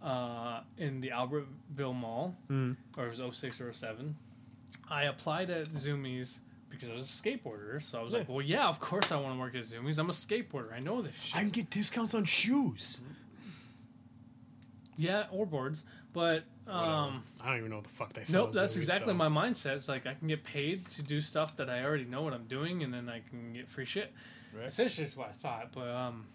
uh, 0.02 0.60
in 0.78 1.00
the 1.02 1.08
Albertville 1.10 1.94
Mall, 1.94 2.34
Mm. 2.50 2.76
or 2.96 3.06
it 3.06 3.18
was 3.18 3.36
06 3.36 3.60
or 3.60 3.72
07. 3.72 4.16
I 4.90 5.04
applied 5.04 5.50
at 5.50 5.68
Zumiez 5.72 6.40
because 6.70 6.88
I 6.88 6.94
was 6.94 7.04
a 7.04 7.22
skateboarder, 7.22 7.82
so 7.82 7.98
I 7.98 8.02
was 8.02 8.14
like, 8.14 8.28
"Well, 8.28 8.40
yeah, 8.40 8.68
of 8.68 8.80
course 8.80 9.12
I 9.12 9.16
want 9.20 9.34
to 9.34 9.40
work 9.40 9.54
at 9.54 9.62
Zumiez. 9.62 9.98
I'm 9.98 10.08
a 10.08 10.12
skateboarder. 10.12 10.72
I 10.72 10.80
know 10.80 11.02
this 11.02 11.14
shit." 11.20 11.36
I 11.36 11.40
can 11.40 11.50
get 11.50 11.68
discounts 11.70 12.14
on 12.14 12.24
shoes. 12.24 13.00
yeah, 14.96 15.24
or 15.32 15.46
boards, 15.46 15.84
but 16.12 16.44
um, 16.66 17.22
I 17.42 17.48
don't 17.48 17.58
even 17.58 17.70
know 17.70 17.76
what 17.76 17.84
the 17.84 17.90
fuck 17.90 18.12
they 18.12 18.24
sell. 18.24 18.46
Nope, 18.46 18.54
that's 18.54 18.74
Zumiez, 18.74 18.82
exactly 18.82 19.12
so. 19.12 19.18
my 19.18 19.28
mindset. 19.28 19.74
It's 19.74 19.88
like 19.88 20.06
I 20.06 20.14
can 20.14 20.28
get 20.28 20.44
paid 20.44 20.86
to 20.88 21.02
do 21.02 21.20
stuff 21.20 21.56
that 21.56 21.68
I 21.68 21.84
already 21.84 22.04
know 22.04 22.22
what 22.22 22.32
I'm 22.32 22.44
doing, 22.44 22.82
and 22.82 22.92
then 22.94 23.08
I 23.08 23.20
can 23.28 23.52
get 23.52 23.68
free 23.68 23.84
shit. 23.84 24.12
Right. 24.56 24.66
Essentially, 24.66 25.06
is 25.06 25.16
what 25.16 25.28
I 25.28 25.32
thought. 25.32 25.72
But 25.72 25.88
um, 25.88 26.26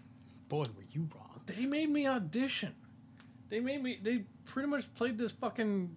Boy, 0.50 0.64
were 0.76 0.84
you 0.92 1.08
wrong? 1.16 1.42
they 1.46 1.66
made 1.66 1.90
me 1.90 2.08
audition. 2.08 2.74
They 3.50 3.60
made 3.60 3.82
me. 3.82 4.00
They 4.02 4.24
pretty 4.46 4.68
much 4.68 4.92
played 4.96 5.18
this 5.18 5.32
fucking 5.32 5.96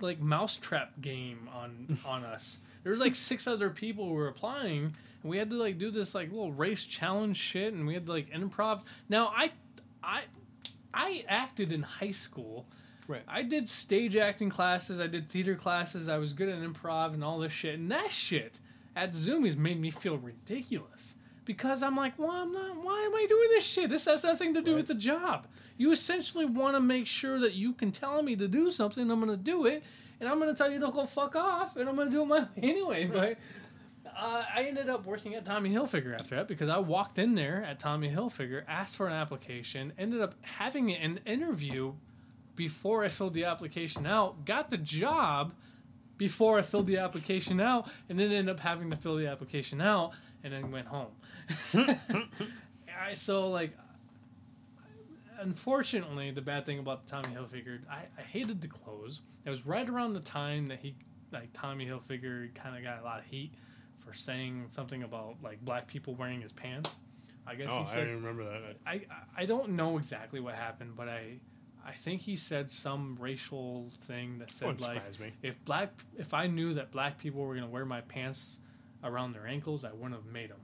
like 0.00 0.20
mousetrap 0.20 1.00
game 1.00 1.48
on 1.54 1.98
on 2.06 2.24
us. 2.24 2.58
There 2.82 2.90
was 2.90 3.00
like 3.00 3.14
six 3.14 3.46
other 3.46 3.70
people 3.70 4.08
who 4.08 4.14
were 4.14 4.28
applying, 4.28 4.94
and 5.22 5.30
we 5.30 5.36
had 5.38 5.50
to 5.50 5.56
like 5.56 5.78
do 5.78 5.90
this 5.90 6.14
like 6.14 6.30
little 6.30 6.52
race 6.52 6.84
challenge 6.86 7.36
shit, 7.36 7.74
and 7.74 7.86
we 7.86 7.94
had 7.94 8.06
to 8.06 8.12
like 8.12 8.30
improv. 8.30 8.82
Now 9.08 9.32
I, 9.36 9.52
I, 10.02 10.22
I 10.92 11.24
acted 11.28 11.72
in 11.72 11.82
high 11.82 12.10
school. 12.10 12.66
Right. 13.08 13.22
I 13.26 13.42
did 13.42 13.68
stage 13.68 14.16
acting 14.16 14.48
classes. 14.48 15.00
I 15.00 15.06
did 15.06 15.28
theater 15.28 15.56
classes. 15.56 16.08
I 16.08 16.18
was 16.18 16.32
good 16.32 16.48
at 16.48 16.58
improv 16.58 17.14
and 17.14 17.24
all 17.24 17.40
this 17.40 17.52
shit. 17.52 17.78
And 17.78 17.90
that 17.90 18.10
shit 18.12 18.60
at 18.94 19.12
Zumiez 19.12 19.56
made 19.56 19.80
me 19.80 19.90
feel 19.90 20.18
ridiculous 20.18 21.16
because 21.44 21.82
I'm 21.82 21.96
like, 21.96 22.18
well, 22.18 22.30
I'm 22.30 22.52
not. 22.52 22.76
Why 22.76 23.00
am 23.00 23.14
I 23.14 23.26
doing 23.28 23.48
this 23.50 23.64
shit? 23.64 23.90
This 23.90 24.04
has 24.04 24.22
nothing 24.22 24.54
to 24.54 24.62
do 24.62 24.74
with 24.74 24.86
the 24.86 24.94
job. 24.94 25.46
You 25.76 25.90
essentially 25.90 26.44
want 26.44 26.76
to 26.76 26.80
make 26.80 27.06
sure 27.06 27.38
that 27.40 27.54
you 27.54 27.72
can 27.72 27.90
tell 27.90 28.22
me 28.22 28.36
to 28.36 28.46
do 28.46 28.70
something. 28.70 29.10
I'm 29.10 29.20
going 29.20 29.36
to 29.36 29.36
do 29.36 29.66
it, 29.66 29.82
and 30.22 30.30
I'm 30.30 30.40
to 30.40 30.54
tell 30.54 30.70
you 30.70 30.78
to 30.78 30.92
go 30.92 31.04
fuck 31.04 31.34
off, 31.34 31.76
and 31.76 31.88
I'm 31.88 31.96
to 31.96 32.08
do 32.08 32.22
it 32.22 32.26
my 32.26 32.38
way 32.40 32.46
anyway. 32.62 33.06
But. 33.12 33.38
Uh, 34.14 34.44
I 34.54 34.64
ended 34.64 34.90
up 34.90 35.06
working 35.06 35.34
at 35.36 35.44
Tommy 35.44 35.70
Hilfiger 35.70 36.12
after 36.14 36.36
that 36.36 36.46
because 36.46 36.68
I 36.68 36.78
walked 36.78 37.18
in 37.18 37.34
there 37.34 37.64
at 37.64 37.78
Tommy 37.78 38.10
Hilfiger, 38.10 38.62
asked 38.68 38.96
for 38.96 39.06
an 39.06 39.14
application, 39.14 39.92
ended 39.96 40.20
up 40.20 40.34
having 40.42 40.92
an 40.92 41.18
interview 41.24 41.94
before 42.54 43.04
I 43.04 43.08
filled 43.08 43.32
the 43.32 43.46
application 43.46 44.06
out, 44.06 44.44
got 44.44 44.68
the 44.68 44.76
job 44.76 45.54
before 46.18 46.58
I 46.58 46.62
filled 46.62 46.88
the 46.88 46.98
application 46.98 47.58
out, 47.58 47.88
and 48.10 48.18
then 48.18 48.30
ended 48.32 48.50
up 48.50 48.60
having 48.60 48.90
to 48.90 48.96
fill 48.96 49.16
the 49.16 49.28
application 49.28 49.80
out, 49.80 50.12
and 50.44 50.52
then 50.52 50.70
went 50.70 50.88
home. 50.88 51.12
I, 51.74 53.14
so 53.14 53.48
like, 53.48 53.72
unfortunately, 55.42 56.30
the 56.30 56.40
bad 56.42 56.64
thing 56.66 56.78
about 56.78 57.06
the 57.06 57.10
Tommy 57.10 57.34
Hilfiger, 57.34 57.80
I, 57.90 58.02
I 58.18 58.22
hated 58.22 58.60
the 58.60 58.68
clothes. 58.68 59.22
It 59.44 59.50
was 59.50 59.66
right 59.66 59.88
around 59.88 60.14
the 60.14 60.20
time 60.20 60.66
that 60.68 60.78
he, 60.80 60.94
like 61.32 61.50
Tommy 61.52 61.86
Hilfiger, 61.86 62.54
kind 62.54 62.76
of 62.76 62.82
got 62.82 63.00
a 63.00 63.04
lot 63.04 63.18
of 63.18 63.24
heat 63.26 63.52
for 63.98 64.12
saying 64.12 64.66
something 64.70 65.02
about 65.02 65.36
like 65.42 65.60
black 65.64 65.86
people 65.86 66.14
wearing 66.14 66.40
his 66.40 66.52
pants. 66.52 66.98
I 67.46 67.54
guess 67.56 67.70
Oh, 67.72 67.80
he 67.80 67.86
said 67.86 68.04
didn't 68.06 68.22
remember 68.22 68.44
that. 68.44 68.76
I 68.86 69.02
I 69.36 69.46
don't 69.46 69.70
know 69.70 69.96
exactly 69.98 70.40
what 70.40 70.54
happened, 70.54 70.92
but 70.96 71.08
I 71.08 71.40
I 71.84 71.92
think 71.92 72.20
he 72.20 72.36
said 72.36 72.70
some 72.70 73.16
racial 73.20 73.90
thing 74.02 74.38
that 74.38 74.50
said 74.52 74.80
like 74.80 75.18
me. 75.18 75.32
if 75.42 75.62
black 75.64 75.90
if 76.16 76.34
I 76.34 76.46
knew 76.46 76.74
that 76.74 76.92
black 76.92 77.18
people 77.18 77.44
were 77.44 77.54
gonna 77.54 77.68
wear 77.68 77.84
my 77.84 78.00
pants 78.02 78.60
around 79.02 79.32
their 79.32 79.46
ankles, 79.46 79.84
I 79.84 79.92
wouldn't 79.92 80.14
have 80.14 80.26
made 80.26 80.50
them, 80.50 80.60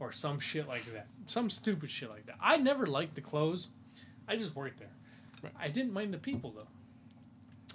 or 0.00 0.12
some 0.12 0.40
shit 0.40 0.66
like 0.66 0.84
that, 0.94 1.06
some 1.26 1.50
stupid 1.50 1.90
shit 1.90 2.08
like 2.08 2.24
that. 2.26 2.36
I 2.40 2.56
never 2.56 2.86
liked 2.86 3.14
the 3.14 3.20
clothes. 3.20 3.68
I 4.28 4.36
just 4.36 4.54
worked 4.56 4.78
there. 4.78 4.90
Right. 5.42 5.52
I 5.60 5.68
didn't 5.68 5.92
mind 5.92 6.14
the 6.14 6.18
people 6.18 6.50
though. 6.50 6.68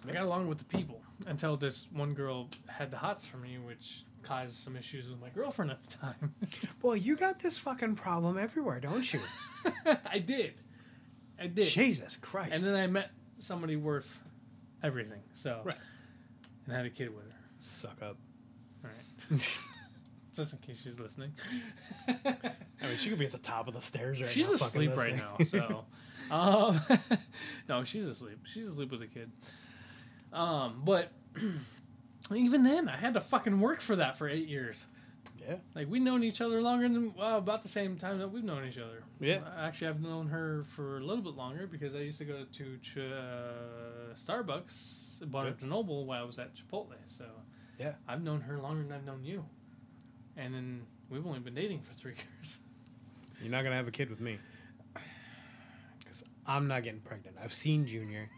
I 0.08 0.14
got 0.14 0.24
along 0.24 0.48
with 0.48 0.60
the 0.60 0.66
people 0.66 1.02
until 1.26 1.58
this 1.58 1.88
one 1.92 2.14
girl 2.14 2.50
had 2.68 2.92
the 2.92 2.98
hots 2.98 3.26
for 3.26 3.38
me, 3.38 3.58
which 3.58 4.04
caused 4.24 4.54
some 4.56 4.76
issues 4.78 5.10
with 5.10 5.20
my 5.20 5.30
girlfriend 5.30 5.72
at 5.72 5.84
the 5.84 5.98
time. 5.98 6.34
Boy, 6.82 6.94
you 6.96 7.16
got 7.16 7.40
this 7.40 7.58
fucking 7.58 7.96
problem 7.96 8.38
everywhere, 8.38 8.80
don't 8.80 9.12
you? 9.12 9.20
I 10.06 10.20
did. 10.20 10.54
I 11.40 11.48
did. 11.48 11.68
Jesus 11.68 12.18
Christ. 12.22 12.54
And 12.54 12.64
then 12.64 12.76
I 12.76 12.88
met 12.88 13.12
somebody 13.40 13.76
worth 13.76 14.24
everything. 14.84 15.22
So, 15.34 15.62
Right. 15.66 15.76
and 16.66 16.76
had 16.76 16.86
a 16.86 16.90
kid 16.90 17.14
with 17.14 17.26
her. 17.26 17.38
Suck 17.60 18.02
up. 18.02 18.18
All 18.84 18.90
right. 18.92 19.40
Just 20.34 20.54
in 20.54 20.60
case 20.60 20.84
she's 20.84 21.00
listening. 21.00 21.34
I 22.08 22.88
mean, 22.88 22.98
she 22.98 23.10
could 23.10 23.18
be 23.18 23.26
at 23.26 23.32
the 23.32 23.40
top 23.40 23.68
of 23.68 23.74
the 23.74 23.82
stairs 23.82 24.22
right 24.22 24.30
she's 24.30 24.46
now. 24.46 24.52
She's 24.54 24.62
asleep 24.62 24.96
right 24.96 25.16
now. 25.16 25.36
So, 25.44 25.86
um, 26.32 26.80
no, 27.70 27.84
she's 27.84 28.08
asleep. 28.08 28.40
She's 28.44 28.68
asleep 28.68 28.92
with 28.92 29.02
a 29.02 29.08
kid. 29.08 29.32
Um, 30.34 30.82
but 30.84 31.12
even 32.36 32.64
then, 32.64 32.90
I 32.90 32.98
had 32.98 33.14
to 33.14 33.22
fucking 33.22 33.60
work 33.60 33.82
for 33.82 33.96
that 33.96 34.18
for 34.18 34.28
eight 34.28 34.48
years. 34.48 34.86
yeah. 35.48 35.56
Like 35.76 35.88
we've 35.90 36.02
known 36.02 36.24
each 36.24 36.42
other 36.42 36.62
longer 36.62 36.88
than 36.90 37.14
well, 37.18 37.38
about 37.38 37.62
the 37.64 37.70
same 37.70 37.98
time 37.98 38.20
that 38.20 38.28
we've 38.32 38.44
known 38.44 38.66
each 38.68 38.78
other. 38.78 39.04
Yeah. 39.20 39.40
Actually, 39.58 39.88
I've 39.88 40.02
known 40.02 40.28
her 40.28 40.64
for 40.76 40.98
a 40.98 41.02
little 41.02 41.24
bit 41.24 41.36
longer 41.36 41.68
because 41.68 41.96
I 41.96 42.00
used 42.00 42.18
to 42.20 42.26
go 42.26 42.44
to 42.52 42.78
Ch- 42.82 42.98
uh, 42.98 44.14
Starbucks, 44.16 45.30
Barnes 45.32 45.62
and 45.62 45.72
Noble, 45.72 46.06
while 46.06 46.22
I 46.22 46.26
was 46.26 46.40
at 46.40 46.52
Chipotle. 46.56 46.94
So 47.08 47.26
Yeah. 47.80 47.94
I've 48.08 48.22
known 48.24 48.42
her 48.42 48.58
longer 48.60 48.84
than 48.84 48.92
I've 48.92 49.06
known 49.06 49.24
you, 49.24 49.46
and 50.36 50.54
then 50.54 50.82
we've 51.10 51.26
only 51.26 51.40
been 51.40 51.56
dating 51.56 51.82
for 51.82 51.94
three 51.94 52.14
years. 52.42 52.60
You're 53.42 53.52
not 53.52 53.64
gonna 53.64 53.76
have 53.76 53.88
a 53.88 53.92
kid 53.92 54.10
with 54.10 54.20
me. 54.20 54.40
I'm 56.48 56.68
not 56.68 56.84
getting 56.84 57.02
pregnant. 57.02 57.36
I've 57.44 57.54
seen 57.54 57.86
Junior. 57.86 58.30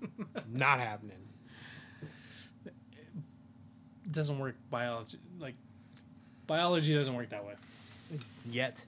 not 0.52 0.78
happening. 0.78 1.16
It 2.66 4.12
doesn't 4.12 4.38
work 4.38 4.56
biology 4.70 5.18
like 5.38 5.54
biology 6.46 6.94
doesn't 6.94 7.14
work 7.14 7.28
that 7.30 7.44
way 7.44 7.54
Yet. 8.50 8.82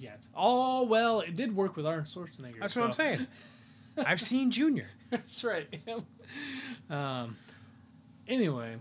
yet. 0.00 0.26
Oh 0.34 0.82
well, 0.84 1.20
it 1.20 1.34
did 1.36 1.54
work 1.56 1.76
with 1.76 1.86
Arnold 1.86 2.06
Schwarzenegger. 2.06 2.60
That's 2.60 2.76
what 2.76 2.84
I'm 2.84 2.92
saying. 2.92 3.26
I've 3.96 4.20
seen 4.20 4.50
Junior. 4.50 4.88
That's 5.10 5.42
right. 5.44 5.66
um. 6.90 7.36
Anyway, 8.28 8.76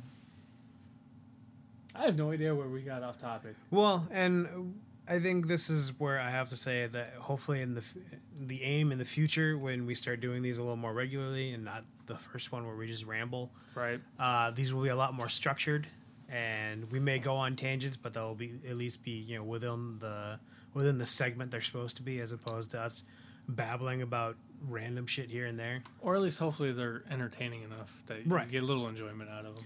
I 1.93 2.01
have 2.05 2.17
no 2.17 2.31
idea 2.31 2.53
where 2.53 2.67
we 2.67 2.81
got 2.81 3.03
off 3.03 3.17
topic. 3.17 3.55
Well, 3.71 4.07
and 4.11 4.75
I 5.08 5.20
think 5.20 5.47
this 5.47 5.70
is 5.70 5.99
where 5.99 6.20
I 6.20 6.30
have 6.32 6.49
to 6.49 6.56
say 6.58 6.88
that 6.88 7.14
hopefully 7.20 7.62
in 7.62 7.76
the 7.76 7.82
f- 7.82 7.95
the 8.39 8.64
aim 8.64 8.91
in 8.91 8.97
the 8.97 9.06
future 9.06 9.58
when 9.58 9.86
we 9.86 9.93
start 9.93 10.20
doing 10.20 10.41
these 10.41 10.58
a 10.58 10.62
little 10.62 10.76
more 10.78 10.93
regularly 10.93 11.53
and 11.53 11.64
not 11.64 11.84
the 12.08 12.16
first 12.16 12.51
one 12.51 12.66
where 12.66 12.76
we 12.76 12.88
just 12.88 13.06
ramble, 13.06 13.51
Right. 13.76 13.99
uh, 14.20 14.51
these 14.51 14.74
will 14.74 14.82
be 14.84 14.89
a 14.89 14.95
lot 14.95 15.14
more 15.14 15.30
structured, 15.30 15.86
and 16.30 16.91
we 16.91 16.99
may 16.99 17.20
go 17.20 17.36
on 17.36 17.56
tangents, 17.56 17.97
but 17.97 18.14
they'll 18.14 18.34
be 18.36 18.53
at 18.68 18.78
least 18.78 19.03
be 19.03 19.12
you 19.12 19.38
know 19.38 19.43
within 19.43 19.99
the 19.99 20.39
within 20.74 20.97
the 20.97 21.06
segment 21.06 21.51
they're 21.51 21.62
supposed 21.62 21.97
to 21.97 22.01
be, 22.03 22.20
as 22.20 22.32
opposed 22.32 22.72
to 22.72 22.80
us 22.82 23.03
babbling 23.47 24.01
about 24.01 24.36
random 24.68 25.06
shit 25.06 25.30
here 25.30 25.45
and 25.45 25.60
there. 25.60 25.84
Or 26.01 26.16
at 26.16 26.22
least 26.22 26.39
hopefully 26.39 26.72
they're 26.72 27.03
entertaining 27.12 27.62
enough 27.62 27.91
that 28.08 28.26
you 28.26 28.32
Right. 28.34 28.49
get 28.49 28.64
a 28.64 28.66
little 28.66 28.88
enjoyment 28.88 29.30
out 29.30 29.45
of 29.45 29.56
them. 29.56 29.66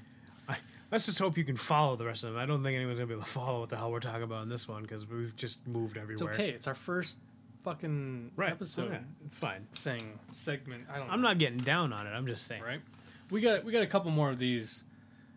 Let's 0.91 1.05
just 1.05 1.19
hope 1.19 1.37
you 1.37 1.43
can 1.43 1.55
follow 1.55 1.95
the 1.95 2.05
rest 2.05 2.23
of 2.23 2.33
them. 2.33 2.39
I 2.41 2.45
don't 2.47 2.63
think 2.63 2.75
anyone's 2.75 2.99
gonna 2.99 3.07
be 3.07 3.13
able 3.13 3.23
to 3.23 3.29
follow 3.29 3.59
what 3.61 3.69
the 3.69 3.77
hell 3.77 3.91
we're 3.91 3.99
talking 3.99 4.23
about 4.23 4.43
in 4.43 4.49
this 4.49 4.67
one 4.67 4.81
because 4.81 5.05
we've 5.07 5.35
just 5.35 5.65
moved 5.67 5.97
It's 5.97 6.01
everywhere. 6.03 6.33
okay. 6.33 6.49
It's 6.49 6.67
our 6.67 6.73
first 6.75 7.19
fucking 7.63 8.31
right? 8.35 8.51
episode 8.51 8.91
yeah, 8.91 8.99
it's 9.25 9.35
fine. 9.37 9.67
thing 9.75 10.17
segment. 10.31 10.85
I 10.91 10.97
don't. 10.97 11.09
I'm 11.11 11.21
not 11.21 11.37
getting 11.37 11.57
down 11.59 11.93
on 11.93 12.07
it. 12.07 12.11
I'm 12.11 12.25
just 12.27 12.45
saying. 12.45 12.63
right. 12.63 12.81
We 13.29 13.41
got 13.41 13.63
we 13.63 13.71
got 13.71 13.83
a 13.83 13.87
couple 13.87 14.09
more 14.09 14.31
of 14.31 14.39
these, 14.39 14.85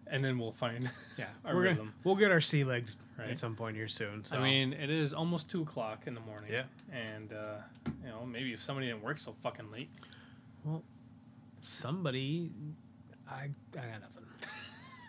and 0.06 0.24
then 0.24 0.38
we'll 0.38 0.52
find. 0.52 0.90
Yeah, 1.18 1.26
Our 1.44 1.54
we're 1.54 1.64
gonna, 1.64 1.74
rhythm. 1.74 1.94
we'll 2.04 2.16
get 2.16 2.30
our 2.30 2.40
sea 2.40 2.64
legs 2.64 2.96
Right. 3.18 3.28
at 3.28 3.38
some 3.38 3.54
point 3.54 3.76
here 3.76 3.88
soon. 3.88 4.24
So 4.24 4.38
I 4.38 4.42
mean, 4.42 4.72
it 4.72 4.88
is 4.88 5.12
almost 5.12 5.50
two 5.50 5.60
o'clock 5.60 6.06
in 6.06 6.14
the 6.14 6.20
morning. 6.22 6.50
Yeah. 6.50 6.62
And 6.90 7.34
uh, 7.34 7.56
you 8.02 8.08
know, 8.08 8.24
maybe 8.24 8.54
if 8.54 8.62
somebody 8.62 8.86
didn't 8.86 9.02
work 9.02 9.18
so 9.18 9.34
fucking 9.42 9.70
late, 9.70 9.90
Well 10.64 10.82
somebody, 11.60 12.50
I 13.30 13.34
I 13.44 13.50
got 13.72 14.00
nothing. 14.00 14.22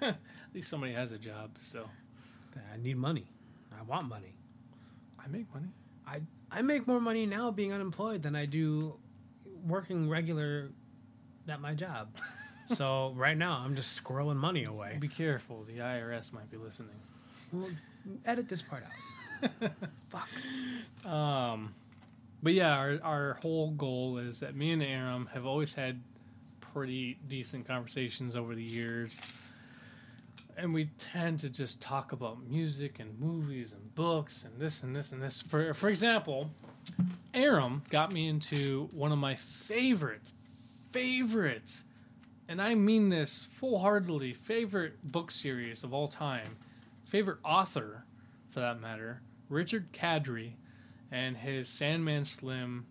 at 0.10 0.54
least 0.54 0.70
somebody 0.70 0.93
has 0.93 1.12
a 1.12 1.18
job. 1.18 1.51
So 1.60 1.89
I 2.74 2.78
need 2.78 2.97
money. 2.97 3.26
I 3.78 3.84
want 3.84 4.08
money. 4.08 4.36
I 5.24 5.28
make 5.28 5.51
money. 5.54 5.70
I 6.08 6.22
I 6.51 6.62
make 6.62 6.88
more 6.88 6.99
money 6.99 7.26
now 7.26 7.51
being 7.51 7.74
unemployed 7.74 8.22
than 8.22 8.36
I 8.36 8.45
do 8.45 8.95
working 9.66 10.10
regular 10.10 10.70
at 11.47 11.62
my 11.62 11.74
job. 11.74 12.16
so 12.68 13.14
right 13.16 13.38
now 13.38 13.62
I'm 13.64 13.76
just 13.76 14.01
squirreling 14.01 14.38
money 14.38 14.66
away. 14.66 14.97
Be 14.99 15.08
careful. 15.08 15.64
The 15.64 15.80
IRS 15.80 16.34
might 16.34 16.49
be 16.51 16.58
listening. 16.58 16.95
Well, 17.51 17.70
edit 18.26 18.49
this 18.49 18.62
part 18.62 18.84
out. 18.84 19.72
Fuck. 20.10 21.10
Um, 21.10 21.74
but 22.41 22.54
yeah, 22.54 22.76
our, 22.76 22.99
our 23.04 23.34
whole 23.36 23.72
goal 23.72 24.18
is 24.18 24.39
that 24.41 24.56
me 24.56 24.72
and 24.72 24.84
Aram 24.84 25.30
have 25.34 25.45
always 25.45 25.74
had 25.74 26.01
pretty 26.60 27.18
decent 27.28 27.68
conversations 27.68 28.36
over 28.36 28.56
the 28.56 28.64
years. 28.64 29.22
And 30.58 30.74
we 30.74 30.86
tend 30.99 31.39
to 31.39 31.49
just 31.49 31.82
talk 31.82 32.12
about 32.12 32.43
music 32.47 32.99
and 32.99 33.20
movies 33.20 33.74
and 33.74 33.95
books 33.95 34.43
and 34.43 34.60
this 34.60 34.84
and 34.84 34.95
this 34.95 35.12
and 35.12 35.22
this. 35.22 35.41
For, 35.41 35.74
for 35.74 35.89
example, 35.89 36.49
Aram 37.34 37.84
got 37.89 38.12
me 38.12 38.28
into 38.28 38.88
one 38.91 39.12
of 39.12 39.18
my 39.18 39.36
favorite, 39.36 40.22
favorite, 40.91 41.84
and 42.47 42.62
I 42.62 42.76
mean 42.76 43.10
this 43.10 43.47
full 43.51 43.80
heartedly, 43.80 44.34
favorite 44.34 44.93
book 45.12 45.32
series 45.32 45.84
of 45.84 45.93
all 45.93 46.08
time, 46.08 46.47
favorite 47.06 47.39
author 47.43 48.04
for 48.49 48.60
that 48.60 48.80
matter, 48.80 49.22
Richard 49.49 49.91
Kadrey 49.91 50.54
and 51.12 51.36
his 51.36 51.68
Sandman 51.68 52.26
Slim 52.26 52.86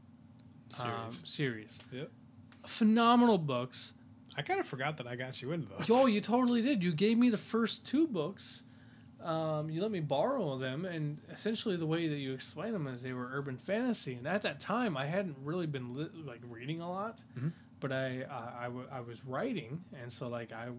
um, 0.80 1.10
Series. 1.10 1.22
series. 1.24 1.80
Yep. 1.92 2.10
Phenomenal 2.66 3.38
books. 3.38 3.94
I 4.36 4.42
kind 4.42 4.58
of 4.60 4.66
forgot 4.66 4.96
that 4.96 5.06
I 5.06 5.14
got 5.16 5.40
you 5.42 5.52
into 5.52 5.68
those. 5.68 5.88
Yo, 5.88 6.06
you 6.06 6.20
totally 6.34 6.62
did. 6.62 6.82
You 6.82 6.92
gave 6.92 7.18
me 7.18 7.28
the 7.30 7.36
first 7.36 7.84
two 7.86 8.06
books. 8.06 8.62
Um, 9.22 9.70
you 9.70 9.80
let 9.82 9.90
me 9.92 10.00
borrow 10.00 10.56
them, 10.58 10.84
and 10.84 11.20
essentially 11.30 11.76
the 11.76 11.86
way 11.86 12.08
that 12.08 12.16
you 12.16 12.32
explained 12.32 12.74
them 12.74 12.88
is 12.88 13.02
they 13.02 13.12
were 13.12 13.28
urban 13.32 13.56
fantasy. 13.56 14.14
And 14.14 14.26
at 14.26 14.42
that 14.42 14.58
time, 14.58 14.96
I 14.96 15.06
hadn't 15.06 15.36
really 15.44 15.66
been 15.66 15.94
li- 15.94 16.10
like 16.26 16.40
reading 16.48 16.80
a 16.80 16.90
lot, 16.90 17.22
Mhm. 17.38 17.52
but 17.78 17.92
I, 17.92 18.22
uh, 18.22 18.52
I 18.58 18.64
w- 18.64 18.88
I 18.90 19.00
was 19.00 19.24
writing, 19.24 19.84
and 20.02 20.12
so 20.12 20.28
like 20.28 20.50
I, 20.52 20.66
you 20.66 20.72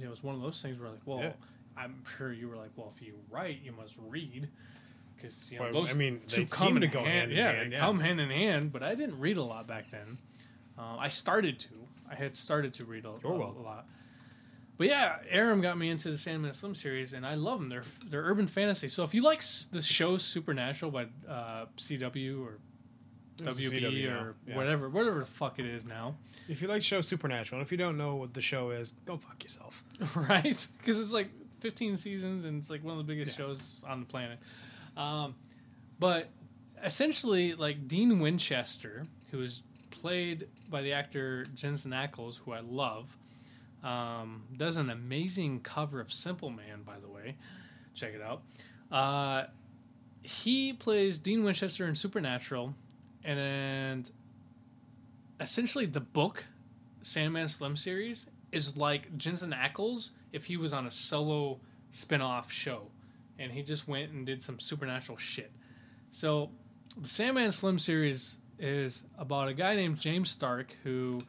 know, 0.00 0.06
it 0.06 0.10
was 0.10 0.24
one 0.24 0.34
of 0.34 0.40
those 0.40 0.60
things 0.60 0.78
where 0.80 0.90
like, 0.90 1.06
well, 1.06 1.20
Yeah. 1.20 1.32
I'm 1.76 2.02
sure 2.16 2.32
you 2.32 2.48
were 2.48 2.56
like, 2.56 2.70
well, 2.74 2.92
if 2.96 3.00
you 3.00 3.14
write, 3.30 3.60
you 3.62 3.70
must 3.72 3.94
read, 4.08 4.48
because 5.16 5.52
you 5.52 5.58
know 5.58 5.64
Well, 5.66 5.72
those 5.72 5.90
I 5.92 5.94
mean, 5.94 6.22
two 6.26 6.40
they 6.44 6.46
come 6.46 6.80
to 6.80 6.88
go 6.88 6.98
hand, 7.04 7.08
hand 7.08 7.30
in 7.30 7.36
yeah, 7.38 7.52
hand, 7.52 7.72
they 7.72 7.76
yeah. 7.76 7.80
come 7.80 8.00
hand 8.00 8.20
in 8.20 8.30
hand. 8.30 8.72
But 8.72 8.82
I 8.82 8.96
didn't 8.96 9.20
read 9.20 9.36
a 9.36 9.42
lot 9.44 9.68
back 9.68 9.88
then. 9.92 10.18
Uh, 10.80 10.96
I 10.98 11.08
started 11.08 11.58
to. 11.60 11.68
I 12.10 12.14
had 12.14 12.34
started 12.34 12.72
to 12.74 12.84
read 12.84 13.04
a, 13.04 13.12
You're 13.22 13.32
a- 13.32 13.36
a 13.36 13.62
lot. 13.62 13.86
But 14.78 14.86
yeah, 14.88 15.16
Aram 15.28 15.60
got 15.60 15.76
me 15.76 15.90
into 15.90 16.10
the 16.10 16.16
Sandman 16.16 16.52
Slim 16.54 16.74
series, 16.74 17.12
and 17.12 17.26
I 17.26 17.34
love 17.34 17.60
them. 17.60 17.68
They're 17.68 17.82
they're 18.08 18.22
urban 18.24 18.46
fantasy. 18.46 18.88
So 18.88 19.02
if 19.04 19.12
you 19.12 19.20
like 19.22 19.38
s- 19.38 19.68
the 19.70 19.82
show 19.82 20.16
Supernatural 20.16 20.90
by 20.90 21.06
uh, 21.28 21.66
CW 21.76 22.42
or 22.42 22.58
WB 23.42 23.70
CW 23.82 24.22
or 24.22 24.34
yeah. 24.46 24.56
whatever 24.56 24.88
whatever 24.88 25.18
the 25.20 25.26
fuck 25.26 25.58
it 25.58 25.66
is 25.66 25.84
now, 25.84 26.14
If 26.48 26.62
you 26.62 26.68
like 26.68 26.80
show 26.82 27.02
Supernatural, 27.02 27.60
and 27.60 27.66
if 27.66 27.70
you 27.70 27.76
don't 27.78 27.98
know 27.98 28.16
what 28.16 28.32
the 28.32 28.40
show 28.40 28.70
is, 28.70 28.92
go 29.04 29.18
fuck 29.18 29.42
yourself. 29.44 29.84
right? 30.16 30.66
Because 30.78 30.98
it's 30.98 31.12
like 31.12 31.28
15 31.60 31.98
seasons 31.98 32.46
and 32.46 32.58
it's 32.58 32.70
like 32.70 32.82
one 32.82 32.98
of 32.98 33.06
the 33.06 33.12
biggest 33.12 33.32
Yeah. 33.38 33.46
shows 33.46 33.84
on 33.86 34.00
the 34.00 34.06
planet. 34.06 34.38
Um, 34.96 35.34
but 35.98 36.28
essentially, 36.82 37.54
like 37.54 37.86
Dean 37.86 38.18
Winchester, 38.20 39.06
who 39.30 39.42
is 39.42 39.62
played 40.00 40.48
by 40.68 40.82
the 40.82 40.92
actor 40.92 41.46
Jensen 41.54 41.92
Ackles, 41.92 42.38
who 42.38 42.52
I 42.52 42.60
love, 42.60 43.16
um, 43.84 44.42
does 44.56 44.76
an 44.76 44.90
amazing 44.90 45.60
cover 45.60 46.00
of 46.00 46.12
Simple 46.12 46.50
Man, 46.50 46.82
by 46.84 46.98
the 46.98 47.08
way. 47.08 47.36
Check 47.94 48.14
it 48.14 48.22
out. 48.22 48.42
Uh, 48.90 49.46
he 50.22 50.72
plays 50.72 51.18
Dean 51.18 51.44
Winchester 51.44 51.86
in 51.86 51.94
Supernatural, 51.94 52.74
and 53.24 54.10
essentially 55.40 55.86
the 55.86 56.00
book 56.00 56.44
Sandman 57.02 57.48
Slim 57.48 57.76
series 57.76 58.26
is 58.52 58.76
like 58.76 59.16
Jensen 59.16 59.52
Ackles 59.52 60.10
if 60.32 60.46
he 60.46 60.56
was 60.56 60.72
on 60.72 60.86
a 60.86 60.90
solo 60.90 61.58
spin-off 61.90 62.52
show 62.52 62.88
and 63.38 63.50
he 63.50 63.62
just 63.62 63.88
went 63.88 64.12
and 64.12 64.26
did 64.26 64.42
some 64.42 64.60
supernatural 64.60 65.16
shit. 65.16 65.50
So 66.10 66.50
the 67.00 67.08
Sandman 67.08 67.52
Slim 67.52 67.78
series 67.78 68.38
is 68.60 69.02
about 69.18 69.48
a 69.48 69.54
guy 69.54 69.74
named 69.74 69.98
James 69.98 70.30
Stark 70.30 70.76
who 70.84 71.20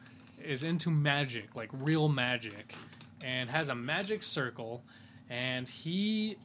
is 0.42 0.62
into 0.62 0.90
magic, 0.90 1.54
like 1.56 1.70
real 1.72 2.08
magic, 2.08 2.74
and 3.24 3.48
has 3.50 3.68
a 3.68 3.74
magic 3.74 4.22
circle 4.22 4.82
and 5.32 5.66
he 5.66 6.36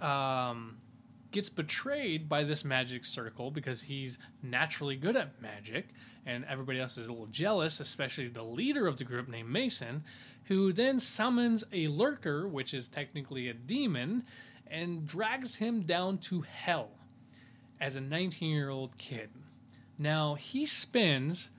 um, 0.00 0.76
gets 1.32 1.48
betrayed 1.48 2.28
by 2.28 2.44
this 2.44 2.64
magic 2.64 3.04
circle 3.04 3.50
because 3.50 3.82
he's 3.82 4.18
naturally 4.44 4.94
good 4.94 5.16
at 5.16 5.42
magic, 5.42 5.88
and 6.24 6.44
everybody 6.44 6.78
else 6.78 6.96
is 6.96 7.08
a 7.08 7.10
little 7.10 7.26
jealous, 7.26 7.80
especially 7.80 8.28
the 8.28 8.44
leader 8.44 8.86
of 8.86 8.96
the 8.96 9.04
group 9.04 9.28
named 9.28 9.50
Mason, 9.50 10.04
who 10.44 10.72
then 10.72 11.00
summons 11.00 11.64
a 11.72 11.88
lurker, 11.88 12.46
which 12.46 12.72
is 12.72 12.86
technically 12.86 13.48
a 13.48 13.54
demon, 13.54 14.22
and 14.68 15.04
drags 15.06 15.56
him 15.56 15.82
down 15.82 16.18
to 16.18 16.42
hell 16.42 16.90
as 17.80 17.96
a 17.96 18.00
19 18.00 18.50
year 18.50 18.70
old 18.70 18.96
kid. 18.98 19.30
Now, 20.02 20.34
he 20.34 20.66
spends 20.66 21.50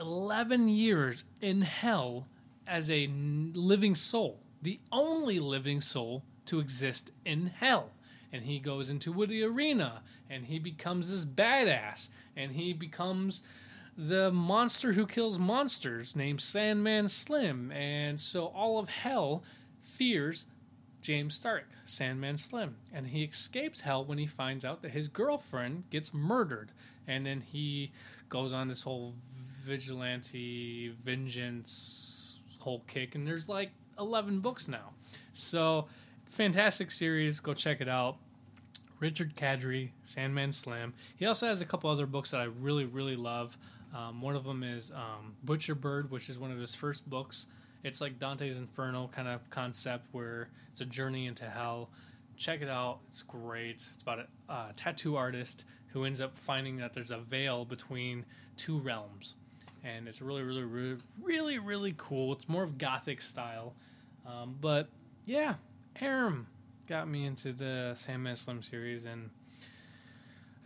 11 0.00 0.68
years 0.68 1.22
in 1.40 1.62
hell 1.62 2.26
as 2.66 2.90
a 2.90 3.06
living 3.06 3.94
soul, 3.94 4.40
the 4.60 4.80
only 4.90 5.38
living 5.38 5.80
soul 5.80 6.24
to 6.46 6.58
exist 6.58 7.12
in 7.24 7.46
hell. 7.46 7.90
And 8.32 8.44
he 8.44 8.58
goes 8.58 8.90
into 8.90 9.12
Woody 9.12 9.44
Arena 9.44 10.02
and 10.28 10.46
he 10.46 10.58
becomes 10.58 11.08
this 11.08 11.24
badass 11.24 12.10
and 12.36 12.52
he 12.52 12.72
becomes 12.72 13.42
the 13.96 14.32
monster 14.32 14.94
who 14.94 15.06
kills 15.06 15.38
monsters 15.38 16.16
named 16.16 16.40
Sandman 16.40 17.08
Slim. 17.08 17.70
And 17.70 18.20
so 18.20 18.46
all 18.46 18.80
of 18.80 18.88
hell 18.88 19.44
fears 19.78 20.46
James 21.00 21.34
Stark, 21.34 21.66
Sandman 21.84 22.36
Slim, 22.36 22.76
and 22.92 23.06
he 23.06 23.24
escapes 23.24 23.82
hell 23.82 24.04
when 24.04 24.18
he 24.18 24.26
finds 24.26 24.64
out 24.64 24.82
that 24.82 24.90
his 24.90 25.08
girlfriend 25.08 25.84
gets 25.90 26.12
murdered, 26.12 26.72
and 27.06 27.24
then 27.24 27.40
he 27.40 27.92
goes 28.28 28.52
on 28.52 28.68
this 28.68 28.82
whole 28.82 29.14
vigilante 29.64 30.94
vengeance 31.04 32.40
whole 32.58 32.82
kick, 32.86 33.14
and 33.14 33.26
there's 33.26 33.48
like 33.48 33.70
11 33.98 34.40
books 34.40 34.68
now. 34.68 34.92
So, 35.32 35.86
fantastic 36.30 36.90
series. 36.90 37.40
Go 37.40 37.54
check 37.54 37.80
it 37.80 37.88
out. 37.88 38.16
Richard 39.00 39.36
Kadrey, 39.36 39.90
Sandman 40.02 40.50
Slim. 40.52 40.92
He 41.16 41.26
also 41.26 41.46
has 41.46 41.60
a 41.60 41.64
couple 41.64 41.88
other 41.88 42.06
books 42.06 42.32
that 42.32 42.40
I 42.40 42.44
really, 42.44 42.84
really 42.84 43.16
love. 43.16 43.56
Um, 43.94 44.20
one 44.20 44.34
of 44.34 44.44
them 44.44 44.62
is 44.62 44.90
um, 44.90 45.36
Butcher 45.44 45.74
Bird, 45.74 46.10
which 46.10 46.28
is 46.28 46.38
one 46.38 46.50
of 46.50 46.58
his 46.58 46.74
first 46.74 47.08
books. 47.08 47.46
It's 47.84 48.00
like 48.00 48.18
Dante's 48.18 48.58
Inferno 48.58 49.08
kind 49.12 49.28
of 49.28 49.48
concept 49.50 50.08
where 50.12 50.48
it's 50.72 50.80
a 50.80 50.84
journey 50.84 51.26
into 51.26 51.44
hell. 51.44 51.90
Check 52.36 52.62
it 52.62 52.68
out. 52.68 53.00
It's 53.08 53.22
great. 53.22 53.76
It's 53.76 54.02
about 54.02 54.28
a 54.48 54.72
tattoo 54.76 55.16
artist 55.16 55.64
who 55.88 56.04
ends 56.04 56.20
up 56.20 56.36
finding 56.36 56.76
that 56.78 56.92
there's 56.92 57.10
a 57.10 57.18
veil 57.18 57.64
between 57.64 58.24
two 58.56 58.78
realms. 58.78 59.36
And 59.84 60.08
it's 60.08 60.20
really, 60.20 60.42
really, 60.42 60.64
really, 60.64 60.98
really, 61.22 61.58
really 61.58 61.94
cool. 61.96 62.32
It's 62.32 62.48
more 62.48 62.62
of 62.62 62.78
gothic 62.78 63.20
style. 63.20 63.74
Um, 64.26 64.56
but 64.60 64.88
yeah, 65.24 65.54
Aram 66.00 66.46
got 66.88 67.08
me 67.08 67.24
into 67.24 67.52
the 67.52 67.94
Sandman 67.94 68.36
Slim 68.36 68.62
series, 68.62 69.04
and 69.04 69.30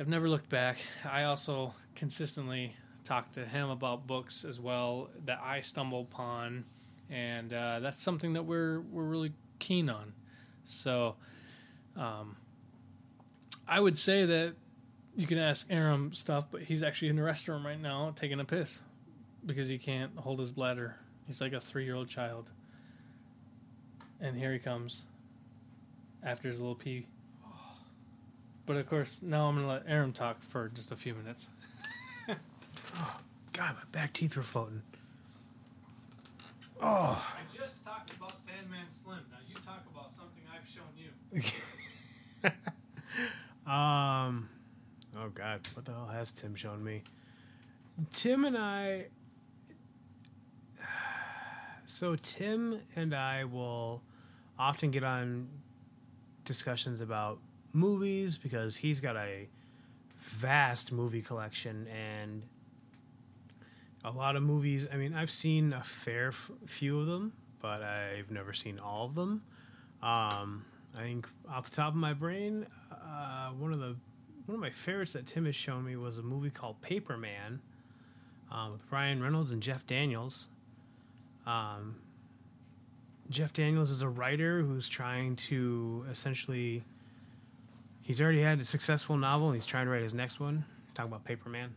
I've 0.01 0.09
never 0.09 0.29
looked 0.29 0.49
back. 0.49 0.79
I 1.09 1.25
also 1.25 1.75
consistently 1.95 2.75
talk 3.05 3.33
to 3.33 3.45
him 3.45 3.71
about 3.71 4.07
books 4.07 4.45
as 4.45 4.59
well 4.59 5.11
that 5.27 5.41
I 5.43 5.61
stumble 5.61 6.01
upon, 6.01 6.65
and 7.13 7.53
uh, 7.53 7.81
that's 7.81 8.03
something 8.03 8.33
that 8.33 8.45
we're 8.45 8.81
we're 8.81 9.05
really 9.05 9.33
keen 9.59 9.91
on. 9.91 10.15
So, 10.65 11.17
um, 11.97 12.37
I 13.69 13.79
would 13.79 13.99
say 13.99 14.25
that 14.25 14.55
you 15.17 15.27
can 15.27 15.39
ask 15.39 15.67
Aram 15.71 16.13
stuff, 16.15 16.47
but 16.51 16.63
he's 16.63 16.83
actually 16.83 17.09
in 17.09 17.17
the 17.17 17.23
restroom 17.23 17.65
right 17.65 17.81
now 17.81 18.13
taking 18.17 18.41
a 18.41 18.45
piss 18.45 18.83
because 19.45 19.69
he 19.69 19.79
can't 19.79 20.17
hold 20.17 20.41
his 20.41 20.51
bladder. 20.51 20.97
He's 21.27 21.41
like 21.41 21.53
a 21.53 21.61
three 21.61 21.85
year 21.85 21.95
old 21.95 22.09
child. 22.09 22.51
And 24.21 24.37
here 24.37 24.53
he 24.53 24.59
comes 24.59 25.05
after 26.23 26.49
his 26.49 26.61
little 26.61 26.77
pee. 26.77 27.07
But 28.65 28.77
of 28.77 28.89
course, 28.89 29.21
now 29.23 29.49
I'm 29.49 29.59
to 29.59 29.67
let 29.67 29.83
Aram 29.89 30.13
talk 30.13 30.41
for 30.41 30.69
just 30.69 30.93
a 30.93 30.97
few 30.97 31.15
minutes. 31.15 31.49
God, 32.29 32.37
my 33.75 33.83
back 33.91 34.13
teeth 34.13 34.37
were 34.37 34.45
floating. 34.45 34.83
Oh. 36.85 37.33
I 37.39 37.57
just 37.57 37.85
talked 37.85 38.11
about 38.11 38.37
Sandman 38.37 38.89
Slim. 38.89 39.21
Now 39.31 39.39
you 39.49 39.55
talk 39.55 39.85
about 39.95 40.11
something 40.11 40.43
I've 40.53 40.69
shown 40.69 40.85
you. 40.97 42.51
um. 43.73 44.49
Oh 45.17 45.29
God, 45.33 45.61
what 45.75 45.85
the 45.85 45.93
hell 45.93 46.11
has 46.13 46.33
Tim 46.33 46.57
shown 46.57 46.83
me? 46.83 47.03
Tim 48.13 48.45
and 48.45 48.59
I. 48.59 49.07
So 51.85 52.17
Tim 52.17 52.81
and 52.97 53.15
I 53.15 53.45
will 53.45 54.03
often 54.59 54.91
get 54.93 55.05
on 55.05 55.49
discussions 56.45 57.01
about 57.03 57.39
movies 57.75 58.39
because 58.39 58.77
he's 58.77 58.99
got 58.99 59.17
a 59.17 59.49
vast 60.21 60.91
movie 60.91 61.21
collection 61.21 61.87
and 61.89 62.45
a 64.05 64.11
lot 64.11 64.37
of 64.37 64.43
movies. 64.43 64.87
I 64.93 64.97
mean, 64.97 65.15
I've 65.15 65.31
seen 65.31 65.73
a 65.73 65.83
fair 65.83 66.29
f- 66.29 66.51
few 66.67 67.01
of 67.01 67.07
them, 67.07 67.33
but 67.61 67.83
I've 67.83 68.31
never 68.31 68.53
seen 68.53 68.79
all 68.79 69.07
of 69.07 69.15
them. 69.15 69.43
Um, 70.03 70.65
I 70.97 71.03
think 71.03 71.29
off 71.49 71.71
the 71.71 71.77
top 71.77 71.89
of 71.91 71.97
my 71.97 72.13
brain, 72.13 72.67
uh, 72.91 73.51
one 73.51 73.73
of 73.73 73.79
the 73.79 73.97
one 74.47 74.57
of 74.57 74.61
my 74.61 74.71
favorites 74.71 75.13
that 75.13 75.27
Tim 75.27 75.47
has 75.47 75.55
shown 75.55 75.85
me 75.85 75.95
was 75.97 76.19
a 76.19 76.23
movie 76.23 76.51
called 76.51 76.81
Paper 76.83 77.17
Man 77.17 77.61
um, 78.51 78.73
with 78.73 78.81
Ryan 78.91 79.23
Reynolds 79.23 79.53
and 79.53 79.63
Jeff 79.63 79.87
Daniels. 79.87 80.49
Um, 81.47 81.97
Jeff 83.31 83.53
Daniels 83.53 83.91
is 83.91 84.03
a 84.03 84.09
writer 84.09 84.63
who's 84.63 84.89
trying 84.89 85.37
to 85.37 86.05
essentially. 86.11 86.83
He's 88.03 88.21
already 88.21 88.43
had 88.43 88.59
a 88.61 88.65
successful 88.65 89.17
novel, 89.17 89.47
and 89.47 89.57
he's 89.57 89.65
trying 89.65 89.87
to 89.87 89.93
write 89.93 90.03
his 90.03 90.13
next 90.13 90.41
one. 90.41 90.65
Talk 90.95 91.07
about 91.07 91.25
Paper 91.25 91.49
Man. 91.49 91.73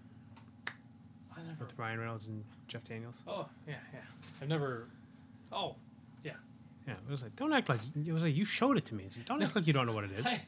With 1.67 1.77
Ryan 1.77 1.99
Reynolds 1.99 2.27
and 2.27 2.43
Jeff 2.67 2.83
Daniels. 2.83 3.23
Oh, 3.27 3.47
yeah, 3.67 3.75
yeah. 3.93 3.99
I've 4.41 4.47
never. 4.47 4.87
Oh, 5.51 5.75
Yeah, 6.23 6.33
Yeah, 6.87 6.93
it 7.07 7.11
was 7.11 7.23
like, 7.23 7.35
don't 7.35 7.53
act 7.53 7.69
like 7.69 7.79
it 8.05 8.11
was 8.11 8.23
like 8.23 8.35
you 8.35 8.45
showed 8.45 8.77
it 8.77 8.85
to 8.85 8.95
me. 8.95 9.03
It's 9.05 9.15
like, 9.17 9.25
don't 9.25 9.41
act 9.43 9.55
like 9.55 9.67
you 9.67 9.73
don't 9.73 9.85
know 9.85 9.93
what 9.93 10.03
it 10.03 10.11
is. 10.17 10.25
I, 10.27 10.41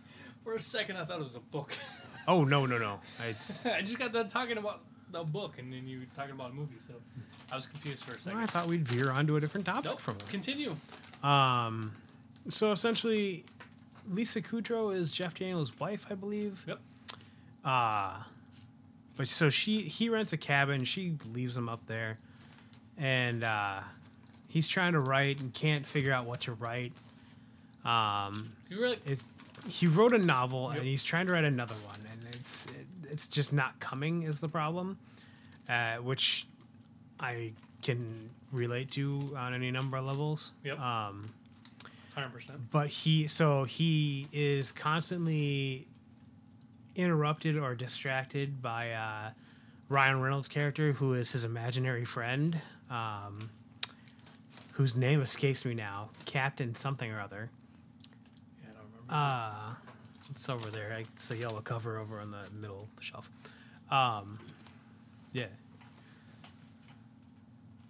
for 0.44 0.54
a 0.54 0.60
second, 0.60 0.98
I 0.98 1.06
thought 1.06 1.20
it 1.20 1.24
was 1.24 1.36
a 1.36 1.40
book. 1.40 1.72
Oh 2.30 2.44
no, 2.44 2.66
no, 2.66 2.78
no! 2.78 3.00
I, 3.22 3.70
I 3.78 3.80
just 3.82 3.98
got 3.98 4.12
done 4.12 4.28
talking 4.28 4.58
about 4.58 4.82
the 5.14 5.24
book, 5.24 5.60
and 5.60 5.72
then 5.72 5.88
you 5.88 6.00
were 6.00 6.06
talking 6.14 6.34
about 6.34 6.52
a 6.52 6.54
movie, 6.54 6.76
so 6.86 6.94
I 7.50 7.56
was 7.56 7.68
confused 7.68 8.04
for 8.04 8.16
a 8.16 8.20
second. 8.20 8.38
I 8.40 8.46
thought 8.46 8.68
we'd 8.68 8.86
veer 8.86 9.12
onto 9.12 9.38
a 9.38 9.40
different 9.40 9.66
topic 9.66 9.86
Nope. 9.86 10.02
from 10.02 10.18
Continue. 10.28 10.76
Um, 11.24 11.94
so 12.50 12.74
essentially, 12.74 13.46
Lisa 14.10 14.42
Kudrow 14.42 14.94
is 14.94 15.14
Jeff 15.14 15.36
Daniels' 15.36 15.72
wife, 15.80 16.06
I 16.10 16.16
believe. 16.16 16.66
Yep. 16.68 16.80
Uh 17.64 18.18
but 19.18 19.28
so 19.28 19.50
she 19.50 19.82
he 19.82 20.10
rents 20.10 20.32
a 20.34 20.38
cabin. 20.38 20.86
She 20.86 21.16
leaves 21.34 21.58
him 21.58 21.68
up 21.68 21.86
there, 21.88 22.18
and 22.98 23.44
uh, 23.44 23.80
he's 24.48 24.68
trying 24.68 24.94
to 24.94 25.00
write 25.00 25.40
and 25.42 25.54
can't 25.54 25.86
figure 25.86 26.14
out 26.14 26.26
what 26.26 26.42
to 26.42 26.54
write. 26.54 26.94
Um, 27.86 28.52
You 28.70 28.82
really? 28.82 29.00
it's 29.06 29.24
he 29.68 29.88
wrote 29.88 30.14
a 30.14 30.18
novel 30.18 30.70
Yep. 30.70 30.78
and 30.80 30.88
he's 30.88 31.04
trying 31.04 31.28
to 31.28 31.34
write 31.34 31.44
another 31.44 31.76
one 31.86 32.00
and 32.12 32.36
it's 32.36 32.66
it, 32.68 32.86
it's 33.10 33.28
just 33.28 33.52
not 33.52 33.78
coming 33.80 34.24
is 34.24 34.40
the 34.40 34.48
problem 34.48 34.98
uh, 35.68 35.96
which 35.98 36.48
i 37.20 37.52
can 37.82 38.30
relate 38.52 38.90
to 38.92 39.34
on 39.38 39.54
any 39.54 39.72
number 39.72 39.98
of 39.98 40.06
levels 40.06 40.54
Yep. 40.64 40.80
um, 40.80 41.26
Hundred 42.14 42.34
percent. 42.34 42.60
but 42.72 42.88
he 42.88 43.28
so 43.28 43.64
he 43.64 44.28
is 44.32 44.72
constantly 44.72 45.88
interrupted 46.98 47.58
or 47.58 47.76
distracted 47.76 48.62
by 48.62 48.92
uh, 48.92 49.30
ryan 49.88 50.20
reynolds 50.20 50.48
character 50.50 50.92
who 50.94 51.14
is 51.14 51.32
his 51.32 51.44
imaginary 51.46 52.04
friend 52.04 52.60
um, 52.90 53.50
whose 54.74 54.96
name 54.96 55.22
escapes 55.22 55.64
me 55.64 55.74
now 55.74 56.10
captain 56.26 56.74
something 56.76 57.10
or 57.12 57.22
other 57.22 57.50
Yeah, 58.64 58.70
I 58.70 58.74
don't 58.74 58.92
remember. 59.08 59.14
uh, 59.14 59.74
it's 60.32 60.50
over 60.50 60.70
there. 60.70 60.94
I- 60.98 61.06
It's 61.16 61.32
a 61.32 61.38
yellow 61.38 61.62
cover 61.62 61.98
over 62.00 62.20
on 62.20 62.32
the 62.32 62.44
middle 62.60 62.82
of 62.84 62.96
the 62.98 63.02
shelf. 63.02 63.30
Um, 63.90 64.38
yeah. 65.32 65.46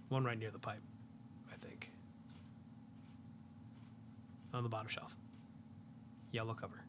One 0.09 0.23
right 0.23 0.37
near 0.37 0.51
the 0.51 0.59
pipe, 0.59 0.79
I 1.51 1.55
think. 1.65 1.89
On 4.53 4.61
the 4.61 4.69
bottom 4.69 4.87
shelf. 4.87 5.15
Yellow 6.31 6.53
cover. 6.53 6.79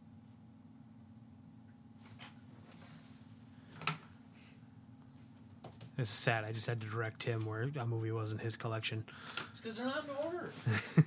This 5.98 6.10
is 6.10 6.14
sad. 6.14 6.44
I 6.44 6.52
just 6.52 6.68
had 6.68 6.80
to 6.80 6.86
direct 6.86 7.24
him 7.24 7.44
where 7.44 7.68
a 7.76 7.84
movie 7.84 8.12
was 8.12 8.30
in 8.30 8.38
his 8.38 8.54
collection. 8.54 9.04
it's 9.50 9.58
because 9.58 9.76
they're 9.76 9.86
not 9.86 10.04
in 10.04 10.10
order. 10.24 10.52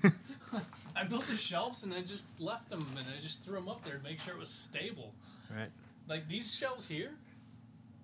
I 0.98 1.06
built 1.06 1.26
the 1.28 1.38
shelves 1.38 1.84
and 1.84 1.94
I 1.94 2.02
just 2.02 2.28
left 2.42 2.70
them 2.70 2.86
and 2.98 3.06
I 3.08 3.22
just 3.22 3.42
threw 3.42 3.56
them 3.56 3.70
up 3.70 3.86
there 3.86 3.96
to 3.98 4.04
make 4.04 4.20
sure 4.20 4.34
it 4.34 4.40
was 4.40 4.50
stable. 4.50 5.14
Right. 5.50 5.70
Like 6.10 6.28
these 6.28 6.54
shelves 6.54 6.90
here, 6.90 7.12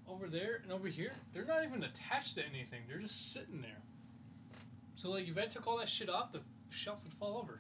over 0.08 0.28
there 0.28 0.62
and 0.64 0.72
over 0.72 0.88
here, 0.88 1.12
they're 1.34 1.44
not 1.44 1.66
even 1.66 1.84
attached 1.84 2.36
to 2.36 2.46
anything. 2.46 2.80
They're 2.88 3.00
just 3.00 3.34
sitting 3.34 3.62
there. 3.62 3.82
So 4.96 5.12
like 5.12 5.28
if 5.28 5.38
I 5.38 5.46
took 5.46 5.68
all 5.68 5.80
that 5.80 5.90
shit 5.90 6.10
off, 6.10 6.32
the 6.32 6.40
shelf 6.70 7.04
would 7.04 7.12
fall 7.12 7.38
over. 7.38 7.60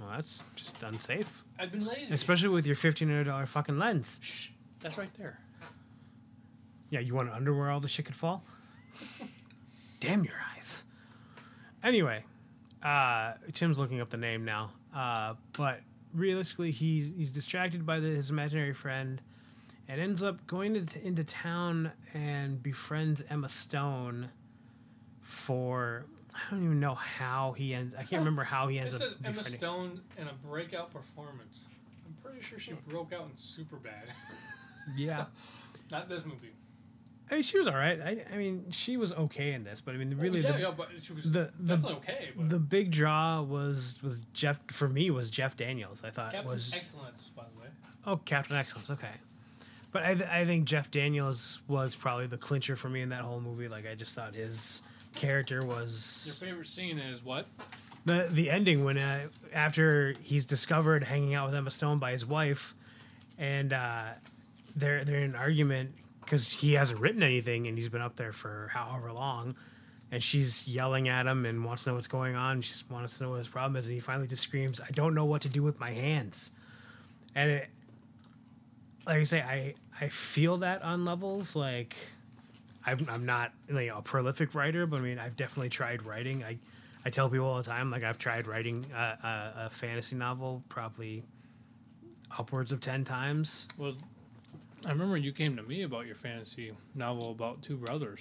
Well, 0.00 0.08
that's 0.14 0.42
just 0.56 0.82
unsafe. 0.82 1.44
I've 1.58 1.70
been 1.70 1.84
lazy. 1.84 2.14
Especially 2.14 2.48
with 2.48 2.66
your 2.66 2.76
fifteen 2.76 3.08
hundred 3.08 3.24
dollar 3.24 3.44
fucking 3.44 3.78
lens. 3.78 4.18
Shh, 4.22 4.48
that's 4.80 4.96
right 4.96 5.12
there. 5.18 5.38
Yeah, 6.92 7.00
you 7.00 7.14
want 7.14 7.30
underwear 7.30 7.70
all 7.70 7.80
the 7.80 7.88
shit 7.88 8.04
could 8.04 8.14
fall? 8.14 8.44
Damn 10.00 10.24
your 10.24 10.34
eyes. 10.54 10.84
Anyway, 11.82 12.22
uh, 12.82 13.32
Tim's 13.54 13.78
looking 13.78 14.02
up 14.02 14.10
the 14.10 14.18
name 14.18 14.44
now. 14.44 14.72
Uh, 14.94 15.32
but 15.54 15.80
realistically, 16.12 16.70
he's 16.70 17.10
he's 17.16 17.30
distracted 17.30 17.86
by 17.86 17.98
the, 17.98 18.08
his 18.08 18.28
imaginary 18.28 18.74
friend, 18.74 19.22
and 19.88 20.02
ends 20.02 20.22
up 20.22 20.46
going 20.46 20.84
to, 20.84 21.02
into 21.02 21.24
town 21.24 21.92
and 22.12 22.62
befriends 22.62 23.22
Emma 23.30 23.48
Stone. 23.48 24.28
For 25.22 26.04
I 26.34 26.40
don't 26.50 26.62
even 26.62 26.78
know 26.78 26.94
how 26.94 27.52
he 27.52 27.72
ends. 27.72 27.94
I 27.94 28.02
can't 28.02 28.12
remember 28.20 28.44
how 28.44 28.68
he 28.68 28.76
It 28.76 28.82
ends 28.82 28.98
says 28.98 29.14
up. 29.14 29.18
Emma 29.24 29.42
Stone 29.42 30.02
in 30.18 30.28
a 30.28 30.34
breakout 30.46 30.92
performance. 30.92 31.68
I'm 32.06 32.14
pretty 32.22 32.42
sure 32.42 32.58
she 32.58 32.74
broke 32.86 33.14
out 33.14 33.22
in 33.22 33.30
Superbad. 33.30 34.10
Yeah. 34.94 35.24
Not 35.90 36.10
this 36.10 36.26
movie. 36.26 36.52
I 37.32 37.36
mean, 37.36 37.42
she 37.44 37.56
was 37.56 37.66
all 37.66 37.74
right. 37.74 37.98
I, 37.98 38.24
I 38.30 38.36
mean, 38.36 38.66
she 38.72 38.98
was 38.98 39.10
okay 39.12 39.52
in 39.54 39.64
this, 39.64 39.80
but 39.80 39.94
I 39.94 39.98
mean, 39.98 40.18
really, 40.18 40.40
yeah, 40.42 40.52
the, 40.52 40.60
yeah, 40.60 40.70
but 40.76 40.88
she 41.00 41.14
was 41.14 41.24
the- 41.24 41.50
the- 41.58 41.76
definitely 41.76 41.96
okay. 41.96 42.28
But 42.36 42.50
the 42.50 42.58
big 42.58 42.90
draw 42.90 43.40
was 43.40 43.98
was 44.02 44.26
Jeff 44.34 44.60
for 44.70 44.86
me 44.86 45.10
was 45.10 45.30
Jeff 45.30 45.56
Daniels. 45.56 46.02
I 46.04 46.10
thought 46.10 46.32
Captain 46.32 46.50
was 46.52 46.74
Excellence, 46.74 47.30
by 47.34 47.44
the 47.54 47.60
way. 47.62 47.68
oh 48.06 48.18
Captain 48.18 48.58
Excellence. 48.58 48.90
Okay, 48.90 49.14
but 49.92 50.02
I 50.02 50.14
th- 50.14 50.28
I 50.30 50.44
think 50.44 50.66
Jeff 50.66 50.90
Daniels 50.90 51.60
was 51.68 51.94
probably 51.94 52.26
the 52.26 52.36
clincher 52.36 52.76
for 52.76 52.90
me 52.90 53.00
in 53.00 53.08
that 53.08 53.22
whole 53.22 53.40
movie. 53.40 53.66
Like 53.66 53.86
I 53.90 53.94
just 53.94 54.14
thought 54.14 54.34
his 54.34 54.82
character 55.14 55.64
was. 55.64 56.36
Your 56.38 56.48
favorite 56.50 56.68
scene 56.68 56.98
is 56.98 57.24
what? 57.24 57.46
the 58.04 58.26
the 58.30 58.50
ending 58.50 58.84
when 58.84 58.98
uh, 58.98 59.28
after 59.54 60.12
he's 60.22 60.44
discovered 60.44 61.02
hanging 61.04 61.32
out 61.34 61.46
with 61.46 61.54
Emma 61.54 61.70
Stone 61.70 61.98
by 61.98 62.12
his 62.12 62.26
wife, 62.26 62.74
and 63.38 63.72
uh, 63.72 64.02
they're 64.76 65.02
they're 65.02 65.20
in 65.20 65.30
an 65.30 65.34
argument 65.36 65.94
because 66.22 66.50
he 66.50 66.72
hasn't 66.74 67.00
written 67.00 67.22
anything 67.22 67.66
and 67.66 67.76
he's 67.76 67.88
been 67.88 68.00
up 68.00 68.16
there 68.16 68.32
for 68.32 68.68
however 68.72 69.12
long, 69.12 69.54
and 70.10 70.22
she's 70.22 70.66
yelling 70.66 71.08
at 71.08 71.26
him 71.26 71.44
and 71.46 71.64
wants 71.64 71.84
to 71.84 71.90
know 71.90 71.94
what's 71.96 72.06
going 72.06 72.34
on. 72.34 72.62
She 72.62 72.82
wants 72.90 73.18
to 73.18 73.24
know 73.24 73.30
what 73.30 73.38
his 73.38 73.48
problem 73.48 73.76
is, 73.76 73.86
and 73.86 73.94
he 73.94 74.00
finally 74.00 74.26
just 74.28 74.42
screams, 74.42 74.80
"I 74.80 74.90
don't 74.92 75.14
know 75.14 75.24
what 75.24 75.42
to 75.42 75.48
do 75.48 75.62
with 75.62 75.78
my 75.78 75.90
hands," 75.90 76.52
and 77.34 77.50
it, 77.50 77.68
like 79.06 79.18
I 79.18 79.24
say, 79.24 79.40
I 79.42 79.74
I 80.00 80.08
feel 80.08 80.58
that 80.58 80.82
on 80.82 81.04
levels 81.04 81.54
like. 81.54 81.96
I'm, 82.84 83.06
I'm 83.08 83.24
not 83.24 83.52
a 83.70 84.02
prolific 84.02 84.56
writer, 84.56 84.86
but 84.86 84.96
I 84.96 85.02
mean, 85.02 85.16
I've 85.16 85.36
definitely 85.36 85.68
tried 85.68 86.04
writing. 86.04 86.42
I, 86.42 86.58
I 87.04 87.10
tell 87.10 87.28
people 87.28 87.46
all 87.46 87.58
the 87.58 87.62
time, 87.62 87.92
like 87.92 88.02
I've 88.02 88.18
tried 88.18 88.48
writing 88.48 88.84
a, 88.92 88.98
a, 88.98 89.52
a 89.66 89.70
fantasy 89.70 90.16
novel 90.16 90.64
probably 90.68 91.22
upwards 92.36 92.72
of 92.72 92.80
ten 92.80 93.04
times. 93.04 93.68
Well, 93.78 93.94
I 94.84 94.90
remember 94.90 95.16
you 95.16 95.32
came 95.32 95.56
to 95.56 95.62
me 95.62 95.82
about 95.82 96.06
your 96.06 96.14
fantasy 96.14 96.72
novel 96.94 97.30
about 97.30 97.62
two 97.62 97.76
brothers. 97.76 98.20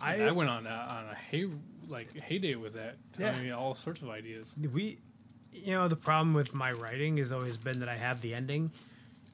I, 0.00 0.16
I 0.22 0.30
went 0.32 0.48
on 0.50 0.66
a, 0.66 0.70
on 0.70 1.04
a 1.10 1.14
hay 1.14 1.46
like 1.88 2.14
heyday 2.16 2.54
with 2.54 2.74
that, 2.74 2.96
telling 3.12 3.34
Yeah. 3.36 3.42
me 3.42 3.50
all 3.50 3.74
sorts 3.74 4.02
of 4.02 4.08
ideas. 4.08 4.54
we, 4.72 4.98
you 5.52 5.72
know, 5.72 5.88
the 5.88 5.96
problem 5.96 6.32
with 6.32 6.54
my 6.54 6.72
writing 6.72 7.18
has 7.18 7.32
always 7.32 7.56
been 7.56 7.80
that 7.80 7.88
I 7.88 7.96
have 7.96 8.20
the 8.22 8.34
ending. 8.34 8.70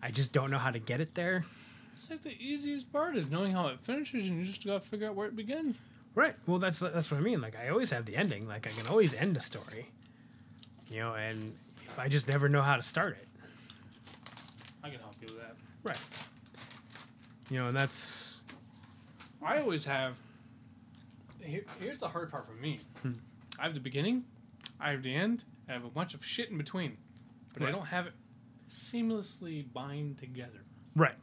I 0.02 0.10
just 0.10 0.32
don't 0.32 0.50
know 0.50 0.58
how 0.58 0.70
to 0.70 0.78
get 0.78 1.00
it 1.00 1.14
there. 1.14 1.44
It's 1.98 2.10
like 2.10 2.22
the 2.22 2.36
easiest 2.40 2.92
part 2.92 3.16
is 3.16 3.28
knowing 3.30 3.52
how 3.52 3.68
it 3.68 3.78
finishes, 3.80 4.28
and 4.28 4.38
you 4.38 4.44
just 4.44 4.64
got 4.64 4.82
to 4.82 4.88
figure 4.88 5.08
out 5.08 5.14
where 5.14 5.26
it 5.26 5.36
begins. 5.36 5.76
Right. 6.14 6.34
Well, 6.46 6.58
that's 6.58 6.78
that's 6.80 7.10
what 7.10 7.18
I 7.18 7.20
mean. 7.20 7.40
Like 7.40 7.56
I 7.56 7.68
always 7.68 7.90
have 7.90 8.06
the 8.06 8.16
ending. 8.16 8.46
Like 8.48 8.66
I 8.66 8.70
can 8.70 8.86
always 8.86 9.12
end 9.14 9.36
a 9.36 9.42
story. 9.42 9.90
You 10.90 11.00
know, 11.00 11.14
and 11.14 11.54
I 11.98 12.08
just 12.08 12.28
never 12.28 12.48
know 12.48 12.62
how 12.62 12.76
to 12.76 12.82
start 12.82 13.16
it. 13.20 13.26
I 14.82 14.90
can 14.90 15.00
help 15.00 15.14
you 15.20 15.26
with 15.34 15.40
that. 15.42 15.56
Right. 15.86 16.00
You 17.50 17.58
know, 17.60 17.68
and 17.68 17.76
that's 17.76 18.42
I 19.44 19.58
always 19.58 19.84
have. 19.84 20.16
Here, 21.40 21.64
here's 21.80 21.98
the 21.98 22.08
hard 22.08 22.30
part 22.30 22.46
for 22.46 22.54
me. 22.54 22.80
Hmm. 23.02 23.12
I 23.58 23.62
have 23.62 23.74
the 23.74 23.80
beginning, 23.80 24.24
I 24.80 24.90
have 24.90 25.02
the 25.02 25.14
end, 25.14 25.44
I 25.68 25.72
have 25.72 25.84
a 25.84 25.88
bunch 25.88 26.14
of 26.14 26.24
shit 26.24 26.50
in 26.50 26.58
between, 26.58 26.96
but 27.54 27.62
I 27.62 27.70
don't 27.70 27.86
have 27.86 28.06
it 28.06 28.12
seamlessly 28.68 29.72
bind 29.72 30.18
together. 30.18 30.64
right. 30.96 31.14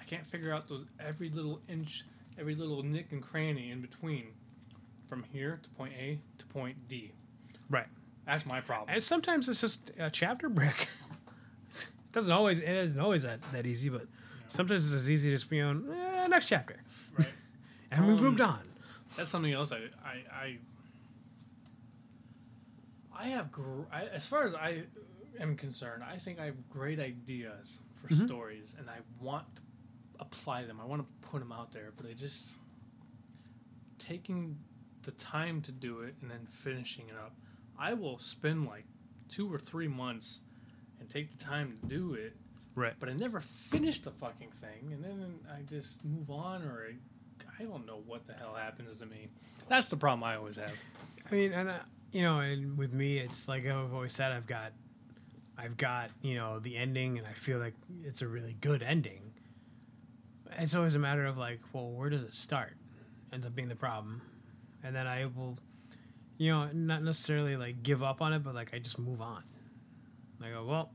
I 0.00 0.04
can't 0.08 0.24
figure 0.24 0.52
out 0.54 0.68
those 0.68 0.84
every 1.00 1.28
little 1.30 1.60
inch, 1.68 2.04
every 2.38 2.54
little 2.54 2.82
nick 2.84 3.10
and 3.10 3.20
cranny 3.22 3.72
in 3.72 3.80
between, 3.80 4.26
from 5.08 5.24
here 5.32 5.58
to 5.62 5.70
point 5.70 5.94
A 5.98 6.20
to 6.38 6.46
point 6.46 6.76
D. 6.86 7.12
Right. 7.68 7.86
That's 8.26 8.46
my 8.46 8.60
problem. 8.60 8.90
And 8.94 9.02
sometimes 9.02 9.48
it's 9.48 9.60
just 9.60 9.90
a 9.98 10.10
chapter 10.10 10.48
break. 10.50 10.86
It 12.16 12.20
doesn't 12.20 12.32
always 12.32 12.60
it 12.60 12.68
isn't 12.70 13.00
always 13.00 13.24
that, 13.24 13.42
that 13.52 13.66
easy, 13.66 13.90
but 13.90 14.06
sometimes 14.48 14.86
it's 14.86 14.94
as 14.94 15.10
easy 15.10 15.32
as 15.34 15.40
just 15.42 15.50
being 15.50 15.86
eh, 15.92 16.26
next 16.28 16.48
chapter. 16.48 16.76
right. 17.18 17.28
And 17.90 18.06
we've 18.08 18.16
Um, 18.18 18.24
moved 18.24 18.40
on. 18.40 18.60
That's 19.16 19.30
something 19.30 19.52
else. 19.52 19.70
I 19.70 19.90
I 20.04 20.24
I, 20.32 20.58
I 23.14 23.26
have 23.28 23.52
gr- 23.52 23.82
I, 23.92 24.06
as 24.06 24.24
far 24.26 24.44
as 24.44 24.54
I 24.54 24.84
am 25.38 25.56
concerned. 25.56 26.02
I 26.02 26.16
think 26.18 26.40
I 26.40 26.46
have 26.46 26.68
great 26.70 26.98
ideas 26.98 27.82
for 27.94 28.08
Mhm. 28.08 28.24
stories, 28.26 28.74
and 28.78 28.88
I 28.90 28.96
want 29.20 29.44
to 29.56 29.62
apply 30.20 30.64
them. 30.64 30.80
I 30.80 30.84
want 30.84 31.02
to 31.02 31.28
put 31.28 31.40
them 31.40 31.52
out 31.52 31.70
there, 31.72 31.92
but 31.96 32.06
I 32.06 32.14
just 32.14 32.56
taking 33.98 34.58
the 35.02 35.10
time 35.12 35.60
to 35.62 35.72
do 35.72 36.00
it 36.00 36.14
and 36.22 36.30
then 36.30 36.46
finishing 36.50 37.08
it 37.08 37.16
up. 37.16 37.34
I 37.78 37.92
will 37.94 38.18
spend 38.18 38.66
like 38.66 38.84
two 39.28 39.52
or 39.52 39.58
three 39.58 39.88
months 39.88 40.40
and 41.06 41.10
take 41.12 41.30
the 41.30 41.42
time 41.44 41.72
to 41.80 41.86
do 41.86 42.14
it, 42.14 42.34
Right. 42.74 42.94
but 42.98 43.08
I 43.08 43.12
never 43.12 43.40
finish 43.40 44.00
the 44.00 44.10
fucking 44.10 44.50
thing, 44.50 44.92
and 44.92 45.02
then 45.04 45.38
I 45.56 45.62
just 45.62 46.04
move 46.04 46.30
on, 46.30 46.62
or 46.64 46.88
I, 46.90 46.94
I 47.60 47.64
don't 47.64 47.86
know 47.86 48.02
what 48.06 48.26
the 48.26 48.32
hell 48.34 48.54
happens 48.54 48.98
to 49.00 49.06
me. 49.06 49.28
That's 49.68 49.88
the 49.88 49.96
problem 49.96 50.24
I 50.24 50.36
always 50.36 50.56
have. 50.56 50.72
I 51.30 51.34
mean, 51.34 51.52
and 51.52 51.68
uh, 51.70 51.78
you 52.12 52.22
know, 52.22 52.40
and 52.40 52.76
with 52.76 52.92
me, 52.92 53.18
it's 53.18 53.46
like 53.48 53.64
I've 53.66 53.94
always 53.94 54.12
said, 54.14 54.32
I've 54.32 54.46
got, 54.46 54.72
I've 55.56 55.76
got, 55.76 56.10
you 56.22 56.34
know, 56.34 56.58
the 56.58 56.76
ending, 56.76 57.18
and 57.18 57.26
I 57.26 57.32
feel 57.32 57.58
like 57.58 57.74
it's 58.04 58.20
a 58.22 58.26
really 58.28 58.56
good 58.60 58.82
ending. 58.82 59.20
It's 60.58 60.74
always 60.74 60.94
a 60.94 60.98
matter 60.98 61.24
of 61.26 61.36
like, 61.38 61.60
well, 61.72 61.90
where 61.90 62.10
does 62.10 62.22
it 62.22 62.34
start? 62.34 62.74
Ends 63.32 63.46
up 63.46 63.54
being 63.54 63.68
the 63.68 63.76
problem, 63.76 64.22
and 64.82 64.94
then 64.94 65.06
I 65.06 65.26
will, 65.26 65.56
you 66.38 66.50
know, 66.52 66.68
not 66.72 67.02
necessarily 67.02 67.56
like 67.56 67.82
give 67.82 68.02
up 68.02 68.20
on 68.20 68.32
it, 68.32 68.40
but 68.40 68.54
like 68.54 68.74
I 68.74 68.78
just 68.80 68.98
move 68.98 69.20
on. 69.22 69.42
I 70.42 70.50
go, 70.50 70.64
well, 70.66 70.90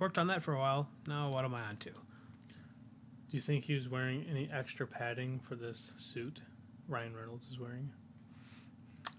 worked 0.00 0.18
on 0.18 0.26
that 0.28 0.42
for 0.42 0.54
a 0.54 0.58
while. 0.58 0.88
Now 1.06 1.30
what 1.30 1.44
am 1.44 1.54
I 1.54 1.62
on 1.62 1.76
to? 1.78 1.90
Do 1.90 3.36
you 3.36 3.40
think 3.40 3.64
he 3.64 3.74
was 3.74 3.88
wearing 3.88 4.26
any 4.28 4.48
extra 4.52 4.86
padding 4.86 5.38
for 5.38 5.54
this 5.54 5.92
suit 5.96 6.42
Ryan 6.88 7.14
Reynolds 7.14 7.48
is 7.48 7.60
wearing? 7.60 7.90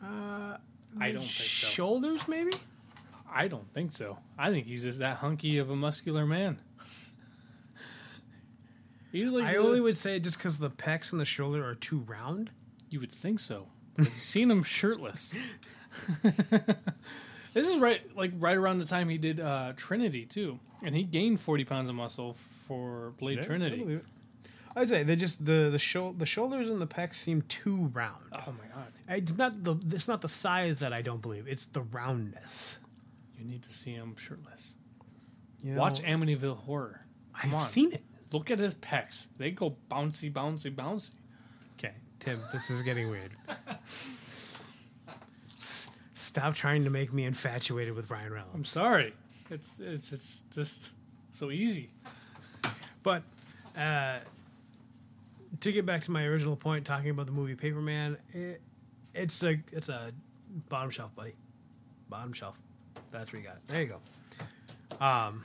Uh, 0.03 0.57
I 0.99 1.11
don't 1.11 1.21
think 1.21 1.31
so. 1.31 1.67
Shoulders, 1.67 2.27
maybe. 2.27 2.51
I 3.33 3.47
don't 3.47 3.71
think 3.73 3.93
so. 3.93 4.17
I 4.37 4.51
think 4.51 4.65
he's 4.65 4.83
just 4.83 4.99
that 4.99 5.17
hunky 5.17 5.57
of 5.57 5.69
a 5.69 5.75
muscular 5.75 6.25
man. 6.25 6.59
You 9.11 9.31
like 9.31 9.45
I 9.45 9.57
only 9.57 9.81
would 9.81 9.97
say 9.97 10.19
just 10.19 10.37
because 10.37 10.57
the 10.57 10.69
pecs 10.69 11.11
and 11.11 11.19
the 11.19 11.25
shoulder 11.25 11.65
are 11.65 11.75
too 11.75 11.99
round. 11.99 12.49
You 12.89 12.99
would 12.99 13.11
think 13.11 13.39
so. 13.39 13.67
But 13.95 14.05
have 14.05 14.15
you 14.15 14.21
seen 14.21 14.49
him 14.49 14.63
shirtless? 14.63 15.35
this 17.53 17.67
is 17.67 17.77
right, 17.77 18.01
like 18.15 18.31
right 18.39 18.55
around 18.55 18.79
the 18.79 18.85
time 18.85 19.09
he 19.09 19.17
did 19.17 19.39
uh, 19.39 19.73
Trinity 19.75 20.25
too, 20.25 20.59
and 20.83 20.95
he 20.95 21.03
gained 21.03 21.39
forty 21.39 21.63
pounds 21.63 21.89
of 21.89 21.95
muscle 21.95 22.35
for 22.67 23.11
Blade 23.19 23.37
Yeah, 23.37 23.43
I 23.43 23.47
Trinity. 23.47 23.77
believe 23.79 23.97
it. 23.97 24.05
I'd 24.75 24.87
say 24.87 25.03
they 25.03 25.15
just 25.17 25.45
the 25.45 25.69
the 25.71 25.79
shou- 25.79 26.15
the 26.17 26.25
shoulders 26.25 26.69
and 26.69 26.79
the 26.81 26.87
pecs 26.87 27.15
seem 27.15 27.41
too 27.43 27.89
round. 27.93 28.23
Oh 28.33 28.53
my 28.57 28.67
god! 28.73 28.87
It's 29.09 29.35
not 29.37 29.63
the 29.63 29.75
it's 29.91 30.07
not 30.07 30.21
the 30.21 30.29
size 30.29 30.79
that 30.79 30.93
I 30.93 31.01
don't 31.01 31.21
believe. 31.21 31.45
It's 31.47 31.65
the 31.65 31.81
roundness. 31.81 32.77
You 33.37 33.45
need 33.45 33.63
to 33.63 33.73
see 33.73 33.91
him 33.91 34.15
shirtless. 34.17 34.75
You 35.63 35.75
Watch 35.75 36.01
know, 36.01 36.07
Amityville 36.07 36.57
Horror. 36.57 37.01
Come 37.39 37.49
I've 37.51 37.59
on. 37.61 37.65
seen 37.65 37.91
it. 37.91 38.03
Look 38.31 38.49
at 38.49 38.59
his 38.59 38.73
pecs. 38.75 39.27
They 39.37 39.51
go 39.51 39.75
bouncy, 39.89 40.31
bouncy, 40.31 40.73
bouncy. 40.73 41.11
Okay, 41.77 41.93
Tim, 42.21 42.39
this 42.53 42.69
is 42.69 42.81
getting 42.81 43.09
weird. 43.09 43.31
Stop 46.13 46.55
trying 46.55 46.83
to 46.85 46.89
make 46.89 47.11
me 47.11 47.25
infatuated 47.25 47.93
with 47.95 48.09
Ryan 48.09 48.31
Reynolds. 48.31 48.55
I'm 48.55 48.65
sorry. 48.65 49.13
It's 49.51 49.79
it's 49.79 50.11
it's 50.13 50.43
just 50.49 50.91
so 51.31 51.51
easy. 51.51 51.89
But 53.03 53.23
uh, 53.77 54.19
to 55.59 55.71
get 55.71 55.85
back 55.85 56.03
to 56.05 56.11
my 56.11 56.23
original 56.23 56.55
point, 56.55 56.85
talking 56.85 57.09
about 57.09 57.25
the 57.25 57.31
movie 57.31 57.55
Paper 57.55 57.81
Man, 57.81 58.17
it, 58.33 58.61
it's 59.13 59.43
a 59.43 59.59
it's 59.71 59.89
a 59.89 60.11
bottom 60.69 60.89
shelf, 60.89 61.13
buddy. 61.15 61.35
Bottom 62.09 62.31
shelf. 62.33 62.57
That's 63.11 63.33
where 63.33 63.41
you 63.41 63.47
got 63.47 63.57
it. 63.57 63.61
There 63.67 63.81
you 63.81 63.87
go. 63.89 65.05
Um, 65.05 65.43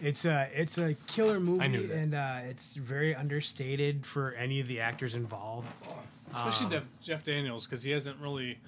it's 0.00 0.24
a 0.24 0.48
it's 0.54 0.78
a 0.78 0.94
killer 1.06 1.40
movie, 1.40 1.64
I 1.64 1.68
knew 1.68 1.86
that. 1.86 1.96
and 1.96 2.14
uh, 2.14 2.38
it's 2.48 2.74
very 2.74 3.14
understated 3.14 4.06
for 4.06 4.32
any 4.32 4.60
of 4.60 4.68
the 4.68 4.80
actors 4.80 5.14
involved. 5.14 5.68
Especially 6.34 6.66
Um, 6.66 6.72
Jeff, 6.72 6.84
Jeff 7.02 7.24
Daniels 7.24 7.66
because 7.66 7.82
he 7.82 7.90
hasn't 7.92 8.18
really 8.20 8.58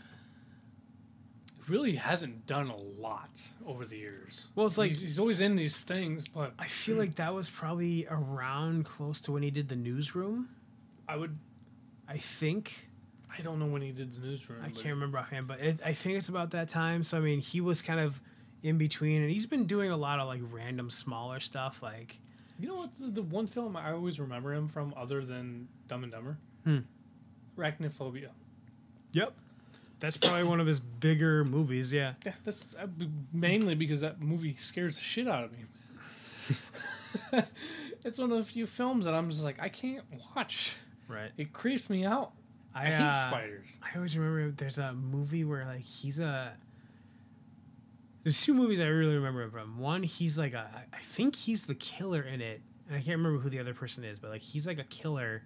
really 1.68 1.92
hasn't 1.92 2.46
done 2.46 2.68
a 2.70 2.76
lot 3.00 3.40
over 3.66 3.84
the 3.84 3.96
years. 3.96 4.48
Well, 4.54 4.66
it's 4.66 4.78
like- 4.78 4.90
he's, 4.90 5.00
he's 5.00 5.18
always 5.18 5.40
in 5.40 5.56
these 5.56 5.82
things, 5.82 6.26
but 6.28 6.52
I 6.58 6.66
feel 6.68 6.96
like 6.96 7.14
that 7.16 7.34
was 7.34 7.48
probably 7.48 8.06
around 8.10 8.84
close 8.84 9.20
to 9.22 9.32
when 9.32 9.42
he 9.42 9.50
did 9.50 9.68
the 9.68 9.76
newsroom. 9.76 10.48
I 11.08 11.16
would 11.16 11.36
I 12.08 12.16
think 12.18 12.88
I 13.36 13.42
don't 13.42 13.58
know 13.58 13.66
when 13.66 13.82
he 13.82 13.92
did 13.92 14.14
the 14.14 14.26
newsroom. 14.26 14.60
I 14.64 14.70
can't 14.70 14.86
remember 14.86 15.18
offhand, 15.18 15.46
but 15.48 15.60
it, 15.60 15.80
I 15.84 15.92
think 15.92 16.16
it's 16.16 16.28
about 16.28 16.50
that 16.52 16.68
time. 16.68 17.04
So 17.04 17.16
I 17.18 17.20
mean, 17.20 17.40
he 17.40 17.60
was 17.60 17.82
kind 17.82 18.00
of 18.00 18.20
in 18.62 18.76
between, 18.78 19.22
and 19.22 19.30
he's 19.30 19.46
been 19.46 19.66
doing 19.66 19.90
a 19.90 19.96
lot 19.96 20.18
of 20.18 20.26
like 20.26 20.40
random 20.50 20.90
smaller 20.90 21.38
stuff. 21.40 21.82
Like 21.82 22.18
You 22.58 22.68
know 22.68 22.74
what? 22.76 22.90
The, 22.98 23.06
the 23.08 23.22
one 23.22 23.46
film 23.46 23.76
I 23.76 23.92
always 23.92 24.18
remember 24.18 24.52
him 24.52 24.68
from, 24.68 24.92
other 24.96 25.24
than 25.24 25.68
Dumb 25.86 26.02
and 26.02 26.10
Dumber, 26.12 26.36
Hmm. 26.64 26.78
Arachnophobia. 27.56 28.28
Yep. 29.12 29.32
That's 30.00 30.16
probably 30.16 30.44
one 30.44 30.60
of 30.60 30.66
his 30.66 30.78
bigger 30.78 31.44
movies. 31.44 31.92
Yeah. 31.92 32.14
Yeah, 32.24 32.32
that's 32.44 32.74
uh, 32.78 32.86
mainly 33.32 33.74
because 33.74 34.00
that 34.00 34.20
movie 34.20 34.54
scares 34.56 34.96
the 34.96 35.02
shit 35.02 35.26
out 35.26 35.44
of 35.44 35.52
me. 35.52 35.58
it's 38.04 38.18
one 38.18 38.30
of 38.30 38.38
the 38.38 38.44
few 38.44 38.66
films 38.66 39.04
that 39.04 39.14
I'm 39.14 39.30
just 39.30 39.42
like 39.42 39.60
I 39.60 39.68
can't 39.68 40.04
watch. 40.34 40.76
Right. 41.08 41.30
It 41.36 41.52
creeps 41.52 41.90
me 41.90 42.04
out. 42.04 42.32
I, 42.74 42.86
I, 42.86 42.90
hate 42.90 43.02
uh, 43.02 43.28
spiders. 43.28 43.78
I 43.82 43.96
always 43.96 44.16
remember 44.16 44.50
there's 44.52 44.78
a 44.78 44.92
movie 44.92 45.44
where 45.44 45.64
like 45.64 45.80
he's 45.80 46.20
a. 46.20 46.52
There's 48.24 48.42
two 48.42 48.52
movies 48.52 48.80
I 48.80 48.84
really 48.84 49.14
remember 49.14 49.48
from. 49.48 49.78
One, 49.78 50.02
he's 50.02 50.36
like 50.38 50.52
a. 50.52 50.68
I 50.92 50.98
think 50.98 51.34
he's 51.34 51.66
the 51.66 51.74
killer 51.74 52.22
in 52.22 52.40
it, 52.40 52.60
and 52.86 52.96
I 52.96 53.00
can't 53.00 53.16
remember 53.16 53.38
who 53.38 53.50
the 53.50 53.58
other 53.58 53.74
person 53.74 54.04
is, 54.04 54.18
but 54.18 54.30
like 54.30 54.42
he's 54.42 54.66
like 54.66 54.78
a 54.78 54.84
killer, 54.84 55.42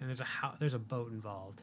and 0.00 0.08
there's 0.08 0.20
a 0.20 0.24
how 0.24 0.54
there's 0.60 0.74
a 0.74 0.78
boat 0.78 1.10
involved, 1.10 1.62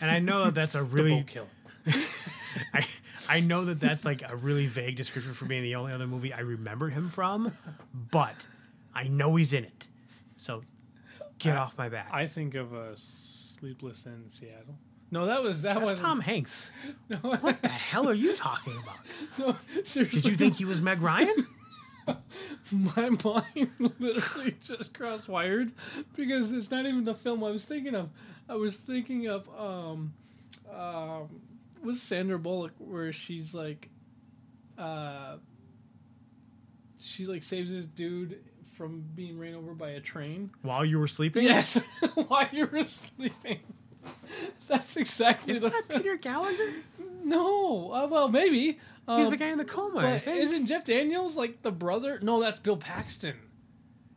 and 0.00 0.10
I 0.10 0.18
know 0.18 0.44
that 0.44 0.54
that's 0.54 0.74
a 0.74 0.82
really 0.84 1.24
killer. 1.26 1.46
I 2.74 2.86
I 3.28 3.40
know 3.40 3.64
that 3.66 3.80
that's 3.80 4.04
like 4.04 4.22
a 4.28 4.36
really 4.36 4.66
vague 4.66 4.96
description 4.96 5.32
for 5.34 5.44
being 5.46 5.62
the 5.62 5.74
only 5.76 5.92
other 5.92 6.06
movie 6.06 6.32
I 6.32 6.40
remember 6.40 6.88
him 6.88 7.08
from, 7.08 7.52
but 8.10 8.34
I 8.94 9.08
know 9.08 9.34
he's 9.36 9.52
in 9.52 9.64
it. 9.64 9.86
So 10.36 10.62
get 11.38 11.56
I- 11.56 11.60
off 11.60 11.76
my 11.78 11.88
back. 11.88 12.08
I 12.12 12.26
think 12.26 12.54
of 12.54 12.72
a 12.72 12.96
Sleepless 12.96 14.06
in 14.06 14.28
Seattle. 14.28 14.76
No, 15.10 15.26
that 15.26 15.42
was 15.42 15.62
that 15.62 15.80
was 15.80 16.00
Tom 16.00 16.20
Hanks. 16.20 16.70
No, 17.08 17.16
What 17.18 17.62
the 17.62 17.68
hell 17.68 18.08
are 18.08 18.14
you 18.14 18.34
talking 18.34 18.74
about? 18.82 18.96
no, 19.38 19.82
seriously. 19.84 20.20
Did 20.22 20.30
you 20.30 20.36
think 20.36 20.56
he 20.56 20.64
was 20.64 20.80
Meg 20.80 21.00
Ryan? 21.00 21.46
my 22.70 23.08
mind 23.24 23.70
literally 23.98 24.54
just 24.60 24.92
cross 24.92 25.26
wired 25.26 25.72
because 26.16 26.52
it's 26.52 26.70
not 26.70 26.84
even 26.86 27.04
the 27.04 27.14
film 27.14 27.42
I 27.44 27.50
was 27.50 27.64
thinking 27.64 27.94
of. 27.94 28.10
I 28.48 28.56
was 28.56 28.76
thinking 28.76 29.26
of 29.28 29.48
um, 29.58 30.12
um, 30.74 31.28
was 31.84 32.00
Sandra 32.00 32.38
Bullock 32.38 32.72
where 32.78 33.12
she's 33.12 33.54
like, 33.54 33.88
uh, 34.78 35.36
she 36.98 37.26
like 37.26 37.42
saves 37.42 37.70
this 37.70 37.86
dude 37.86 38.40
from 38.76 39.04
being 39.14 39.38
ran 39.38 39.54
over 39.54 39.74
by 39.74 39.90
a 39.90 40.00
train. 40.00 40.50
While 40.62 40.84
you 40.84 40.98
were 40.98 41.08
sleeping? 41.08 41.44
Yes, 41.44 41.80
while 42.28 42.48
you 42.52 42.66
were 42.66 42.82
sleeping. 42.82 43.60
That's 44.68 44.96
exactly 44.96 45.52
Isn't 45.52 45.62
the 45.62 45.68
that 45.88 45.96
Peter 46.02 46.16
Gallagher? 46.16 46.72
no. 47.24 47.92
Uh, 47.92 48.06
well, 48.10 48.28
maybe. 48.28 48.78
Um, 49.06 49.20
He's 49.20 49.30
the 49.30 49.36
guy 49.36 49.48
in 49.48 49.58
the 49.58 49.64
coma, 49.64 49.98
I 50.00 50.02
But 50.14 50.22
think. 50.22 50.40
isn't 50.42 50.66
Jeff 50.66 50.84
Daniels 50.84 51.36
like 51.36 51.62
the 51.62 51.70
brother? 51.70 52.18
No, 52.22 52.40
that's 52.40 52.58
Bill 52.58 52.76
Paxton. 52.76 53.36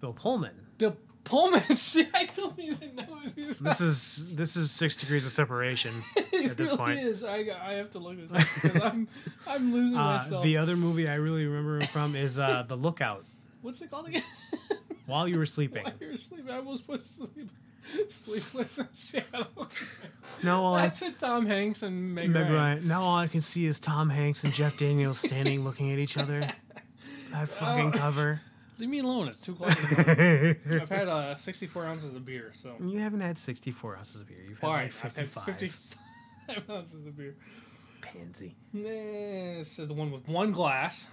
Bill 0.01 0.13
Pullman. 0.13 0.67
Bill 0.77 0.95
Pullman. 1.27 1.63
See, 1.77 2.07
I 2.13 2.25
don't 2.25 2.57
even 2.59 2.95
know 2.95 3.19
This 3.61 3.81
is 3.81 4.35
this 4.35 4.55
is 4.55 4.71
six 4.71 4.95
degrees 4.95 5.25
of 5.25 5.31
separation 5.31 6.03
at 6.17 6.57
this 6.57 6.71
really 6.71 6.77
point. 6.77 6.99
Is. 6.99 7.23
I, 7.23 7.45
I 7.61 7.73
have 7.73 7.89
to 7.91 7.99
look 7.99 8.17
this 8.17 8.33
up 8.33 8.45
because 8.61 8.81
I'm 8.81 9.07
I'm 9.47 9.71
losing 9.73 9.97
Uh, 9.97 10.03
myself. 10.17 10.43
the 10.43 10.57
other 10.57 10.75
movie 10.75 11.07
I 11.07 11.15
really 11.15 11.45
remember 11.45 11.77
him 11.79 11.87
from 11.87 12.15
is 12.15 12.37
uh, 12.39 12.63
The 12.67 12.75
Lookout. 12.75 13.23
What's 13.61 13.81
it 13.81 13.89
called 13.91 14.07
again? 14.07 14.23
While 15.05 15.27
you 15.27 15.37
were 15.37 15.45
sleeping. 15.45 15.83
While 15.83 15.93
you 15.99 16.07
were 16.11 16.17
sleeping, 16.17 16.49
I 16.51 16.59
was 16.59 16.79
supposed 16.79 17.07
to 17.17 17.25
sleep. 17.27 17.49
Sleepless 18.09 18.79
in 18.79 18.87
Seattle. 18.91 19.69
No, 20.43 20.63
all 20.65 20.75
I, 20.75 20.81
That's 20.83 20.99
with 20.99 21.17
Tom 21.19 21.45
Hanks 21.45 21.83
and 21.83 22.13
Meg, 22.13 22.29
Meg 22.29 22.43
Ryan. 22.43 22.53
Ryan. 22.55 22.87
Now 22.87 23.01
all 23.01 23.15
I 23.17 23.27
can 23.27 23.39
see 23.39 23.65
is 23.65 23.79
Tom 23.79 24.09
Hanks 24.09 24.43
and 24.43 24.53
Jeff 24.53 24.77
Daniels 24.77 25.19
standing 25.19 25.63
looking 25.63 25.91
at 25.93 25.97
each 25.99 26.17
other. 26.17 26.51
That 27.31 27.47
fucking 27.49 27.93
Oh. 27.95 27.97
cover. 27.97 28.41
Leave 28.79 28.89
me 28.89 28.99
alone. 28.99 29.27
It's 29.27 29.41
too 29.41 29.55
close. 29.55 29.71
I've 29.97 30.89
had 30.89 31.07
uh, 31.07 31.35
64 31.35 31.85
ounces 31.85 32.13
of 32.13 32.25
beer, 32.25 32.51
so. 32.53 32.75
You 32.79 32.99
haven't 32.99 33.21
had 33.21 33.37
64 33.37 33.97
ounces 33.97 34.21
of 34.21 34.27
beer. 34.27 34.37
You've 34.47 34.59
had 34.59 34.67
All 34.67 34.73
like 34.73 34.79
right, 34.81 34.85
I've 34.85 35.01
had 35.01 35.13
55. 35.13 35.43
55 35.45 36.69
ounces 36.69 37.05
of 37.07 37.17
beer. 37.17 37.35
Pansy. 38.01 38.55
This 38.73 39.79
is 39.79 39.87
the 39.87 39.93
one 39.93 40.11
with 40.11 40.27
one 40.27 40.51
glass. 40.51 41.07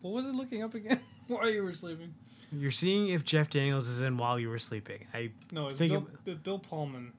What 0.00 0.14
was 0.14 0.26
it 0.26 0.34
looking 0.34 0.62
up 0.62 0.74
again 0.74 1.00
while 1.26 1.48
you 1.48 1.62
were 1.62 1.72
sleeping? 1.72 2.14
You're 2.52 2.70
seeing 2.70 3.08
if 3.08 3.24
Jeff 3.24 3.50
Daniels 3.50 3.88
is 3.88 4.00
in 4.00 4.16
while 4.18 4.38
you 4.38 4.48
were 4.48 4.58
sleeping. 4.58 5.06
I 5.14 5.30
No, 5.50 5.68
it's 5.68 5.78
Think 5.78 5.92
Bill, 5.92 6.06
Bill- 6.24 6.36
Bill 6.36 6.58
Pullman 6.58 7.12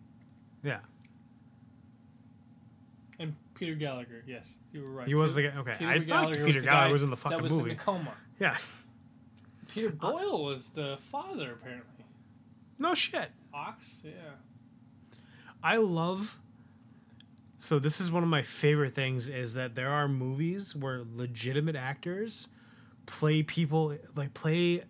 yeah. 0.64 0.80
Peter 3.56 3.76
Gallagher. 3.76 4.24
Yes, 4.28 4.58
you 4.72 4.82
were 4.82 4.92
right. 4.92 5.08
He 5.08 5.16
was 5.16 5.36
the 5.36 5.44
guy. 5.44 5.58
Okay, 5.58 5.76
Peter 5.78 5.92
I 5.92 6.00
thought 6.00 6.08
Gallagher 6.08 6.46
Peter 6.46 6.60
the 6.60 6.66
Gallagher 6.66 6.88
guy 6.88 6.92
was 6.92 7.04
in 7.04 7.10
the 7.10 7.18
fucking 7.18 7.38
that 7.38 7.44
was 7.44 7.52
movie. 7.52 7.72
in 7.72 7.78
the 7.78 7.84
coma. 7.84 8.14
Yeah. 8.40 8.58
Peter 9.68 9.90
Boyle 9.90 10.44
was 10.44 10.70
the 10.70 10.98
father, 11.10 11.54
apparently. 11.54 12.06
No 12.78 12.94
shit. 12.94 13.32
Ox, 13.54 14.02
yeah. 14.04 14.12
I 15.64 15.78
love. 15.78 16.38
So 17.58 17.80
this 17.80 18.02
is 18.02 18.12
one 18.12 18.24
of 18.24 18.30
my 18.30 18.42
favorite 18.42 18.94
things 18.94 19.28
is 19.28 19.54
that 19.54 19.74
there 19.74 19.90
are 19.90 20.08
movies 20.08 20.76
where 20.76 21.04
legitimate 21.16 21.76
actors 21.76 22.50
play 23.06 23.42
people 23.42 23.98
like 24.16 24.34
play 24.34 24.84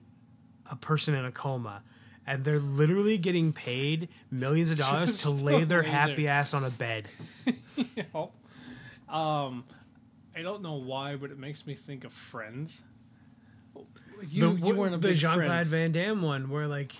a 0.69 0.75
person 0.75 1.13
in 1.13 1.25
a 1.25 1.31
coma 1.31 1.83
and 2.25 2.43
they're 2.43 2.59
literally 2.59 3.17
getting 3.17 3.53
paid 3.53 4.09
millions 4.31 4.71
of 4.71 4.77
dollars 4.77 5.11
Just 5.11 5.23
to 5.23 5.29
lay 5.29 5.63
their 5.65 5.83
happy 5.83 6.27
ass 6.27 6.53
on 6.53 6.63
a 6.63 6.69
bed. 6.69 7.07
Know? 8.13 8.31
Um, 9.13 9.63
I 10.35 10.41
don't 10.41 10.61
know 10.63 10.75
why, 10.75 11.15
but 11.15 11.29
it 11.31 11.37
makes 11.37 11.65
me 11.67 11.75
think 11.75 12.03
of 12.03 12.11
Friends. 12.13 12.81
You, 14.27 14.57
the 14.57 14.67
you 14.67 14.75
weren't 14.75 14.93
a 14.95 14.97
the 14.97 15.09
big 15.09 15.17
Jean 15.17 15.33
Claude 15.35 15.45
Friends. 15.47 15.69
Van 15.69 15.91
Damme 15.91 16.21
one 16.21 16.49
where 16.49 16.67
like 16.67 16.93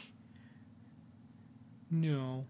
No. 1.89 2.45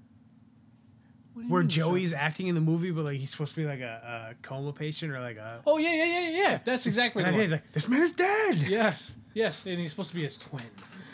What 1.34 1.42
do 1.42 1.48
you 1.48 1.52
where 1.52 1.62
mean, 1.62 1.70
Jean- 1.70 1.84
Joey's 1.90 2.14
acting 2.14 2.48
in 2.48 2.56
the 2.56 2.62
movie 2.62 2.92
but 2.92 3.06
like 3.06 3.18
he's 3.18 3.30
supposed 3.32 3.54
to 3.56 3.62
be 3.62 3.66
like 3.68 3.80
a, 3.82 4.32
a 4.32 4.36
coma 4.42 4.72
patient 4.74 5.12
or 5.12 5.20
like 5.20 5.38
a 5.38 5.62
Oh 5.66 5.78
yeah, 5.78 5.92
yeah, 5.94 6.06
yeah, 6.06 6.20
yeah, 6.20 6.30
yeah. 6.50 6.60
That's 6.64 6.86
exactly 6.86 7.24
and 7.24 7.34
the 7.34 7.38
I 7.38 7.40
think 7.48 7.52
one. 7.52 7.60
he's 7.60 7.64
like 7.64 7.72
this 7.74 7.88
man 7.88 8.02
is 8.02 8.12
dead. 8.14 8.58
Yes, 8.58 9.16
yes, 9.34 9.66
and 9.66 9.80
he's 9.80 9.92
supposed 9.92 10.10
to 10.12 10.16
be 10.16 10.24
his 10.24 10.38
twin. 10.38 10.64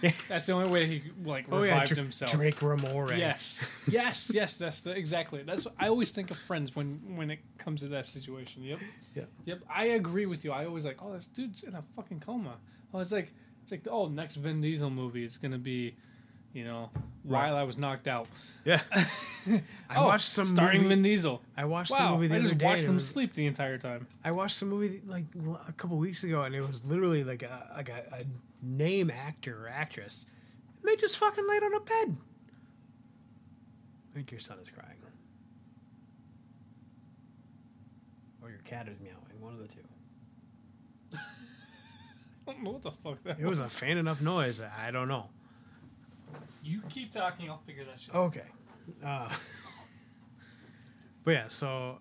That's 0.28 0.46
the 0.46 0.54
only 0.54 0.70
way 0.70 0.86
he 0.88 1.02
like 1.24 1.46
Oh 1.52 1.62
revived 1.62 1.90
yeah, 1.92 1.96
Dr- 1.96 1.98
himself. 1.98 2.32
Drake 2.32 2.56
Ramoray. 2.60 3.18
Yes, 3.18 3.72
yes, 3.88 4.32
yes. 4.34 4.56
That's 4.58 4.82
the, 4.82 4.92
exactly. 4.92 5.44
That's 5.44 5.68
I 5.80 5.88
always 5.88 6.12
think 6.12 6.32
of 6.32 6.38
friends 6.38 6.76
when 6.76 7.00
when 7.16 7.32
it 7.32 7.40
comes 7.58 7.82
to 7.82 7.88
that 7.90 8.06
situation. 8.06 8.64
Yep. 8.64 8.80
Yeah. 9.16 9.24
Yep. 9.46 9.60
I 9.70 9.86
agree 9.86 10.26
with 10.26 10.46
you. 10.46 10.52
I 10.52 10.66
always 10.66 10.86
like, 10.86 10.98
oh, 11.04 11.14
this 11.14 11.26
dude's 11.28 11.64
in 11.64 11.76
a 11.76 11.84
fucking 11.96 12.20
coma. 12.22 12.56
Oh, 12.94 13.00
it's 13.00 13.12
like 13.12 13.32
it's 13.64 13.72
like 13.72 13.88
oh, 13.90 14.08
next 14.08 14.36
Vin 14.36 14.62
Diesel 14.62 14.90
movie 14.90 15.24
is 15.24 15.38
gonna 15.38 15.58
be, 15.58 15.96
you 16.54 16.64
know, 16.64 16.90
while 17.24 17.56
I 17.56 17.64
was 17.64 17.78
knocked 17.78 18.08
out. 18.08 18.28
Yeah. 18.66 18.82
I 18.92 19.62
oh, 19.96 20.06
watched 20.08 20.28
some 20.28 20.46
starring 20.46 20.84
movie, 20.84 20.96
Vin 20.96 21.02
Diesel. 21.04 21.42
I 21.58 21.66
watched 21.66 21.92
Wow, 21.92 21.98
some 21.98 22.14
movie 22.16 22.28
the 22.28 22.36
I 22.36 22.40
just 22.40 22.58
day. 22.58 22.66
watched 22.66 22.84
him 22.84 22.96
was- 22.96 23.08
sleep 23.08 23.34
the 23.34 23.46
entire 23.46 23.78
time. 23.78 24.08
I 24.24 24.32
watched 24.32 24.56
some 24.56 24.70
movie 24.70 25.02
like 25.08 25.26
a 25.68 25.72
couple 25.74 25.98
weeks 25.98 26.24
ago, 26.24 26.44
and 26.44 26.54
it 26.56 26.62
was 26.62 26.84
literally 26.86 27.24
like 27.24 27.44
a 27.44 27.72
like 27.76 27.90
a, 27.90 28.04
a 28.14 28.24
name 28.61 29.10
actor 29.11 29.65
or 29.65 29.69
actress. 29.69 30.26
And 30.81 30.90
they 30.90 30.95
just 30.95 31.18
fucking 31.18 31.48
laid 31.48 31.64
on 31.64 31.73
a 31.73 31.80
bed. 31.80 32.18
I 34.11 34.15
think 34.15 34.31
your 34.31 34.40
son 34.40 34.57
is 34.60 34.69
crying, 34.69 34.98
or 38.41 38.49
your 38.49 38.60
cat 38.60 38.88
is 38.88 38.99
meowing. 38.99 39.18
One 39.40 39.53
of 39.53 39.60
the 39.60 39.68
two. 39.68 39.80
I 42.48 42.52
don't 42.52 42.64
know 42.64 42.72
what 42.72 42.81
the 42.81 42.91
fuck 42.91 43.23
that 43.23 43.40
It 43.40 43.45
was 43.45 43.60
a 43.60 43.69
faint 43.69 43.99
enough 43.99 44.19
noise. 44.22 44.61
I 44.61 44.91
don't 44.91 45.07
know. 45.07 45.30
You 46.64 46.81
keep 46.90 47.11
talking. 47.11 47.49
I'll 47.49 47.61
figure 47.65 47.86
that 47.86 47.99
shit. 47.99 48.14
out. 48.14 48.22
Okay. 48.27 48.44
Uh, 49.06 49.30
but 51.23 51.31
yeah, 51.31 51.48
so. 51.48 51.99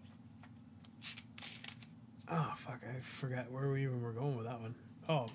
Oh 2.30 2.52
fuck! 2.56 2.80
I 2.84 3.00
forgot 3.00 3.50
where 3.50 3.70
we 3.70 3.84
even 3.84 4.02
were 4.02 4.12
going 4.12 4.36
with 4.36 4.46
that 4.46 4.60
one. 4.60 4.74
Oh, 5.08 5.28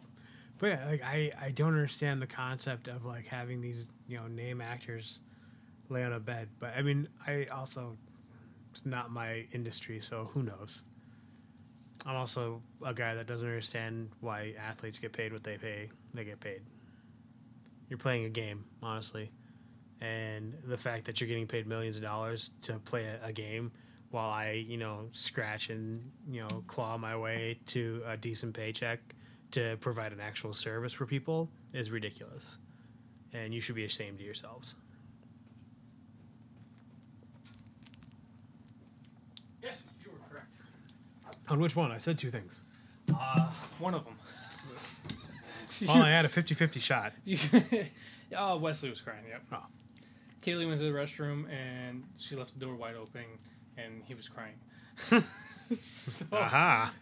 but 0.64 0.69
yeah, 0.69 0.85
like 0.85 1.03
I 1.03 1.34
I 1.41 1.52
don't 1.52 1.73
understand 1.73 2.22
the 2.22 2.27
concept 2.27 2.88
of 2.88 3.03
like 3.03 3.27
having 3.27 3.60
these 3.60 3.85
you 4.07 4.15
know 4.15 4.27
name 4.27 4.61
actors 4.61 5.19
lay 5.90 6.06
on 6.06 6.14
a 6.14 6.22
bed. 6.22 6.48
But 6.57 6.72
I 6.77 6.81
mean, 6.81 7.10
I 7.27 7.48
also 7.52 7.98
it's 8.72 8.85
not 8.85 9.11
my 9.11 9.45
industry, 9.52 9.99
so 9.99 10.23
who 10.34 10.41
knows. 10.41 10.84
I'm 12.06 12.15
also 12.15 12.61
a 12.81 12.94
guy 12.94 13.14
that 13.14 13.27
doesn't 13.27 13.45
understand 13.45 14.11
why 14.22 14.53
athletes 14.57 14.99
get 14.99 15.11
paid 15.11 15.34
what 15.34 15.44
they 15.44 15.57
pay. 15.57 15.90
They 16.14 16.23
get 16.23 16.40
paid. 16.40 16.61
You're 17.90 17.99
playing 17.99 18.23
a 18.23 18.30
game, 18.30 18.64
honestly 18.81 19.34
and 19.99 20.53
the 20.65 20.77
fact 20.77 21.06
that 21.06 21.22
you're 21.22 21.30
getting 21.30 21.48
paid 21.48 21.65
millions 21.65 21.95
of 21.95 22.02
dollars 22.02 22.52
to 22.61 22.73
play 22.80 23.06
a, 23.06 23.27
a 23.27 23.31
game 23.31 23.72
while 24.11 24.30
I, 24.30 24.52
you 24.52 24.76
know, 24.76 25.07
scratch 25.14 25.69
and 25.69 26.11
you 26.30 26.41
know 26.41 26.64
claw 26.68 26.98
my 26.98 27.15
way 27.18 27.60
to 27.68 28.02
a 28.06 28.18
decent 28.18 28.53
paycheck 28.53 28.99
to 29.53 29.77
provide 29.81 30.11
an 30.11 30.19
actual 30.19 30.51
service 30.51 30.93
for 30.93 31.05
people 31.05 31.47
is 31.73 31.91
ridiculous, 31.91 32.57
and 33.34 33.53
you 33.53 33.61
should 33.61 33.75
be 33.75 33.85
ashamed 33.85 34.19
of 34.19 34.25
yourselves. 34.25 34.75
Yes, 39.61 39.84
you 40.03 40.11
were 40.11 40.17
correct. 40.30 40.55
On 41.49 41.59
which 41.59 41.75
one? 41.75 41.91
I 41.91 41.99
said 41.99 42.17
two 42.17 42.31
things. 42.31 42.61
Uh, 43.15 43.49
one 43.80 43.93
of 43.93 44.03
them. 44.03 44.15
Well, 45.88 46.03
I 46.03 46.11
had 46.11 46.23
a 46.23 46.30
50-50 46.30 46.80
shot. 46.80 47.13
Oh, 48.35 48.57
Wesley 48.57 48.89
was 48.89 49.01
crying. 49.01 49.25
Yep. 49.30 49.41
Oh. 49.51 49.65
Kaylee 50.41 50.67
went 50.67 50.80
to 50.80 50.85
the 50.85 50.97
restroom 50.97 51.45
and 51.51 52.03
she 52.19 52.35
left 52.35 52.53
the 52.57 52.65
door 52.65 52.75
wide 52.75 52.95
open, 52.95 53.23
and 53.77 54.01
he 54.05 54.15
was 54.15 54.27
crying. 54.27 54.55
so, 55.75 56.25
Aha! 56.31 56.93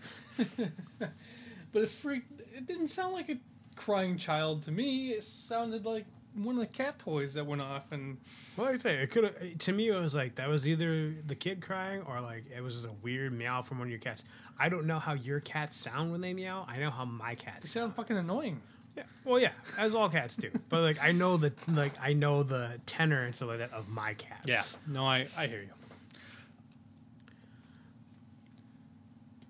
But 1.71 1.83
it 1.83 1.89
freaked. 1.89 2.39
It 2.55 2.65
didn't 2.67 2.87
sound 2.89 3.13
like 3.13 3.29
a 3.29 3.37
crying 3.75 4.17
child 4.17 4.63
to 4.63 4.71
me. 4.71 5.09
It 5.11 5.23
sounded 5.23 5.85
like 5.85 6.05
one 6.33 6.55
of 6.55 6.61
the 6.61 6.67
cat 6.67 6.97
toys 6.99 7.33
that 7.33 7.45
went 7.45 7.61
off, 7.61 7.91
and 7.91 8.17
Well, 8.55 8.67
like 8.67 8.75
I 8.75 8.77
say, 8.77 8.95
it 8.95 9.11
could 9.11 9.23
have. 9.25 9.57
To 9.59 9.73
me, 9.73 9.89
it 9.89 9.99
was 9.99 10.15
like 10.15 10.35
that 10.35 10.47
was 10.47 10.67
either 10.67 11.13
the 11.27 11.35
kid 11.35 11.61
crying 11.61 12.01
or 12.03 12.21
like 12.21 12.45
it 12.55 12.61
was 12.61 12.75
just 12.75 12.87
a 12.87 12.91
weird 13.01 13.33
meow 13.33 13.61
from 13.61 13.79
one 13.79 13.87
of 13.87 13.91
your 13.91 13.99
cats. 13.99 14.23
I 14.59 14.69
don't 14.69 14.85
know 14.85 14.99
how 14.99 15.13
your 15.13 15.39
cats 15.39 15.75
sound 15.77 16.11
when 16.11 16.21
they 16.21 16.33
meow. 16.33 16.65
I 16.67 16.77
know 16.77 16.91
how 16.91 17.05
my 17.05 17.35
cats 17.35 17.45
they 17.45 17.51
cats 17.61 17.71
sound 17.71 17.95
fucking 17.95 18.17
annoying. 18.17 18.61
Yeah. 18.95 19.03
Well, 19.23 19.39
yeah, 19.39 19.51
as 19.77 19.95
all 19.95 20.09
cats 20.09 20.35
do. 20.35 20.51
But 20.69 20.81
like, 20.81 21.01
I 21.01 21.11
know 21.11 21.37
the 21.37 21.53
like 21.69 21.93
I 22.01 22.13
know 22.13 22.43
the 22.43 22.79
tenor 22.85 23.23
and 23.23 23.35
stuff 23.35 23.49
like 23.49 23.59
that 23.59 23.71
of 23.73 23.89
my 23.89 24.13
cats. 24.15 24.45
Yeah. 24.45 24.63
No, 24.87 25.05
I 25.05 25.27
I 25.37 25.47
hear 25.47 25.61
you. 25.61 25.69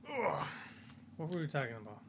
Ugh. 0.10 0.46
What 1.18 1.30
were 1.30 1.40
we 1.40 1.48
talking 1.48 1.76
about? 1.76 2.00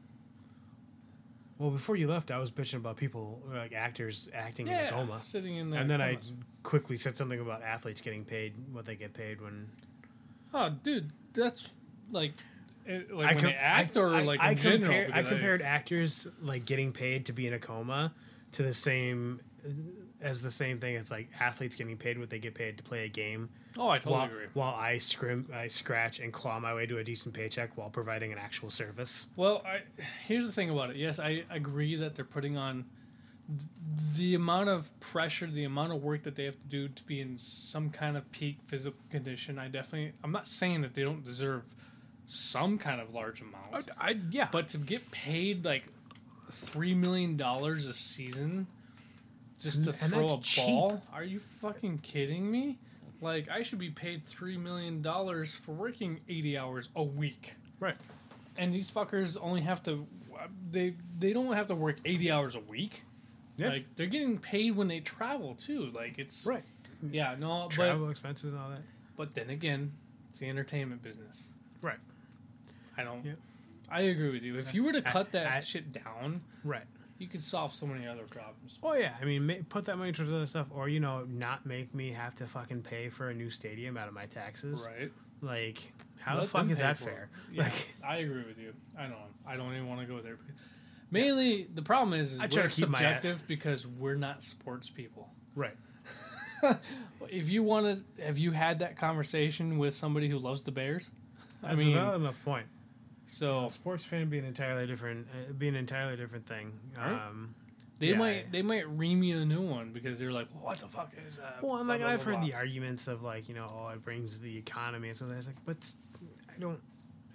Well, 1.63 1.71
before 1.71 1.95
you 1.95 2.09
left, 2.09 2.29
I 2.29 2.39
was 2.39 2.51
bitching 2.51 2.73
about 2.75 2.97
people 2.97 3.41
like 3.49 3.71
actors 3.71 4.27
acting 4.33 4.67
in 4.67 4.73
Yeah, 4.73 4.87
a 4.89 4.91
coma, 4.91 5.17
sitting 5.17 5.55
in 5.55 5.69
there. 5.69 5.79
and 5.79 5.89
then 5.89 6.01
I 6.01 6.17
quickly 6.61 6.97
said 6.97 7.15
something 7.15 7.39
about 7.39 7.61
athletes 7.63 8.01
getting 8.01 8.25
paid 8.25 8.53
what 8.73 8.85
they 8.85 8.95
get 8.95 9.13
paid 9.13 9.39
when. 9.39 9.69
Oh, 10.53 10.71
dude, 10.83 11.13
that's 11.33 11.69
like, 12.11 12.33
it, 12.85 13.13
like 13.13 13.27
I 13.29 13.33
when 13.35 13.43
com- 13.43 13.49
they 13.51 13.55
act 13.55 13.95
or 13.95 14.09
like 14.23 14.41
I, 14.41 14.51
in 14.51 14.57
general. 14.57 14.81
compared, 14.81 15.11
I 15.11 15.21
because 15.21 15.29
compared 15.29 15.61
actors 15.61 16.27
like 16.41 16.65
getting 16.65 16.91
paid 16.91 17.27
to 17.27 17.31
be 17.31 17.47
in 17.47 17.53
a 17.53 17.59
coma 17.59 18.11
to 18.51 18.63
the 18.63 18.73
same 18.73 19.39
as 20.23 20.41
the 20.41 20.51
same 20.51 20.79
thing. 20.79 20.95
It's 20.95 21.11
like 21.11 21.29
athletes 21.39 21.75
getting 21.75 21.97
paid 21.97 22.17
what 22.17 22.29
they 22.29 22.39
get 22.39 22.55
paid 22.55 22.77
to 22.77 22.83
play 22.83 23.05
a 23.05 23.07
game. 23.07 23.49
Oh, 23.77 23.89
I 23.89 23.97
totally 23.97 24.15
while, 24.15 24.25
agree. 24.25 24.45
while 24.53 24.75
I 24.75 24.97
scrim, 24.97 25.47
I 25.53 25.67
scratch 25.67 26.19
and 26.19 26.31
claw 26.31 26.59
my 26.59 26.73
way 26.73 26.85
to 26.85 26.99
a 26.99 27.03
decent 27.03 27.33
paycheck 27.33 27.75
while 27.75 27.89
providing 27.89 28.31
an 28.31 28.37
actual 28.37 28.69
service. 28.69 29.27
Well, 29.35 29.63
I, 29.65 29.81
here's 30.25 30.45
the 30.45 30.51
thing 30.51 30.69
about 30.69 30.91
it. 30.91 30.95
Yes, 30.95 31.19
I 31.19 31.43
agree 31.49 31.95
that 31.95 32.15
they're 32.15 32.25
putting 32.25 32.55
on 32.57 32.85
th- 33.47 33.69
the 34.15 34.35
amount 34.35 34.69
of 34.69 34.87
pressure, 34.99 35.47
the 35.47 35.63
amount 35.65 35.91
of 35.91 36.03
work 36.03 36.23
that 36.23 36.35
they 36.35 36.45
have 36.45 36.55
to 36.55 36.67
do 36.67 36.87
to 36.87 37.03
be 37.03 37.19
in 37.19 37.37
some 37.37 37.89
kind 37.89 38.15
of 38.15 38.31
peak 38.31 38.57
physical 38.67 38.99
condition. 39.09 39.57
I 39.57 39.67
definitely, 39.67 40.13
I'm 40.23 40.31
not 40.31 40.47
saying 40.47 40.81
that 40.81 40.93
they 40.93 41.01
don't 41.03 41.23
deserve 41.23 41.63
some 42.25 42.77
kind 42.77 43.01
of 43.01 43.13
large 43.13 43.41
amount, 43.41 43.89
I, 43.99 44.09
I 44.09 44.15
yeah, 44.31 44.47
but 44.51 44.69
to 44.69 44.77
get 44.77 45.11
paid 45.11 45.65
like 45.65 45.83
three 46.51 46.93
million 46.93 47.35
dollars 47.35 47.85
a 47.87 47.93
season 47.93 48.67
just 49.63 49.83
to 49.85 49.93
throw 49.93 50.35
a 50.35 50.39
cheap. 50.41 50.65
ball? 50.65 51.01
Are 51.13 51.23
you 51.23 51.39
fucking 51.61 51.99
kidding 51.99 52.49
me? 52.49 52.77
Like 53.21 53.49
I 53.49 53.61
should 53.63 53.79
be 53.79 53.89
paid 53.89 54.25
three 54.25 54.57
million 54.57 55.01
dollars 55.01 55.55
for 55.55 55.71
working 55.71 56.19
eighty 56.27 56.57
hours 56.57 56.89
a 56.95 57.03
week 57.03 57.55
right. 57.79 57.95
and 58.57 58.73
these 58.73 58.91
fuckers 58.91 59.37
only 59.41 59.61
have 59.61 59.81
to 59.83 60.05
they 60.71 60.93
they 61.19 61.31
don't 61.31 61.53
have 61.53 61.67
to 61.67 61.75
work 61.75 61.97
80 62.03 62.31
hours 62.31 62.55
a 62.55 62.59
week 62.59 63.03
Yeah. 63.55 63.69
like 63.69 63.85
they're 63.95 64.07
getting 64.07 64.37
paid 64.37 64.75
when 64.75 64.89
they 64.89 64.99
travel 64.99 65.55
too 65.55 65.85
like 65.95 66.19
it's 66.19 66.45
Right. 66.45 66.63
yeah 67.11 67.35
no 67.39 67.67
Travel 67.69 68.09
expenses 68.09 68.51
and 68.51 68.59
all 68.59 68.69
that. 68.71 68.81
but 69.15 69.27
but 69.27 69.35
then 69.35 69.49
again 69.51 69.93
it's 70.29 70.39
the 70.41 70.49
entertainment 70.49 71.01
business 71.01 71.53
Right. 71.81 71.99
i 72.97 73.03
don't 73.03 73.23
Yep. 73.25 73.37
i 73.89 74.01
agree 74.01 74.31
with 74.31 74.43
you 74.43 74.57
if 74.57 74.73
you 74.73 74.83
were 74.83 74.91
to 74.91 75.07
I- 75.07 75.11
cut 75.11 75.31
that 75.31 75.47
I- 75.47 75.59
shit 75.61 75.93
down 75.93 76.41
Right. 76.65 76.83
You 77.19 77.27
could 77.27 77.43
solve 77.43 77.73
so 77.73 77.85
many 77.85 78.05
other 78.07 78.23
problems 78.23 78.79
Oh 78.83 78.93
yeah, 78.95 79.13
I 79.21 79.25
mean, 79.25 79.45
ma- 79.45 79.53
put 79.69 79.85
that 79.85 79.97
money 79.97 80.11
towards 80.11 80.31
other 80.31 80.47
stuff, 80.47 80.67
or 80.71 80.89
you 80.89 80.99
know, 80.99 81.25
not 81.29 81.65
make 81.65 81.93
me 81.93 82.11
have 82.11 82.35
to 82.37 82.47
fucking 82.47 82.81
pay 82.81 83.09
for 83.09 83.29
a 83.29 83.33
new 83.33 83.49
stadium 83.49 83.97
out 83.97 84.07
of 84.07 84.13
my 84.13 84.25
taxes. 84.25 84.85
right 84.97 85.11
Like, 85.41 85.93
how 86.19 86.39
the 86.39 86.45
fuck 86.45 86.69
is 86.69 86.79
that 86.79 86.97
fair? 86.97 87.29
yeah, 87.51 87.63
Like, 87.63 87.89
i 88.05 88.17
agree 88.17 88.43
with 88.45 88.59
you 88.59 88.73
i 88.97 89.03
don't 89.03 89.15
i 89.47 89.55
don't 89.55 89.71
even 89.73 89.87
want 89.87 90.01
to 90.01 90.07
go 90.07 90.21
there 90.21 90.35
because 90.37 90.55
mainly 91.11 91.67
the 91.73 91.81
problem 91.81 92.19
is, 92.19 92.33
is 92.33 92.41
I 92.41 92.47
we're 92.51 92.69
subjective 92.69 93.43
because 93.47 93.85
we're 93.87 94.15
not 94.15 94.41
sports 94.43 94.89
people 94.89 95.29
right. 95.55 95.75
if 97.29 97.49
you 97.49 97.61
want 97.61 97.97
to, 98.17 98.23
have 98.25 98.37
you 98.37 98.51
had 98.51 98.79
that 98.79 98.95
conversation 98.97 99.77
with 99.77 99.93
somebody 99.93 100.29
who 100.29 100.37
loves 100.37 100.63
the 100.63 100.71
Bears? 100.71 101.11
I 101.61 101.67
That's 101.67 101.79
mean, 101.79 101.97
a 101.97 102.15
enough 102.15 102.41
point. 102.45 102.65
So 103.25 103.69
sports 103.69 104.03
fan 104.03 104.29
be 104.29 104.39
an 104.39 104.45
entirely 104.45 104.85
different, 104.87 105.27
uh, 105.31 105.53
be 105.53 105.67
an 105.67 105.75
entirely 105.75 106.15
different 106.17 106.45
thing. 106.47 106.73
Right. 106.97 107.11
Um, 107.13 107.55
they 107.99 108.07
yeah, 108.09 108.17
might 108.17 108.37
I- 108.37 108.45
they 108.51 108.61
might 108.61 108.87
ream 108.89 109.23
you 109.23 109.37
a 109.39 109.45
new 109.45 109.61
one 109.61 109.91
because 109.93 110.19
they're 110.19 110.31
like, 110.31 110.47
what 110.61 110.79
the 110.79 110.87
fuck 110.87 111.11
is 111.25 111.37
that? 111.37 111.63
well, 111.63 111.77
and 111.77 111.87
like 111.87 112.01
blah, 112.01 112.09
I've 112.09 112.23
blah, 112.23 112.33
heard 112.35 112.43
the 112.45 112.53
arguments 112.53 113.07
of 113.07 113.21
like, 113.23 113.47
you 113.47 113.55
know, 113.55 113.67
oh, 113.71 113.89
it 113.89 114.03
brings 114.03 114.39
the 114.39 114.57
economy 114.57 115.09
and 115.09 115.17
so 115.17 115.25
I 115.31 115.35
was 115.37 115.47
like, 115.47 115.55
but 115.65 115.77
I 116.53 116.59
don't, 116.59 116.79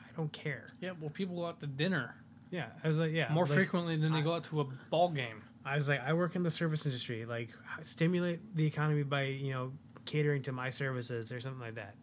I 0.01 0.16
don't 0.16 0.32
care. 0.32 0.66
yeah. 0.81 0.90
Well, 1.01 1.10
people 1.10 1.36
go 1.36 1.47
out 1.47 1.60
to 1.60 1.66
dinner 1.66 2.15
Yeah, 2.51 2.66
I 2.85 2.89
was 2.89 2.98
like, 2.98 3.12
yeah, 3.12 3.32
more 3.32 3.44
like, 3.47 3.55
frequently 3.55 3.97
than 3.97 4.12
they 4.12 4.19
I- 4.19 4.23
go 4.23 4.35
out 4.35 4.44
to 4.44 4.60
a 4.60 4.65
ball 4.90 5.09
game. 5.10 5.43
I 5.65 5.77
was 5.77 5.89
like, 5.89 6.01
I 6.02 6.12
work 6.15 6.35
in 6.35 6.43
the 6.43 6.51
service 6.51 6.86
industry. 6.86 7.24
Like, 7.27 7.51
stimulate 7.82 8.40
the 8.56 8.65
economy 8.66 9.02
by 9.02 9.24
you 9.24 9.52
know 9.52 9.73
catering 10.06 10.43
to 10.44 10.52
my 10.52 10.70
services 10.70 11.31
or 11.31 11.40
something 11.40 11.60
like 11.60 11.74
that. 11.74 11.94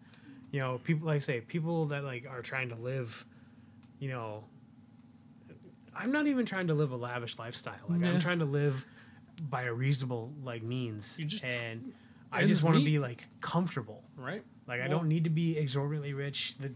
You 0.52 0.60
know, 0.60 0.80
people 0.84 1.08
like 1.08 1.16
I 1.16 1.20
say 1.20 1.42
people 1.42 1.88
that 1.88 2.04
like 2.04 2.26
are 2.30 2.42
trying 2.42 2.70
to 2.70 2.76
live. 2.76 3.26
You 4.00 4.10
know, 4.10 4.44
I'm 5.96 6.12
not 6.12 6.28
even 6.28 6.46
trying 6.46 6.68
to 6.68 6.74
live 6.74 6.92
a 6.92 6.96
lavish 6.98 7.38
lifestyle. 7.40 7.76
Like. 7.88 8.04
I'm 8.04 8.20
trying 8.20 8.40
to 8.40 8.46
live 8.46 8.86
by 9.50 9.64
a 9.64 9.74
reasonable 9.74 10.34
like 10.44 10.64
means, 10.64 11.18
just- 11.18 11.44
and 11.44 11.94
I 12.32 12.46
just 12.46 12.64
want 12.64 12.78
to 12.78 12.84
be 12.84 13.00
like 13.00 13.26
comfortable. 13.42 14.04
Right. 14.18 14.44
Like, 14.68 14.82
I 14.82 14.88
don't 14.88 15.08
need 15.08 15.24
to 15.26 15.30
be 15.30 15.58
exorbitantly 15.58 16.14
rich. 16.14 16.56
The- 16.58 16.72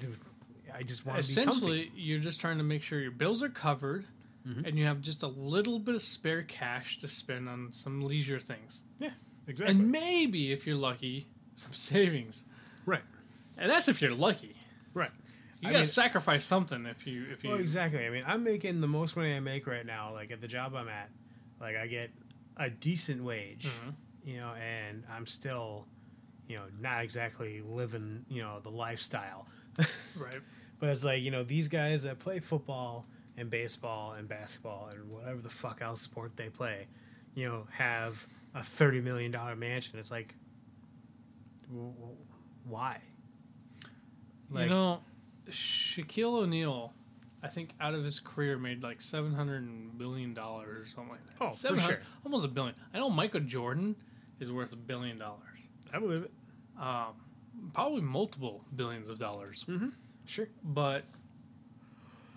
I 0.74 0.84
just 0.84 1.06
want 1.06 1.22
to 1.22 1.28
be 1.28 1.34
comfy. 1.36 1.50
Essentially, 1.50 1.92
you're 1.96 2.20
just 2.20 2.40
trying 2.40 2.60
to 2.60 2.64
make 2.64 2.84
sure 2.84 3.00
your 3.00 3.12
bills 3.12 3.42
are 3.42 3.50
covered, 3.50 4.06
Mhm. 4.48 4.66
and 4.68 4.78
you 4.78 4.86
have 4.86 5.02
just 5.02 5.24
a 5.24 5.28
little 5.28 5.80
bit 5.80 5.96
of 5.96 6.02
spare 6.02 6.44
cash 6.44 7.00
to 7.00 7.08
spend 7.08 7.50
on 7.50 7.74
some 7.74 8.02
leisure 8.02 8.40
things, 8.40 8.84
Yeah, 9.00 9.10
exactly. 9.48 9.76
and 9.76 9.92
maybe 9.92 10.52
if 10.52 10.68
you're 10.68 10.76
lucky, 10.78 11.28
some 11.56 11.74
savings. 11.74 12.46
right, 12.86 13.02
And 13.58 13.70
that's 13.70 13.88
if 13.90 14.00
you're 14.02 14.14
lucky. 14.14 14.56
You 15.62 15.68
I 15.70 15.72
gotta 15.72 15.80
mean- 15.84 15.88
sacrifice 15.88 16.46
something 16.46 16.86
if 16.86 17.06
you 17.06 17.26
if 17.32 17.44
you 17.44 17.50
Well, 17.52 17.60
exactly. 17.60 18.06
I 18.06 18.10
mean, 18.10 18.24
I'm 18.26 18.44
making 18.44 18.80
the 18.82 18.88
most 18.88 19.16
money 19.18 19.34
I 19.36 19.40
make 19.40 19.68
right 19.68 19.86
now. 19.86 20.14
Like 20.14 20.32
at 20.32 20.40
the 20.42 20.48
job 20.48 20.74
I'm 20.76 20.88
at, 20.88 21.10
like 21.60 21.76
I 21.76 21.88
get 21.88 22.12
a 22.58 22.70
decent 22.70 23.24
wage, 23.24 23.66
Mhm. 23.68 23.94
you 24.26 24.38
know, 24.38 24.54
and 24.56 25.04
I'm 25.12 25.26
still, 25.28 25.86
you 26.48 26.56
know, 26.58 26.64
not 26.80 27.04
exactly 27.04 27.62
living, 27.62 28.26
you 28.30 28.42
know, 28.42 28.60
the 28.62 28.72
lifestyle. 28.72 29.48
right. 30.18 30.42
but 30.80 30.90
it's 30.90 31.04
like 31.04 31.22
you 31.22 31.32
know 31.32 31.44
these 31.44 31.68
guys 31.68 32.04
that 32.04 32.20
play 32.20 32.40
football 32.40 33.06
and 33.38 33.50
baseball 33.50 34.14
and 34.14 34.28
basketball 34.30 34.90
and 34.94 35.10
whatever 35.10 35.42
the 35.42 35.50
fuck 35.50 35.82
else 35.82 36.02
sport 36.02 36.36
they 36.38 36.50
play, 36.50 36.88
you 37.36 37.48
know, 37.48 37.68
have 37.72 38.26
a 38.56 38.64
thirty 38.64 39.00
million 39.02 39.32
dollar 39.32 39.56
mansion. 39.58 40.00
It's 40.00 40.12
like, 40.12 40.36
why? 42.64 43.02
you 44.56 44.66
know, 44.66 45.02
Shaquille 45.50 46.44
O'Neal, 46.44 46.94
I 47.44 47.48
think 47.48 47.72
out 47.80 47.94
of 47.94 48.04
his 48.04 48.20
career 48.20 48.58
made 48.58 48.84
like 48.84 49.02
seven 49.02 49.34
hundred 49.34 49.68
million 49.98 50.34
dollars 50.34 50.88
or 50.88 50.90
something 50.90 51.12
like 51.12 51.26
that. 51.26 51.34
Oh, 51.42 51.76
for 51.76 51.80
sure. 51.80 52.00
almost 52.26 52.46
a 52.46 52.50
billion. 52.50 52.76
I 52.94 53.00
know 53.00 53.10
Michael 53.10 53.42
Jordan 53.42 53.96
is 54.40 54.52
worth 54.52 54.74
a 54.74 54.78
billion 54.78 55.18
dollars. 55.18 55.70
I 55.94 56.00
believe 56.00 56.24
it. 56.24 56.32
Um, 56.80 57.14
probably 57.74 58.02
multiple 58.02 58.64
billions 58.76 59.10
of 59.10 59.18
dollars. 59.18 59.66
Mm-hmm. 59.68 59.90
Sure. 60.26 60.48
But 60.64 61.04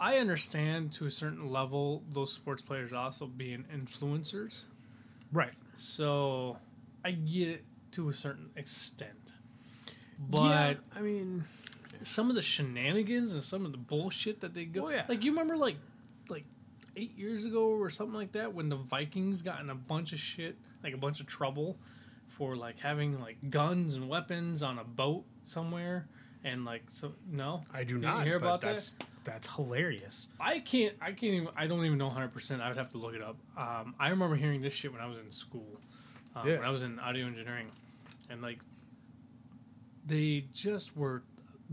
I 0.01 0.17
understand 0.17 0.93
to 0.93 1.07
a 1.07 1.11
certain 1.11 1.51
level 1.51 2.03
those 2.11 2.33
sports 2.33 2.63
players 2.63 2.93
also 2.93 3.27
being 3.27 3.65
influencers. 3.75 4.67
Right. 5.33 5.53
So 5.75 6.59
I 7.05 7.13
get 7.13 7.49
it 7.49 7.65
to 7.93 8.09
a 8.09 8.13
certain 8.13 8.51
extent. 8.57 9.35
But 10.19 10.43
yeah, 10.43 10.75
I 10.97 11.01
mean, 11.01 11.45
some 12.05 12.29
of 12.31 12.35
the 12.37 12.43
shenanigans 12.43 13.33
and 13.33 13.43
some 13.43 13.65
of 13.67 13.73
the 13.73 13.79
bullshit 13.79 14.41
that 14.41 14.55
they 14.55 14.65
go 14.65 14.87
Oh, 14.87 14.91
yeah. 14.91 15.05
like 15.09 15.23
you 15.25 15.31
remember 15.33 15.57
like 15.57 15.77
like 16.29 16.45
eight 16.97 17.17
years 17.17 17.45
ago 17.47 17.65
or 17.71 17.91
something 17.91 18.15
like 18.17 18.33
that 18.33 18.55
when 18.55 18.69
the 18.69 18.77
Vikings 18.77 19.43
got 19.43 19.61
in 19.61 19.71
a 19.71 19.75
bunch 19.75 20.13
of 20.13 20.19
shit, 20.21 20.57
like 20.85 20.95
a 20.95 20.99
bunch 20.99 21.21
of 21.21 21.27
trouble 21.27 21.77
for 22.29 22.57
like 22.57 22.79
having 22.79 23.21
like 23.21 23.37
guns 23.51 23.97
and 23.97 24.09
weapons 24.09 24.63
on 24.63 24.79
a 24.79 24.85
boat 24.85 25.25
somewhere 25.45 26.07
and 26.45 26.65
like 26.65 26.83
so 26.89 27.13
no 27.31 27.63
I 27.73 27.85
do 27.85 27.99
not 27.99 28.27
hear 28.27 28.37
about 28.37 28.61
that? 28.63 28.69
that's 28.77 28.93
that's 29.25 29.47
hilarious. 29.55 30.27
I 30.41 30.59
can't. 30.59 30.97
I 31.01 31.13
can't 31.13 31.35
even. 31.35 31.49
I 31.57 31.69
don't 31.69 31.85
even 31.87 31.97
know 31.97 32.07
100. 32.09 32.33
percent 32.33 32.61
I 32.61 32.67
would 32.69 32.77
have 32.77 32.91
to 32.91 32.99
look 32.99 33.15
it 33.15 33.23
up. 33.23 33.37
Um, 33.57 33.95
I 34.01 34.09
remember 34.09 34.35
hearing 34.35 34.61
this 34.61 34.75
shit 34.75 34.91
when 34.93 35.01
I 35.01 35.07
was 35.07 35.21
in 35.21 35.31
school, 35.31 35.79
um, 36.35 36.49
Yeah. 36.49 36.57
when 36.57 36.65
I 36.67 36.71
was 36.71 36.83
in 36.83 36.99
audio 36.99 37.27
engineering, 37.27 37.69
and 38.31 38.43
like, 38.43 38.59
they 40.07 40.45
just 40.53 40.97
were. 40.97 41.23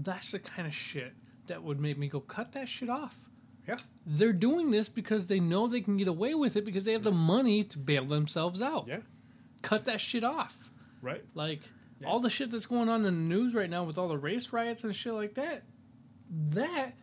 That's 0.02 0.32
the 0.32 0.40
kind 0.40 0.68
of 0.68 0.74
shit 0.74 1.14
that 1.48 1.62
would 1.62 1.80
make 1.80 1.98
me 1.98 2.08
go 2.08 2.20
cut 2.22 2.54
that 2.54 2.70
shit 2.70 2.90
off. 2.90 3.18
Yeah. 3.68 3.78
They're 4.06 4.34
doing 4.34 4.72
this 4.72 4.88
because 4.90 5.28
they 5.28 5.40
know 5.40 5.68
they 5.68 5.82
can 5.82 5.98
get 5.98 6.08
away 6.08 6.34
with 6.34 6.56
it 6.56 6.64
because 6.66 6.86
they 6.86 6.94
have 6.94 7.04
the 7.04 7.12
money 7.12 7.64
to 7.64 7.78
bail 7.78 8.06
themselves 8.06 8.62
out. 8.62 8.88
Yeah. 8.88 9.00
Cut 9.62 9.86
that 9.86 10.00
shit 10.00 10.24
off. 10.24 10.56
Right. 11.02 11.24
Like 11.36 11.62
Yeah. 12.00 12.08
all 12.08 12.20
the 12.20 12.30
shit 12.30 12.50
that's 12.50 12.66
going 12.66 12.88
on 12.88 13.00
in 13.06 13.14
the 13.28 13.36
news 13.36 13.54
right 13.54 13.70
now 13.70 13.84
with 13.84 13.98
all 13.98 14.08
the 14.08 14.18
race 14.18 14.54
riots 14.54 14.84
and 14.86 14.96
shit 14.96 15.14
like 15.14 15.34
that. 15.36 15.64
That 16.52 16.94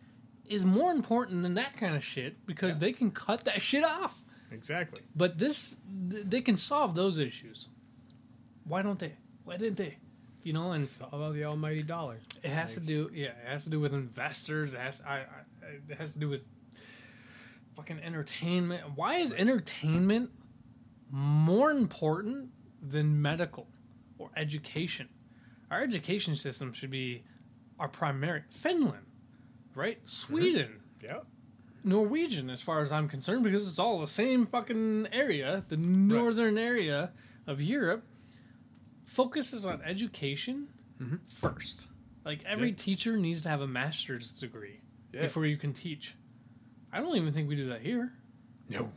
is 0.45 0.65
more 0.65 0.91
important 0.91 1.43
than 1.43 1.53
that 1.55 1.77
kind 1.77 1.95
of 1.95 2.03
shit 2.03 2.45
because 2.47 2.75
Yeah. 2.75 2.79
they 2.79 2.93
can 2.93 3.11
cut 3.11 3.45
that 3.45 3.61
shit 3.61 3.83
off. 3.83 4.23
Exactly. 4.51 5.01
But 5.15 5.37
this, 5.37 5.75
th- 6.09 6.23
they 6.25 6.41
can 6.41 6.57
solve 6.57 6.95
those 6.95 7.17
issues. 7.19 7.69
Why 8.63 8.81
don't 8.81 8.97
they? 8.97 9.13
Why 9.43 9.57
didn't 9.57 9.77
they? 9.77 9.97
You 10.47 10.53
know, 10.53 10.71
and 10.71 10.81
It's 10.81 11.01
all 11.01 11.09
about 11.11 11.33
the 11.33 11.43
almighty 11.43 11.83
dollar. 11.83 12.19
it 12.41 12.49
has 12.51 12.75
to 12.75 12.79
do, 12.79 13.11
yeah, 13.13 13.31
it 13.43 13.47
has 13.49 13.65
to 13.65 13.69
do 13.69 13.81
with 13.81 13.93
investors. 13.93 14.73
It 14.73 14.79
has, 14.79 15.01
I, 15.05 15.15
I, 15.15 15.25
it 15.89 15.97
has 15.97 16.13
to 16.13 16.19
do 16.19 16.29
with 16.29 16.43
fucking 17.75 17.99
entertainment. 17.99 18.81
Why 18.95 19.15
is 19.17 19.33
entertainment 19.33 20.29
more 21.11 21.71
important 21.71 22.47
than 22.81 23.21
medical 23.21 23.67
or 24.19 24.29
education? 24.37 25.09
Our 25.69 25.81
education 25.81 26.37
system 26.37 26.71
should 26.71 26.91
be 26.91 27.23
our 27.77 27.89
primary. 27.89 28.43
Finland, 28.49 29.05
right? 29.75 29.97
Mm-hmm. 29.97 30.07
Sweden. 30.07 30.79
Yeah. 31.03 31.17
Norwegian, 31.83 32.49
as 32.49 32.61
far 32.61 32.79
as 32.79 32.93
I'm 32.93 33.09
concerned, 33.09 33.43
because 33.43 33.67
it's 33.67 33.79
all 33.79 33.99
the 33.99 34.07
same 34.07 34.45
fucking 34.45 35.09
area, 35.11 35.65
the 35.67 35.75
northern 35.75 36.57
area 36.57 37.11
of 37.45 37.61
Europe, 37.61 38.05
focuses 39.07 39.65
on 39.65 39.81
education 39.81 40.67
Mhm. 40.99 41.19
first. 41.31 41.87
Like 42.25 42.43
every 42.45 42.69
Yeah. 42.69 42.75
teacher 42.75 43.17
needs 43.17 43.43
to 43.43 43.49
have 43.49 43.61
a 43.61 43.67
master's 43.67 44.31
degree 44.31 44.81
Yeah. 45.13 45.21
before 45.23 45.45
you 45.45 45.57
can 45.57 45.73
teach. 45.73 46.13
I 46.91 46.99
don't 46.99 47.15
even 47.15 47.31
think 47.31 47.47
we 47.49 47.55
do 47.55 47.67
that 47.69 47.81
here. 47.81 48.13
No. 48.69 48.91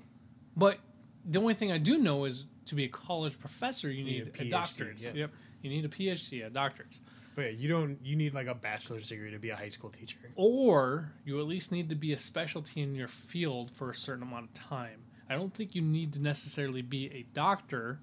But 0.56 0.80
the 1.24 1.38
only 1.38 1.54
thing 1.54 1.70
I 1.70 1.78
do 1.78 1.98
know 1.98 2.24
is 2.24 2.46
to 2.66 2.74
be 2.74 2.84
a 2.84 2.88
college 2.88 3.38
professor, 3.38 3.90
you 3.90 4.04
need 4.04 4.26
need, 4.26 4.40
a 4.40 4.42
a, 4.42 4.48
doctorate. 4.48 5.00
yeah. 5.00 5.12
Yep, 5.14 5.32
you 5.62 5.70
need 5.70 5.84
a 5.84 5.88
PhD, 5.88 6.42
a 6.46 6.50
doctorate, 6.50 6.98
But 7.36 7.42
yeah, 7.42 7.50
you 7.50 7.68
don't. 7.68 8.04
You 8.04 8.16
need 8.16 8.34
like 8.34 8.48
a 8.48 8.54
bachelor's 8.54 9.06
degree 9.06 9.30
to 9.30 9.38
be 9.38 9.50
a 9.50 9.56
high 9.56 9.68
school 9.68 9.90
teacher. 9.90 10.18
or 10.34 11.12
you 11.24 11.38
at 11.38 11.46
least 11.46 11.70
need 11.70 11.88
to 11.90 11.94
be 11.94 12.12
a 12.12 12.18
specialty 12.18 12.80
in 12.80 12.94
your 12.96 13.08
field 13.08 13.70
for 13.70 13.90
a 13.90 13.94
certain 13.94 14.22
amount 14.24 14.46
of 14.46 14.52
time. 14.54 15.04
I 15.28 15.36
don't 15.36 15.54
think 15.54 15.74
you 15.76 15.82
need 15.82 16.12
to 16.14 16.20
necessarily 16.20 16.82
be 16.82 17.06
a 17.12 17.22
doctor 17.32 18.00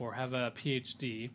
or 0.00 0.12
have 0.12 0.32
a 0.32 0.52
PhD, 0.54 1.30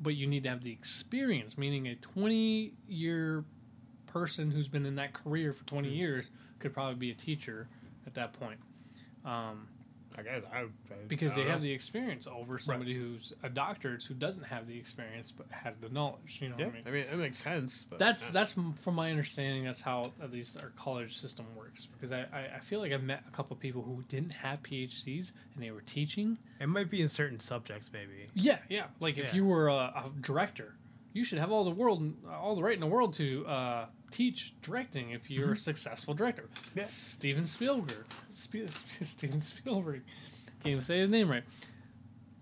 but 0.00 0.14
you 0.14 0.26
need 0.26 0.42
to 0.44 0.48
have 0.48 0.62
the 0.62 0.72
experience, 0.72 1.56
meaning 1.58 1.86
a 1.88 1.94
20 1.96 2.72
year 2.88 3.44
person 4.06 4.50
who's 4.50 4.68
been 4.68 4.86
in 4.86 4.96
that 4.96 5.12
career 5.12 5.52
for 5.52 5.64
20 5.64 5.88
Mm-hmm. 5.88 5.96
years 5.96 6.30
could 6.58 6.72
probably 6.72 6.94
be 6.94 7.10
a 7.10 7.14
teacher 7.14 7.68
at 8.06 8.14
that 8.14 8.32
point. 8.32 8.58
Um, 9.24 9.68
I 10.16 10.22
guess 10.22 10.42
I, 10.52 10.60
I 10.60 10.64
because 11.08 11.32
I 11.32 11.36
they 11.36 11.42
don't 11.42 11.50
have 11.50 11.62
the 11.62 11.72
experience 11.72 12.26
over 12.26 12.58
somebody 12.58 12.94
who's 12.94 13.32
a 13.42 13.48
doctorate 13.48 14.02
who 14.04 14.14
doesn't 14.14 14.44
have 14.44 14.68
the 14.68 14.78
experience 14.78 15.32
but 15.32 15.46
has 15.50 15.76
the 15.76 15.88
knowledge. 15.88 16.38
You 16.40 16.50
know 16.50 16.56
Yeah, 16.58 16.66
what 16.66 16.72
I 16.72 16.76
mean? 16.76 16.82
I 16.86 16.90
mean 16.90 17.04
it 17.12 17.16
makes 17.16 17.38
sense. 17.38 17.84
But 17.88 17.98
That's 17.98 18.26
yeah. 18.26 18.32
that's 18.32 18.52
from 18.52 18.94
my 18.94 19.10
understanding. 19.10 19.64
That's 19.64 19.80
how 19.80 20.12
at 20.22 20.30
least 20.32 20.56
our 20.62 20.70
college 20.76 21.18
system 21.18 21.46
works. 21.56 21.86
Because 21.86 22.12
I, 22.12 22.26
I, 22.32 22.56
I 22.56 22.60
feel 22.60 22.80
like 22.80 22.92
I've 22.92 23.02
met 23.02 23.24
a 23.26 23.30
couple 23.30 23.56
people 23.56 23.82
who 23.82 24.04
didn't 24.08 24.34
have 24.36 24.62
PhDs 24.62 25.32
and 25.54 25.62
they 25.62 25.70
were 25.72 25.82
teaching. 25.82 26.38
It 26.60 26.68
might 26.68 26.90
be 26.90 27.02
in 27.02 27.08
certain 27.08 27.40
subjects, 27.40 27.90
maybe. 27.92 28.28
Yeah, 28.34 28.58
yeah. 28.68 28.84
Like 29.00 29.18
if 29.18 29.26
Yeah. 29.26 29.34
you 29.34 29.44
were 29.46 29.68
a, 29.68 29.72
a 29.74 30.12
director, 30.20 30.74
you 31.12 31.24
should 31.24 31.38
have 31.38 31.50
all 31.50 31.64
the 31.64 31.70
world, 31.70 32.12
all 32.28 32.54
the 32.54 32.62
right 32.62 32.74
in 32.74 32.80
the 32.80 32.86
world 32.86 33.14
to 33.14 33.46
uh, 33.46 33.86
teach 34.14 34.54
directing 34.62 35.10
if 35.10 35.30
you're 35.30 35.52
a 35.52 35.56
successful 35.56 36.14
director. 36.14 36.42
Mm-hmm. 36.54 36.78
Yeah. 36.80 36.84
Steven 36.84 37.46
Spielberg, 37.46 38.04
Sp- 38.30 38.64
Steven 38.68 39.40
Spielberg, 39.40 40.02
can't 40.62 40.72
even 40.72 40.82
say 40.82 40.98
his 41.00 41.10
name 41.10 41.28
right. 41.30 41.42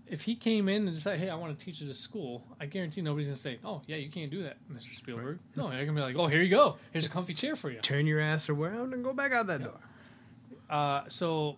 If 0.07 0.21
he 0.23 0.35
came 0.35 0.69
in 0.69 0.87
and 0.87 0.95
said, 0.95 1.19
"Hey, 1.19 1.31
I 1.31 1.35
want 1.35 1.59
to 1.59 1.65
teach 1.65 1.81
at 1.81 1.89
this 1.89 1.99
school," 1.99 2.45
I 2.61 2.67
guarantee 2.67 3.01
nobody's 3.01 3.29
gonna 3.29 3.37
say, 3.37 3.59
"Oh, 3.65 3.81
yeah, 3.87 3.97
you 3.97 4.11
can't 4.11 4.31
do 4.31 4.43
that, 4.43 4.59
Mr. 4.71 4.95
Spielberg." 4.95 5.39
No, 5.57 5.71
they're 5.71 5.87
gonna 5.87 5.97
be 5.97 6.03
like, 6.03 6.17
"Oh, 6.17 6.27
here 6.27 6.43
you 6.43 6.51
go. 6.51 6.77
Here's 6.93 7.07
a 7.07 7.09
comfy 7.09 7.33
chair 7.33 7.57
for 7.57 7.71
you." 7.71 7.81
Turn 7.81 8.07
your 8.07 8.21
ass 8.21 8.51
around 8.51 8.93
and 8.93 9.03
go 9.03 9.15
back 9.15 9.33
out 9.33 9.47
that 9.47 9.63
door. 9.63 9.81
Uh, 10.69 11.03
so, 11.09 11.57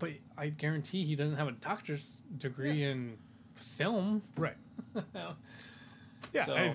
but 0.00 0.10
I 0.36 0.48
guarantee 0.48 1.04
he 1.04 1.14
doesn't 1.14 1.36
have 1.36 1.46
a 1.46 1.52
doctor's 1.52 2.22
degree 2.38 2.82
in 2.82 3.16
film. 3.54 4.22
Right. 4.36 4.56
Yeah. 6.32 6.44
So- 6.46 6.54
I, 6.54 6.74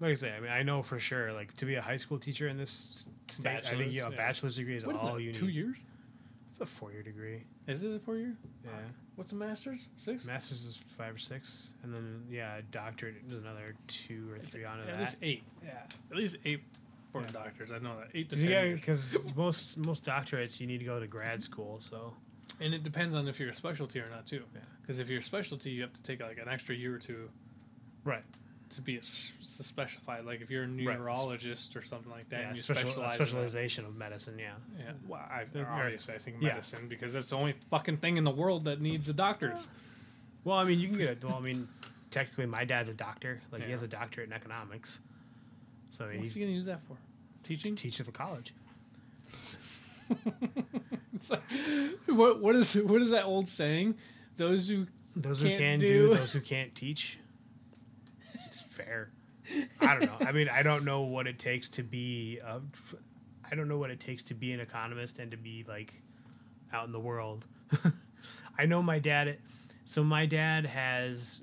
like 0.00 0.12
I 0.12 0.14
say, 0.14 0.32
I 0.36 0.40
mean, 0.40 0.50
I 0.50 0.62
know 0.62 0.82
for 0.82 0.98
sure. 1.00 1.32
Like 1.32 1.54
to 1.56 1.64
be 1.66 1.74
a 1.76 1.82
high 1.82 1.96
school 1.96 2.18
teacher 2.18 2.48
in 2.48 2.56
this 2.58 3.06
state, 3.30 3.46
I 3.46 3.60
think 3.60 3.64
Bachelor's, 3.64 3.94
yeah, 3.94 4.06
a 4.06 4.10
yeah. 4.10 4.16
bachelor's 4.16 4.56
degree 4.56 4.76
is 4.76 4.84
What 4.86 4.96
is 4.96 5.02
all 5.02 5.14
that? 5.14 5.22
you 5.22 5.32
Two 5.32 5.46
need. 5.46 5.54
years? 5.54 5.84
It's 6.50 6.60
a 6.60 6.66
four 6.66 6.92
year 6.92 7.02
degree. 7.02 7.42
Is 7.66 7.82
it 7.84 7.94
a 7.94 7.98
four 7.98 8.16
year? 8.16 8.34
Yeah. 8.64 8.70
What's 9.16 9.32
a 9.32 9.34
master's? 9.34 9.88
Six? 9.96 10.26
Master's 10.26 10.64
is 10.64 10.78
five 10.98 11.14
or 11.14 11.18
six, 11.18 11.68
and 11.82 11.92
then 11.94 12.22
yeah, 12.30 12.56
a 12.56 12.62
doctorate 12.62 13.16
is 13.30 13.38
another 13.38 13.74
two 13.88 14.30
or 14.32 14.38
three 14.38 14.64
on 14.64 14.78
At 14.80 14.86
that. 14.86 14.92
At 14.94 15.00
least 15.00 15.16
eight. 15.22 15.42
Yeah, 15.64 15.70
at 16.10 16.16
least 16.16 16.36
eight 16.44 16.62
for 17.12 17.22
Yeah. 17.22 17.26
doctors. 17.32 17.72
I 17.72 17.78
know 17.78 17.98
that 17.98 18.08
eight 18.14 18.28
to 18.30 18.36
ten. 18.40 18.50
Yeah, 18.50 18.72
because 18.74 19.16
most 19.36 19.76
most 19.78 20.04
doctorates 20.04 20.60
you 20.60 20.66
need 20.66 20.78
to 20.78 20.84
go 20.84 21.00
to 21.00 21.06
grad 21.06 21.42
school. 21.42 21.80
So 21.80 22.12
and 22.60 22.72
it 22.74 22.82
depends 22.82 23.14
on 23.14 23.26
if 23.28 23.38
you're 23.40 23.50
a 23.50 23.54
specialty 23.54 24.00
or 24.00 24.08
not 24.10 24.26
too. 24.26 24.42
Yeah. 24.54 24.60
Because 24.82 24.98
if 24.98 25.08
you're 25.08 25.20
a 25.20 25.24
specialty, 25.24 25.70
you 25.70 25.82
have 25.82 25.92
to 25.94 26.02
take 26.02 26.22
like 26.22 26.38
an 26.38 26.48
extra 26.48 26.74
year 26.74 26.94
or 26.94 26.98
two 26.98 27.28
right, 28.04 28.22
to 28.70 28.82
be 28.82 28.96
a 28.96 28.98
s- 28.98 29.32
to 29.56 29.62
specify. 29.62 30.20
Like 30.20 30.40
if 30.40 30.50
you're 30.50 30.64
a 30.64 30.66
Right. 30.66 30.98
neurologist 30.98 31.76
or 31.76 31.82
something 31.82 32.10
like 32.10 32.28
that, 32.30 32.40
yeah, 32.40 32.48
and 32.48 32.56
you 32.56 32.62
special, 32.62 32.90
specialize. 32.90 33.12
in 33.12 33.16
specialization 33.26 33.84
of 33.84 33.96
medicine. 33.96 34.38
Yeah, 34.38 34.54
Yeah, 34.78 34.92
well, 35.06 35.20
I, 35.20 35.46
obviously 35.60 36.14
I 36.14 36.18
think 36.18 36.36
Yeah. 36.40 36.48
medicine 36.48 36.88
because 36.88 37.12
that's 37.12 37.28
the 37.28 37.36
only 37.36 37.52
fucking 37.70 37.98
thing 37.98 38.16
in 38.16 38.24
the 38.24 38.30
world 38.30 38.64
that 38.64 38.80
needs 38.80 39.06
the 39.06 39.12
doctors. 39.14 39.70
Well, 40.44 40.58
I 40.58 40.64
mean, 40.64 40.80
you 40.80 40.88
can 40.88 40.98
get. 40.98 41.22
Well, 41.24 41.34
I 41.36 41.40
mean, 41.40 41.68
technically, 42.10 42.46
my 42.46 42.64
dad's 42.64 42.88
a 42.88 42.94
doctor. 42.94 43.40
Like 43.52 43.64
he 43.64 43.70
has 43.70 43.82
a 43.82 43.88
doctorate 43.88 44.28
in 44.28 44.32
economics. 44.32 45.00
So 45.90 46.04
I 46.04 46.08
mean, 46.08 46.16
What's 46.18 46.28
he's 46.28 46.34
he 46.34 46.40
gonna 46.40 46.52
use 46.52 46.66
that 46.66 46.80
for? 46.80 46.96
Teaching? 47.42 47.76
teach 47.76 48.00
at 48.00 48.06
the 48.06 48.12
college. 48.12 48.52
It's 51.14 51.30
like, 51.30 51.42
what 52.06 52.40
what 52.40 52.54
is 52.56 52.74
what 52.76 53.02
is 53.02 53.10
that 53.10 53.24
old 53.24 53.48
saying? 53.48 53.96
Those 54.36 54.68
who 54.68 54.86
Those 55.14 55.40
who 55.40 55.48
Can't 55.48 55.58
can 55.58 55.78
do. 55.78 56.08
do, 56.08 56.14
those 56.16 56.32
who 56.32 56.40
can't 56.40 56.74
teach. 56.74 57.18
Fair. 58.76 59.10
I 59.80 59.98
don't 59.98 60.06
know. 60.06 60.26
I 60.26 60.32
mean, 60.32 60.48
I 60.48 60.62
don't 60.62 60.84
know 60.84 61.02
what 61.02 61.26
it 61.26 61.38
takes 61.38 61.68
to 61.70 61.82
be. 61.82 62.40
I 62.42 63.54
don't 63.54 63.68
know 63.68 63.78
what 63.78 63.90
it 63.90 64.00
takes 64.00 64.22
to 64.24 64.34
be 64.34 64.52
an 64.52 64.60
economist 64.60 65.18
and 65.18 65.30
to 65.30 65.36
be 65.36 65.64
like 65.66 65.94
out 66.72 66.86
in 66.86 66.92
the 66.92 67.00
world. 67.00 67.46
I 68.58 68.66
know 68.66 68.82
my 68.82 68.98
dad. 68.98 69.38
So 69.84 70.02
my 70.02 70.26
dad 70.26 70.66
has 70.66 71.42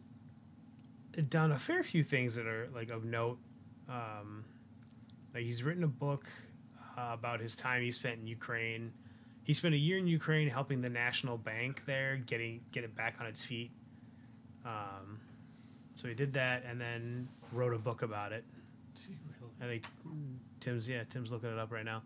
done 1.30 1.52
a 1.52 1.60
fair 1.60 1.84
few 1.84 2.04
things 2.04 2.36
that 2.36 2.46
are 2.46 2.70
like 2.76 2.90
of 2.90 3.06
note. 3.06 3.38
Um, 3.90 4.44
like 5.34 5.44
he's 5.44 5.64
written 5.64 5.84
a 5.84 5.88
book 5.88 6.28
uh, 6.98 7.12
about 7.14 7.40
his 7.40 7.56
time 7.56 7.82
he 7.82 7.92
spent 7.92 8.20
in 8.20 8.28
Ukraine. 8.28 8.92
He 9.44 9.54
spent 9.54 9.74
a 9.74 9.78
year 9.78 9.98
in 9.98 10.08
Ukraine 10.08 10.50
helping 10.50 10.82
the 10.82 10.90
national 10.90 11.38
bank 11.38 11.84
there 11.86 12.18
getting 12.18 12.62
get 12.72 12.84
it 12.84 12.96
back 12.96 13.16
on 13.20 13.26
its 13.26 13.44
feet. 13.44 13.72
Um, 14.66 15.20
so 15.96 16.08
he 16.08 16.14
did 16.14 16.34
that 16.34 16.64
and 16.68 16.80
then 16.80 17.28
wrote 17.52 17.74
a 17.74 17.78
book 17.78 18.02
about 18.02 18.32
it. 18.32 18.44
I 19.62 19.66
think 19.66 19.84
Tim's 20.60 20.88
yeah 20.88 21.04
Tim's 21.10 21.32
looking 21.32 21.50
it 21.50 21.58
up 21.58 21.72
right 21.72 21.86
now. 21.86 22.02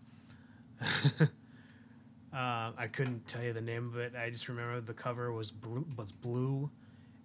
uh, 0.82 2.72
I 2.78 2.88
couldn't 2.92 3.28
tell 3.28 3.44
you 3.44 3.54
the 3.54 3.62
name 3.62 3.88
of 3.88 3.98
it. 3.98 4.14
I 4.16 4.30
just 4.30 4.48
remember 4.48 4.80
the 4.82 4.94
cover 4.94 5.32
was 5.32 5.52
blue, 5.52 5.86
was 5.98 6.12
blue, 6.12 6.70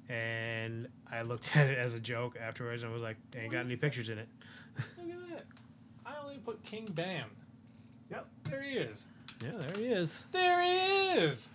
and 0.09 0.89
I 1.11 1.23
looked 1.23 1.55
at 1.57 1.69
it 1.69 1.79
as 1.79 1.95
a 1.95 2.01
joke 2.01 2.37
afterwards 2.41 2.83
and 2.83 2.93
was 2.93 3.03
like, 3.03 3.17
"They 3.31 3.41
ain't 3.41 3.53
got 3.53 3.65
any 3.65 3.77
pictures 3.77 4.09
in 4.09 4.19
it." 4.19 4.29
Look 4.99 5.11
at 5.11 5.29
that. 5.31 5.45
I 6.07 6.15
only 6.23 6.39
put 6.39 6.63
King 6.65 6.87
Bam. 6.95 7.29
Yep. 8.11 8.27
There 8.45 8.63
he 8.63 8.73
is. 8.77 9.07
Yeah, 9.43 9.51
there 9.59 9.77
he 9.77 9.85
is, 9.87 10.25
There 10.31 10.63
he 10.63 11.21
is. 11.21 11.51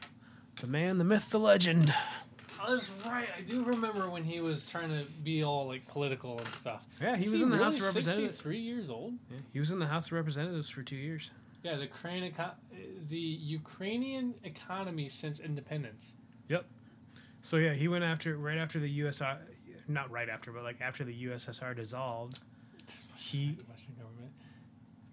the 0.59 0.67
man, 0.67 0.97
the 0.97 1.03
myth, 1.05 1.29
the 1.29 1.39
legend. 1.39 1.93
Oh, 2.59 2.71
that's 2.75 2.89
right. 3.05 3.27
I 3.37 3.41
do 3.41 3.63
remember 3.63 4.09
when 4.09 4.23
he 4.23 4.39
was 4.41 4.67
trying 4.69 4.89
to 4.89 5.05
be 5.23 5.43
all 5.43 5.67
like 5.67 5.87
political 5.87 6.37
and 6.39 6.47
stuff. 6.49 6.85
Yeah, 7.01 7.15
he 7.15 7.25
Is 7.25 7.31
was 7.31 7.41
in 7.41 7.49
the 7.49 7.55
really 7.57 7.65
House 7.65 7.77
of 7.77 7.83
Representatives. 7.83 8.29
Sixty-three 8.31 8.59
years 8.59 8.89
old. 8.89 9.13
Yeah, 9.31 9.37
he 9.53 9.59
was 9.59 9.71
in 9.71 9.79
the 9.79 9.87
House 9.87 10.07
of 10.07 10.13
Representatives 10.13 10.69
for 10.69 10.83
two 10.83 10.95
years. 10.95 11.31
Yeah, 11.63 11.75
the 11.75 11.83
Ukraine, 11.83 12.23
eco- 12.23 12.51
the 13.09 13.17
Ukrainian 13.17 14.33
economy 14.43 15.09
since 15.09 15.39
independence. 15.39 16.15
Yep. 16.49 16.65
So 17.41 17.57
yeah, 17.57 17.73
he 17.73 17.87
went 17.87 18.03
after 18.03 18.37
right 18.37 18.57
after 18.57 18.79
the 18.79 18.99
USSR, 19.01 19.37
not 19.87 20.09
right 20.11 20.29
after, 20.29 20.51
but 20.51 20.63
like 20.63 20.81
after 20.81 21.03
the 21.03 21.25
USSR 21.25 21.75
dissolved. 21.75 22.39
He 23.15 23.51
The 23.57 23.63
Western 23.63 23.95
government. 23.95 24.31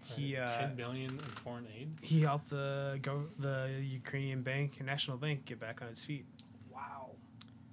he 0.04 0.36
uh, 0.36 0.46
ten 0.46 0.76
billion 0.76 1.10
in 1.10 1.18
foreign 1.18 1.66
aid. 1.76 1.88
he 2.02 2.20
helped 2.20 2.50
the 2.50 2.98
go 3.02 3.24
the 3.38 3.70
Ukrainian 3.82 4.42
bank, 4.42 4.74
and 4.78 4.86
National 4.86 5.16
Bank, 5.16 5.44
get 5.44 5.58
back 5.58 5.82
on 5.82 5.88
its 5.88 6.02
feet. 6.04 6.24
Wow, 6.72 7.10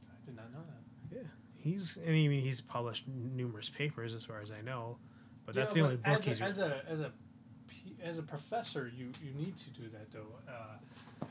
I 0.09 0.25
did 0.25 0.35
not 0.35 0.51
know 0.51 0.63
that. 0.71 1.15
Yeah, 1.17 1.21
he's 1.61 1.99
I 2.05 2.09
mean 2.11 2.31
he's 2.41 2.61
published 2.61 3.07
numerous 3.07 3.69
papers 3.69 4.13
as 4.13 4.23
far 4.25 4.41
as 4.41 4.51
I 4.51 4.61
know, 4.61 4.97
but 5.45 5.55
that's 5.55 5.71
Yeah, 5.75 5.81
the 5.81 5.85
only 5.87 5.97
book 5.97 6.17
as 6.19 6.25
he's 6.25 6.41
a, 6.41 6.43
as 6.45 6.59
a 6.59 6.81
as 6.87 6.99
a 7.01 7.11
as 8.03 8.17
a 8.17 8.23
professor, 8.23 8.91
you 8.95 9.11
you 9.23 9.33
need 9.33 9.55
to 9.57 9.69
do 9.71 9.83
that 9.89 10.11
though. 10.11 10.35
Uh, 10.47 11.25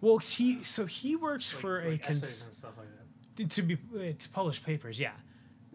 well 0.00 0.18
he 0.18 0.62
so 0.62 0.86
he 0.86 1.16
works 1.16 1.52
like, 1.52 1.60
for 1.60 1.82
like 1.84 2.02
a 2.04 2.06
cons- 2.06 2.44
and 2.44 2.54
stuff 2.54 2.72
like 2.78 2.88
that. 3.36 3.50
to 3.50 3.62
be 3.62 3.74
uh, 3.94 4.12
to 4.18 4.28
publish 4.30 4.62
papers. 4.62 5.00
Yeah, 5.00 5.12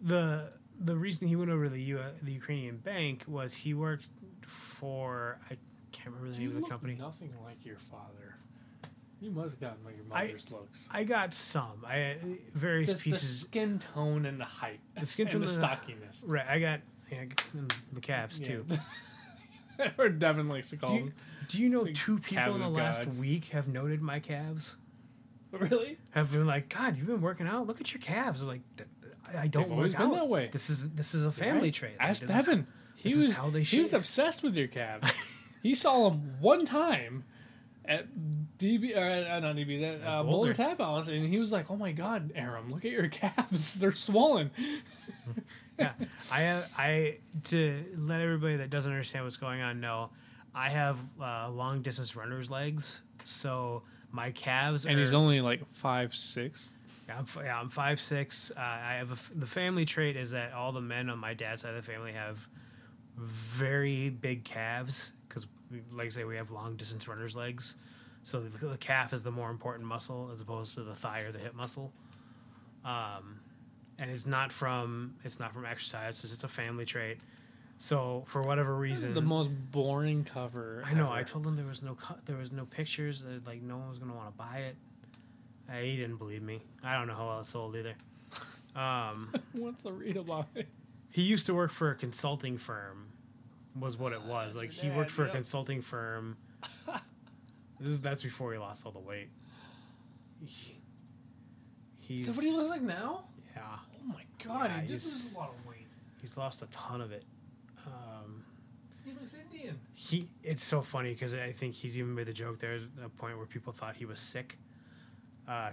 the 0.02 0.52
the 0.80 0.96
reason 0.96 1.28
he 1.28 1.36
went 1.36 1.52
over 1.52 1.66
to 1.66 1.70
the 1.70 1.82
U, 1.82 2.00
the 2.24 2.32
Ukrainian 2.32 2.78
bank 2.78 3.24
was 3.28 3.54
he 3.54 3.74
worked 3.74 4.08
for 4.46 5.40
I 5.50 5.58
can't 5.92 6.08
remember 6.16 6.36
the 6.36 6.42
You 6.42 6.48
name 6.50 6.58
of 6.58 6.64
the 6.64 6.70
company. 6.70 6.96
Nothing 6.96 7.34
like 7.44 7.66
your 7.66 7.78
father. 7.78 8.36
You 9.22 9.30
must 9.32 9.52
have 9.52 9.62
gotten 9.62 9.86
like 9.86 9.96
your 9.96 10.06
I- 10.12 10.24
mother's 10.26 10.52
looks. 10.52 10.90
I 10.92 11.04
got 11.04 11.34
some. 11.34 11.84
I 11.86 12.02
uh, 12.02 12.16
various 12.56 12.90
The, 12.90 12.96
the 12.96 13.02
pieces. 13.02 13.40
skin 13.42 13.78
tone 13.80 14.26
and 14.26 14.40
the 14.40 14.46
height. 14.46 14.80
The 15.00 15.06
skin 15.06 15.28
tone 15.30 15.42
the 15.42 15.48
and 15.48 15.56
the- 15.56 15.60
stockiness. 15.62 16.24
right. 16.26 16.46
I 16.50 16.60
got, 16.60 16.80
yeah, 17.12 17.22
I 17.22 17.26
got 17.26 17.44
the 17.94 18.02
calves 18.02 18.40
too. 18.40 18.66
or 19.98 20.10
Devin 20.10 20.50
likes 20.50 20.72
to 20.72 20.78
call 20.78 20.90
Do 20.90 20.96
you, 20.96 21.04
them. 21.06 21.14
do 21.50 21.62
you 21.62 21.70
know 21.70 21.84
The 21.84 21.94
two 21.94 22.18
people 22.20 22.56
in 22.56 22.62
the 22.62 22.70
last 22.70 23.04
gods. 23.04 23.20
week 23.20 23.46
have 23.46 23.68
noted 23.68 24.02
my 24.02 24.20
calves? 24.20 24.74
Really? 25.52 25.98
Have 26.12 26.32
been 26.32 26.48
like, 26.48 26.70
God, 26.70 26.98
you've 26.98 27.08
been 27.08 27.22
working 27.22 27.46
out. 27.48 27.68
Look 27.68 27.82
at 27.82 27.94
your 27.94 28.02
calves. 28.02 28.42
I'm 28.42 28.48
like, 28.48 28.62
I 29.34 29.42
I 29.44 29.48
don't 29.48 29.64
They've 29.64 29.72
always 29.74 29.94
work 29.94 30.00
been 30.02 30.08
out. 30.12 30.16
that 30.16 30.28
way. 30.30 30.50
This 30.52 30.70
is 30.70 30.90
this 30.92 31.14
is 31.14 31.24
a 31.26 31.32
family 31.32 31.64
Right? 31.64 31.74
trait. 31.74 31.92
Like, 32.00 32.10
Ask 32.10 32.26
Devin. 32.26 32.68
He 32.96 33.10
this 33.10 33.20
is 33.20 33.28
was 33.30 33.38
how 33.38 33.50
they 33.50 33.62
he 33.64 33.80
was 33.80 33.94
obsessed 33.94 34.44
with 34.44 34.56
your 34.58 34.68
calves. 34.68 35.12
he 35.64 35.74
saw 35.76 36.10
them 36.10 36.36
one 36.40 36.66
time 36.66 37.24
at 37.86 38.08
DB, 38.62 38.96
or 38.96 39.30
uh, 39.30 39.40
not 39.40 39.56
DB, 39.56 39.82
that 39.82 40.08
uh, 40.08 40.24
Boulder. 40.24 40.32
Boulder. 40.32 40.54
Tap 40.54 40.78
House, 40.80 41.08
and 41.08 41.28
he 41.28 41.40
was 41.40 41.52
like, 41.52 41.72
"Oh 41.72 41.76
my 41.76 41.92
God, 41.92 42.32
Aram, 42.36 42.72
look 42.72 42.86
at 42.86 42.92
your 42.92 43.08
calves; 43.10 43.74
they're 43.76 43.92
swollen." 43.94 44.52
yeah, 45.80 45.94
I 46.32 46.42
have 46.42 46.72
I 46.78 47.18
to 47.46 47.84
let 47.98 48.22
everybody 48.22 48.58
that 48.58 48.70
doesn't 48.70 48.92
understand 48.92 49.26
what's 49.26 49.38
going 49.38 49.62
on 49.62 49.80
know, 49.80 50.10
I 50.54 50.70
have 50.70 51.00
uh, 51.22 51.50
long 51.50 51.82
distance 51.82 52.16
runners 52.16 52.50
legs, 52.50 53.02
so 53.24 53.84
my 54.12 54.32
calves 54.32 54.86
And 54.86 54.96
are, 54.96 55.00
he's 55.00 55.14
only 55.14 55.42
like 55.42 55.62
five 55.74 56.16
six. 56.16 56.74
Yeah, 57.08 57.20
I'm, 57.20 57.46
yeah, 57.46 57.60
I'm 57.60 57.70
five 57.70 58.00
six. 58.00 58.52
Uh, 58.56 58.60
I 58.60 58.94
have 58.94 59.12
a 59.12 59.40
the 59.40 59.48
family 59.48 59.86
trait 59.86 60.16
is 60.16 60.32
that 60.32 60.54
all 60.54 60.72
the 60.72 60.82
men 60.82 61.10
on 61.10 61.18
my 61.18 61.34
dad's 61.34 61.64
side 61.64 61.74
of 61.74 61.84
the 61.84 61.92
family 61.92 62.12
have 62.14 62.48
very 63.18 64.10
big 64.10 64.44
calves 64.44 65.14
because, 65.28 65.48
like 65.92 66.08
I 66.08 66.10
say, 66.10 66.24
we 66.24 66.36
have 66.38 66.52
long 66.52 66.76
distance 66.76 67.08
runners' 67.08 67.36
legs. 67.36 67.76
So 68.24 68.40
the, 68.42 68.66
the 68.68 68.78
calf 68.78 69.14
is 69.14 69.24
the 69.24 69.32
more 69.32 69.50
important 69.50 69.88
muscle 69.88 70.30
as 70.34 70.42
opposed 70.42 70.76
to 70.76 70.84
the 70.84 70.96
thigh 70.96 71.22
or 71.22 71.32
the 71.32 71.40
hip 71.40 71.56
muscle. 71.56 71.92
Um, 72.86 73.40
and 74.00 74.10
it's 74.10 74.26
not 74.26 74.52
from 74.52 75.16
it's 75.24 75.40
not 75.40 75.54
from 75.54 75.66
exercise. 75.66 76.24
It's 76.24 76.32
just 76.32 76.44
a 76.44 76.48
family 76.48 76.86
trait. 76.86 77.18
So 77.78 78.24
for 78.28 78.42
whatever 78.44 78.76
reason, 78.76 79.14
the 79.14 79.22
most 79.22 79.50
boring 79.72 80.24
cover. 80.24 80.84
I 80.86 80.94
know. 80.94 81.06
ever. 81.08 81.14
I 81.16 81.24
told 81.24 81.44
them 81.46 81.56
there 81.56 81.66
was 81.66 81.82
no 81.82 81.96
co- 81.96 82.16
there 82.26 82.38
was 82.38 82.52
no 82.52 82.66
pictures. 82.66 83.24
uh, 83.24 83.40
Like 83.46 83.62
no 83.62 83.78
one 83.78 83.90
was 83.90 83.98
gonna 84.00 84.14
want 84.14 84.32
to 84.32 84.38
buy 84.38 84.58
it. 84.68 84.76
Uh, 85.70 85.82
he 85.82 85.96
didn't 85.98 86.18
believe 86.18 86.42
me. 86.44 86.60
I 86.84 86.98
don't 86.98 87.08
know 87.08 87.16
how 87.16 87.28
well 87.28 87.40
it 87.40 87.46
sold 87.48 87.76
either. 87.76 87.94
Um, 88.76 89.34
What's 89.54 89.82
the 89.82 89.92
read 89.94 90.18
about 90.18 90.48
it? 90.56 90.68
he 91.10 91.24
used 91.24 91.46
to 91.48 91.54
work 91.54 91.72
for 91.72 91.92
a 91.92 91.96
consulting 91.96 92.58
firm, 92.58 93.08
was 93.80 93.98
what 93.98 94.14
it 94.14 94.22
was. 94.22 94.56
Like 94.56 94.72
he 94.72 94.90
worked 94.90 95.12
for 95.12 95.26
a 95.26 95.30
consulting 95.30 95.82
firm. 95.82 96.38
this 97.82 97.92
is 97.94 98.02
that's 98.02 98.22
before 98.22 98.52
he 98.54 98.60
lost 98.60 98.86
all 98.86 98.92
the 98.92 99.00
weight. 99.00 99.30
He, 100.46 100.76
he's 102.00 102.22
Is 102.22 102.28
that 102.28 102.36
what 102.36 102.46
he 102.46 102.52
looks 102.52 102.70
like 102.70 102.82
now? 102.82 103.26
yeah. 103.56 103.62
Oh 104.00 104.08
my 104.08 104.24
god, 104.44 104.66
Yeah, 104.70 104.76
he 104.76 104.82
did 104.82 104.90
he's- 104.92 105.04
lose 105.26 105.34
a 105.36 105.38
lot 105.40 105.50
of 105.50 105.66
weight. 105.66 105.88
He's 106.22 106.38
lost 106.38 106.62
a 106.62 106.68
ton 106.68 107.02
of 107.02 107.12
it. 107.12 107.24
Um, 107.86 108.44
He 109.04 109.12
looks 109.12 109.34
Indian. 109.36 109.80
he 109.94 110.28
it's 110.44 110.64
so 110.64 110.82
funny 110.82 111.14
because 111.14 111.34
I 111.34 111.52
think 111.52 111.74
he's 111.76 111.98
even 111.98 112.14
made 112.16 112.28
the 112.28 112.34
joke. 112.34 112.60
There's 112.60 112.84
a 113.04 113.10
point 113.10 113.38
where 113.38 113.46
people 113.48 113.74
thought 113.74 113.96
he 113.96 114.06
was 114.06 114.20
sick 114.20 114.58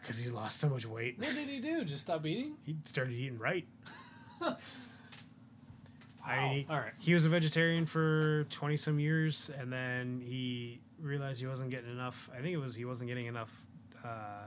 because 0.01 0.19
he 0.19 0.29
lost 0.31 0.59
so 0.59 0.69
much 0.69 0.87
weight. 0.87 1.19
What 1.19 1.35
did 1.35 1.49
he 1.49 1.61
do? 1.61 1.85
Just 1.85 2.03
stop 2.03 2.25
eating? 2.27 2.55
He 2.65 2.77
started 2.85 3.13
eating 3.13 3.39
right. 3.39 3.67
I 4.41 4.57
Wow. 6.27 6.49
mean, 6.49 6.53
he, 6.61 6.67
All 6.69 6.77
right. 6.79 6.93
he 6.99 7.15
was 7.15 7.25
a 7.25 7.29
vegetarian 7.29 7.87
for 7.87 8.45
twenty 8.51 8.77
some 8.77 8.99
years, 9.01 9.51
and 9.59 9.73
then 9.73 10.21
he 10.25 10.81
realized 11.01 11.41
he 11.41 11.47
wasn't 11.47 11.71
getting 11.71 11.91
enough. 11.91 12.29
I 12.33 12.41
think 12.41 12.55
it 12.55 12.59
was 12.59 12.75
he 12.75 12.85
wasn't 12.85 13.09
getting 13.09 13.27
enough 13.27 13.53
uh, 14.05 14.45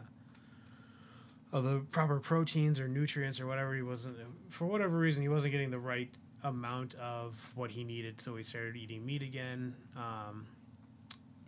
of 1.52 1.64
the 1.64 1.80
proper 1.92 2.20
proteins 2.20 2.80
or 2.80 2.88
nutrients 2.88 3.40
or 3.40 3.48
whatever. 3.48 3.76
He 3.76 3.82
wasn't 3.82 4.18
for 4.50 4.66
whatever 4.66 4.98
reason 4.98 5.22
he 5.22 5.30
wasn't 5.30 5.52
getting 5.52 5.72
the 5.72 5.80
right 5.80 6.10
amount 6.44 6.96
of 6.96 7.52
what 7.56 7.72
he 7.72 7.84
needed, 7.84 8.20
so 8.22 8.36
he 8.36 8.44
started 8.44 8.76
eating 8.76 9.06
meat 9.06 9.22
again. 9.22 9.76
Um, 9.96 10.46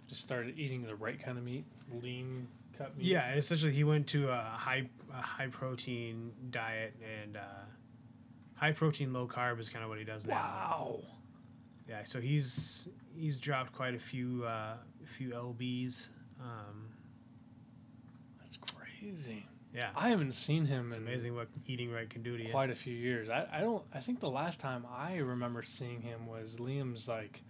Just 0.07 0.21
started 0.21 0.57
eating 0.59 0.83
the 0.83 0.95
right 0.95 1.21
kind 1.21 1.37
of 1.37 1.43
meat, 1.43 1.65
lean 2.01 2.47
cut 2.77 2.95
meat. 2.97 3.05
Yeah, 3.07 3.33
essentially, 3.33 3.71
he 3.73 3.83
went 3.83 4.07
to 4.07 4.29
a 4.29 4.41
high 4.41 4.89
a 5.11 5.21
high 5.21 5.47
protein 5.47 6.31
diet 6.51 6.93
and 7.21 7.37
uh, 7.37 7.39
high 8.55 8.71
protein, 8.71 9.13
low 9.13 9.27
carb 9.27 9.59
is 9.59 9.69
kind 9.69 9.83
of 9.83 9.89
what 9.89 9.99
he 9.99 10.05
does 10.05 10.25
now. 10.25 10.35
Wow. 10.35 10.99
Yeah, 11.89 12.03
so 12.05 12.19
he's 12.21 12.87
he's 13.15 13.37
dropped 13.37 13.73
quite 13.73 13.93
a 13.93 13.99
few 13.99 14.43
uh, 14.45 14.75
few 15.07 15.29
lbs. 15.29 16.07
Um, 16.41 16.89
That's 18.39 18.57
crazy. 18.57 19.45
yeah, 19.73 19.89
I 19.95 20.09
haven't 20.09 20.33
seen 20.33 20.65
him 20.65 20.87
it's 20.87 20.97
in 20.97 21.03
amazing 21.03 21.35
what 21.35 21.47
eating 21.67 21.91
right 21.91 22.09
can 22.09 22.21
do 22.23 22.37
to 22.37 22.43
you. 22.43 22.51
quite 22.51 22.69
a 22.69 22.75
few 22.75 22.93
years. 22.93 23.29
I, 23.29 23.47
I 23.51 23.59
don't. 23.61 23.83
I 23.93 23.99
think 23.99 24.19
the 24.19 24.29
last 24.29 24.59
time 24.59 24.85
I 24.95 25.17
remember 25.17 25.61
seeing 25.63 26.01
him 26.01 26.27
was 26.27 26.57
Liam's 26.57 27.07
like 27.07 27.41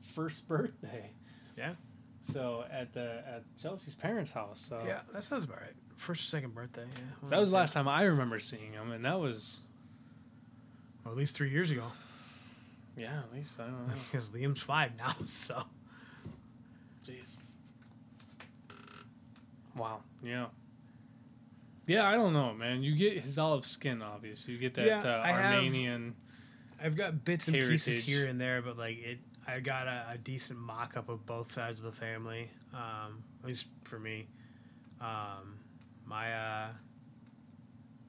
first 0.00 0.46
birthday. 0.48 1.10
Yeah. 1.56 1.74
So 2.22 2.64
at 2.70 2.92
the 2.92 3.22
at 3.26 3.44
Chelsea's 3.60 3.94
parents' 3.94 4.30
house. 4.30 4.60
So 4.60 4.82
Yeah, 4.86 5.00
that 5.12 5.24
sounds 5.24 5.44
about 5.44 5.60
right. 5.60 5.72
First 5.96 6.22
or 6.22 6.26
second 6.26 6.54
birthday. 6.54 6.84
Yeah, 6.94 7.28
that 7.30 7.38
was 7.40 7.50
the 7.50 7.56
last 7.56 7.72
time 7.74 7.86
I 7.88 8.04
remember 8.04 8.38
seeing 8.38 8.72
him, 8.72 8.92
and 8.92 9.04
that 9.04 9.18
was 9.18 9.62
Well, 11.04 11.12
at 11.12 11.18
least 11.18 11.34
three 11.34 11.50
years 11.50 11.70
ago. 11.70 11.84
yeah. 12.96 13.18
At 13.20 13.32
least 13.32 13.58
I 13.60 13.64
don't 13.66 13.86
know. 13.88 13.94
Because 14.10 14.30
Liam's 14.30 14.60
five 14.62 14.92
now, 14.98 15.14
so 15.26 15.62
Jeez. 17.06 17.36
Wow. 19.76 20.00
Yeah. 20.22 20.46
Yeah, 21.86 22.08
I 22.08 22.14
don't 22.14 22.32
know, 22.32 22.52
man. 22.54 22.82
You 22.82 22.94
get 22.94 23.20
his 23.20 23.38
olive 23.38 23.66
skin, 23.66 24.02
obviously. 24.02 24.52
You 24.54 24.60
get 24.60 24.74
that 24.74 24.86
Yeah, 24.86 24.98
uh, 24.98 25.22
I 25.24 25.32
have- 25.32 25.54
Armenian. 25.56 26.14
I've 26.82 26.96
got 26.96 27.24
bits 27.24 27.46
and 27.48 27.54
pieces 27.56 28.02
here 28.04 28.26
and 28.26 28.40
there, 28.40 28.62
but 28.62 28.78
like 28.78 28.98
it, 28.98 29.18
I 29.46 29.60
got 29.60 29.86
a, 29.86 30.06
a 30.12 30.18
decent 30.18 30.58
mock 30.58 30.96
up 30.96 31.08
of 31.10 31.26
both 31.26 31.52
sides 31.52 31.78
of 31.80 31.84
the 31.84 31.92
family. 31.92 32.48
Um, 32.72 33.22
at 33.42 33.48
least 33.48 33.66
for 33.84 33.98
me, 33.98 34.28
um, 35.00 35.58
my 36.06 36.32
uh, 36.32 36.68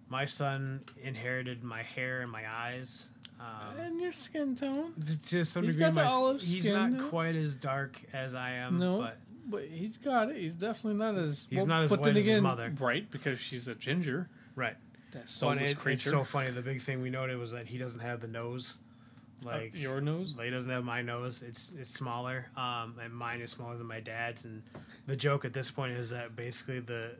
my 0.07 0.23
son 0.25 0.85
inherited 1.03 1.63
my 1.63 1.83
hair 1.83 2.21
and 2.21 2.31
my 2.31 2.49
eyes. 2.49 3.07
Um, 3.41 3.79
and 3.79 3.99
your 4.01 4.11
skin 4.11 4.53
tone. 4.55 4.93
to 5.27 5.43
some 5.45 5.63
He's 5.63 5.75
degree, 5.75 5.91
got 5.91 6.23
my, 6.23 6.33
he's 6.39 6.67
not 6.67 6.91
though. 6.97 7.09
quite 7.09 7.35
as 7.35 7.55
dark 7.55 7.99
as 8.13 8.35
I 8.35 8.51
am. 8.51 8.77
No. 8.77 8.99
but 8.99 9.17
But 9.49 9.63
he's 9.65 9.97
got 9.97 10.29
it. 10.29 10.37
He's 10.37 10.53
definitely 10.53 10.99
not 10.99 11.15
as. 11.15 11.47
He's 11.49 11.65
not 11.65 11.83
as 11.83 11.89
but 11.89 11.99
white 12.01 12.05
then 12.09 12.17
as 12.17 12.25
his 12.25 12.35
again, 12.35 12.43
mother. 12.43 12.71
Right, 12.79 13.09
because 13.09 13.39
she's 13.39 13.67
a 13.67 13.75
ginger. 13.75 14.29
right. 14.55 14.75
That 15.13 15.27
soulless 15.27 15.71
it, 15.71 15.77
creature. 15.77 15.93
it's 15.95 16.03
so 16.03 16.23
funny. 16.23 16.51
The 16.51 16.61
big 16.61 16.81
thing 16.81 17.01
we 17.01 17.09
noted 17.09 17.37
was 17.37 17.51
that 17.51 17.67
he 17.67 17.77
doesn't 17.77 17.99
have 17.99 18.21
the 18.21 18.27
nose. 18.27 18.77
Uh, 19.43 19.47
Like 19.49 19.75
your 19.75 19.99
nose. 19.99 20.35
He 20.41 20.49
doesn't 20.49 20.69
have 20.69 20.85
my 20.85 21.01
nose. 21.01 21.41
It's 21.41 21.73
it's 21.77 21.91
smaller. 21.91 22.45
Um, 22.55 22.95
and 23.03 23.11
mine 23.11 23.41
is 23.41 23.51
smaller 23.51 23.75
than 23.77 23.87
my 23.87 23.99
dad's. 23.99 24.45
And 24.45 24.61
the 25.07 25.15
joke 25.17 25.43
at 25.45 25.51
this 25.51 25.69
point 25.69 25.93
is 25.93 26.11
that 26.11 26.35
basically 26.37 26.79
the 26.79 27.15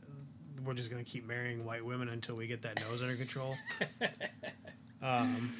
we're 0.64 0.74
just 0.76 0.90
gonna 0.92 1.04
keep 1.04 1.28
marrying 1.28 1.66
white 1.66 1.84
women 1.84 2.08
until 2.10 2.36
we 2.36 2.46
get 2.48 2.62
that 2.62 2.80
nose 2.80 3.02
under 3.02 3.16
control. 3.16 3.58
Um, 5.04 5.56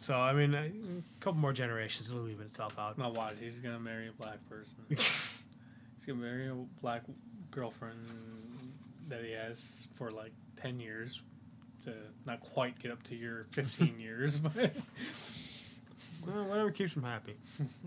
so 0.00 0.16
I 0.16 0.32
mean, 0.32 0.54
a 0.54 0.70
couple 1.20 1.38
more 1.38 1.52
generations, 1.52 2.08
it'll 2.08 2.26
even 2.26 2.46
itself 2.46 2.78
out. 2.78 2.96
Now 2.96 3.10
watch. 3.10 3.34
He's 3.38 3.58
gonna 3.58 3.78
marry 3.78 4.08
a 4.08 4.12
black 4.12 4.38
person. 4.48 4.78
He's 4.88 6.06
gonna 6.06 6.18
marry 6.18 6.48
a 6.48 6.54
black 6.80 7.02
girlfriend 7.50 7.98
that 9.08 9.22
he 9.22 9.32
has 9.32 9.86
for 9.96 10.10
like 10.10 10.32
ten 10.56 10.80
years 10.80 11.20
to 11.84 11.92
not 12.24 12.40
quite 12.40 12.78
get 12.78 12.90
up 12.90 13.02
to 13.04 13.14
your 13.14 13.44
fifteen 13.50 14.00
years, 14.00 14.38
but 14.38 14.54
well, 16.26 16.44
whatever 16.46 16.70
keeps 16.70 16.94
him 16.94 17.02
happy. 17.02 17.36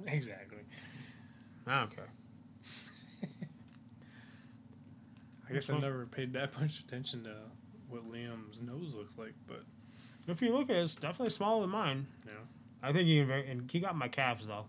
exactly. 0.05 0.59
I 1.65 1.79
don't 1.79 1.95
care. 1.95 2.09
I 5.49 5.53
guess 5.53 5.67
I 5.67 5.79
never 5.79 6.05
paid 6.05 6.33
that 6.33 6.59
much 6.59 6.79
attention 6.79 7.23
to 7.23 7.35
what 7.89 8.09
Liam's 8.11 8.61
nose 8.61 8.93
looks 8.93 9.17
like, 9.17 9.33
but 9.47 9.63
If 10.27 10.41
you 10.41 10.53
look 10.55 10.69
at 10.69 10.75
it, 10.77 10.81
it's 10.81 10.95
definitely 10.95 11.31
smaller 11.31 11.61
than 11.61 11.71
mine. 11.71 12.07
know. 12.25 12.31
I 12.81 12.91
think 12.91 13.07
he 13.07 13.19
and 13.19 13.69
he 13.71 13.79
got 13.79 13.95
my 13.95 14.07
calves 14.07 14.45
though. 14.47 14.65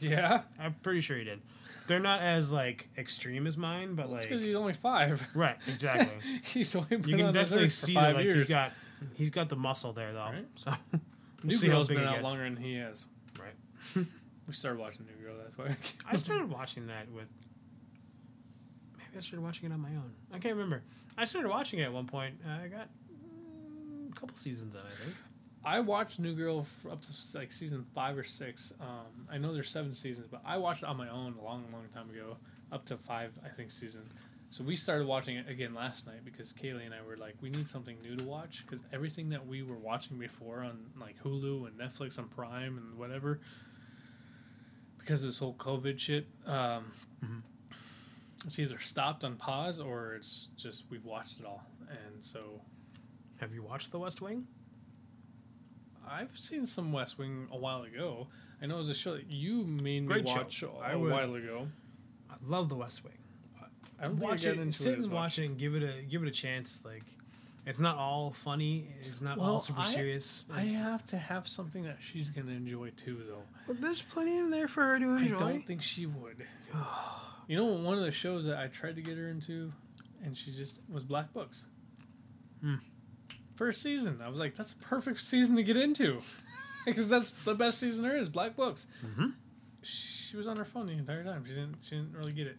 Yeah, 0.00 0.42
I'm 0.58 0.74
pretty 0.82 1.00
sure 1.00 1.16
he 1.16 1.24
did. 1.24 1.40
They're 1.86 2.00
not 2.00 2.20
as 2.20 2.52
like 2.52 2.88
extreme 2.96 3.46
as 3.46 3.56
mine, 3.56 3.94
but 3.94 4.06
well, 4.06 4.14
like 4.16 4.22
because 4.22 4.42
he's 4.42 4.54
only 4.54 4.72
five. 4.72 5.26
right, 5.34 5.56
exactly. 5.66 6.14
he's 6.42 6.74
only 6.74 6.96
been 6.96 7.08
you 7.08 7.16
can 7.16 7.32
definitely 7.32 7.68
see 7.68 7.94
that 7.94 8.14
like 8.14 8.24
years. 8.24 8.36
he's 8.36 8.48
got 8.48 8.72
he's 9.14 9.30
got 9.30 9.48
the 9.48 9.56
muscle 9.56 9.92
there 9.92 10.12
though. 10.12 10.20
Right. 10.20 10.46
So 10.54 10.72
New 11.42 11.58
we'll 11.60 11.70
Girl's 11.70 11.88
been 11.88 12.00
out 12.00 12.16
gets. 12.16 12.24
longer 12.28 12.44
than 12.44 12.56
he 12.56 12.76
has. 12.76 13.06
Right. 13.38 14.06
We 14.46 14.52
started 14.52 14.78
watching 14.78 15.06
New 15.06 15.24
Girl. 15.24 15.36
That's 15.42 15.56
why. 15.56 15.74
I 16.06 16.16
started 16.16 16.50
watching 16.50 16.88
that 16.88 17.10
with 17.10 17.28
maybe 18.98 19.16
I 19.16 19.20
started 19.20 19.42
watching 19.42 19.70
it 19.70 19.72
on 19.72 19.80
my 19.80 19.88
own. 19.88 20.12
I 20.34 20.38
can't 20.38 20.54
remember. 20.54 20.82
I 21.16 21.24
started 21.24 21.48
watching 21.48 21.78
it 21.78 21.84
at 21.84 21.92
one 21.94 22.06
point. 22.06 22.34
Uh, 22.46 22.64
I 22.64 22.68
got 22.68 22.88
a 24.16 24.20
couple 24.20 24.36
seasons 24.36 24.74
in, 24.74 24.80
I 24.80 25.04
think. 25.04 25.16
I 25.66 25.80
watched 25.80 26.20
New 26.20 26.34
Girl 26.34 26.66
up 26.90 27.00
to 27.02 27.08
like 27.38 27.50
season 27.50 27.84
five 27.94 28.18
or 28.18 28.24
six. 28.24 28.74
Um, 28.80 29.26
I 29.30 29.38
know 29.38 29.54
there's 29.54 29.70
seven 29.70 29.92
seasons, 29.92 30.26
but 30.30 30.42
I 30.44 30.58
watched 30.58 30.82
it 30.82 30.88
on 30.88 30.96
my 30.98 31.08
own 31.08 31.34
a 31.40 31.44
long, 31.44 31.64
long 31.72 31.84
time 31.94 32.10
ago, 32.10 32.36
up 32.70 32.84
to 32.86 32.96
five, 32.98 33.32
I 33.44 33.48
think, 33.48 33.70
seasons. 33.70 34.10
So 34.50 34.62
we 34.62 34.76
started 34.76 35.06
watching 35.08 35.36
it 35.36 35.48
again 35.48 35.74
last 35.74 36.06
night 36.06 36.22
because 36.24 36.52
Kaylee 36.52 36.84
and 36.84 36.94
I 36.94 36.98
were 37.06 37.16
like, 37.16 37.34
we 37.40 37.48
need 37.50 37.68
something 37.68 37.96
new 38.02 38.14
to 38.16 38.24
watch 38.24 38.62
because 38.66 38.84
everything 38.92 39.28
that 39.30 39.44
we 39.44 39.62
were 39.62 39.74
watching 39.78 40.18
before 40.18 40.62
on 40.62 40.78
like 41.00 41.16
Hulu 41.24 41.66
and 41.66 41.76
Netflix 41.78 42.18
and 42.18 42.30
Prime 42.30 42.76
and 42.78 42.96
whatever, 42.98 43.40
because 44.98 45.22
of 45.22 45.28
this 45.28 45.38
whole 45.38 45.54
COVID 45.54 45.98
shit, 45.98 46.26
um, 46.46 46.84
Mhm. 47.24 47.42
it's 48.44 48.58
either 48.58 48.78
stopped 48.78 49.24
on 49.24 49.36
pause 49.36 49.80
or 49.80 50.14
it's 50.14 50.48
just 50.56 50.84
we've 50.90 51.04
watched 51.04 51.40
it 51.40 51.46
all, 51.46 51.66
and 51.88 52.22
so 52.24 52.60
Have 53.38 53.52
you 53.52 53.62
watched 53.62 53.90
The 53.92 53.98
West 53.98 54.20
Wing? 54.20 54.46
I've 56.08 56.36
seen 56.38 56.66
some 56.66 56.92
West 56.92 57.18
Wing 57.18 57.48
a 57.50 57.56
while 57.56 57.82
ago. 57.82 58.28
I 58.62 58.66
know 58.66 58.76
it 58.76 58.78
was 58.78 58.88
a 58.90 58.94
show 58.94 59.14
that 59.14 59.30
you 59.30 59.64
made 59.64 60.02
me 60.02 60.06
Great 60.06 60.28
show. 60.28 60.36
watch 60.36 60.62
a 60.62 60.68
I 60.70 60.94
would- 60.94 61.10
while 61.12 61.34
ago. 61.34 61.68
I 62.30 62.34
love 62.44 62.68
The 62.68 62.76
West 62.76 63.04
Wing. 63.04 63.12
I 63.98 64.04
don't 64.08 64.18
think 64.18 64.30
I 64.30 64.34
it, 64.34 64.42
got 64.42 64.56
into 64.58 64.72
sit 64.72 64.92
it 64.94 64.98
as 64.98 65.04
and 65.04 65.12
much. 65.12 65.20
watch 65.22 65.38
it, 65.38 65.44
and 65.46 65.58
give 65.58 65.74
it 65.74 65.82
a 65.82 66.02
give 66.02 66.22
it 66.22 66.28
a 66.28 66.32
chance. 66.32 66.84
Like, 66.84 67.04
it's 67.64 67.78
not 67.78 67.96
all 67.96 68.32
funny. 68.32 68.88
It's 69.08 69.20
not 69.20 69.38
all 69.38 69.60
super 69.60 69.80
I- 69.80 69.92
serious. 69.92 70.44
I 70.52 70.62
It's- 70.64 70.74
have 70.76 71.04
to 71.06 71.16
have 71.16 71.46
something 71.48 71.84
that 71.84 71.98
she's 72.02 72.28
gonna 72.28 72.52
enjoy 72.52 72.90
too, 72.90 73.22
though. 73.26 73.44
But 73.66 73.80
there's 73.80 74.02
plenty 74.02 74.36
in 74.36 74.50
there 74.50 74.66
for 74.68 74.82
her 74.82 74.98
to 74.98 75.10
enjoy. 75.16 75.36
I 75.36 75.38
don't 75.38 75.62
think 75.66 75.80
she 75.80 76.06
would. 76.06 76.44
you 77.48 77.56
know, 77.56 77.64
one 77.64 77.96
of 77.96 78.04
the 78.04 78.10
shows 78.10 78.44
that 78.46 78.58
I 78.58 78.66
tried 78.66 78.96
to 78.96 79.02
get 79.02 79.16
her 79.16 79.28
into, 79.28 79.72
and 80.24 80.36
she 80.36 80.50
just 80.52 80.82
was 80.88 81.04
Black 81.04 81.32
Books. 81.32 81.66
Hmm. 82.62 82.76
First 83.56 83.82
season, 83.82 84.20
I 84.24 84.28
was 84.28 84.40
like, 84.40 84.54
that's 84.54 84.72
a 84.72 84.76
perfect 84.76 85.20
season 85.20 85.56
to 85.56 85.62
get 85.62 85.76
into, 85.76 86.20
because 86.86 87.08
that's 87.08 87.30
the 87.44 87.54
best 87.54 87.78
season 87.78 88.02
there 88.02 88.16
is. 88.16 88.28
Black 88.28 88.56
Books. 88.56 88.86
Mm-hmm. 89.04 89.28
She 89.82 90.36
was 90.36 90.46
on 90.46 90.56
her 90.56 90.64
phone 90.64 90.86
the 90.86 90.92
entire 90.92 91.22
time. 91.22 91.44
She 91.46 91.52
didn't. 91.54 91.76
She 91.82 91.94
didn't 91.96 92.14
really 92.16 92.32
get 92.32 92.46
it. 92.46 92.56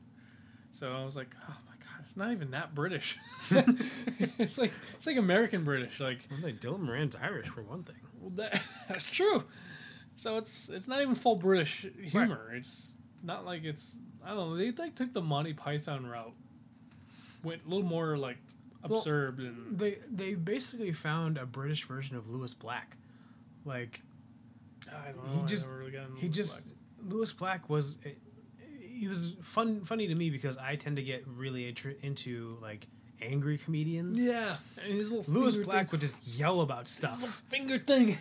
So 0.72 0.92
I 0.94 1.04
was 1.04 1.16
like, 1.16 1.34
oh 1.50 1.56
my 1.68 1.76
god, 1.80 2.00
it's 2.02 2.16
not 2.16 2.32
even 2.32 2.52
that 2.52 2.76
British. 2.76 3.18
it's 3.52 4.58
like 4.58 4.72
it's 4.94 5.08
like 5.08 5.18
American 5.18 5.64
British. 5.64 6.00
Like 6.00 6.20
Well, 6.30 6.40
like 6.44 6.60
Dylan 6.60 6.82
Moran's 6.82 7.16
Irish 7.16 7.48
for 7.48 7.62
one 7.64 7.84
thing. 7.84 7.96
well, 8.20 8.30
that, 8.36 8.62
that's 8.90 9.10
true. 9.10 9.44
So 10.16 10.38
it's 10.38 10.70
it's 10.70 10.88
not 10.88 11.02
even 11.02 11.16
full 11.16 11.36
British 11.36 11.86
humor. 12.02 12.52
It's 12.54 12.96
not 13.24 13.46
like 13.46 13.64
it's 13.64 13.98
I 14.24 14.30
don't 14.30 14.50
know. 14.52 14.56
They 14.58 14.72
like 14.72 14.96
took 14.96 15.14
the 15.14 15.22
Monty 15.22 15.54
Python 15.54 16.06
route. 16.06 16.34
Went 17.44 17.62
a 17.66 17.70
little 17.70 17.86
more 17.86 18.18
like 18.18 18.38
Well, 18.88 19.00
absurd 19.00 19.40
and 19.40 19.78
They 19.80 19.98
they 20.12 20.36
basically 20.36 20.92
found 20.94 21.38
a 21.38 21.46
British 21.46 21.84
version 21.86 22.16
of 22.16 22.30
Lewis 22.30 22.54
Black. 22.54 22.98
Like 23.66 24.02
I 24.92 25.12
don't 25.12 25.28
he. 25.42 25.48
Just- 25.48 25.66
never 25.66 25.78
really 25.80 25.92
he 26.18 26.28
Lewis 26.28 26.36
just 26.36 26.62
Lewis 27.04 27.32
Black 27.32 27.70
was 27.70 27.98
he 28.82 29.08
was 29.08 29.34
fun 29.44 29.82
funny 29.84 30.08
to 30.08 30.16
me 30.16 30.30
because 30.30 30.58
I 30.58 30.76
tend 30.76 30.96
to 30.98 31.04
get 31.04 31.24
really 31.28 31.68
into 32.02 32.58
like 32.62 32.88
angry 33.22 33.58
comedians. 33.58 34.20
Yeah, 34.20 34.58
and 34.84 34.94
his 34.94 35.12
little 35.12 35.32
Lewis 35.34 35.56
Black 35.58 35.86
thing, 35.86 35.92
would 35.92 36.02
just 36.02 36.16
yell 36.28 36.62
about 36.62 36.88
his 36.88 37.02
little 37.02 37.18
stuff. 37.18 37.44
finger 37.50 37.78
thing. 37.80 38.18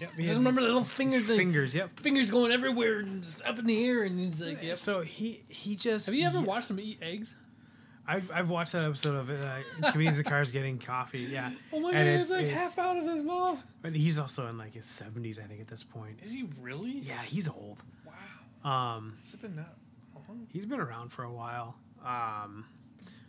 Yep, 0.00 0.10
he 0.16 0.22
just 0.26 0.36
remember 0.36 0.60
the 0.60 0.66
little 0.66 0.84
finger 0.84 1.20
thing. 1.20 1.38
fingers. 1.38 1.74
Yep. 1.74 2.00
Fingers 2.00 2.30
going 2.30 2.52
everywhere 2.52 2.98
and 2.98 3.22
just 3.22 3.42
up 3.44 3.58
in 3.58 3.64
the 3.66 3.84
air, 3.86 4.02
and 4.02 4.18
he's 4.18 4.42
like, 4.42 4.62
"Yep." 4.62 4.76
So 4.76 5.00
he 5.00 5.42
he 5.48 5.74
just 5.76 6.06
Have 6.06 6.14
you 6.14 6.26
ever 6.26 6.38
he- 6.40 6.44
watched 6.44 6.70
him 6.70 6.80
eat 6.80 6.98
eggs? 7.00 7.34
I've 8.10 8.30
I've 8.34 8.48
watched 8.50 8.72
that 8.72 8.82
episode 8.84 9.14
of 9.16 9.30
uh, 9.30 9.90
comedians 9.92 10.18
in 10.18 10.24
cars 10.24 10.50
getting 10.52 10.78
coffee. 10.78 11.20
Yeah, 11.20 11.50
Oh 11.72 11.78
my 11.80 11.90
And 11.90 11.98
god, 11.98 12.06
it's- 12.06 12.22
it's 12.24 12.30
like 12.32 12.44
it- 12.46 12.52
half 12.52 12.76
out 12.78 12.96
of 12.96 13.04
his 13.04 13.22
mouth. 13.22 13.62
but 13.82 13.94
he's 13.94 14.18
also 14.18 14.46
in 14.48 14.58
like 14.58 14.74
his 14.74 14.86
seventies, 14.86 15.38
I 15.38 15.42
think, 15.44 15.60
at 15.60 15.68
this 15.68 15.82
point. 15.84 16.18
Is 16.22 16.32
he 16.32 16.48
really? 16.60 16.90
Yeah, 16.90 17.22
he's 17.22 17.46
old. 17.48 17.82
Wow. 18.64 18.70
Um, 18.96 19.16
Has 19.24 19.34
it 19.34 19.42
been 19.42 19.56
that 19.56 19.74
long? 20.28 20.46
he's 20.50 20.66
been 20.66 20.80
around 20.80 21.10
for 21.10 21.22
a 21.24 21.32
while. 21.32 21.76
Um, 22.04 22.64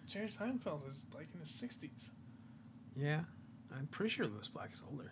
Jerry 0.07 0.27
Seinfeld 0.27 0.87
is 0.87 1.05
like 1.15 1.27
in 1.33 1.39
his 1.41 1.49
sixties. 1.51 2.11
yeah, 2.95 3.21
I'm 3.77 3.87
pretty 3.87 4.09
sure 4.09 4.25
Lewis 4.25 4.47
Black 4.47 4.73
is 4.73 4.81
older. 4.91 5.11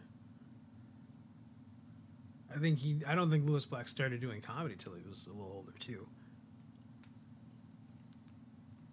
I 2.54 2.58
think 2.58 2.80
he. 2.80 3.02
I 3.08 3.14
don't 3.16 3.30
think 3.30 3.48
Lewis 3.48 3.66
Black 3.66 3.88
started 3.88 4.20
doing 4.22 4.42
comedy 4.42 4.76
till 4.78 4.94
he 4.94 5.08
was 5.08 5.28
a 5.28 5.30
little 5.30 5.54
older 5.54 5.74
too. 5.80 6.08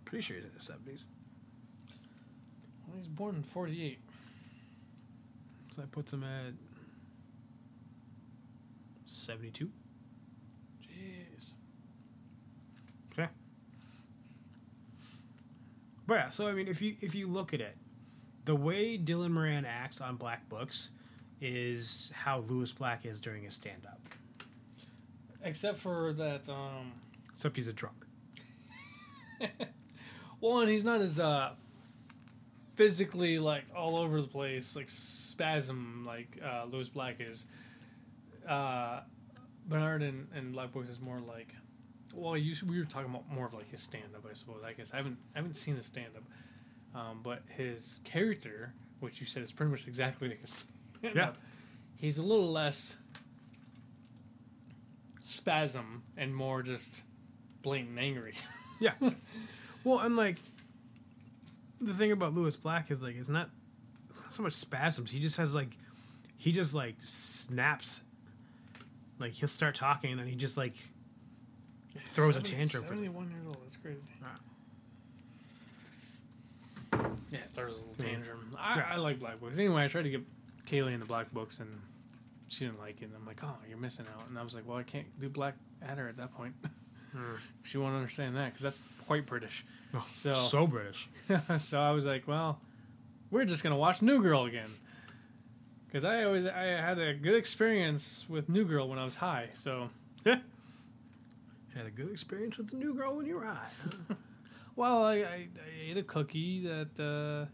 Pretty 0.07 0.23
sure 0.23 0.37
he's 0.37 0.45
in 0.47 0.51
his 0.53 0.63
seventies. 0.63 1.05
Well, 2.87 2.95
he 2.95 2.99
was 3.01 3.09
born 3.09 3.35
in 3.37 3.43
'48. 3.43 3.99
So 5.75 5.83
that 5.83 5.93
puts 5.93 6.13
him 6.13 6.25
at 6.25 6.55
seventy-two. 9.07 9.71
Jeez. 10.83 11.53
Okay. 13.13 13.29
But 16.07 16.15
yeah, 16.15 16.29
so 16.31 16.47
I 16.47 16.53
mean, 16.53 16.69
if 16.69 16.81
you 16.81 16.97
if 17.01 17.15
you 17.15 17.27
look 17.27 17.53
at 17.53 17.61
it, 17.61 17.77
the 18.45 18.55
way 18.55 18.97
Dylan 18.97 19.33
Moran 19.33 19.65
acts 19.67 20.01
on 20.01 20.17
Black 20.17 20.49
Books 20.49 20.93
is 21.41 22.11
how 22.15 22.41
Lewis 22.49 22.73
Black 22.73 23.05
is 23.05 23.21
during 23.21 23.43
his 23.43 23.55
stand-up, 23.55 24.01
Except 25.43 25.79
for 25.79 26.13
that. 26.15 26.49
um 26.49 26.93
except 27.35 27.57
he's 27.57 27.69
a 27.69 27.73
drunk. 27.75 27.97
Well, 30.41 30.61
and 30.61 30.71
he's 30.71 30.85
not 30.85 31.01
as 31.01 31.19
uh 31.19 31.53
physically 32.75 33.39
like 33.39 33.65
all 33.75 33.97
over 33.97 34.21
the 34.21 34.29
place, 34.29 34.77
like 34.77 34.89
spasm, 34.89 36.05
like 36.07 36.39
uh, 36.45 36.65
Lewis 36.71 36.89
Black 36.89 37.17
is. 37.21 37.47
Uh, 38.47 39.01
Bernard 39.69 40.03
and, 40.03 40.29
and 40.35 40.53
Black 40.53 40.73
Books 40.73 40.89
is 40.89 41.01
more 41.01 41.19
like. 41.21 41.55
Well, 42.15 42.37
you, 42.37 42.55
we 42.69 42.79
were 42.79 42.85
talking 42.85 43.11
about 43.11 43.29
more 43.31 43.47
of 43.47 43.55
like 43.55 43.69
his 43.71 43.83
stand-up, 43.83 44.25
I 44.29 44.33
suppose. 44.35 44.63
I 44.65 44.73
guess 44.73 44.93
I 44.95 44.99
haven't 44.99 45.19
I 45.35 45.39
haven't 45.39 45.55
seen 45.55 45.75
his 45.77 45.87
stand-up, 45.87 46.23
um, 46.95 47.21
but 47.23 47.43
his 47.49 48.01
character, 48.05 48.73
which 49.01 49.21
you 49.21 49.27
said 49.27 49.43
is 49.43 49.53
pretty 49.53 49.71
much 49.71 49.89
exactly 49.89 50.29
like 50.29 50.41
his 50.41 50.65
Yeah. 51.03 51.33
he's 51.97 52.19
a 52.19 52.23
little 52.23 52.51
less 52.53 52.97
spasm 55.21 56.03
and 56.17 56.35
more 56.35 56.63
just 56.63 57.03
blatant 57.63 57.99
angry. 57.99 58.35
Yeah. 58.79 58.93
well, 59.87 60.01
and 60.01 60.17
like 60.17 60.37
the 61.81 61.93
thing 61.95 62.11
about 62.13 62.35
Lewis 62.35 62.57
Black 62.57 62.91
is 62.91 63.01
like 63.03 63.17
it's 63.17 63.29
not, 63.29 63.49
it's 64.11 64.21
not 64.23 64.33
so 64.33 64.43
much 64.43 64.53
spasms. 64.55 65.11
He 65.11 65.21
just 65.21 65.37
has 65.37 65.55
like 65.55 65.77
he 66.37 66.53
just 66.53 66.75
like 66.75 66.97
snaps. 67.01 68.01
Like 69.19 69.33
he'll 69.33 69.49
start 69.49 69.75
talking 69.75 70.11
and 70.11 70.21
then 70.21 70.27
he 70.27 70.35
just 70.35 70.57
like 70.57 70.75
throws 71.99 72.37
a 72.37 72.43
tantrum 72.43 72.83
for- 72.83 72.89
Seventy-one 72.91 73.31
years 73.31 73.47
old. 73.47 73.59
That's 73.63 73.77
crazy. 73.79 74.01
Ah. 74.25 74.35
Yeah, 77.31 77.39
throws 77.55 77.75
a 77.75 77.85
little 77.87 77.95
Yeah. 77.99 78.05
tantrum. 78.17 78.57
I, 78.59 78.77
Yeah. 78.79 78.87
I 78.93 78.97
like 78.97 79.19
black 79.19 79.41
books. 79.41 79.57
Anyway, 79.59 79.83
I 79.85 79.89
tried 79.89 80.03
to 80.03 80.11
get 80.11 80.23
Kaylee 80.67 80.93
into 80.95 81.07
black 81.07 81.33
books, 81.33 81.61
and 81.61 81.81
she 82.49 82.65
didn't 82.65 82.79
like 82.79 83.01
it. 83.03 83.07
And 83.07 83.15
I'm 83.17 83.27
like, 83.27 83.43
oh, 83.43 83.57
you're 83.69 83.79
missing 83.79 84.07
out. 84.17 84.29
And 84.29 84.39
I 84.39 84.43
was 84.43 84.55
like, 84.55 84.67
well, 84.67 84.77
I 84.79 84.83
can't 84.83 85.07
do 85.21 85.29
Black 85.29 85.55
Adder 85.83 86.09
at 86.09 86.17
that 86.19 86.35
point. 86.35 86.55
Hmm. 87.17 87.37
she 87.63 87.79
won't 87.79 87.95
understand 87.97 88.37
that 88.37 88.47
because 88.47 88.61
that's 88.63 88.81
quite 89.07 89.25
British. 89.27 89.65
Oh, 89.95 90.07
So- 90.13 90.35
so 90.49 90.67
British. 90.67 91.09
so 91.59 91.81
I 91.81 91.93
was 91.93 92.05
like, 92.07 92.29
well, 92.29 92.61
we're 93.31 93.45
just 93.45 93.63
gonna 93.63 93.77
watch 93.77 94.03
New 94.03 94.21
Girl 94.23 94.45
again. 94.45 94.71
Because 95.87 96.05
I 96.05 96.25
always 96.25 96.45
I 96.47 96.65
had 96.65 96.99
a 96.99 97.15
good 97.15 97.35
experience 97.37 98.27
with 98.29 98.49
New 98.49 98.65
Girl 98.65 98.89
when 98.89 98.99
I 98.99 99.05
was 99.05 99.15
high. 99.17 99.49
So 99.55 99.89
Had 101.75 101.87
a 101.87 101.91
good 101.91 102.11
experience 102.11 102.57
with 102.59 102.71
the 102.71 102.77
new 102.77 102.95
girl 102.95 103.17
when 103.17 103.27
you 103.27 103.37
were 103.37 103.45
high. 103.45 103.69
Well, 104.77 105.05
I, 105.05 105.15
I, 105.15 105.23
I 105.25 105.49
ate 105.91 105.97
a 105.97 106.03
cookie 106.03 106.67
that 106.67 107.01
uh, 107.01 107.47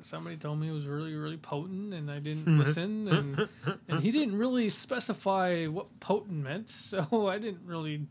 somebody 0.00 0.38
told 0.38 0.58
me 0.60 0.70
was 0.70 0.86
really, 0.86 1.14
really 1.14 1.36
potent, 1.36 1.92
and 1.92 2.10
I 2.10 2.20
didn't 2.20 2.58
listen. 2.58 3.06
And, 3.08 3.48
and 3.86 4.00
he 4.00 4.10
didn't 4.10 4.38
really 4.38 4.70
specify 4.70 5.66
what 5.66 6.00
potent 6.00 6.42
meant, 6.42 6.70
so 6.70 7.26
I 7.28 7.38
didn't 7.38 7.66
really 7.66 8.06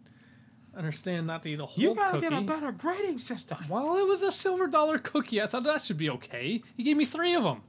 understand 0.75 1.27
not 1.27 1.43
to 1.43 1.49
eat 1.49 1.59
a 1.59 1.65
whole 1.65 1.69
cookie. 1.69 1.81
You 1.81 1.95
gotta 1.95 2.19
cookie. 2.19 2.29
get 2.29 2.37
a 2.37 2.41
better 2.41 2.71
grading 2.71 3.19
system. 3.19 3.57
well, 3.69 3.97
it 3.97 4.07
was 4.07 4.23
a 4.23 4.31
silver 4.31 4.67
dollar 4.67 4.97
cookie. 4.97 5.41
I 5.41 5.45
thought 5.45 5.63
that 5.63 5.81
should 5.81 5.97
be 5.97 6.09
okay. 6.09 6.61
He 6.75 6.83
gave 6.83 6.97
me 6.97 7.05
three 7.05 7.35
of 7.35 7.43
them. 7.43 7.61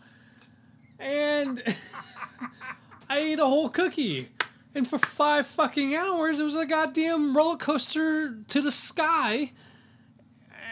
And 0.99 1.63
I 3.09 3.19
ate 3.19 3.39
a 3.39 3.47
whole 3.47 3.69
cookie. 3.69 4.29
And 4.75 4.89
for 4.89 4.99
five 4.99 5.47
fucking 5.47 5.95
hours, 5.95 6.41
it 6.41 6.45
was 6.45 6.57
a 6.57 6.67
goddamn 6.67 7.37
roller 7.37 7.57
coaster 7.57 8.37
to 8.49 8.61
the 8.61 8.73
sky. 8.73 9.53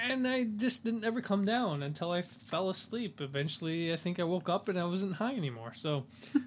And 0.05 0.27
I 0.27 0.45
just 0.45 0.85
didn't 0.85 1.05
ever 1.05 1.21
come 1.21 1.45
down 1.45 1.85
until 1.85 2.11
I 2.11 2.23
fell 2.23 2.69
asleep. 2.71 3.21
Eventually, 3.21 3.93
I 3.93 3.97
think 3.97 4.19
I 4.19 4.25
woke 4.25 4.49
up 4.49 4.69
and 4.69 4.77
I 4.77 4.85
wasn't 4.85 5.15
high 5.15 5.35
anymore. 5.35 5.75
So, 5.75 6.07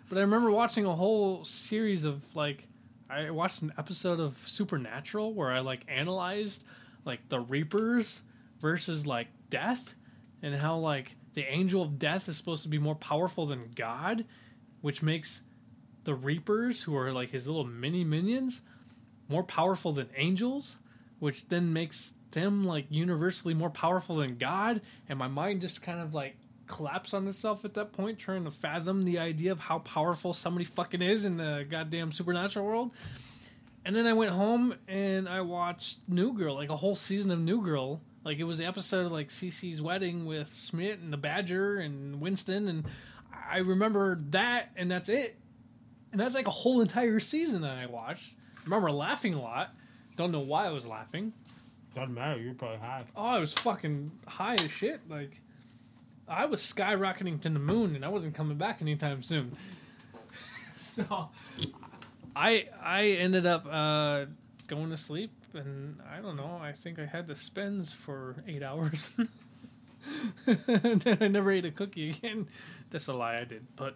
but 0.10 0.18
I 0.18 0.22
remember 0.22 0.52
watching 0.52 0.86
a 0.86 0.94
whole 0.94 1.46
series 1.46 2.04
of 2.04 2.24
like, 2.36 2.68
I 3.10 3.30
watched 3.30 3.62
an 3.62 3.74
episode 3.78 4.20
of 4.20 4.38
Supernatural 4.48 5.34
where 5.34 5.52
I 5.52 5.60
like 5.60 5.86
analyzed 5.88 6.66
like 7.06 7.30
the 7.30 7.40
Reapers 7.40 8.24
versus 8.60 9.06
like 9.06 9.28
death 9.50 9.94
and 10.42 10.56
how 10.56 10.78
like 10.78 11.16
the 11.34 11.46
angel 11.52 11.84
of 11.84 12.00
death 12.00 12.28
is 12.28 12.38
supposed 12.38 12.64
to 12.64 12.70
be 12.70 12.80
more 12.80 12.96
powerful 12.96 13.46
than 13.46 13.72
God, 13.76 14.26
which 14.82 15.04
makes 15.04 15.44
the 16.04 16.16
Reapers, 16.16 16.84
who 16.84 16.96
are 16.98 17.14
like 17.14 17.30
his 17.30 17.48
little 17.48 17.66
mini 17.66 18.04
minions, 18.04 18.62
more 19.28 19.44
powerful 19.44 19.92
than 19.92 20.10
angels, 20.16 20.78
which 21.20 21.50
then 21.50 21.74
makes 21.74 22.14
them 22.32 22.66
like 22.66 22.86
universally 22.90 23.54
more 23.54 23.70
powerful 23.70 24.16
than 24.16 24.38
God. 24.38 24.82
And 25.10 25.20
my 25.20 25.28
mind 25.28 25.62
just 25.62 25.82
kind 25.82 26.00
of 26.00 26.14
like 26.14 26.38
collapsed 26.68 27.14
on 27.14 27.28
itself 27.28 27.66
at 27.66 27.74
that 27.76 27.94
point, 27.94 28.20
trying 28.20 28.44
to 28.46 28.52
fathom 28.52 29.06
the 29.06 29.20
idea 29.20 29.52
of 29.52 29.60
how 29.60 29.80
powerful 29.80 30.34
somebody 30.34 30.66
fucking 30.66 31.02
is 31.02 31.26
in 31.26 31.38
the 31.38 31.66
goddamn 31.70 32.12
supernatural 32.12 32.66
world. 32.66 32.92
And 33.86 33.96
then 33.96 34.08
I 34.08 34.14
went 34.14 34.32
home 34.32 34.74
and 34.88 35.30
I 35.30 35.42
watched 35.42 36.00
New 36.08 36.34
Girl, 36.34 36.56
like 36.56 36.70
a 36.70 36.76
whole 36.76 36.96
season 36.96 37.32
of 37.32 37.40
New 37.40 37.62
Girl. 37.62 38.02
Like 38.24 38.40
it 38.40 38.44
was 38.44 38.58
the 38.58 38.66
episode 38.66 39.06
of 39.06 39.12
like 39.12 39.30
Cece's 39.30 39.82
wedding 39.82 40.26
with 40.26 40.54
Schmidt 40.54 41.00
and 41.00 41.14
the 41.14 41.18
Badger 41.18 41.78
and 41.78 42.20
Winston, 42.20 42.68
and 42.68 42.86
I 43.48 43.60
remember 43.60 44.18
that, 44.32 44.72
and 44.76 44.90
that's 44.90 45.10
it. 45.10 45.38
And 46.12 46.20
that's 46.20 46.34
like 46.34 46.48
a 46.48 46.52
whole 46.52 46.82
entire 46.82 47.20
season 47.20 47.62
that 47.62 47.78
I 47.78 47.86
watched. 47.86 48.36
I 48.58 48.64
remember 48.64 48.90
laughing 48.90 49.36
a 49.36 49.42
lot. 49.42 49.76
Don't 50.16 50.32
know 50.32 50.40
why 50.40 50.66
I 50.66 50.72
was 50.72 50.88
laughing. 50.88 51.34
Doesn't 51.94 52.14
matter. 52.14 52.42
You're 52.42 52.56
probably 52.56 52.78
high. 52.78 53.04
Oh, 53.16 53.24
I 53.26 53.40
was 53.40 53.54
fucking 53.54 54.12
high 54.26 54.56
as 54.56 54.72
shit. 54.72 55.02
Like 55.08 55.40
I 56.28 56.46
was 56.46 56.62
skyrocketing 56.62 57.40
to 57.42 57.50
the 57.50 57.60
moon, 57.60 57.96
and 57.96 58.04
I 58.04 58.08
wasn't 58.08 58.34
coming 58.36 58.58
back 58.58 58.82
anytime 58.82 59.22
soon. 59.22 59.56
so 60.78 61.30
I 62.36 62.68
I 62.82 63.04
ended 63.10 63.46
up 63.46 63.66
uh, 63.70 64.26
going 64.68 64.90
to 64.90 64.98
sleep, 64.98 65.32
and 65.54 66.00
I 66.12 66.22
don't 66.22 66.36
know. 66.36 66.60
I 66.62 66.72
think 66.72 66.98
I 67.00 67.06
had 67.06 67.28
the 67.28 67.36
spins 67.36 67.92
for 67.94 68.36
eight 68.48 68.64
hours. 68.64 69.12
and 70.48 71.00
then 71.02 71.18
I 71.22 71.28
never 71.28 71.52
ate 71.52 71.66
a 71.66 71.72
cookie 71.72 72.10
again. 72.12 72.48
That's 72.90 73.08
a 73.08 73.14
lie, 73.14 73.40
I 73.40 73.44
did, 73.44 73.66
but 73.76 73.96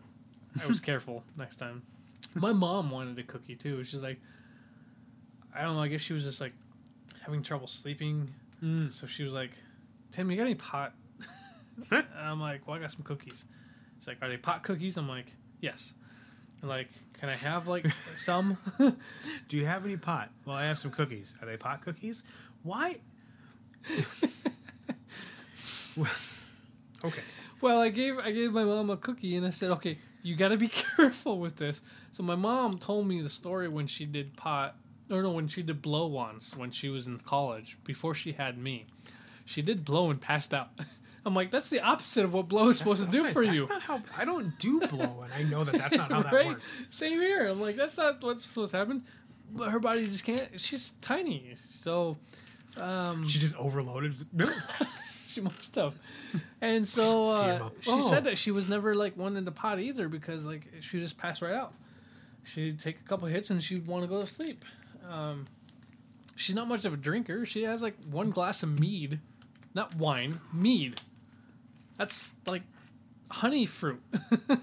I 0.61 0.65
was 0.67 0.79
careful 0.79 1.23
next 1.37 1.55
time. 1.57 1.81
My 2.35 2.51
mom 2.53 2.91
wanted 2.91 3.17
a 3.17 3.23
cookie 3.23 3.55
too. 3.55 3.83
She's 3.83 4.03
like, 4.03 4.19
I 5.55 5.63
don't 5.63 5.75
know. 5.75 5.81
I 5.81 5.87
guess 5.87 6.01
she 6.01 6.13
was 6.13 6.23
just 6.23 6.41
like 6.41 6.53
having 7.21 7.41
trouble 7.43 7.67
sleeping, 7.67 8.29
Mm. 8.63 8.91
so 8.91 9.07
she 9.07 9.23
was 9.23 9.33
like, 9.33 9.51
"Tim, 10.11 10.29
you 10.29 10.35
got 10.37 10.43
any 10.43 10.53
pot?" 10.55 10.93
And 11.91 12.05
I'm 12.17 12.39
like, 12.39 12.67
"Well, 12.67 12.77
I 12.77 12.79
got 12.79 12.91
some 12.91 13.03
cookies." 13.03 13.45
She's 13.97 14.07
like, 14.07 14.17
"Are 14.21 14.29
they 14.29 14.37
pot 14.37 14.63
cookies?" 14.63 14.97
I'm 14.97 15.07
like, 15.07 15.35
"Yes." 15.61 15.93
I'm 16.61 16.69
like, 16.69 16.89
"Can 17.13 17.29
I 17.29 17.35
have 17.35 17.67
like 17.67 17.89
some?" 18.15 18.57
Do 19.47 19.57
you 19.57 19.65
have 19.65 19.85
any 19.85 19.97
pot? 19.97 20.29
Well, 20.45 20.55
I 20.55 20.65
have 20.65 20.79
some 20.79 20.91
cookies. 20.91 21.33
Are 21.41 21.45
they 21.45 21.57
pot 21.57 21.81
cookies? 21.81 22.23
Why? 22.63 22.97
Well, 25.95 26.07
okay. 27.05 27.21
Well, 27.61 27.79
I 27.79 27.89
gave 27.89 28.17
I 28.19 28.31
gave 28.31 28.51
my 28.53 28.63
mom 28.63 28.89
a 28.89 28.97
cookie 28.97 29.35
and 29.35 29.45
I 29.45 29.49
said, 29.49 29.71
"Okay, 29.71 29.97
you 30.23 30.35
got 30.35 30.49
to 30.49 30.57
be 30.57 30.67
careful 30.95 31.39
with 31.39 31.57
this." 31.57 31.81
So 32.11 32.23
my 32.23 32.35
mom 32.35 32.77
told 32.77 33.07
me 33.07 33.21
the 33.21 33.29
story 33.29 33.67
when 33.67 33.87
she 33.87 34.05
did 34.05 34.35
pot, 34.37 34.75
or 35.11 35.21
no, 35.21 35.31
when 35.31 35.47
she 35.47 35.61
did 35.61 35.81
blow 35.81 36.07
once 36.07 36.55
when 36.55 36.71
she 36.71 36.89
was 36.89 37.07
in 37.07 37.19
college 37.19 37.77
before 37.83 38.15
she 38.15 38.33
had 38.33 38.57
me. 38.57 38.87
She 39.45 39.61
did 39.61 39.83
blow 39.83 40.09
and 40.09 40.21
passed 40.21 40.53
out. 40.53 40.69
I'm 41.29 41.35
like, 41.35 41.51
that's 41.51 41.69
the 41.69 41.79
opposite 41.81 42.25
of 42.25 42.33
what 42.33 42.47
blow 42.47 42.69
is 42.69 42.77
supposed 42.79 43.03
to 43.03 43.09
do 43.09 43.21
That's 43.21 43.33
for 43.33 43.43
not- 43.43 43.53
you. 43.55 43.67
That's 43.67 43.71
not 43.71 43.81
how 43.83 44.01
I 44.17 44.25
don't 44.25 44.57
do 44.57 44.79
blow, 44.81 45.21
and 45.23 45.31
I 45.33 45.43
know 45.43 45.63
that 45.63 45.75
that's 45.75 45.93
not 45.95 46.11
how 46.11 46.21
that 46.23 46.33
right? 46.33 46.47
works. 46.47 46.85
Same 46.89 47.19
here. 47.21 47.47
I'm 47.47 47.61
like, 47.61 47.75
that's 47.75 47.95
not 47.97 48.23
what's 48.23 48.43
supposed 48.43 48.71
to 48.71 48.77
happen. 48.79 49.03
But 49.51 49.69
her 49.69 49.79
body 49.79 50.05
just 50.05 50.23
can't. 50.25 50.59
She's 50.59 50.91
tiny, 51.01 51.51
so 51.55 52.17
um, 52.77 53.27
She 53.27 53.37
just 53.39 53.55
overloaded. 53.57 54.15
she 55.27 55.41
must 55.41 55.75
have. 55.75 55.93
And 56.61 56.87
so 56.87 57.23
uh, 57.25 57.69
she 57.81 57.91
Oh. 57.91 57.99
said 58.01 58.23
that 58.23 58.37
she 58.37 58.49
was 58.51 58.67
never 58.67 58.95
like 58.95 59.15
one 59.15 59.37
in 59.37 59.45
the 59.45 59.51
pot 59.51 59.79
either 59.79 60.07
because 60.09 60.45
like 60.47 60.67
she 60.81 60.99
just 60.99 61.17
passed 61.17 61.41
right 61.43 61.53
out. 61.53 61.73
She'd 62.43 62.79
take 62.79 62.99
a 62.99 63.03
couple 63.03 63.27
hits 63.27 63.49
and 63.51 63.61
she'd 63.61 63.85
want 63.85 64.03
to 64.03 64.07
go 64.07 64.19
to 64.21 64.25
sleep. 64.25 64.63
Um, 65.09 65.45
she's 66.35 66.55
not 66.55 66.67
much 66.67 66.85
of 66.85 66.93
a 66.93 66.97
drinker. 66.97 67.45
She 67.45 67.63
has 67.63 67.81
like 67.81 67.95
one 68.09 68.29
glass 68.31 68.63
of 68.63 68.79
mead, 68.79 69.19
not 69.73 69.95
wine, 69.95 70.39
mead. 70.53 71.01
That's 71.99 72.33
like 72.47 72.63
honey 73.29 73.67
fruit. 73.67 74.01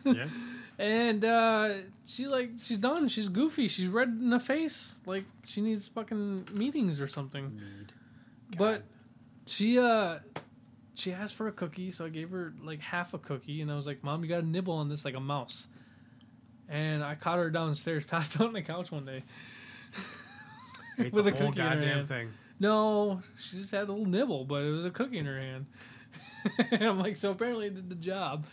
yeah. 0.05 0.27
and 0.79 1.25
uh, 1.25 1.75
she 2.07 2.27
like 2.27 2.51
she's 2.59 2.79
done. 2.79 3.07
She's 3.09 3.29
goofy. 3.29 3.69
She's 3.69 3.89
red 3.89 4.09
in 4.09 4.31
the 4.31 4.41
face. 4.41 5.01
Like 5.07 5.25
she 5.45 5.61
needs 5.61 5.87
fucking 5.87 6.49
meetings 6.53 7.01
or 7.01 7.07
something. 7.07 7.61
But 8.57 8.83
she 9.47 9.79
uh 9.79 10.19
she 10.95 11.13
asked 11.13 11.35
for 11.35 11.47
a 11.47 11.53
cookie, 11.53 11.91
so 11.91 12.07
I 12.07 12.09
gave 12.09 12.31
her 12.31 12.55
like 12.65 12.81
half 12.81 13.13
a 13.13 13.19
cookie, 13.19 13.61
and 13.61 13.71
I 13.71 13.77
was 13.77 13.87
like, 13.87 14.03
"Mom, 14.03 14.23
you 14.23 14.29
got 14.31 14.41
to 14.41 14.47
nibble 14.47 14.75
on 14.75 14.89
this 14.89 15.05
like 15.05 15.15
a 15.15 15.21
mouse." 15.21 15.69
And 16.69 17.05
I 17.05 17.15
caught 17.15 17.39
her 17.39 17.51
downstairs, 17.51 18.05
passed 18.07 18.41
out 18.41 18.49
on 18.49 18.53
the 18.55 18.63
couch 18.63 18.91
one 18.91 19.05
day. 19.05 19.23
With 21.13 21.27
a 21.27 21.33
cookie 21.33 21.61
in 21.61 21.67
her 21.67 21.77
hand. 21.77 22.09
thing. 22.09 22.31
No, 22.59 23.21
she 23.39 23.59
just 23.59 23.73
had 23.73 23.89
a 23.89 23.93
little 23.93 24.07
nibble, 24.07 24.47
but 24.47 24.65
it 24.65 24.71
was 24.71 24.87
a 24.87 24.91
cookie 24.91 25.19
in 25.19 25.27
her 25.27 25.39
hand. 25.39 25.67
I'm 26.81 26.99
like, 26.99 27.17
so 27.17 27.31
apparently 27.33 27.67
it 27.67 27.75
did 27.75 27.89
the 27.89 27.95
job. 27.95 28.47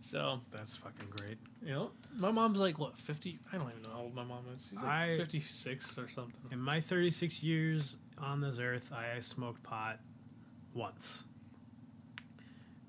So 0.00 0.40
That's 0.52 0.76
fucking 0.76 1.08
great. 1.16 1.38
you 1.64 1.72
know, 1.72 1.90
my 2.16 2.30
mom's 2.30 2.60
like 2.60 2.78
what 2.78 2.96
fifty? 2.96 3.38
I 3.52 3.56
don't 3.58 3.68
even 3.70 3.82
know 3.82 3.88
how 3.90 4.02
old 4.02 4.14
my 4.14 4.22
mom 4.24 4.44
is. 4.54 4.68
She's 4.70 4.80
like 4.82 5.16
fifty 5.16 5.40
six 5.40 5.98
or 5.98 6.08
something. 6.08 6.34
In 6.52 6.60
my 6.60 6.80
36 6.80 7.42
years 7.42 7.96
on 8.18 8.40
this 8.40 8.58
earth, 8.58 8.92
I 8.92 9.20
smoked 9.20 9.62
pot 9.62 9.98
once. 10.74 11.24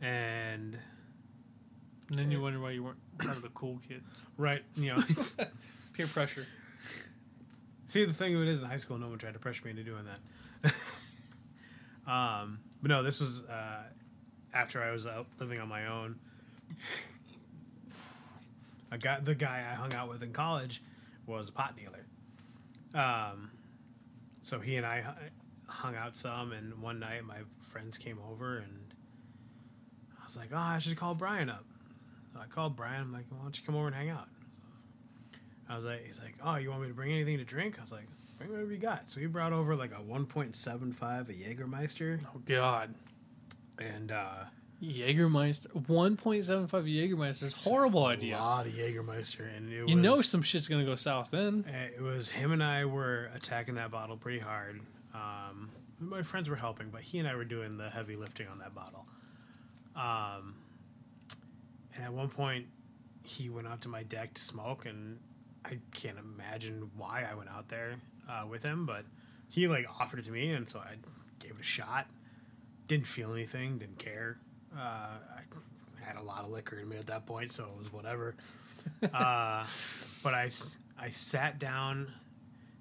And 0.01 0.77
And 2.09 2.19
then 2.19 2.29
you 2.29 2.39
wonder 2.41 2.59
why 2.59 2.71
you 2.71 2.83
weren't 2.83 2.99
one 3.19 3.31
of 3.31 3.41
the 3.41 3.49
cool 3.49 3.79
kids. 3.87 4.25
right, 4.37 4.63
you 4.75 4.93
know, 4.93 5.03
it's 5.09 5.35
Peer 5.93 6.07
pressure. 6.07 6.45
See, 7.87 8.05
the 8.05 8.13
thing 8.13 8.35
of 8.35 8.41
it 8.41 8.47
is, 8.49 8.61
in 8.61 8.67
high 8.67 8.77
school, 8.77 8.97
no 8.97 9.07
one 9.07 9.17
tried 9.17 9.33
to 9.33 9.39
pressure 9.39 9.63
me 9.65 9.71
into 9.71 9.83
doing 9.83 10.03
that. 10.05 10.73
um, 12.11 12.59
but 12.81 12.89
no, 12.89 13.01
this 13.01 13.19
was 13.19 13.41
uh, 13.43 13.83
after 14.53 14.81
I 14.81 14.91
was 14.91 15.05
out 15.07 15.27
living 15.39 15.59
on 15.59 15.67
my 15.67 15.87
own. 15.87 16.19
I 18.91 18.97
got 18.97 19.25
the 19.25 19.35
guy 19.35 19.65
I 19.69 19.75
hung 19.75 19.93
out 19.93 20.09
with 20.09 20.23
in 20.23 20.31
college 20.31 20.81
was 21.25 21.49
a 21.49 21.51
pot 21.51 21.75
dealer. 21.75 22.05
Um, 22.93 23.51
so 24.41 24.59
he 24.59 24.77
and 24.77 24.85
I 24.85 25.03
hung 25.67 25.95
out 25.95 26.15
some, 26.15 26.53
and 26.53 26.81
one 26.81 26.99
night 26.99 27.25
my 27.25 27.39
friends 27.59 27.97
came 27.97 28.17
over, 28.31 28.59
and 28.59 28.93
I 30.21 30.23
was 30.25 30.37
like, 30.37 30.49
"Oh, 30.53 30.57
I 30.57 30.79
should 30.79 30.95
call 30.95 31.15
Brian 31.15 31.49
up." 31.49 31.65
So 32.33 32.39
I 32.39 32.45
called 32.45 32.77
Brian. 32.77 33.01
I'm 33.01 33.11
like, 33.11 33.25
"Why 33.29 33.39
don't 33.41 33.57
you 33.57 33.65
come 33.65 33.75
over 33.75 33.87
and 33.87 33.95
hang 33.95 34.09
out?" 34.09 34.29
I 35.69 35.75
was 35.75 35.85
like, 35.85 36.05
he's 36.05 36.19
like, 36.19 36.35
oh, 36.43 36.55
you 36.55 36.69
want 36.69 36.83
me 36.83 36.87
to 36.87 36.93
bring 36.93 37.11
anything 37.11 37.37
to 37.37 37.43
drink? 37.43 37.77
I 37.77 37.81
was 37.81 37.91
like, 37.91 38.07
bring 38.37 38.51
whatever 38.51 38.71
you 38.71 38.77
got. 38.77 39.09
So 39.09 39.19
he 39.19 39.25
brought 39.25 39.53
over 39.53 39.75
like 39.75 39.91
a 39.91 40.01
1.75 40.01 41.29
a 41.29 41.33
Jägermeister, 41.33 42.19
Oh 42.33 42.39
God. 42.45 42.93
And 43.79 44.11
uh, 44.11 44.43
Jägermeister, 44.83 45.87
one 45.87 46.15
point 46.17 46.43
seven 46.43 46.67
five 46.67 46.83
Jägermeister 46.85 47.43
is 47.43 47.53
horrible 47.53 48.05
a 48.07 48.11
idea. 48.11 48.37
lot 48.37 48.65
of 48.67 48.73
Jägermeister, 48.73 49.45
and 49.55 49.71
it 49.71 49.75
You 49.77 49.85
was, 49.85 49.95
know 49.95 50.21
some 50.21 50.41
shit's 50.41 50.67
gonna 50.67 50.85
go 50.85 50.95
south 50.95 51.31
then. 51.31 51.65
uh, 51.67 51.77
it 51.95 52.01
was 52.01 52.29
him 52.29 52.51
and 52.51 52.63
I 52.63 52.85
were 52.85 53.29
attacking 53.35 53.75
that 53.75 53.91
bottle 53.91 54.17
pretty 54.17 54.39
hard. 54.39 54.79
Um, 55.13 55.69
my 55.99 56.21
friends 56.21 56.47
were 56.49 56.55
helping, 56.55 56.89
but 56.89 57.01
he 57.01 57.17
and 57.19 57.27
I 57.27 57.35
were 57.35 57.45
doing 57.45 57.77
the 57.77 57.89
heavy 57.89 58.15
lifting 58.15 58.47
on 58.47 58.59
that 58.59 58.75
bottle. 58.75 59.05
Um, 59.95 60.53
and 61.95 62.03
at 62.05 62.13
one 62.13 62.29
point, 62.29 62.67
he 63.23 63.49
went 63.49 63.67
out 63.67 63.81
to 63.81 63.89
my 63.89 64.03
deck 64.03 64.35
to 64.35 64.41
smoke, 64.43 64.85
and 64.85 65.17
I 65.65 65.79
can't 65.91 66.17
imagine 66.19 66.91
why 66.95 67.25
I 67.29 67.33
went 67.33 67.49
out 67.49 67.67
there 67.69 67.95
uh, 68.29 68.45
with 68.47 68.61
him, 68.61 68.85
but 68.85 69.05
he 69.49 69.67
like 69.67 69.87
offered 69.99 70.19
it 70.19 70.25
to 70.25 70.31
me, 70.31 70.51
and 70.51 70.69
so 70.69 70.77
I 70.79 70.95
gave 71.39 71.51
it 71.51 71.61
a 71.61 71.63
shot. 71.63 72.05
Didn't 72.87 73.07
feel 73.07 73.33
anything, 73.33 73.77
didn't 73.77 73.99
care. 73.99 74.37
Uh, 74.75 74.79
I 74.79 75.41
had 76.05 76.17
a 76.17 76.21
lot 76.21 76.43
of 76.43 76.51
liquor 76.51 76.79
in 76.79 76.87
me 76.87 76.97
at 76.97 77.07
that 77.07 77.25
point, 77.25 77.51
so 77.51 77.63
it 77.63 77.77
was 77.77 77.91
whatever. 77.91 78.35
uh, 79.13 79.65
but 80.23 80.33
I 80.33 81.09
sat 81.11 81.59
down. 81.59 82.11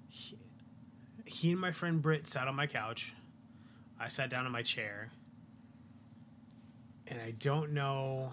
He, 0.09 0.37
he 1.25 1.51
and 1.51 1.59
my 1.59 1.71
friend 1.71 2.01
Britt 2.01 2.27
sat 2.27 2.47
on 2.47 2.55
my 2.55 2.67
couch. 2.67 3.13
I 3.99 4.07
sat 4.09 4.29
down 4.29 4.45
in 4.45 4.51
my 4.51 4.61
chair, 4.61 5.11
and 7.07 7.19
I 7.19 7.31
don't 7.31 7.73
know 7.73 8.31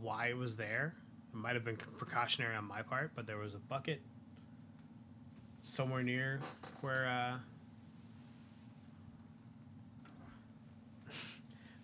why 0.00 0.28
it 0.28 0.36
was 0.36 0.56
there. 0.56 0.94
It 1.32 1.36
might 1.36 1.54
have 1.54 1.64
been 1.64 1.76
precautionary 1.76 2.56
on 2.56 2.64
my 2.64 2.82
part, 2.82 3.12
but 3.14 3.26
there 3.26 3.38
was 3.38 3.54
a 3.54 3.58
bucket 3.58 4.00
somewhere 5.62 6.02
near 6.02 6.40
where 6.80 7.06
uh, 7.06 7.38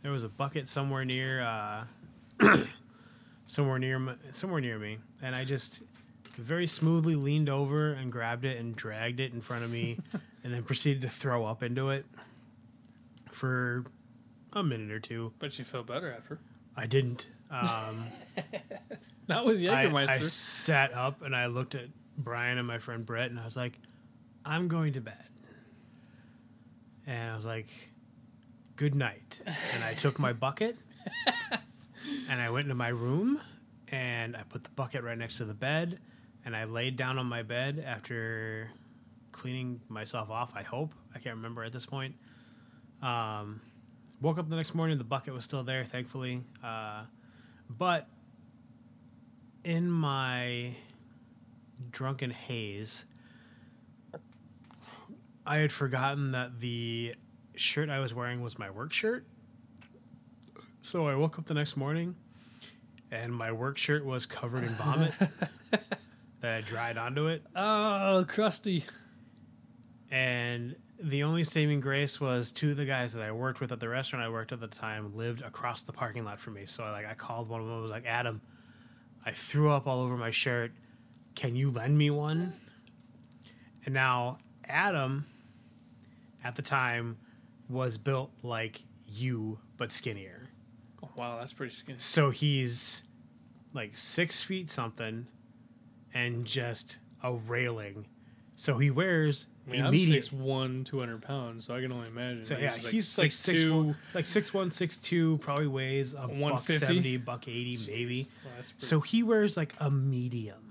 there 0.03 0.13
was 0.13 0.25
a 0.25 0.29
bucket 0.29 0.69
somewhere 0.69 1.05
near 1.05 1.41
uh, 1.41 1.85
somewhere 3.47 3.79
near 3.79 3.97
m- 3.97 4.19
somewhere 4.33 4.61
near 4.61 4.79
me, 4.79 4.99
and 5.23 5.35
I 5.35 5.45
just 5.45 5.83
very 6.37 6.67
smoothly 6.67 7.15
leaned 7.15 7.49
over 7.49 7.93
and 7.93 8.11
grabbed 8.11 8.45
it 8.45 8.59
and 8.59 8.75
dragged 8.75 9.21
it 9.21 9.33
in 9.33 9.41
front 9.41 9.65
of 9.65 9.71
me, 9.71 9.99
and 10.45 10.53
then 10.53 10.63
proceeded 10.63 11.03
to 11.03 11.09
throw 11.09 11.45
up 11.45 11.63
into 11.63 11.91
it 11.91 12.05
for 13.31 13.85
a 14.53 14.63
minute 14.63 14.91
or 14.91 15.01
two. 15.01 15.33
But 15.39 15.59
you 15.59 15.65
felt 15.65 15.87
better 15.87 16.13
after. 16.13 16.39
I 16.77 16.87
didn't. 16.87 17.27
Um, 17.51 18.07
with 18.37 19.63
I, 19.63 19.87
Jägermeister. 19.87 20.09
I 20.09 20.21
sat 20.23 20.95
up 20.95 21.23
and 21.23 21.37
I 21.37 21.47
looked 21.47 21.75
at 21.75 21.87
Brian 22.19 22.59
and 22.59 22.67
my 22.67 22.79
friend 22.79 23.07
Brett, 23.07 23.31
and 23.31 23.39
I 23.39 23.45
was 23.45 23.57
like, 23.57 23.79
"I'm 24.45 24.69
going 24.69 24.95
to 24.95 25.01
bed." 25.01 25.17
And 27.07 27.33
I 27.33 27.37
was 27.37 27.45
like, 27.45 27.67
"Good 28.83 28.97
night." 28.97 29.41
And 29.47 29.85
I 29.85 29.95
took 29.95 30.19
my 30.19 30.33
bucket 30.33 30.77
and 32.29 32.41
I 32.41 32.51
went 32.51 32.65
into 32.65 32.75
my 32.75 32.89
room 32.89 33.41
and 33.93 34.37
I 34.37 34.43
put 34.43 34.65
the 34.65 34.71
bucket 34.71 35.05
right 35.05 35.17
next 35.17 35.37
to 35.37 35.45
the 35.45 35.55
bed 35.55 36.01
and 36.45 36.57
I 36.57 36.65
laid 36.65 36.97
down 36.97 37.17
on 37.17 37.27
my 37.27 37.45
bed 37.45 37.85
after 37.87 38.69
cleaning 39.31 39.83
myself 39.89 40.31
off. 40.31 40.51
I 40.57 40.65
hope 40.65 40.95
I 41.15 41.21
can't 41.21 41.37
remember 41.37 41.63
at 41.63 41.71
this 41.71 41.87
point. 41.87 42.17
Um, 43.01 43.61
woke 44.21 44.39
up 44.39 44.49
the 44.49 44.57
next 44.57 44.75
morning, 44.75 44.99
the 44.99 45.05
bucket 45.05 45.33
was 45.33 45.45
still 45.45 45.63
there, 45.63 45.85
thankfully. 45.85 46.43
Uh, 46.61 47.03
but 47.71 48.09
in 49.63 49.93
my 49.93 50.75
drunken 51.93 52.31
haze, 52.31 53.05
I 55.47 55.59
had 55.59 55.71
forgotten 55.71 56.33
that 56.33 56.59
the 56.59 57.15
shirt 57.57 57.91
I 57.91 57.99
was 57.99 58.15
wearing 58.15 58.43
was 58.43 58.59
my 58.59 58.71
work 58.71 58.93
shirt. 58.93 59.27
So 60.81 61.07
I 61.07 61.15
woke 61.15 61.39
up 61.39 61.47
the 61.47 61.55
next 61.55 61.77
morning 61.77 62.17
and 63.11 63.33
my 63.33 63.53
work 63.53 63.79
shirt 63.79 64.05
was 64.05 64.27
covered 64.27 64.65
in 64.65 64.71
vomit 64.71 65.13
that 65.71 65.83
had 66.43 66.65
dried 66.65 66.99
onto 66.99 67.29
it. 67.29 67.43
oh, 67.55 68.25
crusty. 68.27 68.85
And 70.11 70.77
the 70.99 71.23
only 71.23 71.45
saving 71.45 71.81
grace 71.81 72.21
was 72.21 72.51
two 72.51 72.71
of 72.71 72.77
the 72.77 72.85
guys 72.85 73.13
that 73.13 73.23
I 73.23 73.33
worked 73.33 73.61
with 73.61 73.73
at 73.73 73.81
the 73.81 73.89
restaurant 73.89 74.25
I 74.25 74.29
worked 74.29 74.53
at 74.53 74.61
the 74.61 74.67
time 74.67 75.17
lived 75.17 75.43
across 75.43 75.83
the 75.83 75.93
parking 75.93 76.25
lot 76.25 76.41
from 76.41 76.55
me. 76.55 76.67
So 76.67 76.85
I 76.85 76.91
like 76.91 77.07
I 77.07 77.15
called 77.15 77.49
one 77.49 77.61
of 77.61 77.67
them. 77.67 77.79
I 77.79 77.81
was 77.81 77.91
like, 77.91 78.07
Adam, 78.07 78.41
I 79.25 79.31
threw 79.31 79.71
up 79.71 79.87
all 79.87 80.01
over 80.01 80.17
my 80.17 80.31
shirt. 80.31 80.73
Can 81.35 81.55
you 81.55 81.71
lend 81.71 81.97
me 81.97 82.11
one? 82.11 82.55
And 83.85 83.95
now 83.95 84.39
Adam, 84.69 85.27
at 86.45 86.55
the 86.55 86.63
time, 86.63 87.19
was 87.73 87.99
built 87.99 88.31
like 88.43 88.83
you 89.07 89.59
but 89.77 89.91
skinnier. 89.93 90.49
Oh, 91.03 91.09
wow, 91.17 91.39
that's 91.39 91.53
pretty 91.53 91.75
skinny. 91.75 91.99
So 91.99 92.31
he's 92.31 93.03
like 93.73 93.97
six 93.97 94.43
feet 94.43 94.71
something, 94.71 95.27
and 96.15 96.45
just 96.45 96.99
a 97.23 97.33
railing. 97.33 98.07
So 98.57 98.79
he 98.79 98.91
wears 98.91 99.47
I 99.67 99.71
mean, 99.71 99.81
I'm 99.81 99.87
immediate. 99.89 100.25
six 100.25 100.33
one, 100.33 100.85
two 100.85 101.01
hundred 101.01 101.23
pounds, 101.23 101.67
so 101.67 101.75
I 101.75 101.81
can 101.81 101.93
only 101.93 102.09
imagine. 102.09 102.45
So 102.45 102.57
yeah, 102.57 102.77
he's 102.77 103.19
like 103.19 103.33
six 103.33 103.65
one, 103.65 103.97
like 104.15 104.27
six 104.27 104.53
one, 104.53 104.71
six 104.71 104.97
two, 104.99 105.39
probably 105.39 105.67
weighs 105.69 106.15
a 106.15 106.29
buck 106.29 106.61
seventy, 106.61 107.17
buck 107.17 107.49
eighty, 107.49 107.79
maybe. 107.89 108.29
Well, 108.45 108.63
So 108.79 109.01
he 109.01 109.23
wears 109.23 109.57
like 109.57 109.75
a 109.81 109.91
medium, 109.91 110.62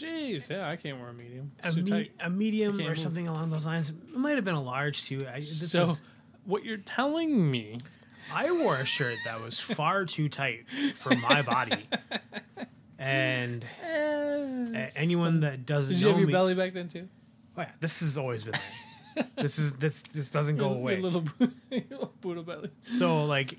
jeez, 0.00 0.48
yeah, 0.50 0.68
I 0.68 0.76
can't 0.76 0.98
wear 0.98 1.08
a 1.10 1.14
medium. 1.14 1.52
a, 1.62 1.72
too 1.72 1.82
me- 1.82 1.90
tight. 1.90 2.12
a 2.20 2.30
medium 2.30 2.76
can't 2.76 2.86
or 2.88 2.90
move. 2.92 3.00
something 3.00 3.28
along 3.28 3.50
those 3.50 3.66
lines. 3.66 3.90
It 3.90 4.16
might 4.16 4.36
have 4.36 4.44
been 4.44 4.54
a 4.54 4.62
large 4.62 5.04
too. 5.04 5.26
I, 5.28 5.36
this 5.36 5.70
So, 5.70 5.90
is- 5.90 6.00
what 6.44 6.64
you're 6.64 6.76
telling 6.78 7.50
me? 7.50 7.80
I 8.32 8.50
wore 8.52 8.76
a 8.76 8.84
shirt 8.84 9.18
that 9.24 9.40
was 9.40 9.58
far 9.60 10.04
too 10.06 10.28
tight 10.28 10.64
for 10.94 11.14
my 11.16 11.42
body, 11.42 11.86
and 12.98 13.64
a- 13.84 14.90
anyone 14.96 15.40
that 15.40 15.66
doesn't 15.66 15.94
Did 15.94 16.00
you 16.00 16.06
know 16.06 16.12
have 16.12 16.18
your 16.20 16.26
me, 16.28 16.32
belly 16.32 16.54
back 16.54 16.72
then 16.74 16.88
too? 16.88 17.08
oh 17.56 17.62
yeah, 17.62 17.70
this 17.80 18.00
has 18.00 18.16
always 18.16 18.44
been 18.44 18.54
there. 19.16 19.26
this 19.36 19.58
is 19.58 19.72
this 19.74 20.02
this 20.12 20.30
doesn't 20.30 20.56
go 20.58 20.66
Your- 20.68 20.72
your 20.74 20.80
away. 20.80 21.00
little, 21.00 21.24
your 21.70 21.82
little 21.90 22.14
Buddha 22.20 22.42
belly. 22.42 22.70
So 22.86 23.24
like 23.24 23.58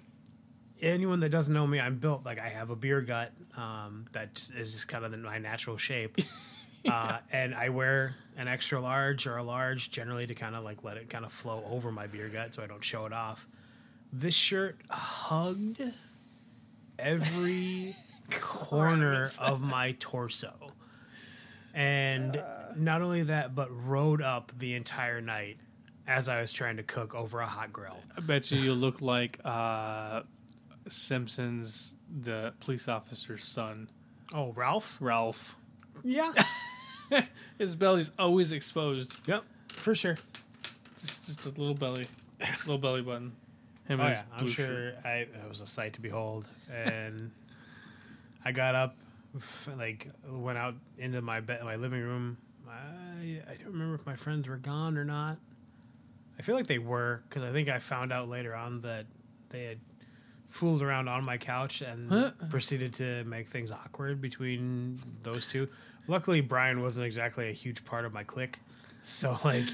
anyone 0.82 1.20
that 1.22 1.30
doesn't 1.30 1.54
know 1.54 1.68
me, 1.68 1.80
I'm 1.80 1.98
built 1.98 2.26
like 2.26 2.40
I 2.40 2.50
have 2.50 2.70
a 2.70 2.76
beer 2.76 3.02
gut 3.02 3.32
um, 3.56 4.06
that 4.14 4.36
just 4.36 4.54
is 4.54 4.74
just 4.74 4.88
kind 4.88 5.06
of 5.06 5.14
in 5.14 5.22
my 5.22 5.38
natural 5.38 5.78
shape, 5.78 6.18
uh, 6.90 7.20
and 7.32 7.54
I 7.54 7.70
wear 7.70 8.16
an 8.38 8.48
extra 8.48 8.82
large 8.82 9.28
or 9.28 9.38
a 9.38 9.44
large 9.44 9.92
generally 9.92 10.28
to 10.28 10.36
kind 10.36 10.56
of 10.56 10.64
like 10.64 10.84
let 10.84 10.98
it 10.98 11.10
kind 11.10 11.26
of 11.26 11.32
flow 11.32 11.64
over 11.70 11.92
my 11.92 12.08
beer 12.08 12.30
gut 12.30 12.54
so 12.56 12.64
I 12.64 12.68
don't 12.68 12.84
show 12.84 13.06
it 13.06 13.14
off. 13.14 13.48
This 14.14 14.36
shirt 14.36 14.78
hugged 14.90 15.82
every 17.00 17.96
corner 18.32 19.28
of 19.40 19.62
my 19.62 19.96
torso. 20.00 20.54
And 21.74 22.44
not 22.76 23.02
only 23.02 23.24
that, 23.24 23.56
but 23.56 23.70
rode 23.86 24.22
up 24.22 24.52
the 24.58 24.74
entire 24.74 25.22
night 25.22 25.58
as 26.08 26.28
I 26.28 26.42
was 26.42 26.52
trying 26.52 26.78
to 26.78 26.84
cook 26.84 27.16
over 27.16 27.40
a 27.40 27.46
hot 27.46 27.72
grill. 27.72 27.98
I 28.18 28.22
bet 28.22 28.52
you 28.52 28.60
you 28.60 28.74
look 28.74 29.02
like 29.02 29.40
uh, 29.46 30.24
Simpson's 30.88 31.94
the 32.22 32.54
police 32.60 32.88
officer's 32.88 33.44
son, 33.44 33.90
Oh, 34.34 34.52
Ralph? 34.54 34.98
Ralph. 35.02 35.58
Yeah. 36.04 36.32
His 37.58 37.76
belly's 37.76 38.12
always 38.18 38.52
exposed. 38.54 39.20
yep, 39.28 39.44
for 39.70 39.94
sure. 39.94 40.18
Just, 41.00 41.26
just 41.26 41.46
a 41.46 41.50
little 41.50 41.74
belly, 41.76 42.06
little 42.66 42.78
belly 42.78 43.02
button. 43.02 43.34
Him 43.88 44.00
Oh 44.00 44.08
yeah, 44.08 44.22
I'm 44.36 44.48
sure 44.48 44.66
shirt. 44.66 44.96
I 45.04 45.10
it 45.20 45.50
was 45.50 45.62
a 45.62 45.68
sight 45.68 45.94
to 45.94 46.02
behold, 46.02 46.46
and 46.72 47.32
I 48.46 48.52
got 48.54 48.76
up, 48.76 48.96
f- 49.36 49.68
like 49.78 50.08
went 50.30 50.58
out 50.58 50.76
into 50.98 51.22
my 51.22 51.40
bed, 51.42 51.62
my 51.64 51.76
living 51.76 52.02
room. 52.02 52.38
I 52.70 53.42
I 53.50 53.56
don't 53.56 53.74
remember 53.74 53.96
if 53.96 54.06
my 54.06 54.16
friends 54.16 54.48
were 54.48 54.58
gone 54.58 54.98
or 54.98 55.04
not. 55.04 55.38
I 56.40 56.44
feel 56.44 56.56
like 56.56 56.68
they 56.68 56.78
were 56.80 57.22
because 57.28 57.44
I 57.44 57.52
think 57.52 57.68
I 57.68 57.80
found 57.80 58.14
out 58.14 58.30
later 58.30 58.56
on 58.56 58.82
that 58.82 59.06
they 59.50 59.64
had 59.66 59.80
fooled 60.52 60.84
around 60.84 61.08
on 61.08 61.26
my 61.26 61.38
couch 61.38 61.82
and 61.82 62.10
Huh? 62.10 62.32
proceeded 62.50 62.94
to 62.96 63.24
make 63.24 63.48
things 63.48 63.72
awkward 63.72 64.22
between 64.22 65.00
those 65.24 65.48
two. 65.48 65.68
Luckily, 66.08 66.42
Brian 66.42 66.82
wasn't 66.84 67.06
exactly 67.08 67.50
a 67.50 67.54
huge 67.54 67.84
part 67.86 68.06
of 68.06 68.14
my 68.14 68.24
clique, 68.24 68.60
so 69.04 69.38
like 69.46 69.66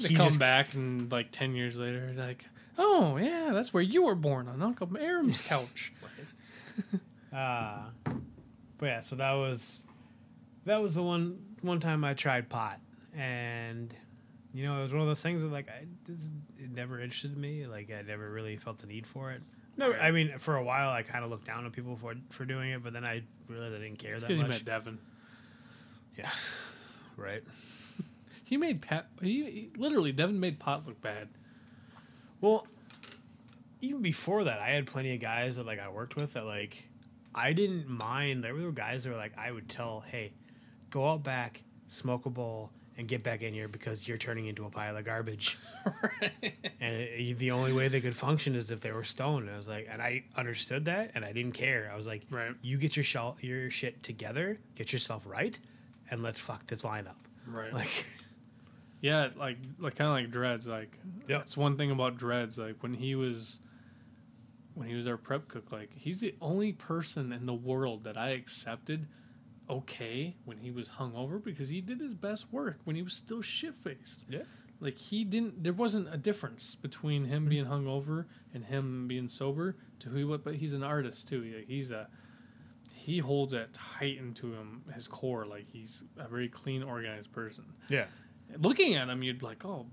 They 0.00 0.08
he 0.08 0.14
come 0.14 0.28
just 0.28 0.38
back 0.38 0.72
and 0.74 1.10
like 1.12 1.30
ten 1.32 1.54
years 1.54 1.76
later, 1.78 2.12
like, 2.16 2.46
oh 2.78 3.16
yeah, 3.18 3.50
that's 3.52 3.74
where 3.74 3.82
you 3.82 4.04
were 4.04 4.14
born 4.14 4.48
on 4.48 4.62
Uncle 4.62 4.88
Aram's 4.96 5.42
couch. 5.52 5.92
Uh, 7.32 7.78
but 8.78 8.86
yeah, 8.86 9.00
so 9.00 9.16
that 9.16 9.32
was 9.32 9.82
that 10.64 10.76
was 10.82 10.94
the 10.94 11.02
one 11.02 11.38
one 11.62 11.80
time 11.80 12.04
I 12.04 12.14
tried 12.14 12.48
pot, 12.48 12.78
and 13.16 13.92
you 14.52 14.64
know 14.66 14.78
it 14.80 14.82
was 14.82 14.92
one 14.92 15.00
of 15.02 15.06
those 15.08 15.22
things 15.22 15.42
that 15.42 15.50
like 15.50 15.68
I 15.68 15.86
it 16.62 16.70
never 16.74 17.00
interested 17.00 17.36
me. 17.36 17.66
Like 17.66 17.90
I 17.90 18.02
never 18.02 18.30
really 18.30 18.56
felt 18.56 18.78
the 18.78 18.86
need 18.86 19.06
for 19.06 19.32
it. 19.32 19.42
Never, 19.76 19.98
I 19.98 20.10
mean, 20.10 20.38
for 20.38 20.56
a 20.56 20.62
while 20.64 20.90
I 20.90 21.02
kind 21.02 21.24
of 21.24 21.30
looked 21.30 21.46
down 21.46 21.64
on 21.64 21.70
people 21.70 21.96
for 21.96 22.14
for 22.30 22.44
doing 22.44 22.70
it, 22.70 22.82
but 22.82 22.92
then 22.92 23.04
I 23.04 23.22
realized 23.48 23.74
I 23.74 23.78
didn't 23.78 23.98
care 23.98 24.18
that 24.18 24.26
because 24.26 24.40
you 24.40 24.46
much. 24.46 24.58
met 24.58 24.64
Devin. 24.64 24.98
yeah, 26.18 26.30
right. 27.16 27.42
He 28.44 28.58
made 28.58 28.82
Pat. 28.82 29.06
He, 29.22 29.42
he- 29.44 29.70
literally 29.78 30.12
Devin 30.12 30.38
made 30.38 30.58
pot 30.58 30.86
look 30.86 31.00
bad. 31.00 31.28
Well, 32.42 32.66
even 33.80 34.02
before 34.02 34.44
that, 34.44 34.58
I 34.60 34.68
had 34.70 34.86
plenty 34.86 35.14
of 35.14 35.20
guys 35.20 35.56
that 35.56 35.64
like 35.64 35.80
I 35.80 35.88
worked 35.88 36.16
with 36.16 36.34
that 36.34 36.44
like 36.44 36.86
I 37.34 37.54
didn't 37.54 37.88
mind. 37.88 38.44
There 38.44 38.54
were 38.54 38.70
guys 38.72 39.04
that 39.04 39.10
were 39.10 39.16
like 39.16 39.32
I 39.38 39.52
would 39.52 39.70
tell, 39.70 40.00
hey, 40.00 40.32
go 40.90 41.08
out 41.08 41.22
back, 41.22 41.62
smoke 41.88 42.26
a 42.26 42.30
bowl, 42.30 42.70
and 42.98 43.08
get 43.08 43.22
back 43.22 43.42
in 43.42 43.54
here 43.54 43.68
because 43.68 44.06
you're 44.06 44.18
turning 44.18 44.46
into 44.46 44.64
a 44.66 44.70
pile 44.70 44.96
of 44.96 45.04
garbage. 45.04 45.58
and 46.22 46.52
it, 46.80 47.38
the 47.38 47.50
only 47.50 47.72
way 47.72 47.88
they 47.88 48.00
could 48.00 48.14
function 48.16 48.54
is 48.54 48.70
if 48.70 48.80
they 48.80 48.92
were 48.92 49.04
stoned. 49.04 49.46
And 49.46 49.54
I 49.54 49.58
was 49.58 49.66
like, 49.68 49.88
and 49.90 50.02
I 50.02 50.24
understood 50.36 50.84
that, 50.86 51.12
and 51.14 51.24
I 51.24 51.32
didn't 51.32 51.52
care. 51.54 51.90
I 51.92 51.96
was 51.96 52.06
like, 52.06 52.22
Right. 52.30 52.52
you 52.62 52.76
get 52.76 52.96
your 52.96 53.04
shell, 53.04 53.36
your 53.40 53.70
shit 53.70 54.02
together, 54.02 54.58
get 54.74 54.92
yourself 54.92 55.22
right, 55.26 55.58
and 56.10 56.22
let's 56.22 56.38
fuck 56.38 56.66
this 56.66 56.80
lineup. 56.80 57.14
Right. 57.46 57.72
Like, 57.72 58.06
Yeah, 59.00 59.30
like 59.36 59.56
like 59.80 59.96
kind 59.96 60.08
of 60.10 60.14
like 60.16 60.30
Dreads. 60.30 60.68
Like 60.68 60.96
Yeah. 61.26 61.38
that's 61.38 61.56
one 61.56 61.76
thing 61.76 61.90
about 61.90 62.18
Dreads. 62.18 62.56
Like 62.58 62.76
when 62.82 62.94
he 62.94 63.16
was 63.16 63.58
when 64.74 64.86
he 64.86 64.94
was 64.94 65.06
our 65.08 65.16
prep 65.16 65.48
cook, 65.48 65.72
like 65.72 65.90
he's 65.96 66.20
the 66.20 66.34
only 66.40 66.72
person 66.72 67.32
in 67.32 67.44
the 67.46 67.52
world 67.54 68.04
that 68.04 68.16
I 68.16 68.28
accepted 68.28 69.06
okay 69.72 70.34
when 70.44 70.58
he 70.58 70.70
was 70.70 70.88
hungover 70.88 71.42
because 71.42 71.68
he 71.68 71.80
did 71.80 72.00
his 72.00 72.14
best 72.14 72.52
work 72.52 72.78
when 72.84 72.96
he 72.96 73.02
was 73.02 73.14
still 73.14 73.42
shit 73.42 73.74
faced. 73.74 74.26
Yeah. 74.28 74.42
Like 74.80 74.94
he 74.94 75.24
didn't. 75.24 75.62
There 75.62 75.72
wasn't 75.72 76.12
a 76.12 76.16
difference 76.16 76.74
between 76.74 77.24
him 77.24 77.48
being 77.48 77.64
mm-hmm. 77.64 77.86
hungover 77.88 78.26
and 78.52 78.64
him 78.64 79.06
being 79.06 79.28
sober 79.28 79.76
to 80.00 80.08
who 80.08 80.16
he 80.16 80.24
was. 80.24 80.40
But 80.42 80.56
he's 80.56 80.72
an 80.72 80.82
artist 80.82 81.28
too. 81.28 81.42
Like, 81.42 81.68
he's 81.68 81.90
a 81.92 82.08
he 82.94 83.18
holds 83.18 83.52
that 83.52 83.72
tight 83.72 84.18
into 84.18 84.52
him 84.52 84.82
his 84.92 85.06
core. 85.06 85.46
Like 85.46 85.66
he's 85.72 86.02
a 86.18 86.26
very 86.26 86.48
clean, 86.48 86.82
organized 86.82 87.32
person 87.32 87.64
yeah, 87.88 88.06
looking 88.58 88.94
at 88.94 89.08
him, 89.08 89.22
you'd 89.22 89.38
be 89.38 89.46
like, 89.46 89.64
oh, 89.64 89.86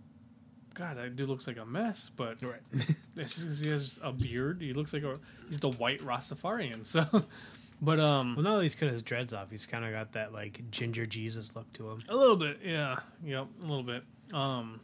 God, 0.73 0.97
that 0.97 1.15
dude 1.15 1.29
looks 1.29 1.47
like 1.47 1.57
a 1.57 1.65
mess. 1.65 2.09
But 2.15 2.41
right. 2.41 2.61
it's 3.15 3.43
just 3.43 3.63
he 3.63 3.69
has 3.69 3.99
a 4.01 4.11
beard. 4.11 4.61
He 4.61 4.73
looks 4.73 4.93
like 4.93 5.03
a 5.03 5.19
he's 5.47 5.59
the 5.59 5.71
white 5.71 6.01
Rastafarian. 6.01 6.85
So, 6.85 7.05
but 7.81 7.99
um, 7.99 8.35
Well, 8.35 8.43
now 8.43 8.57
that 8.57 8.63
he's 8.63 8.75
cut 8.75 8.89
his 8.91 9.01
dreads 9.01 9.33
off, 9.33 9.49
he's 9.51 9.65
kind 9.65 9.85
of 9.85 9.91
got 9.91 10.11
that 10.13 10.33
like 10.33 10.61
ginger 10.71 11.05
Jesus 11.05 11.55
look 11.55 11.71
to 11.73 11.89
him. 11.89 11.99
a 12.09 12.15
little 12.15 12.35
bit, 12.35 12.59
yeah, 12.63 12.99
yep, 13.23 13.47
a 13.59 13.65
little 13.65 13.83
bit. 13.83 14.03
Um, 14.33 14.79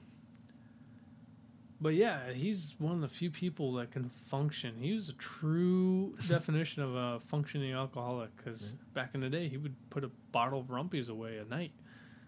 but 1.81 1.93
yeah, 1.93 2.31
he's 2.31 2.73
one 2.79 2.93
of 2.93 3.01
the 3.01 3.07
few 3.07 3.29
people 3.29 3.73
that 3.73 3.91
can 3.91 4.09
function. 4.09 4.75
He 4.79 4.93
was 4.93 5.09
a 5.09 5.13
true 5.13 6.15
definition 6.27 6.81
of 6.83 6.95
a 6.95 7.19
functioning 7.19 7.73
alcoholic. 7.73 8.35
Because 8.37 8.75
back 8.93 9.11
in 9.13 9.19
the 9.19 9.29
day, 9.29 9.49
he 9.49 9.57
would 9.57 9.75
put 9.89 10.03
a 10.03 10.09
bottle 10.31 10.61
of 10.61 10.67
rumpies 10.67 11.09
away 11.09 11.37
a 11.37 11.45
night. 11.45 11.71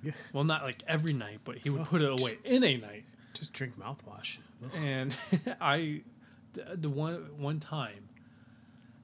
Yeah. 0.04 0.12
Well, 0.34 0.44
not 0.44 0.64
like 0.64 0.84
every 0.88 1.14
night, 1.14 1.40
but 1.44 1.58
he 1.58 1.70
would 1.70 1.82
Oh. 1.82 1.86
put 1.86 2.02
it 2.02 2.12
away 2.12 2.38
in 2.44 2.64
a 2.64 2.78
night. 2.78 3.06
Just 3.34 3.54
drink 3.54 3.80
mouthwash. 3.80 4.38
and 4.76 5.18
I, 5.62 6.02
the 6.54 6.90
one 6.90 7.16
one 7.38 7.60
time, 7.60 8.07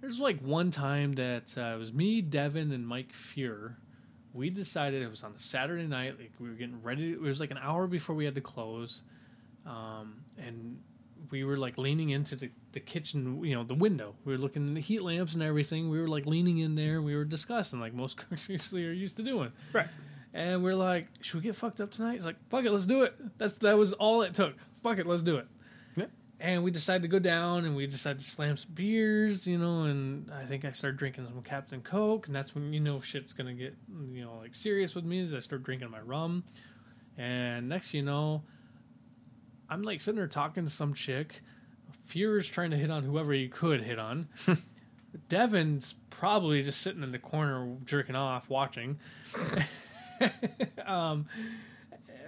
there's 0.03 0.19
like 0.19 0.41
one 0.41 0.69
time 0.69 1.13
that 1.13 1.57
uh, 1.57 1.75
it 1.75 1.79
was 1.79 1.93
me, 1.93 2.19
Devin, 2.21 2.73
and 2.73 2.85
Mike 2.85 3.13
Fear. 3.13 3.77
We 4.33 4.49
decided 4.49 5.01
it 5.01 5.09
was 5.09 5.23
on 5.23 5.31
a 5.31 5.39
Saturday 5.39 5.87
night. 5.87 6.19
Like 6.19 6.33
we 6.41 6.49
were 6.49 6.55
getting 6.55 6.83
ready. 6.83 7.13
It 7.13 7.21
was 7.21 7.39
like 7.39 7.51
an 7.51 7.57
hour 7.57 7.87
before 7.87 8.13
we 8.13 8.25
had 8.25 8.35
to 8.35 8.41
close, 8.41 9.01
um, 9.65 10.25
and 10.37 10.77
we 11.31 11.45
were 11.45 11.55
like 11.55 11.77
leaning 11.77 12.09
into 12.09 12.35
the, 12.35 12.51
the 12.73 12.81
kitchen, 12.81 13.45
you 13.45 13.55
know, 13.55 13.63
the 13.63 13.75
window. 13.75 14.13
We 14.25 14.33
were 14.33 14.39
looking 14.39 14.67
at 14.67 14.75
the 14.75 14.81
heat 14.81 15.03
lamps 15.03 15.35
and 15.35 15.43
everything. 15.43 15.89
We 15.89 16.01
were 16.01 16.09
like 16.09 16.25
leaning 16.25 16.57
in 16.57 16.75
there. 16.75 17.01
We 17.01 17.15
were 17.15 17.23
discussing 17.23 17.79
like 17.79 17.93
most 17.93 18.17
cooks 18.29 18.49
usually 18.49 18.85
are 18.85 18.93
used 18.93 19.15
to 19.17 19.23
doing. 19.23 19.53
Right. 19.71 19.87
And 20.33 20.65
we're 20.65 20.75
like, 20.75 21.07
should 21.21 21.35
we 21.35 21.43
get 21.43 21.55
fucked 21.55 21.79
up 21.79 21.91
tonight? 21.91 22.15
He's 22.15 22.25
like, 22.25 22.35
fuck 22.49 22.65
it, 22.65 22.71
let's 22.71 22.87
do 22.87 23.03
it. 23.03 23.15
That's 23.37 23.57
that 23.59 23.77
was 23.77 23.93
all 23.93 24.21
it 24.23 24.33
took. 24.33 24.55
Fuck 24.83 24.97
it, 24.97 25.07
let's 25.07 25.21
do 25.21 25.37
it. 25.37 25.47
And 26.43 26.61
we 26.61 26.71
decided 26.71 27.03
to 27.03 27.07
go 27.07 27.19
down 27.19 27.63
and 27.63 27.73
we 27.73 27.85
decided 27.85 28.19
to 28.19 28.25
slam 28.25 28.57
some 28.57 28.73
beers, 28.73 29.47
you 29.47 29.57
know, 29.57 29.83
and 29.83 30.29
I 30.29 30.45
think 30.45 30.65
I 30.65 30.71
started 30.71 30.97
drinking 30.97 31.25
some 31.25 31.41
Captain 31.41 31.79
Coke, 31.79 32.27
and 32.27 32.35
that's 32.35 32.53
when 32.53 32.73
you 32.73 32.81
know 32.81 32.99
shit's 32.99 33.31
gonna 33.31 33.53
get 33.53 33.73
you 34.11 34.25
know 34.25 34.35
like 34.41 34.53
serious 34.53 34.93
with 34.93 35.05
me 35.05 35.21
as 35.21 35.33
I 35.33 35.39
start 35.39 35.63
drinking 35.63 35.89
my 35.89 36.01
rum. 36.01 36.43
And 37.17 37.69
next 37.69 37.93
you 37.93 38.01
know, 38.01 38.43
I'm 39.69 39.83
like 39.83 40.01
sitting 40.01 40.17
there 40.17 40.27
talking 40.27 40.65
to 40.65 40.69
some 40.69 40.93
chick. 40.93 41.41
Fear's 42.03 42.45
trying 42.45 42.71
to 42.71 42.77
hit 42.77 42.91
on 42.91 43.03
whoever 43.03 43.31
he 43.31 43.47
could 43.47 43.79
hit 43.79 43.97
on. 43.97 44.27
Devin's 45.29 45.95
probably 46.09 46.61
just 46.61 46.81
sitting 46.81 47.03
in 47.03 47.13
the 47.13 47.19
corner 47.19 47.73
jerking 47.85 48.15
off, 48.15 48.49
watching. 48.49 48.99
um, 50.85 51.25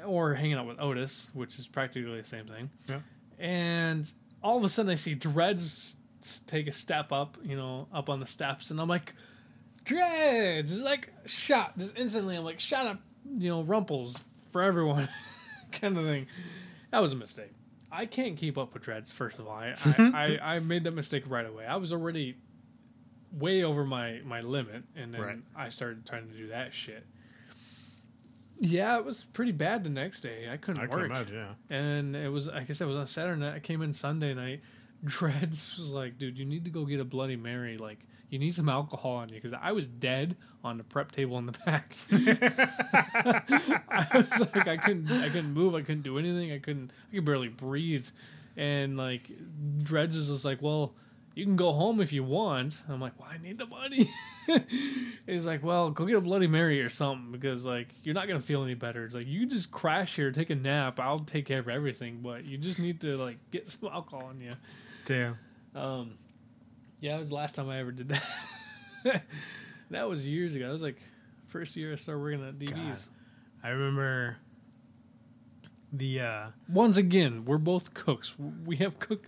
or 0.05 0.35
hanging 0.35 0.53
out 0.53 0.67
with 0.67 0.79
Otis, 0.79 1.31
which 1.33 1.59
is 1.59 1.67
practically 1.67 2.15
the 2.15 2.23
same 2.23 2.45
thing. 2.45 2.69
Yeah. 2.87 2.99
And 3.39 4.11
all 4.43 4.57
of 4.57 4.63
a 4.63 4.69
sudden, 4.69 4.91
I 4.91 4.95
see 4.95 5.13
Dreads 5.13 5.97
take 6.47 6.67
a 6.67 6.71
step 6.71 7.11
up, 7.11 7.37
you 7.43 7.55
know, 7.55 7.87
up 7.93 8.09
on 8.09 8.19
the 8.19 8.25
steps, 8.25 8.71
and 8.71 8.79
I'm 8.79 8.87
like, 8.89 9.13
Dreads! 9.83 10.73
It's 10.73 10.83
like 10.83 11.11
shot, 11.25 11.77
just 11.77 11.95
instantly. 11.97 12.35
I'm 12.35 12.43
like, 12.43 12.59
shot 12.59 12.87
up, 12.87 12.99
you 13.37 13.49
know, 13.49 13.61
Rumples 13.61 14.17
for 14.51 14.63
everyone, 14.63 15.07
kind 15.71 15.97
of 15.97 16.05
thing. 16.05 16.27
That 16.91 17.01
was 17.01 17.13
a 17.13 17.15
mistake. 17.15 17.51
I 17.91 18.05
can't 18.07 18.35
keep 18.35 18.57
up 18.57 18.73
with 18.73 18.83
Dreads. 18.83 19.11
First 19.11 19.39
of 19.39 19.47
all, 19.47 19.53
I 19.55 19.75
I, 19.85 20.39
I, 20.41 20.55
I 20.55 20.59
made 20.59 20.83
that 20.85 20.93
mistake 20.95 21.23
right 21.27 21.45
away. 21.45 21.65
I 21.65 21.75
was 21.75 21.93
already 21.93 22.35
way 23.31 23.63
over 23.63 23.85
my 23.85 24.21
my 24.25 24.41
limit, 24.41 24.83
and 24.95 25.13
then 25.13 25.21
Right. 25.21 25.37
I 25.55 25.69
started 25.69 26.05
trying 26.05 26.27
to 26.29 26.33
do 26.35 26.47
that 26.47 26.73
shit. 26.73 27.05
Yeah, 28.59 28.97
it 28.97 29.05
was 29.05 29.25
pretty 29.33 29.51
bad 29.51 29.83
the 29.83 29.89
next 29.89 30.21
day. 30.21 30.49
I 30.51 30.57
couldn't 30.57 30.81
I 30.81 30.87
can 30.87 30.97
work, 30.97 31.09
imagine. 31.09 31.35
Yeah. 31.35 31.77
and 31.77 32.15
it 32.15 32.29
was 32.29 32.47
like 32.47 32.69
I 32.69 32.73
said, 32.73 32.85
it 32.85 32.87
was 32.87 32.97
on 32.97 33.05
Saturday 33.05 33.39
night. 33.41 33.55
I 33.55 33.59
came 33.59 33.81
in 33.81 33.93
Sunday 33.93 34.33
night. 34.33 34.61
Dreads 35.03 35.75
was 35.77 35.89
like, 35.89 36.17
"Dude, 36.17 36.37
you 36.37 36.45
need 36.45 36.63
to 36.63 36.69
go 36.71 36.85
get 36.85 36.99
a 36.99 37.05
Bloody 37.05 37.35
Mary. 37.35 37.77
Like, 37.77 37.99
you 38.29 38.39
need 38.39 38.55
some 38.55 38.69
alcohol 38.69 39.17
on 39.17 39.29
you 39.29 39.35
because 39.35 39.53
I 39.53 39.71
was 39.73 39.87
dead 39.87 40.35
on 40.63 40.77
the 40.77 40.83
prep 40.83 41.11
table 41.11 41.37
in 41.37 41.45
the 41.45 41.51
back. 41.65 41.93
I 42.91 44.07
was 44.13 44.39
like, 44.39 44.67
I 44.67 44.77
couldn't, 44.77 45.11
I 45.11 45.29
couldn't 45.29 45.53
move. 45.53 45.75
I 45.75 45.81
couldn't 45.81 46.01
do 46.03 46.17
anything. 46.17 46.51
I 46.51 46.59
couldn't, 46.59 46.91
I 47.11 47.15
could 47.15 47.25
barely 47.25 47.49
breathe. 47.49 48.07
And 48.57 48.97
like, 48.97 49.29
Dreads 49.83 50.29
was 50.29 50.45
like, 50.45 50.61
well, 50.61 50.93
you 51.35 51.43
can 51.43 51.57
go 51.57 51.73
home 51.73 51.99
if 51.99 52.13
you 52.13 52.23
want. 52.23 52.83
I'm 52.89 53.01
like, 53.01 53.19
well, 53.19 53.27
I 53.31 53.37
need 53.37 53.57
the 53.57 53.65
money. 53.65 54.09
He's 55.27 55.45
like, 55.45 55.63
well, 55.63 55.91
go 55.91 56.05
get 56.05 56.15
a 56.15 56.21
Bloody 56.21 56.47
Mary 56.47 56.81
or 56.81 56.87
something 56.87 57.31
because 57.31 57.65
like 57.65 57.89
you're 58.03 58.15
not 58.15 58.27
gonna 58.27 58.39
feel 58.39 58.63
any 58.63 58.73
better. 58.73 59.03
It's 59.03 59.13
like 59.13 59.27
you 59.27 59.45
just 59.45 59.69
crash 59.69 60.15
here, 60.15 60.31
take 60.31 60.49
a 60.49 60.55
nap. 60.55 60.99
I'll 60.99 61.19
take 61.19 61.45
care 61.45 61.59
of 61.59 61.67
everything, 61.67 62.21
but 62.23 62.45
you 62.45 62.57
just 62.57 62.79
need 62.79 63.01
to 63.01 63.17
like 63.17 63.37
get 63.51 63.69
some 63.69 63.89
alcohol 63.91 64.27
on 64.27 64.39
you. 64.39 64.53
Damn. 65.05 65.37
Um, 65.75 66.13
yeah, 67.01 67.15
it 67.15 67.19
was 67.19 67.29
the 67.29 67.35
last 67.35 67.55
time 67.55 67.69
I 67.69 67.79
ever 67.79 67.91
did 67.91 68.09
that. 68.09 69.23
that 69.91 70.07
was 70.07 70.25
years 70.25 70.55
ago. 70.55 70.67
That 70.67 70.71
was 70.71 70.81
like 70.83 71.01
first 71.47 71.75
year 71.75 71.91
I 71.91 71.95
started 71.97 72.21
working 72.21 72.47
at 72.47 72.57
DBs. 72.57 73.09
I 73.61 73.69
remember 73.69 74.37
the 75.91 76.21
uh 76.21 76.45
Once 76.69 76.95
again, 76.95 77.43
we're 77.43 77.57
both 77.57 77.93
cooks. 77.93 78.35
We 78.65 78.77
have 78.77 78.99
cook 78.99 79.27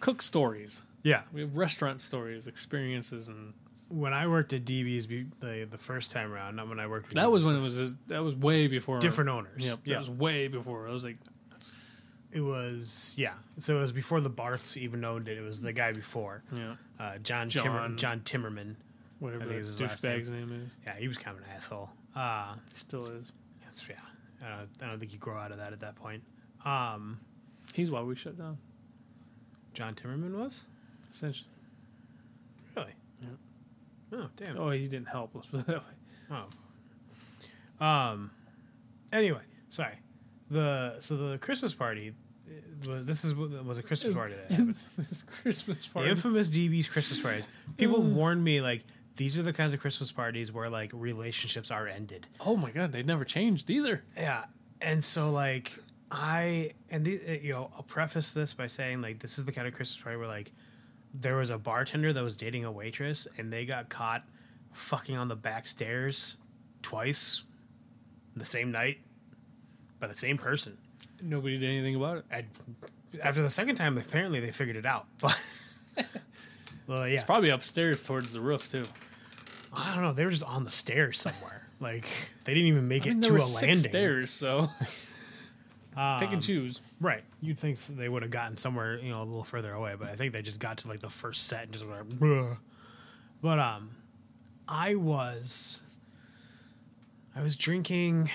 cook 0.00 0.20
stories. 0.20 0.82
Yeah 1.02 1.22
We 1.32 1.40
have 1.42 1.56
restaurant 1.56 2.00
stories, 2.00 2.46
experiences, 2.46 3.28
and 3.28 3.54
when 3.88 4.12
I 4.12 4.26
worked 4.26 4.52
at 4.52 4.64
DB's 4.64 5.06
the 5.40 5.66
the 5.70 5.78
first 5.78 6.12
time 6.12 6.32
around, 6.32 6.56
not 6.56 6.68
when 6.68 6.80
I 6.80 6.86
worked. 6.86 7.08
With 7.08 7.14
that 7.16 7.24
you, 7.24 7.30
was 7.30 7.44
when 7.44 7.56
it 7.56 7.60
was. 7.60 7.94
That 8.08 8.22
was 8.22 8.36
way 8.36 8.66
before 8.66 8.98
different 8.98 9.30
owners. 9.30 9.64
Yep, 9.64 9.84
that 9.86 9.98
was 9.98 10.10
way 10.10 10.48
before. 10.48 10.88
I 10.88 10.92
was 10.92 11.04
like, 11.04 11.16
it 12.32 12.40
was 12.40 13.14
yeah. 13.16 13.34
So 13.58 13.78
it 13.78 13.80
was 13.80 13.92
before 13.92 14.20
the 14.20 14.30
Barths 14.30 14.76
even 14.76 15.04
owned 15.04 15.28
it. 15.28 15.38
It 15.38 15.42
was 15.42 15.62
the 15.62 15.72
guy 15.72 15.92
before, 15.92 16.42
yeah, 16.54 16.74
uh, 17.00 17.18
John 17.18 17.48
Timmer, 17.48 17.88
John. 17.88 17.96
John 17.96 18.20
Timmerman. 18.20 18.74
whatever 19.18 19.44
I 19.44 19.46
think 19.46 19.60
that 19.60 19.68
it's 19.68 19.78
his 19.78 19.90
douchebag's 19.90 20.30
name 20.30 20.64
is. 20.66 20.76
Yeah, 20.84 20.94
he 20.98 21.08
was 21.08 21.16
kind 21.16 21.36
of 21.36 21.44
an 21.44 21.50
asshole. 21.56 21.90
Uh, 22.14 22.54
still 22.74 23.06
is. 23.06 23.32
that's 23.64 23.82
yeah. 23.88 23.96
I 24.44 24.50
don't, 24.50 24.68
I 24.82 24.86
don't 24.86 25.00
think 25.00 25.12
you 25.12 25.18
grow 25.18 25.36
out 25.36 25.50
of 25.50 25.58
that 25.58 25.72
at 25.72 25.80
that 25.80 25.96
point. 25.96 26.22
Um, 26.64 27.18
He's 27.74 27.90
why 27.90 28.02
we 28.02 28.14
shut 28.14 28.38
down. 28.38 28.58
John 29.74 29.94
Timmerman 29.94 30.36
was 30.36 30.62
Essentially. 31.12 31.48
really. 32.76 32.92
Yeah. 33.22 33.28
Oh 34.20 34.28
damn. 34.36 34.58
Oh, 34.58 34.70
he 34.70 34.86
didn't 34.86 35.08
help. 35.08 35.30
Let's 35.34 35.46
put 35.48 35.60
it 35.60 35.66
that 35.66 35.78
way. 35.78 36.44
Oh. 37.80 37.84
Um. 37.84 38.30
Anyway, 39.12 39.40
sorry. 39.70 39.94
The 40.50 40.96
so 41.00 41.16
the 41.16 41.38
Christmas 41.38 41.74
party. 41.74 42.12
uh, 42.48 42.90
Was, 42.90 43.04
this 43.04 43.24
is 43.24 43.34
was 43.34 43.78
a 43.78 43.82
Christmas 43.82 44.14
party 44.14 44.34
that 44.34 44.50
happened. 44.50 44.76
this 45.08 45.22
Christmas 45.42 45.86
The 45.86 45.92
party. 45.92 46.10
infamous 46.10 46.48
DB's 46.48 46.88
Christmas 46.88 47.20
parties. 47.20 47.46
People 47.76 48.02
warned 48.02 48.42
me 48.42 48.60
like 48.60 48.84
these 49.16 49.36
are 49.36 49.42
the 49.42 49.52
kinds 49.52 49.74
of 49.74 49.80
Christmas 49.80 50.10
parties 50.12 50.52
where 50.52 50.70
like 50.70 50.90
relationships 50.94 51.70
are 51.70 51.86
ended. 51.88 52.26
oh 52.40 52.56
my 52.56 52.70
god, 52.70 52.92
they 52.92 53.02
never 53.02 53.24
changed 53.24 53.70
either. 53.70 54.02
Yeah, 54.16 54.44
and 54.80 55.04
so 55.04 55.30
like 55.30 55.72
I 56.10 56.72
and 56.90 57.04
the, 57.04 57.40
you 57.42 57.52
know 57.52 57.70
I'll 57.76 57.82
preface 57.82 58.32
this 58.32 58.54
by 58.54 58.66
saying 58.66 59.02
like 59.02 59.18
this 59.20 59.38
is 59.38 59.44
the 59.44 59.52
kind 59.52 59.66
of 59.68 59.74
Christmas 59.74 60.02
party 60.02 60.16
where 60.18 60.26
like 60.28 60.50
there 61.14 61.36
was 61.36 61.50
a 61.50 61.58
bartender 61.58 62.12
that 62.12 62.22
was 62.22 62.36
dating 62.36 62.64
a 62.64 62.72
waitress 62.72 63.26
and 63.38 63.52
they 63.52 63.64
got 63.64 63.88
caught 63.88 64.24
fucking 64.72 65.16
on 65.16 65.28
the 65.28 65.36
back 65.36 65.66
stairs 65.66 66.36
twice 66.82 67.42
the 68.36 68.44
same 68.44 68.70
night 68.70 68.98
by 70.00 70.06
the 70.06 70.14
same 70.16 70.38
person. 70.38 70.76
Nobody 71.20 71.58
did 71.58 71.68
anything 71.68 71.96
about 71.96 72.18
it. 72.18 72.24
And 72.30 72.46
after 73.22 73.42
the 73.42 73.50
second 73.50 73.76
time, 73.76 73.98
apparently 73.98 74.38
they 74.40 74.52
figured 74.52 74.76
it 74.76 74.86
out. 74.86 75.06
But 75.96 76.06
well, 76.86 77.06
yeah, 77.08 77.14
It's 77.14 77.24
probably 77.24 77.50
upstairs 77.50 78.02
towards 78.02 78.32
the 78.32 78.40
roof 78.40 78.70
too. 78.70 78.84
I 79.74 79.92
don't 79.94 80.02
know. 80.02 80.12
They 80.14 80.24
were 80.24 80.30
just 80.30 80.44
on 80.44 80.64
the 80.64 80.70
stairs 80.70 81.20
somewhere. 81.20 81.66
Like 81.80 82.06
they 82.44 82.54
didn't 82.54 82.68
even 82.68 82.88
make 82.88 83.02
I 83.06 83.10
mean, 83.10 83.18
it 83.18 83.20
there 83.28 83.36
to 83.36 83.44
a 83.44 83.46
six 83.46 83.62
landing. 83.62 83.90
stairs, 83.90 84.30
so 84.30 84.70
Um, 85.98 86.20
pick 86.20 86.32
and 86.32 86.40
choose. 86.40 86.80
Right. 87.00 87.24
You'd 87.40 87.58
think 87.58 87.84
they 87.86 88.08
would 88.08 88.22
have 88.22 88.30
gotten 88.30 88.56
somewhere, 88.56 88.98
you 89.00 89.10
know, 89.10 89.22
a 89.22 89.24
little 89.24 89.42
further 89.42 89.72
away, 89.72 89.96
but 89.98 90.08
I 90.08 90.14
think 90.14 90.32
they 90.32 90.42
just 90.42 90.60
got 90.60 90.78
to 90.78 90.88
like 90.88 91.00
the 91.00 91.10
first 91.10 91.48
set 91.48 91.64
and 91.64 91.72
just 91.72 91.84
were 91.84 91.96
like, 91.96 92.08
Bruh. 92.08 92.56
But 93.42 93.58
um 93.58 93.90
I 94.68 94.94
was 94.94 95.80
I 97.34 97.42
was 97.42 97.56
drinking 97.56 98.30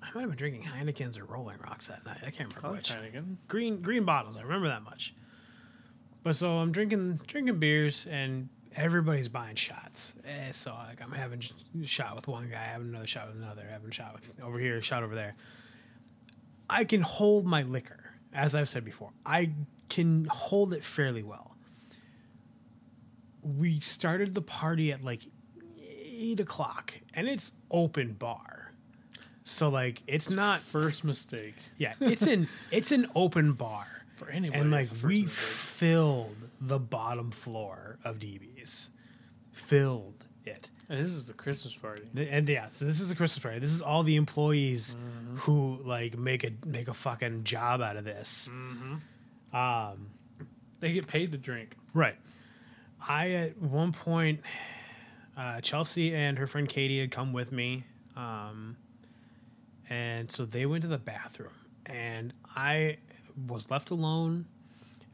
I 0.00 0.14
might 0.14 0.20
have 0.20 0.30
been 0.30 0.38
drinking 0.38 0.62
Heineken's 0.62 1.18
or 1.18 1.24
Rolling 1.24 1.58
Rocks 1.58 1.88
that 1.88 2.04
night. 2.06 2.18
I 2.24 2.30
can't 2.30 2.54
remember 2.54 2.76
which. 2.76 2.90
Heineken. 2.90 3.38
Green 3.48 3.82
green 3.82 4.04
bottles, 4.04 4.36
I 4.36 4.42
remember 4.42 4.68
that 4.68 4.82
much. 4.82 5.14
But 6.22 6.36
so 6.36 6.52
I'm 6.58 6.70
drinking 6.70 7.20
drinking 7.26 7.58
beers 7.58 8.06
and 8.08 8.48
everybody's 8.76 9.28
buying 9.28 9.56
shots. 9.56 10.14
Eh, 10.24 10.52
so 10.52 10.72
like 10.74 11.02
I'm 11.02 11.10
having 11.10 11.42
a 11.82 11.86
shot 11.86 12.14
with 12.14 12.28
one 12.28 12.48
guy, 12.48 12.62
having 12.62 12.90
another 12.90 13.08
shot 13.08 13.26
with 13.26 13.42
another, 13.42 13.66
having 13.68 13.88
a 13.88 13.92
shot 13.92 14.12
with 14.14 14.30
over 14.40 14.58
here, 14.60 14.80
shot 14.82 15.02
over 15.02 15.16
there. 15.16 15.34
I 16.72 16.84
can 16.84 17.02
hold 17.02 17.44
my 17.46 17.62
liquor, 17.62 18.14
as 18.32 18.54
I've 18.54 18.68
said 18.68 18.84
before. 18.84 19.10
I 19.26 19.50
can 19.88 20.24
hold 20.26 20.72
it 20.72 20.82
fairly 20.84 21.22
well. 21.22 21.56
We 23.42 23.80
started 23.80 24.34
the 24.34 24.42
party 24.42 24.92
at 24.92 25.02
like 25.02 25.22
eight 25.80 26.40
o'clock, 26.40 26.94
and 27.14 27.28
it's 27.28 27.52
open 27.70 28.12
bar. 28.12 28.72
So 29.44 29.68
like 29.68 30.02
it's 30.06 30.30
not 30.30 30.60
First 30.78 31.02
mistake 31.04 31.56
yeah, 31.76 31.94
it's 32.00 32.22
an 32.22 32.48
it's 32.70 32.92
an 32.92 33.08
open 33.16 33.52
bar. 33.54 33.86
for 34.14 34.28
anybody. 34.30 34.60
And 34.60 34.70
like 34.70 34.82
it's 34.82 34.90
the 34.90 34.96
first 34.96 35.06
we 35.06 35.22
mistake. 35.22 35.30
filled 35.38 36.36
the 36.60 36.78
bottom 36.78 37.30
floor 37.32 37.98
of 38.04 38.18
DB's. 38.20 38.90
Filled 39.52 40.26
it. 40.44 40.70
This 40.96 41.10
is 41.10 41.26
the 41.26 41.32
Christmas 41.32 41.74
party. 41.74 42.02
The- 42.14 42.28
And 42.30 42.48
yeah, 42.48 42.68
so 42.74 42.84
this 42.84 43.00
is 43.00 43.08
the 43.08 43.14
Christmas 43.14 43.42
party. 43.42 43.58
This 43.58 43.72
is 43.72 43.82
all 43.82 44.02
the 44.02 44.16
employees 44.16 44.94
Mm-hmm. 44.94 45.36
who 45.38 45.80
like 45.84 46.16
make 46.18 46.44
a 46.44 46.52
make 46.66 46.88
a 46.88 46.94
fucking 46.94 47.44
job 47.44 47.80
out 47.80 47.96
of 47.96 48.04
this. 48.04 48.48
Mm-hmm. 48.52 49.56
Um 49.56 50.08
They 50.80 50.92
get 50.92 51.06
paid 51.06 51.32
to 51.32 51.38
drink. 51.38 51.76
Right. 51.94 52.16
I 53.08 53.30
at 53.30 53.58
one 53.58 53.92
point, 53.92 54.40
uh, 55.36 55.60
Chelsea 55.60 56.14
and 56.14 56.38
her 56.38 56.46
friend 56.46 56.68
Katie 56.68 57.00
had 57.00 57.10
come 57.10 57.32
with 57.32 57.50
me, 57.52 57.84
um, 58.16 58.76
and 59.90 60.30
so 60.30 60.44
they 60.44 60.66
went 60.66 60.82
to 60.82 60.88
the 60.88 60.98
bathroom, 60.98 61.52
and 61.86 62.32
I 62.54 62.98
was 63.48 63.70
left 63.70 63.90
alone, 63.90 64.46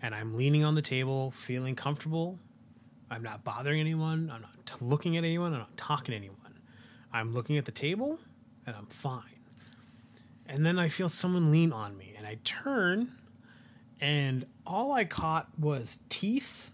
and 0.03 0.15
I'm 0.15 0.37
leaning 0.37 0.65
on 0.65 0.75
the 0.75 0.83
table, 0.83 1.31
feeling 1.31 1.75
comfortable. 1.77 2.39
I'm 3.11 3.23
not 3.23 3.45
bothering 3.45 3.81
anyone. 3.81 4.31
I'm 4.33 4.43
not 4.43 4.67
t- 4.67 4.75
looking 4.81 5.17
at 5.17 5.25
anyone. 5.25 5.53
I'm 5.53 5.61
not 5.61 5.77
talking 5.77 6.13
to 6.13 6.17
anyone. 6.17 6.37
I'm 7.13 7.33
looking 7.33 7.57
at 7.57 7.65
the 7.65 7.73
table, 7.73 8.19
and 8.67 8.77
I'm 8.77 8.87
fine. 8.87 9.23
And 10.47 10.65
then 10.65 10.79
I 10.79 10.89
feel 10.89 11.09
someone 11.09 11.51
lean 11.51 11.73
on 11.73 11.97
me, 11.97 12.15
and 12.17 12.27
I 12.27 12.39
turn, 12.45 13.15
and 14.01 14.47
all 14.67 14.93
I 14.93 15.05
caught 15.05 15.49
was 15.59 16.01
teeth 16.09 16.71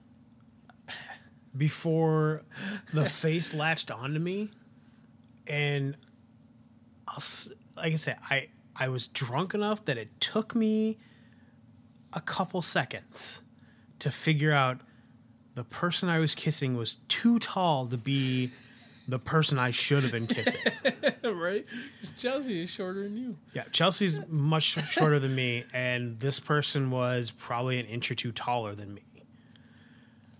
before 1.56 2.42
the 2.92 3.08
face 3.08 3.54
latched 3.54 3.90
onto 3.90 4.18
me 4.18 4.50
and 5.46 5.96
I'll, 7.06 7.22
like 7.76 7.92
I 7.92 7.96
said 7.96 8.18
I 8.30 8.48
I 8.76 8.88
was 8.88 9.06
drunk 9.08 9.54
enough 9.54 9.84
that 9.84 9.96
it 9.98 10.20
took 10.20 10.54
me 10.54 10.98
a 12.12 12.20
couple 12.20 12.62
seconds 12.62 13.40
to 14.00 14.10
figure 14.10 14.52
out 14.52 14.80
the 15.54 15.64
person 15.64 16.08
I 16.08 16.18
was 16.18 16.34
kissing 16.34 16.76
was 16.76 16.96
too 17.08 17.38
tall 17.38 17.86
to 17.88 17.96
be 17.96 18.50
the 19.06 19.18
person 19.18 19.58
I 19.58 19.70
should 19.70 20.02
have 20.02 20.12
been 20.12 20.26
kissing. 20.26 20.60
right? 21.24 21.66
Chelsea 22.16 22.62
is 22.62 22.70
shorter 22.70 23.02
than 23.02 23.16
you. 23.16 23.36
Yeah, 23.52 23.64
Chelsea's 23.70 24.18
much 24.28 24.64
shorter 24.90 25.18
than 25.20 25.34
me, 25.34 25.64
and 25.74 26.18
this 26.20 26.40
person 26.40 26.90
was 26.90 27.30
probably 27.30 27.78
an 27.78 27.86
inch 27.86 28.10
or 28.10 28.14
two 28.14 28.32
taller 28.32 28.74
than 28.74 28.94
me. 28.94 29.02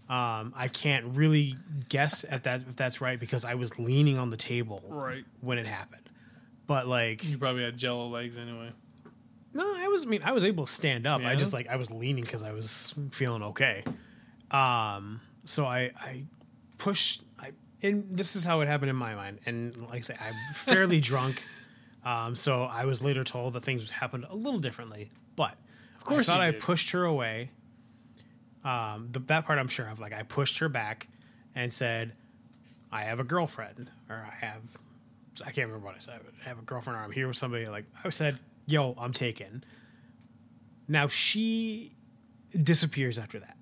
Um, 0.09 0.53
I 0.55 0.69
can't 0.69 1.07
really 1.17 1.57
guess 1.89 2.25
at 2.29 2.45
that 2.45 2.63
if 2.69 2.77
that's 2.77 3.01
right 3.01 3.19
because 3.19 3.45
I 3.45 3.55
was 3.55 3.79
leaning 3.79 4.19
on 4.19 4.29
the 4.31 4.37
table 4.37 4.83
Right. 4.87 5.25
when 5.41 5.57
it 5.59 5.67
happened. 5.67 6.03
But 6.67 6.87
like, 6.87 7.25
You 7.25 7.39
probably 7.39 7.63
had 7.65 7.77
jello 7.79 8.09
legs 8.09 8.37
anyway. 8.37 8.71
no, 9.55 9.65
I 9.77 9.89
was. 9.89 10.05
I 10.05 10.07
mean, 10.07 10.23
I 10.23 10.33
was 10.33 10.45
able 10.45 10.67
to 10.67 10.73
stand 10.73 11.07
up. 11.07 11.23
I 11.23 11.37
just 11.37 11.53
like 11.55 11.69
I 11.69 11.77
was 11.77 11.91
leaning 11.91 12.25
because 12.25 12.43
I 12.43 12.53
was 12.53 12.93
feeling 13.13 13.43
okay. 13.45 13.83
Um, 14.55 15.21
so 15.45 15.67
I 15.67 15.91
I 15.97 16.25
pushed. 16.79 17.23
I 17.41 17.51
and 17.83 18.17
this 18.17 18.37
is 18.37 18.45
how 18.45 18.61
it 18.61 18.69
happened 18.69 18.91
in 18.91 18.97
my 18.97 19.15
mind. 19.15 19.41
And 19.47 19.77
like 19.89 19.99
I 19.99 20.01
say, 20.01 20.17
I'm 20.21 20.35
fairly 20.55 21.01
drunk. 21.01 21.43
Um, 22.05 22.37
so 22.37 22.65
I 22.65 22.85
was 22.85 23.03
later 23.03 23.25
told 23.25 23.55
that 23.55 23.65
things 23.65 23.91
happened 23.91 24.27
a 24.29 24.37
little 24.37 24.61
differently. 24.61 25.11
But 25.37 25.57
of 25.97 26.05
course 26.05 26.29
I 26.29 26.35
thought 26.35 26.41
I 26.43 26.53
pushed 26.53 26.91
her 26.91 27.05
away. 27.05 27.51
Um, 28.63 29.09
the, 29.11 29.19
that 29.21 29.45
part 29.45 29.59
I'm 29.59 29.69
sure 29.69 29.89
of. 29.89 29.99
Like 29.99 30.13
I 30.13 30.23
pushed 30.23 30.59
her 30.59 30.69
back 30.69 31.09
and 31.55 31.73
said, 31.73 32.13
"I 32.93 33.03
have 33.03 33.19
a 33.19 33.25
girlfriend," 33.25 33.91
or 34.09 34.17
"I 34.17 34.45
have." 34.45 34.63
I 35.41 35.51
can't 35.51 35.67
remember 35.67 35.85
what 35.87 35.97
I 35.97 35.99
said. 35.99 36.21
I 36.45 36.49
have 36.49 36.61
a 36.61 36.63
girlfriend, 36.63 36.97
or 36.97 37.03
I'm 37.03 37.11
here 37.11 37.27
with 37.27 37.37
somebody. 37.37 37.67
Like 37.67 37.87
I 38.05 38.11
said, 38.11 38.39
"Yo, 38.67 38.95
I'm 38.97 39.13
taken." 39.13 39.65
Now 40.87 41.09
she 41.09 41.93
disappears 42.63 43.19
after 43.19 43.41
that. 43.41 43.57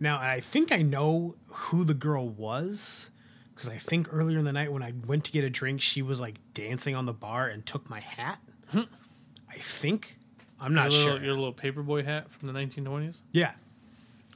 Now 0.00 0.18
I 0.18 0.40
think 0.40 0.72
I 0.72 0.82
know 0.82 1.34
who 1.48 1.84
the 1.84 1.94
girl 1.94 2.28
was 2.28 3.10
because 3.54 3.68
I 3.68 3.76
think 3.76 4.12
earlier 4.12 4.38
in 4.38 4.44
the 4.44 4.52
night 4.52 4.72
when 4.72 4.82
I 4.82 4.92
went 5.06 5.24
to 5.24 5.32
get 5.32 5.42
a 5.44 5.50
drink, 5.50 5.80
she 5.80 6.02
was 6.02 6.20
like 6.20 6.36
dancing 6.54 6.94
on 6.94 7.06
the 7.06 7.12
bar 7.12 7.48
and 7.48 7.66
took 7.66 7.90
my 7.90 8.00
hat. 8.00 8.38
I 8.74 9.56
think 9.58 10.18
I'm 10.60 10.74
not 10.74 10.92
your 10.92 11.00
little, 11.00 11.16
sure. 11.16 11.24
Your 11.24 11.34
little 11.34 11.52
paperboy 11.52 12.04
hat 12.04 12.30
from 12.30 12.52
the 12.52 12.58
1920s. 12.58 13.22
Yeah, 13.32 13.52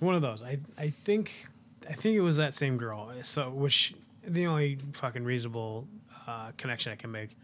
one 0.01 0.15
of 0.15 0.23
those. 0.23 0.43
I 0.43 0.59
I 0.77 0.91
think 0.91 1.47
I 1.89 1.93
think 1.93 2.17
it 2.17 2.21
was 2.21 2.37
that 2.39 2.55
same 2.55 2.77
girl. 2.77 3.13
So 3.23 3.51
which 3.51 3.95
the 4.27 4.47
only 4.47 4.79
fucking 4.95 5.25
reasonable 5.25 5.87
uh, 6.27 6.53
connection 6.57 6.93
I 6.93 6.97
can 6.97 7.11
make. 7.13 7.37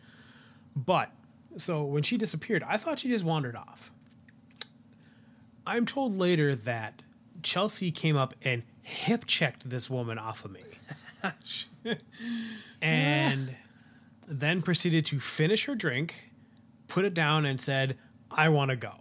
But 0.74 1.10
so 1.56 1.84
when 1.84 2.02
she 2.02 2.16
disappeared, 2.16 2.62
I 2.62 2.76
thought 2.76 3.00
she 3.00 3.08
just 3.08 3.24
wandered 3.24 3.56
off. 3.56 3.90
I'm 5.66 5.86
told 5.86 6.16
later 6.16 6.54
that 6.54 7.02
Chelsea 7.42 7.90
came 7.90 8.16
up 8.16 8.34
and 8.42 8.62
hip 8.82 9.26
checked 9.26 9.68
this 9.68 9.88
woman 9.90 10.18
off 10.18 10.44
of 10.44 10.52
me. 10.52 10.62
and 12.82 13.56
then 14.26 14.62
proceeded 14.62 15.06
to 15.06 15.20
finish 15.20 15.66
her 15.66 15.74
drink, 15.74 16.30
put 16.86 17.04
it 17.04 17.14
down, 17.14 17.44
and 17.44 17.60
said, 17.60 17.96
I 18.30 18.48
want 18.48 18.70
to 18.70 18.76
go. 18.76 18.92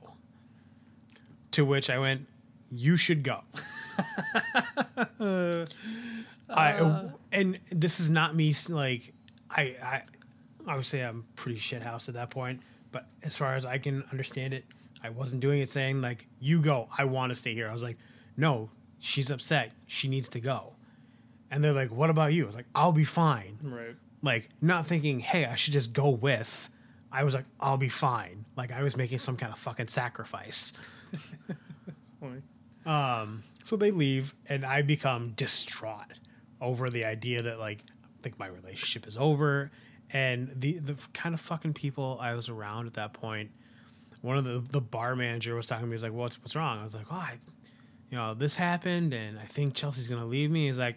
To 1.51 1.65
which 1.65 1.89
I 1.89 1.97
went, 1.99 2.27
You 2.72 2.97
should 2.97 3.23
go. 3.23 3.41
I, 6.49 6.73
uh. 6.73 7.09
and 7.31 7.59
this 7.72 7.99
is 7.99 8.09
not 8.09 8.35
me 8.35 8.53
like 8.69 9.14
I 9.49 9.76
I 9.81 10.03
obviously 10.68 11.01
I'm 11.01 11.26
pretty 11.35 11.57
shit 11.57 11.81
house 11.81 12.07
at 12.07 12.15
that 12.15 12.30
point, 12.30 12.61
but 12.91 13.07
as 13.23 13.38
far 13.38 13.55
as 13.55 13.65
I 13.65 13.77
can 13.77 14.03
understand 14.11 14.53
it, 14.53 14.65
I 15.03 15.09
wasn't 15.09 15.41
doing 15.41 15.61
it 15.61 15.69
saying 15.69 16.01
like 16.01 16.27
you 16.39 16.61
go, 16.61 16.89
I 16.97 17.05
want 17.05 17.31
to 17.31 17.35
stay 17.35 17.53
here. 17.53 17.69
I 17.69 17.73
was 17.73 17.84
like, 17.84 17.97
no, 18.38 18.69
she's 18.99 19.30
upset, 19.30 19.72
she 19.85 20.07
needs 20.07 20.30
to 20.30 20.39
go. 20.39 20.73
And 21.49 21.64
they're 21.64 21.73
like, 21.73 21.91
what 21.91 22.09
about 22.09 22.34
you? 22.34 22.43
I 22.43 22.47
was 22.47 22.55
like, 22.55 22.68
I'll 22.76 22.91
be 22.91 23.03
fine. 23.03 23.57
Right. 23.61 23.95
Like 24.22 24.49
not 24.61 24.85
thinking, 24.88 25.19
hey, 25.19 25.45
I 25.45 25.55
should 25.55 25.73
just 25.73 25.93
go 25.93 26.09
with. 26.09 26.69
I 27.11 27.23
was 27.23 27.34
like, 27.34 27.45
I'll 27.59 27.77
be 27.77 27.89
fine. 27.89 28.45
Like 28.55 28.72
I 28.72 28.84
was 28.84 28.95
making 28.95 29.19
some 29.19 29.38
kind 29.38 29.51
of 29.51 29.59
fucking 29.59 29.88
sacrifice. 29.88 30.73
Funny. 32.19 32.41
Um, 32.85 33.43
so 33.64 33.76
they 33.76 33.91
leave, 33.91 34.34
and 34.47 34.65
I 34.65 34.81
become 34.81 35.31
distraught 35.31 36.19
over 36.61 36.89
the 36.89 37.05
idea 37.05 37.41
that 37.43 37.59
like 37.59 37.80
I 38.03 38.23
think 38.23 38.39
my 38.39 38.47
relationship 38.47 39.07
is 39.07 39.18
over, 39.18 39.72
and 40.09 40.51
the 40.55 40.80
the 40.80 40.95
kind 41.14 41.35
of 41.35 41.41
fucking 41.41 41.73
people 41.73 42.18
I 42.22 42.34
was 42.34 42.49
around 42.49 42.88
at 42.88 42.93
that 42.95 43.14
point. 43.14 43.51
One 44.22 44.38
of 44.38 44.45
the 44.45 44.59
the 44.72 44.81
bar 44.81 45.15
manager 45.15 45.53
was 45.55 45.68
talking 45.68 45.84
to 45.84 45.88
me. 45.88 45.95
He's 45.95 46.03
like, 46.03 46.14
"What's 46.14 46.41
what's 46.41 46.55
wrong?" 46.55 46.80
I 46.80 46.84
was 46.84 46.95
like, 46.95 47.07
"Oh, 47.11 47.15
I, 47.15 47.38
you 48.09 48.17
know, 48.17 48.34
this 48.34 48.55
happened, 48.55 49.13
and 49.13 49.38
I 49.39 49.45
think 49.45 49.73
Chelsea's 49.75 50.07
gonna 50.07 50.25
leave 50.25 50.51
me." 50.51 50.67
He's 50.67 50.79
like. 50.79 50.95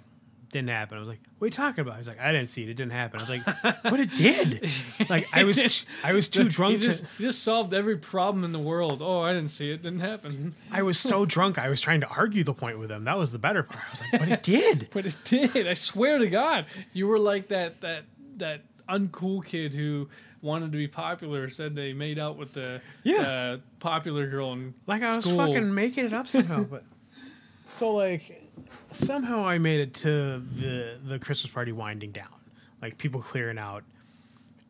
Didn't 0.53 0.71
happen. 0.71 0.97
I 0.97 0.99
was 0.99 1.09
like, 1.09 1.21
"What 1.39 1.45
are 1.45 1.47
you 1.47 1.53
talking 1.53 1.83
about?" 1.83 1.99
He's 1.99 2.09
like, 2.09 2.19
"I 2.19 2.33
didn't 2.33 2.51
see 2.51 2.65
it. 2.65 2.69
It 2.69 2.75
didn't 2.75 2.91
happen." 2.91 3.21
I 3.21 3.23
was 3.23 3.31
like, 3.31 3.83
"But 3.85 4.01
it 4.01 4.17
did." 4.17 4.69
Like 5.09 5.29
I 5.33 5.45
was, 5.45 5.85
I 6.03 6.13
was 6.13 6.29
too 6.29 6.49
drunk 6.49 6.73
You 6.73 6.79
just, 6.81 7.05
to. 7.05 7.23
just 7.23 7.45
solved 7.45 7.73
every 7.73 7.97
problem 7.97 8.43
in 8.43 8.51
the 8.51 8.59
world. 8.59 9.01
Oh, 9.01 9.21
I 9.21 9.33
didn't 9.33 9.53
see 9.53 9.71
it. 9.71 9.81
Didn't 9.85 10.01
happen. 10.01 10.57
I 10.73 10.83
was 10.83 10.99
so 10.99 11.25
drunk. 11.25 11.57
I 11.57 11.69
was 11.69 11.81
trying 11.81 12.01
to 12.01 12.09
argue 12.09 12.43
the 12.43 12.53
point 12.53 12.81
with 12.81 12.91
him. 12.91 13.05
That 13.05 13.17
was 13.17 13.31
the 13.31 13.39
better 13.39 13.63
part. 13.63 13.85
I 13.87 13.91
was 13.93 14.01
like, 14.01 14.21
"But 14.23 14.29
it 14.29 14.43
did." 14.43 14.89
But 14.93 15.07
it 15.07 15.17
did. 15.23 15.69
I 15.69 15.75
swear 15.75 16.19
to 16.19 16.27
God, 16.29 16.67
you 16.95 17.07
were 17.07 17.21
like 17.21 17.47
that 17.49 17.81
that 17.83 18.07
that 18.39 18.63
uncool 18.89 19.45
kid 19.45 19.73
who 19.73 20.09
wanted 20.43 20.73
to 20.73 20.79
be 20.79 20.89
popular. 20.89 21.49
Said 21.49 21.77
they 21.77 21.93
made 21.93 22.19
out 22.19 22.37
with 22.37 22.55
the 22.55 22.81
Yeah. 23.05 23.21
uh, 23.23 23.57
popular 23.79 24.27
girl 24.27 24.53
in 24.55 24.75
Like 24.89 25.05
I 25.05 25.15
was 25.15 25.25
school. 25.25 25.37
fucking 25.37 25.73
making 25.73 26.07
it 26.07 26.13
up 26.13 26.27
somehow, 26.27 26.65
but 26.65 26.83
so 27.71 27.93
like 27.95 28.43
somehow 28.91 29.47
I 29.47 29.59
made 29.59 29.81
it 29.81 29.95
to 29.95 30.39
the 30.39 30.99
the 31.05 31.19
Christmas 31.19 31.53
party 31.53 31.73
winding 31.73 32.13
down, 32.13 32.29
like 32.83 32.99
people 32.99 33.23
clearing 33.23 33.59
out. 33.59 33.85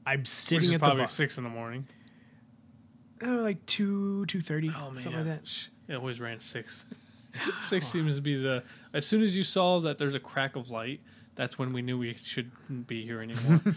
I'm 0.07 0.21
which 0.21 0.29
sitting 0.29 0.69
is 0.69 0.75
at 0.75 0.81
the 0.81 0.87
probably 0.87 1.01
bar, 1.03 1.09
six 1.09 1.39
in 1.39 1.45
the 1.45 1.51
morning. 1.51 1.87
oh, 3.23 3.27
like 3.37 3.65
two 3.67 4.27
two 4.27 4.41
thirty, 4.41 4.69
Oh 4.69 4.91
man, 4.91 5.01
something 5.01 5.27
like 5.27 5.43
that. 5.43 5.69
It 5.89 5.97
always 5.97 6.21
ran 6.21 6.41
six. 6.41 6.87
six 7.59 7.87
seems 7.87 8.17
to 8.17 8.23
be 8.23 8.41
the. 8.41 8.63
As 8.93 9.07
soon 9.07 9.23
as 9.23 9.37
you 9.37 9.43
saw 9.43 9.81
that 9.81 9.99
there's 9.99 10.15
a 10.15 10.21
crack 10.21 10.57
of 10.57 10.71
light, 10.71 11.01
that's 11.35 11.59
when 11.59 11.73
we 11.73 11.83
knew 11.83 11.99
we 11.99 12.15
shouldn't 12.15 12.87
be 12.87 13.05
here 13.05 13.21
anymore. 13.21 13.61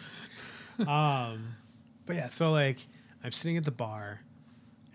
Um, 0.88 1.56
but 2.08 2.16
yeah, 2.16 2.30
so 2.30 2.52
like 2.52 2.80
I'm 3.24 3.32
sitting 3.32 3.58
at 3.58 3.64
the 3.64 3.70
bar, 3.70 4.22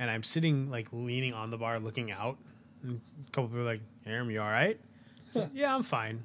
and 0.01 0.11
I'm 0.11 0.25
sitting 0.25 0.71
like 0.71 0.89
leaning 0.91 1.35
on 1.35 1.51
the 1.51 1.57
bar, 1.57 1.79
looking 1.79 2.11
out. 2.11 2.37
And 2.83 3.01
a 3.27 3.31
couple 3.31 3.49
people 3.49 3.61
are 3.61 3.65
like, 3.65 3.81
"Aaron, 4.09 4.31
you 4.31 4.41
all 4.41 4.51
right?" 4.51 4.79
Said, 5.33 5.51
yeah, 5.55 5.75
I'm 5.75 5.83
fine. 5.83 6.25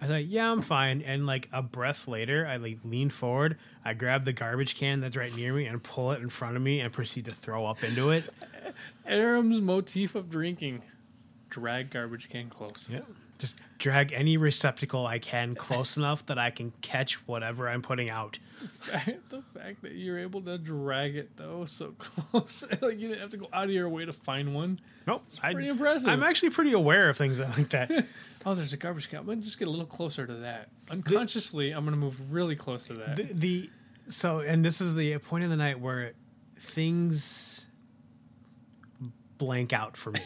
I 0.00 0.04
was 0.04 0.10
like, 0.12 0.26
"Yeah, 0.28 0.50
I'm 0.50 0.62
fine." 0.62 1.02
And 1.02 1.26
like 1.26 1.48
a 1.52 1.62
breath 1.62 2.06
later, 2.06 2.46
I 2.46 2.56
like 2.56 2.78
lean 2.84 3.10
forward, 3.10 3.58
I 3.84 3.94
grab 3.94 4.24
the 4.24 4.32
garbage 4.32 4.76
can 4.76 5.00
that's 5.00 5.16
right 5.16 5.34
near 5.34 5.52
me, 5.52 5.66
and 5.66 5.82
pull 5.82 6.12
it 6.12 6.20
in 6.22 6.28
front 6.30 6.56
of 6.56 6.62
me, 6.62 6.80
and 6.80 6.92
proceed 6.92 7.24
to 7.24 7.34
throw 7.34 7.66
up 7.66 7.82
into 7.82 8.10
it. 8.10 8.24
Aaron's 9.06 9.60
motif 9.60 10.14
of 10.14 10.30
drinking: 10.30 10.82
drag 11.50 11.90
garbage 11.90 12.28
can 12.28 12.48
close. 12.48 12.88
Yeah. 12.92 13.00
Just 13.38 13.56
drag 13.78 14.12
any 14.12 14.36
receptacle 14.36 15.06
I 15.06 15.20
can 15.20 15.54
close 15.54 15.96
enough 15.96 16.26
that 16.26 16.38
I 16.38 16.50
can 16.50 16.72
catch 16.80 17.14
whatever 17.28 17.68
I'm 17.68 17.82
putting 17.82 18.10
out. 18.10 18.38
the 19.28 19.42
fact 19.54 19.82
that 19.82 19.92
you're 19.92 20.18
able 20.18 20.40
to 20.42 20.58
drag 20.58 21.14
it 21.14 21.36
though 21.36 21.64
so 21.64 21.94
close, 21.98 22.64
like 22.80 22.98
you 22.98 23.08
didn't 23.08 23.20
have 23.20 23.30
to 23.30 23.36
go 23.36 23.48
out 23.52 23.64
of 23.64 23.70
your 23.70 23.88
way 23.88 24.04
to 24.04 24.12
find 24.12 24.54
one. 24.54 24.80
Nope, 25.06 25.24
I, 25.42 25.52
Pretty 25.52 25.68
impressive. 25.68 26.08
I'm 26.08 26.24
actually 26.24 26.50
pretty 26.50 26.72
aware 26.72 27.08
of 27.08 27.16
things 27.16 27.38
like 27.56 27.68
that. 27.70 28.06
Oh, 28.44 28.54
there's 28.56 28.72
a 28.72 28.76
garbage 28.76 29.08
can. 29.08 29.20
I'm 29.20 29.26
gonna 29.26 29.40
just 29.40 29.58
get 29.58 29.68
a 29.68 29.70
little 29.70 29.86
closer 29.86 30.26
to 30.26 30.34
that. 30.34 30.68
Unconsciously, 30.90 31.70
I'm 31.70 31.84
gonna 31.84 31.96
move 31.96 32.20
really 32.32 32.56
close 32.56 32.88
to 32.88 32.94
that. 32.94 33.16
the, 33.16 33.22
the 33.32 33.70
so 34.08 34.40
and 34.40 34.64
this 34.64 34.80
is 34.80 34.94
the 34.96 35.16
point 35.18 35.44
of 35.44 35.50
the 35.50 35.56
night 35.56 35.78
where 35.78 36.14
things 36.58 37.66
blank 39.38 39.72
out 39.72 39.96
for 39.96 40.10
me 40.10 40.20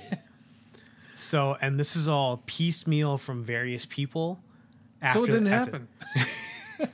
so 1.23 1.57
and 1.61 1.79
this 1.79 1.97
is 1.97 2.09
all 2.09 2.43
piecemeal 2.47 3.19
from 3.19 3.45
various 3.45 3.85
people 3.87 4.41
after, 5.01 5.19
so 5.21 5.25
it 5.25 5.29
didn't 5.29 5.47
after- 5.49 5.73
happen. 5.73 5.89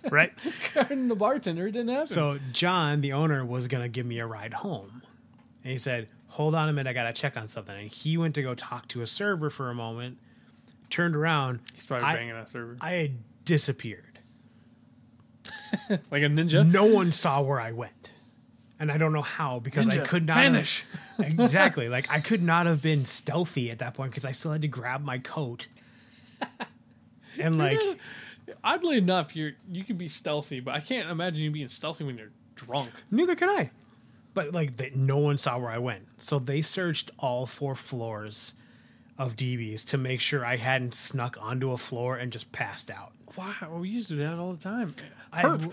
right 0.10 0.32
the 1.08 1.16
bartender 1.16 1.66
it 1.66 1.72
didn't 1.72 1.88
happen. 1.88 2.06
so 2.06 2.38
john 2.52 3.00
the 3.00 3.12
owner 3.12 3.44
was 3.44 3.66
going 3.68 3.82
to 3.82 3.88
give 3.88 4.04
me 4.04 4.18
a 4.18 4.26
ride 4.26 4.52
home 4.52 5.02
and 5.64 5.72
he 5.72 5.78
said 5.78 6.08
hold 6.26 6.54
on 6.54 6.68
a 6.68 6.72
minute 6.72 6.90
i 6.90 6.92
gotta 6.92 7.12
check 7.12 7.36
on 7.38 7.48
something 7.48 7.74
and 7.76 7.88
he 7.90 8.18
went 8.18 8.34
to 8.34 8.42
go 8.42 8.54
talk 8.54 8.86
to 8.88 9.00
a 9.00 9.06
server 9.06 9.48
for 9.48 9.70
a 9.70 9.74
moment 9.74 10.18
turned 10.90 11.16
around 11.16 11.60
he's 11.74 11.86
probably 11.86 12.06
I- 12.06 12.16
banging 12.16 12.34
that 12.34 12.48
server 12.48 12.76
i 12.82 12.90
had 12.90 13.12
disappeared 13.46 14.04
like 16.10 16.22
a 16.22 16.26
ninja. 16.26 16.68
no 16.70 16.84
one 16.84 17.12
saw 17.12 17.40
where 17.40 17.60
I 17.60 17.72
went. 17.72 18.12
And 18.80 18.92
I 18.92 18.98
don't 18.98 19.12
know 19.12 19.22
how 19.22 19.58
because 19.58 19.88
I 19.88 19.98
could 19.98 20.26
not 20.26 20.36
vanish. 20.36 20.84
Have, 21.16 21.26
exactly. 21.40 21.88
Like 21.98 22.10
I 22.12 22.20
could 22.20 22.42
not 22.42 22.66
have 22.66 22.80
been 22.82 23.06
stealthy 23.06 23.70
at 23.70 23.80
that 23.80 23.94
point 23.94 24.12
because 24.12 24.24
I 24.24 24.32
still 24.32 24.52
had 24.52 24.62
to 24.62 24.68
grab 24.68 25.02
my 25.04 25.18
coat. 25.18 25.66
And 27.40 27.56
like 27.58 27.78
Oddly 28.64 28.98
enough, 28.98 29.36
you're 29.36 29.52
you 29.70 29.84
can 29.84 29.96
be 29.96 30.08
stealthy, 30.08 30.60
but 30.60 30.74
I 30.74 30.80
can't 30.80 31.08
imagine 31.10 31.44
you 31.44 31.50
being 31.50 31.68
stealthy 31.68 32.04
when 32.04 32.16
you're 32.18 32.30
drunk. 32.54 32.90
neither 33.10 33.34
can 33.36 33.48
I. 33.48 33.70
But 34.34 34.52
like 34.52 34.76
that 34.78 34.96
no 34.96 35.18
one 35.18 35.38
saw 35.38 35.58
where 35.58 35.70
I 35.70 35.78
went. 35.78 36.06
So 36.18 36.38
they 36.38 36.62
searched 36.62 37.10
all 37.18 37.46
four 37.46 37.74
floors 37.74 38.54
of 39.18 39.36
DBs 39.36 39.84
to 39.88 39.98
make 39.98 40.20
sure 40.20 40.44
I 40.44 40.56
hadn't 40.56 40.94
snuck 40.94 41.36
onto 41.40 41.72
a 41.72 41.78
floor 41.78 42.16
and 42.16 42.32
just 42.32 42.50
passed 42.52 42.90
out. 42.90 43.12
Wow, 43.36 43.78
we 43.80 43.88
used 43.88 44.08
to 44.08 44.14
do 44.14 44.20
that 44.22 44.38
all 44.38 44.52
the 44.52 44.58
time. 44.58 44.94
I- 45.32 45.42
Perp, 45.42 45.72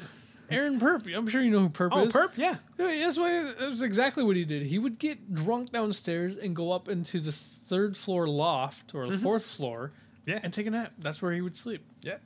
Aaron 0.51 0.79
Perp. 0.79 1.13
I'm 1.15 1.27
sure 1.27 1.41
you 1.41 1.51
know 1.51 1.59
who 1.59 1.69
Perp 1.69 1.89
Oh, 1.91 2.03
is. 2.03 2.13
perp, 2.13 2.31
yeah. 2.35 2.55
Yeah, 2.77 2.99
that's 2.99 3.17
why 3.17 3.53
that's 3.59 3.81
exactly 3.81 4.23
what 4.23 4.35
he 4.35 4.45
did. 4.45 4.63
He 4.63 4.79
would 4.79 4.99
get 4.99 5.33
drunk 5.33 5.71
downstairs 5.71 6.35
and 6.35 6.55
go 6.55 6.71
up 6.71 6.87
into 6.89 7.19
the 7.19 7.31
third 7.31 7.95
floor 7.97 8.27
loft 8.27 8.93
or 8.95 9.09
the 9.09 9.17
fourth 9.17 9.45
floor, 9.45 9.91
Mm-hmm. 10.21 10.29
Yeah. 10.31 10.39
and 10.43 10.51
take 10.53 10.65
a 10.67 10.71
nap. 10.71 10.91
That's 10.99 11.21
where 11.21 11.31
he 11.33 11.41
would 11.41 11.55
sleep. 11.55 11.83
Yeah. 12.01 12.17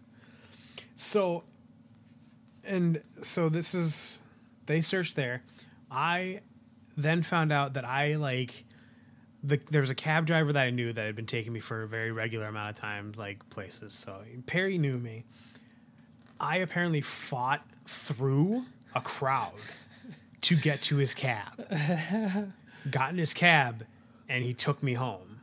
So, 0.95 1.43
and 2.63 3.01
so 3.21 3.49
this 3.49 3.73
is, 3.73 4.21
they 4.65 4.81
searched 4.81 5.15
there. 5.15 5.41
I 5.91 6.41
then 6.97 7.23
found 7.23 7.51
out 7.51 7.73
that 7.73 7.85
I 7.85 8.15
like, 8.15 8.65
the, 9.43 9.59
there 9.71 9.81
was 9.81 9.89
a 9.89 9.95
cab 9.95 10.25
driver 10.27 10.51
that 10.53 10.61
I 10.61 10.69
knew 10.69 10.91
that 10.93 11.05
had 11.05 11.15
been 11.15 11.25
taking 11.25 11.53
me 11.53 11.59
for 11.61 11.83
a 11.83 11.87
very 11.87 12.11
regular 12.11 12.47
amount 12.47 12.69
of 12.75 12.81
time, 12.81 13.13
like 13.17 13.49
places. 13.49 13.93
So 13.93 14.21
Perry 14.45 14.77
knew 14.77 14.97
me. 14.97 15.23
I 16.39 16.57
apparently 16.57 17.01
fought 17.01 17.65
through 17.89 18.65
a 18.95 19.01
crowd 19.01 19.53
to 20.41 20.55
get 20.55 20.81
to 20.83 20.97
his 20.97 21.13
cab. 21.13 21.53
Got 22.91 23.09
in 23.11 23.17
his 23.17 23.33
cab, 23.33 23.85
and 24.29 24.43
he 24.43 24.53
took 24.53 24.81
me 24.81 24.93
home. 24.93 25.41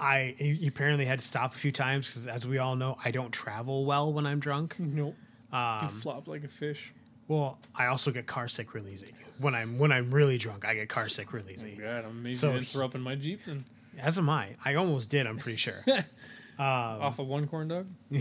I 0.00 0.34
he 0.38 0.66
apparently 0.68 1.04
had 1.06 1.18
to 1.18 1.24
stop 1.24 1.54
a 1.54 1.58
few 1.58 1.72
times 1.72 2.06
because, 2.08 2.26
as 2.26 2.46
we 2.46 2.58
all 2.58 2.76
know, 2.76 2.98
I 3.04 3.10
don't 3.10 3.32
travel 3.32 3.84
well 3.84 4.12
when 4.12 4.26
I'm 4.26 4.38
drunk. 4.38 4.76
Nope. 4.78 5.16
you 5.52 5.58
Um, 5.58 5.88
flop 6.00 6.28
like 6.28 6.44
a 6.44 6.48
fish. 6.48 6.92
well, 7.26 7.58
I 7.74 7.86
also 7.86 8.10
get 8.12 8.26
car 8.26 8.46
sick 8.48 8.74
really 8.74 8.92
easy 8.92 9.12
when 9.38 9.54
I'm 9.54 9.78
when 9.78 9.90
I'm 9.90 10.10
really 10.12 10.38
drunk. 10.38 10.64
I 10.64 10.74
get 10.74 10.88
car 10.88 11.08
sick 11.08 11.32
really 11.32 11.54
easy. 11.54 11.72
God, 11.80 12.04
I'm 12.04 12.10
amazed 12.10 12.40
So 12.40 12.52
you 12.52 12.58
he- 12.60 12.64
throw 12.66 12.84
up 12.84 12.94
in 12.94 13.00
my 13.00 13.16
Jeep 13.16 13.46
and 13.46 13.64
As 13.98 14.18
am 14.18 14.28
I. 14.30 14.50
I 14.64 14.74
almost 14.76 15.10
did. 15.10 15.26
I'm 15.26 15.38
pretty 15.38 15.56
sure. 15.56 15.82
off 16.60 17.18
of 17.18 17.26
one 17.26 17.48
corn 17.48 17.66
dog. 17.68 17.86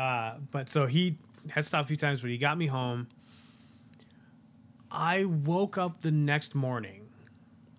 Uh, 0.00 0.36
but 0.50 0.70
so 0.70 0.86
he 0.86 1.18
had 1.50 1.66
stopped 1.66 1.84
a 1.84 1.88
few 1.88 1.96
times, 1.96 2.22
but 2.22 2.30
he 2.30 2.38
got 2.38 2.56
me 2.56 2.66
home. 2.66 3.06
I 4.90 5.24
woke 5.24 5.76
up 5.76 6.00
the 6.00 6.10
next 6.10 6.54
morning 6.54 7.08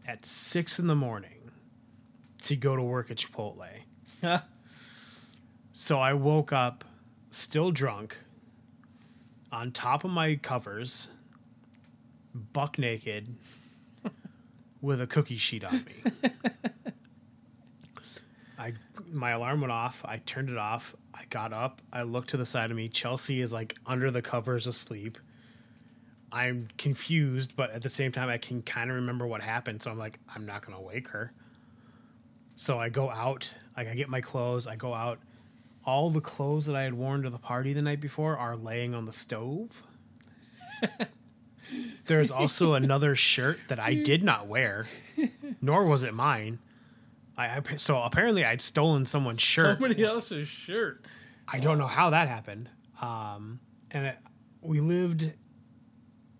at 0.07 0.23
six 0.23 0.77
in 0.77 0.85
the 0.85 0.93
morning 0.95 1.51
to 2.43 2.55
go 2.55 2.75
to 2.75 2.83
work 2.83 3.09
at 3.09 3.17
Chipotle. 3.17 3.65
So 5.73 5.99
I 5.99 6.13
woke 6.13 6.53
up 6.53 6.83
still 7.31 7.71
drunk 7.71 8.15
on 9.51 9.71
top 9.71 10.03
of 10.03 10.11
my 10.11 10.35
covers, 10.35 11.07
buck 12.35 12.77
naked, 12.77 13.35
with 14.81 15.01
a 15.01 15.07
cookie 15.07 15.37
sheet 15.37 15.63
on 15.63 15.83
me. 15.85 16.29
My 19.11 19.31
alarm 19.31 19.61
went 19.61 19.71
off. 19.71 20.03
I 20.05 20.17
turned 20.17 20.49
it 20.49 20.57
off. 20.57 20.95
I 21.13 21.23
got 21.29 21.53
up. 21.53 21.81
I 21.91 22.03
looked 22.03 22.29
to 22.29 22.37
the 22.37 22.45
side 22.45 22.71
of 22.71 22.77
me. 22.77 22.87
Chelsea 22.87 23.41
is 23.41 23.51
like 23.51 23.77
under 23.85 24.09
the 24.09 24.21
covers 24.21 24.67
asleep. 24.67 25.17
I'm 26.31 26.69
confused, 26.77 27.55
but 27.55 27.71
at 27.71 27.81
the 27.81 27.89
same 27.89 28.11
time, 28.11 28.29
I 28.29 28.37
can 28.37 28.61
kind 28.61 28.89
of 28.89 28.95
remember 28.95 29.27
what 29.27 29.41
happened. 29.41 29.81
So 29.81 29.91
I'm 29.91 29.99
like, 29.99 30.19
I'm 30.33 30.45
not 30.45 30.65
gonna 30.65 30.81
wake 30.81 31.09
her. 31.09 31.33
So 32.55 32.79
I 32.79 32.89
go 32.89 33.09
out. 33.09 33.51
Like 33.75 33.87
I 33.87 33.95
get 33.95 34.07
my 34.07 34.21
clothes. 34.21 34.67
I 34.67 34.75
go 34.75 34.93
out. 34.93 35.19
All 35.83 36.09
the 36.09 36.21
clothes 36.21 36.67
that 36.67 36.75
I 36.75 36.83
had 36.83 36.93
worn 36.93 37.23
to 37.23 37.29
the 37.29 37.39
party 37.39 37.73
the 37.73 37.81
night 37.81 37.99
before 37.99 38.37
are 38.37 38.55
laying 38.55 38.93
on 38.93 39.05
the 39.05 39.11
stove. 39.11 39.81
There's 42.05 42.31
also 42.31 42.73
another 42.73 43.15
shirt 43.15 43.59
that 43.67 43.79
I 43.79 43.93
did 43.93 44.23
not 44.23 44.47
wear, 44.47 44.87
nor 45.61 45.85
was 45.85 46.03
it 46.03 46.13
mine. 46.13 46.59
I, 47.41 47.61
I 47.73 47.77
so 47.77 48.01
apparently 48.01 48.45
I'd 48.45 48.61
stolen 48.61 49.05
someone's 49.05 49.41
shirt. 49.41 49.77
Somebody 49.79 50.03
else's 50.03 50.47
shirt. 50.47 51.05
I 51.47 51.59
don't 51.59 51.77
know 51.77 51.87
how 51.87 52.11
that 52.11 52.27
happened. 52.27 52.69
Um, 53.01 53.59
and 53.91 54.07
it, 54.07 54.17
we 54.61 54.79
lived 54.79 55.31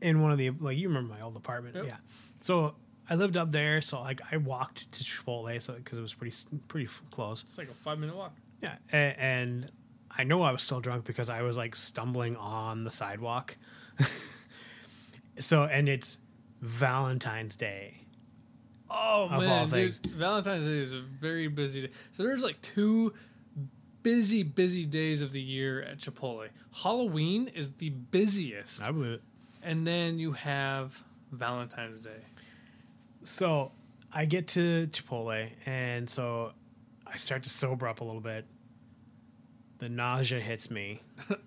in 0.02 0.22
one 0.22 0.32
of 0.32 0.38
the 0.38 0.50
like 0.52 0.78
you 0.78 0.88
remember 0.88 1.14
my 1.14 1.22
old 1.22 1.36
apartment, 1.36 1.76
Yep. 1.76 1.86
yeah. 1.86 1.98
So 2.42 2.76
I 3.10 3.16
lived 3.16 3.36
up 3.38 3.52
there, 3.52 3.82
so 3.82 4.00
like 4.02 4.22
I 4.32 4.38
walked 4.38 4.92
to 4.94 5.04
Chipotle, 5.04 5.62
so 5.62 5.74
because 5.74 5.98
it 5.98 6.02
was 6.02 6.14
pretty 6.14 6.36
pretty 6.68 6.90
close. 7.12 7.44
It's 7.44 7.58
like 7.58 7.70
a 7.70 7.74
five 7.84 8.00
minute 8.00 8.16
walk. 8.16 8.34
Yeah, 8.62 8.76
and 8.92 9.70
I 10.16 10.24
know 10.24 10.42
I 10.44 10.52
was 10.52 10.62
still 10.64 10.80
drunk 10.82 11.06
because 11.06 11.30
I 11.30 11.42
was 11.42 11.58
like 11.58 11.76
stumbling 11.76 12.36
on 12.38 12.84
the 12.84 12.92
sidewalk. 12.92 13.58
so 15.40 15.64
and 15.64 15.90
it's 15.90 16.18
Valentine's 16.62 17.56
Day. 17.56 18.01
Oh 18.94 19.26
Of 19.26 19.32
all 19.34 19.40
man, 19.42 19.68
things. 19.70 20.00
dude, 20.00 20.14
Valentine's 20.14 20.66
Day 20.66 20.78
is 20.78 20.94
a 20.94 21.02
very 21.02 21.48
busy 21.48 21.82
day. 21.82 21.90
So 22.12 22.24
there's 22.24 22.44
like 22.44 22.60
two 22.62 23.14
busy, 24.04 24.44
busy 24.44 24.86
days 24.86 25.22
of 25.22 25.32
the 25.32 25.42
year 25.42 25.82
at 25.84 25.98
Chipotle. 26.00 26.48
Halloween 26.74 27.48
is 27.50 27.72
the 27.74 27.90
busiest, 27.92 28.84
I 28.84 28.92
believe 28.92 29.12
it. 29.14 29.22
and 29.64 29.86
then 29.88 30.18
you 30.20 30.32
have 30.34 31.04
Valentine's 31.32 32.00
Day. 32.00 32.26
So 33.24 33.72
I 34.12 34.26
get 34.26 34.48
to 34.50 34.88
Chipotle, 34.88 35.50
and 35.66 36.10
so 36.10 36.52
I 37.08 37.18
start 37.18 37.44
to 37.44 37.50
sober 37.50 37.88
up 37.88 38.02
a 38.02 38.04
little 38.04 38.22
bit. 38.22 38.46
The 39.78 39.90
nausea 39.90 40.40
hits 40.40 40.70
me. 40.72 41.02
and 41.30 41.38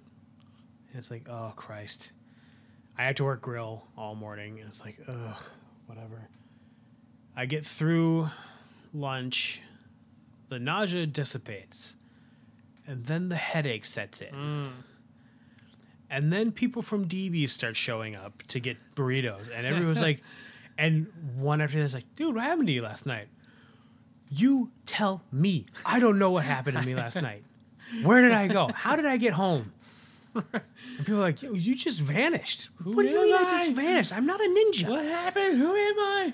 it's 0.94 1.10
like, 1.10 1.28
oh 1.28 1.52
Christ! 1.56 2.12
I 2.96 3.04
have 3.04 3.16
to 3.16 3.24
work 3.24 3.42
grill 3.42 3.84
all 3.98 4.14
morning, 4.14 4.60
and 4.60 4.68
it's 4.68 4.80
like, 4.80 4.98
ugh, 5.08 5.36
whatever. 5.86 6.28
I 7.36 7.46
get 7.46 7.66
through 7.66 8.30
lunch, 8.92 9.60
the 10.48 10.58
nausea 10.58 11.06
dissipates, 11.06 11.94
and 12.86 13.06
then 13.06 13.28
the 13.28 13.36
headache 13.36 13.84
sets 13.84 14.20
in. 14.20 14.34
Mm. 14.34 14.70
And 16.10 16.32
then 16.32 16.52
people 16.52 16.82
from 16.82 17.08
DB 17.08 17.48
start 17.48 17.76
showing 17.76 18.14
up 18.14 18.42
to 18.48 18.60
get 18.60 18.76
burritos, 18.94 19.48
and 19.52 19.66
everyone's 19.66 20.00
like, 20.08 20.22
and 20.78 21.06
one 21.36 21.60
after 21.60 21.76
the 21.76 21.82
other's 21.82 21.94
like, 21.94 22.04
dude, 22.16 22.34
what 22.34 22.44
happened 22.44 22.68
to 22.68 22.72
you 22.72 22.82
last 22.82 23.06
night? 23.06 23.28
You 24.30 24.70
tell 24.86 25.22
me. 25.30 25.66
I 25.84 26.00
don't 26.00 26.18
know 26.18 26.30
what 26.30 26.44
happened 26.44 26.76
to 26.78 26.84
me 26.84 26.94
last 26.94 27.20
night. 27.20 27.44
Where 28.02 28.22
did 28.22 28.32
I 28.32 28.48
go? 28.48 28.68
How 28.74 28.96
did 28.96 29.06
I 29.06 29.16
get 29.16 29.32
home? 29.34 29.72
And 30.96 31.04
people 31.06 31.20
are 31.20 31.22
like, 31.22 31.42
Yo, 31.42 31.52
you 31.54 31.74
just 31.74 32.00
vanished. 32.00 32.68
what 32.84 33.02
do 33.02 33.08
you 33.08 33.22
mean 33.22 33.34
I 33.34 33.38
I? 33.38 33.44
just 33.44 33.72
vanished? 33.72 34.12
I'm 34.12 34.26
not 34.26 34.40
a 34.40 34.44
ninja. 34.44 34.88
What 34.88 35.04
happened? 35.04 35.58
Who 35.58 35.74
am 35.74 35.98
I? 35.98 36.32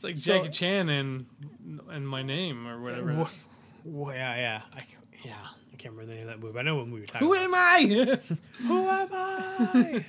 It's 0.00 0.04
like 0.04 0.16
So- 0.18 0.38
Jackie 0.38 0.48
Chan 0.48 0.88
and 0.88 1.26
and 1.90 2.08
my 2.08 2.22
name 2.22 2.66
or 2.66 2.80
whatever. 2.80 3.12
Wha- 3.14 3.28
Well, 3.84 4.14
yeah, 4.14 4.34
yeah, 4.36 4.62
I, 4.74 4.82
yeah. 5.24 5.34
I 5.72 5.76
can't 5.76 5.94
remember 5.94 6.10
the 6.10 6.14
name 6.18 6.28
of 6.28 6.28
that 6.40 6.40
movie. 6.40 6.58
I 6.58 6.62
know 6.62 6.76
what 6.76 6.88
movie 6.88 7.06
Who 7.18 7.34
about. 7.34 7.44
am 7.44 7.54
I? 7.54 8.18
Who 8.66 8.88
am 8.88 9.08
I? 9.12 10.04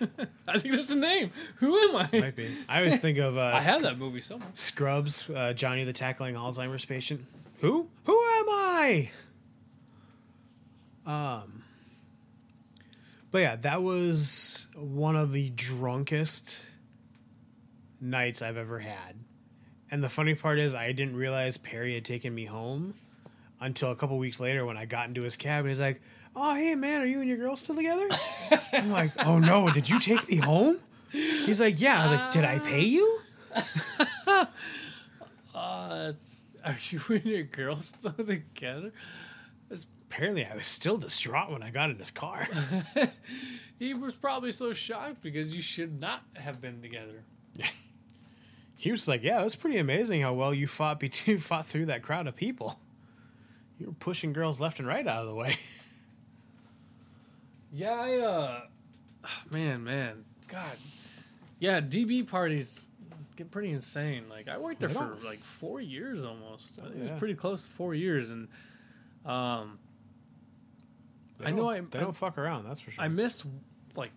I 0.48 0.58
think 0.60 0.76
that's 0.76 0.88
the 0.88 0.96
name. 0.96 1.32
Who 1.58 1.78
am 1.78 1.96
I? 1.98 2.10
Might 2.20 2.36
be. 2.38 2.48
I 2.70 2.78
always 2.80 3.02
think 3.02 3.18
of 3.18 3.38
uh, 3.38 3.42
I 3.56 3.62
have 3.62 3.82
that 3.82 3.98
movie 3.98 4.22
somewhere. 4.22 4.48
Scrubs, 4.54 5.30
uh, 5.30 5.52
Johnny 5.54 5.84
the 5.84 5.92
Tackling 5.94 6.36
Alzheimer's 6.36 6.86
patient. 6.86 7.26
Who? 7.60 7.88
Who 8.06 8.14
am 8.14 8.46
I? 8.50 9.12
Um. 11.06 11.64
But 13.32 13.40
yeah, 13.40 13.56
that 13.58 13.82
was 13.84 14.68
one 14.76 15.16
of 15.16 15.32
the 15.32 15.50
drunkest 15.52 16.66
nights 18.02 18.42
I've 18.42 18.58
ever 18.58 18.80
had. 18.80 19.16
And 19.92 20.02
the 20.04 20.10
funny 20.10 20.36
part 20.36 20.58
is, 20.58 20.74
I 20.74 20.94
didn't 20.94 21.18
realize 21.18 21.58
Perry 21.58 21.94
had 21.96 22.06
taken 22.06 22.34
me 22.34 22.46
home 22.46 22.94
until 23.60 23.92
a 23.92 23.96
couple 23.96 24.18
weeks 24.18 24.40
later 24.40 24.66
when 24.66 24.78
I 24.78 24.86
got 24.86 25.08
into 25.08 25.22
his 25.22 25.36
cab. 25.36 25.66
And 25.66 25.70
he's 25.70 25.80
like, 25.80 26.02
"Oh, 26.36 26.56
hey 26.56 26.76
man, 26.76 27.02
are 27.02 27.06
you 27.06 27.20
and 27.20 27.28
your 27.28 27.38
girl 27.38 27.56
still 27.56 27.76
together?" 27.76 28.08
I'm 28.74 28.90
like, 28.92 29.12
"Oh 29.26 29.38
no, 29.38 29.70
did 29.72 29.90
you 29.90 30.00
take 30.00 30.28
me 30.30 30.38
home?" 30.38 30.80
He's 31.12 31.60
like, 31.60 31.80
"Yeah." 31.80 32.02
I 32.02 32.04
was 32.06 32.20
like, 32.20 32.32
"Did 32.32 32.46
I 32.46 32.60
pay 32.60 32.82
you?" 32.86 33.20
Uh, 35.54 36.14
are 36.64 36.78
you 36.90 37.00
and 37.10 37.26
your 37.26 37.44
girl 37.44 37.76
still 37.76 38.14
together? 38.14 38.92
Apparently, 40.10 40.46
I 40.46 40.56
was 40.56 40.68
still 40.68 40.98
distraught 40.98 41.52
when 41.52 41.62
I 41.62 41.72
got 41.72 41.90
in 41.90 41.98
his 42.00 42.12
car. 42.12 42.48
He 43.80 43.96
was 43.96 44.14
probably 44.14 44.52
so 44.52 44.74
shocked 44.74 45.22
because 45.22 45.56
you 45.56 45.62
should 45.64 46.00
not 46.00 46.22
have 46.36 46.62
been 46.62 46.82
together. 46.82 47.24
He 48.82 48.90
was 48.92 49.08
like, 49.08 49.22
"Yeah, 49.24 49.40
it 49.40 49.44
was 49.44 49.56
pretty 49.56 49.78
amazing 49.78 50.22
how 50.22 50.34
well 50.34 50.54
you 50.54 50.66
fought 50.68 51.00
be- 51.00 51.12
you 51.26 51.40
fought 51.40 51.68
through 51.68 51.86
that 51.88 52.02
crowd 52.02 52.26
of 52.28 52.36
people. 52.36 52.80
You 53.80 53.88
were 53.88 53.94
pushing 53.94 54.34
girls 54.34 54.60
left 54.60 54.80
and 54.80 54.88
right 54.88 55.06
out 55.08 55.22
of 55.22 55.28
the 55.28 55.36
way." 55.36 55.58
Yeah, 57.74 57.92
I, 57.94 58.18
uh, 58.18 58.62
man, 59.50 59.84
man, 59.84 60.26
God, 60.50 60.76
yeah, 61.60 61.80
DB 61.80 62.28
parties 62.28 62.90
get 63.38 63.50
pretty 63.50 63.70
insane. 63.72 64.26
Like 64.30 64.50
I 64.50 64.58
worked 64.58 64.82
there 64.82 64.90
They 64.90 64.96
for 64.96 65.00
don't- 65.06 65.24
like 65.24 65.42
four 65.44 65.80
years 65.80 66.26
almost. 66.26 66.80
I 66.80 66.90
think 66.90 66.98
it 66.98 67.02
was 67.04 67.12
pretty 67.14 67.36
close 67.36 67.64
to 67.64 67.70
four 67.70 67.94
years, 67.96 68.32
and 68.32 68.50
um, 69.26 69.80
They 71.40 71.46
I 71.48 71.52
know 71.52 71.70
I- 71.70 71.80
they 71.80 72.00
I- 72.00 72.02
don't 72.02 72.16
fuck 72.16 72.38
around. 72.38 72.66
That's 72.66 72.82
for 72.82 72.92
sure. 72.92 73.02
I 73.04 73.08
missed 73.08 73.46
like 73.96 74.12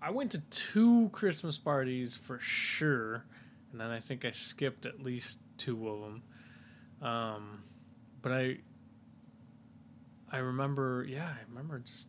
I 0.00 0.10
went 0.10 0.30
to 0.30 0.40
two 0.48 1.10
Christmas 1.12 1.58
parties 1.58 2.16
for 2.16 2.38
sure, 2.38 3.24
and 3.72 3.80
then 3.80 3.90
I 3.90 4.00
think 4.00 4.24
I 4.24 4.30
skipped 4.30 4.86
at 4.86 5.02
least 5.02 5.40
two 5.56 5.88
of 5.88 6.00
them. 6.00 6.22
Um, 7.02 7.62
but 8.22 8.32
I, 8.32 8.58
I 10.30 10.38
remember, 10.38 11.04
yeah, 11.08 11.26
I 11.28 11.38
remember 11.48 11.78
just. 11.80 12.08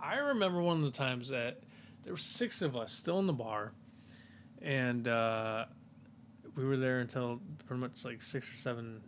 I 0.00 0.16
remember 0.16 0.60
one 0.62 0.76
of 0.78 0.84
the 0.84 0.90
times 0.96 1.30
that 1.30 1.60
there 2.04 2.12
were 2.12 2.18
six 2.18 2.62
of 2.62 2.76
us 2.76 2.92
still 2.92 3.18
in 3.18 3.26
the 3.26 3.32
bar, 3.32 3.72
and 4.62 5.08
uh, 5.08 5.64
we 6.54 6.64
were 6.64 6.76
there 6.76 7.00
until 7.00 7.40
pretty 7.66 7.80
much 7.80 8.04
like 8.04 8.22
six 8.22 8.48
or 8.52 8.56
seven 8.56 9.00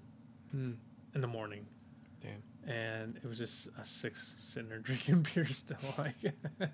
Hmm. 0.51 0.73
in 1.15 1.21
the 1.21 1.27
morning 1.27 1.67
Damn. 2.23 2.43
and 2.73 3.17
it 3.19 3.25
was 3.27 3.37
just 3.37 3.69
us 3.79 3.87
six 3.91 4.35
sitting 4.39 4.71
there 4.71 4.79
drinking 4.83 5.27
beer 5.35 5.45
still 5.47 5.77
like 5.99 6.15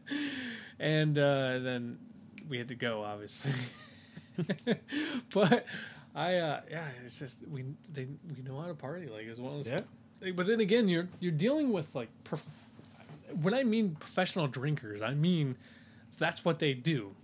and 0.78 1.18
uh, 1.18 1.58
then 1.58 1.98
we 2.48 2.58
had 2.58 2.68
to 2.68 2.74
go 2.74 3.02
obviously 3.02 3.52
but 5.32 5.64
i 6.14 6.34
uh 6.36 6.60
yeah 6.70 6.86
it's 7.04 7.18
just 7.18 7.38
we 7.48 7.64
they 7.92 8.06
we 8.36 8.42
know 8.42 8.60
how 8.60 8.66
to 8.66 8.74
party 8.74 9.06
like 9.06 9.26
as 9.26 9.40
well 9.40 9.58
as 9.58 9.68
Yeah. 9.68 9.80
like, 10.20 10.36
but 10.36 10.46
then 10.46 10.60
again 10.60 10.88
you're 10.88 11.08
you're 11.20 11.32
dealing 11.32 11.72
with 11.72 11.94
like 11.94 12.08
prof- 12.24 12.48
when 13.42 13.54
i 13.54 13.62
mean 13.62 13.96
professional 13.98 14.46
drinkers 14.46 15.02
i 15.02 15.14
mean 15.14 15.56
that's 16.18 16.44
what 16.44 16.58
they 16.58 16.74
do 16.74 17.14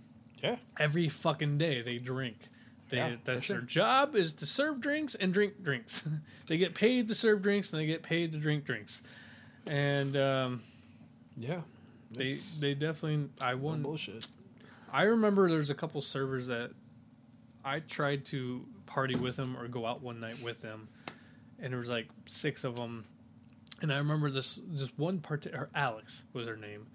Yeah. 0.43 0.57
every 0.79 1.07
fucking 1.07 1.57
day 1.57 1.81
they 1.81 1.97
drink. 1.97 2.37
They, 2.89 2.97
Yeah, 2.97 3.15
that's 3.23 3.47
their 3.47 3.61
job 3.61 4.17
is 4.17 4.33
to 4.33 4.45
serve 4.45 4.81
drinks 4.81 5.15
and 5.15 5.33
drink 5.33 5.63
drinks. 5.63 6.03
they 6.47 6.57
get 6.57 6.75
paid 6.75 7.07
to 7.07 7.15
serve 7.15 7.41
drinks 7.41 7.71
and 7.71 7.81
they 7.81 7.85
get 7.85 8.03
paid 8.03 8.33
to 8.33 8.37
drink 8.37 8.65
drinks. 8.65 9.01
And 9.65 10.17
um, 10.17 10.61
Yeah. 11.37 11.61
they 12.11 12.33
they 12.59 12.73
definitely 12.73 13.29
I 13.39 13.53
won. 13.55 13.81
bullshit. 13.81 14.27
I 14.91 15.03
remember 15.03 15.49
there's 15.49 15.69
a 15.69 15.75
couple 15.75 16.01
servers 16.01 16.47
that 16.47 16.71
I 17.63 17.79
tried 17.79 18.25
to 18.25 18.65
party 18.85 19.15
with 19.17 19.35
them 19.37 19.55
or 19.57 19.67
go 19.67 19.85
out 19.85 20.01
one 20.01 20.19
night 20.19 20.41
with 20.43 20.61
them, 20.61 20.87
and 21.59 21.71
there 21.71 21.79
was 21.79 21.89
like 21.89 22.07
six 22.25 22.63
of 22.63 22.75
them. 22.75 23.05
And 23.81 23.91
I 23.91 23.97
remember 23.97 24.29
this 24.29 24.59
this 24.67 24.91
one 24.97 25.19
part, 25.19 25.45
or 25.47 25.69
Alex 25.75 26.23
was 26.33 26.47
her 26.47 26.55
name. 26.57 26.85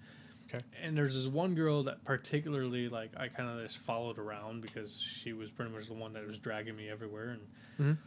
Okay. 0.49 0.63
And 0.81 0.95
there's 0.95 1.13
this 1.13 1.27
one 1.27 1.55
girl 1.55 1.83
that 1.83 2.03
particularly 2.05 2.87
like 2.87 3.11
I 3.17 3.27
kind 3.27 3.49
of 3.49 3.61
just 3.65 3.79
followed 3.79 4.17
around 4.17 4.61
because 4.61 5.01
she 5.01 5.33
was 5.33 5.51
pretty 5.51 5.71
much 5.71 5.87
the 5.87 5.93
one 5.93 6.13
that 6.13 6.25
was 6.25 6.39
dragging 6.39 6.75
me 6.75 6.89
everywhere. 6.89 7.37
And 7.79 7.95
Mhm. 7.95 7.97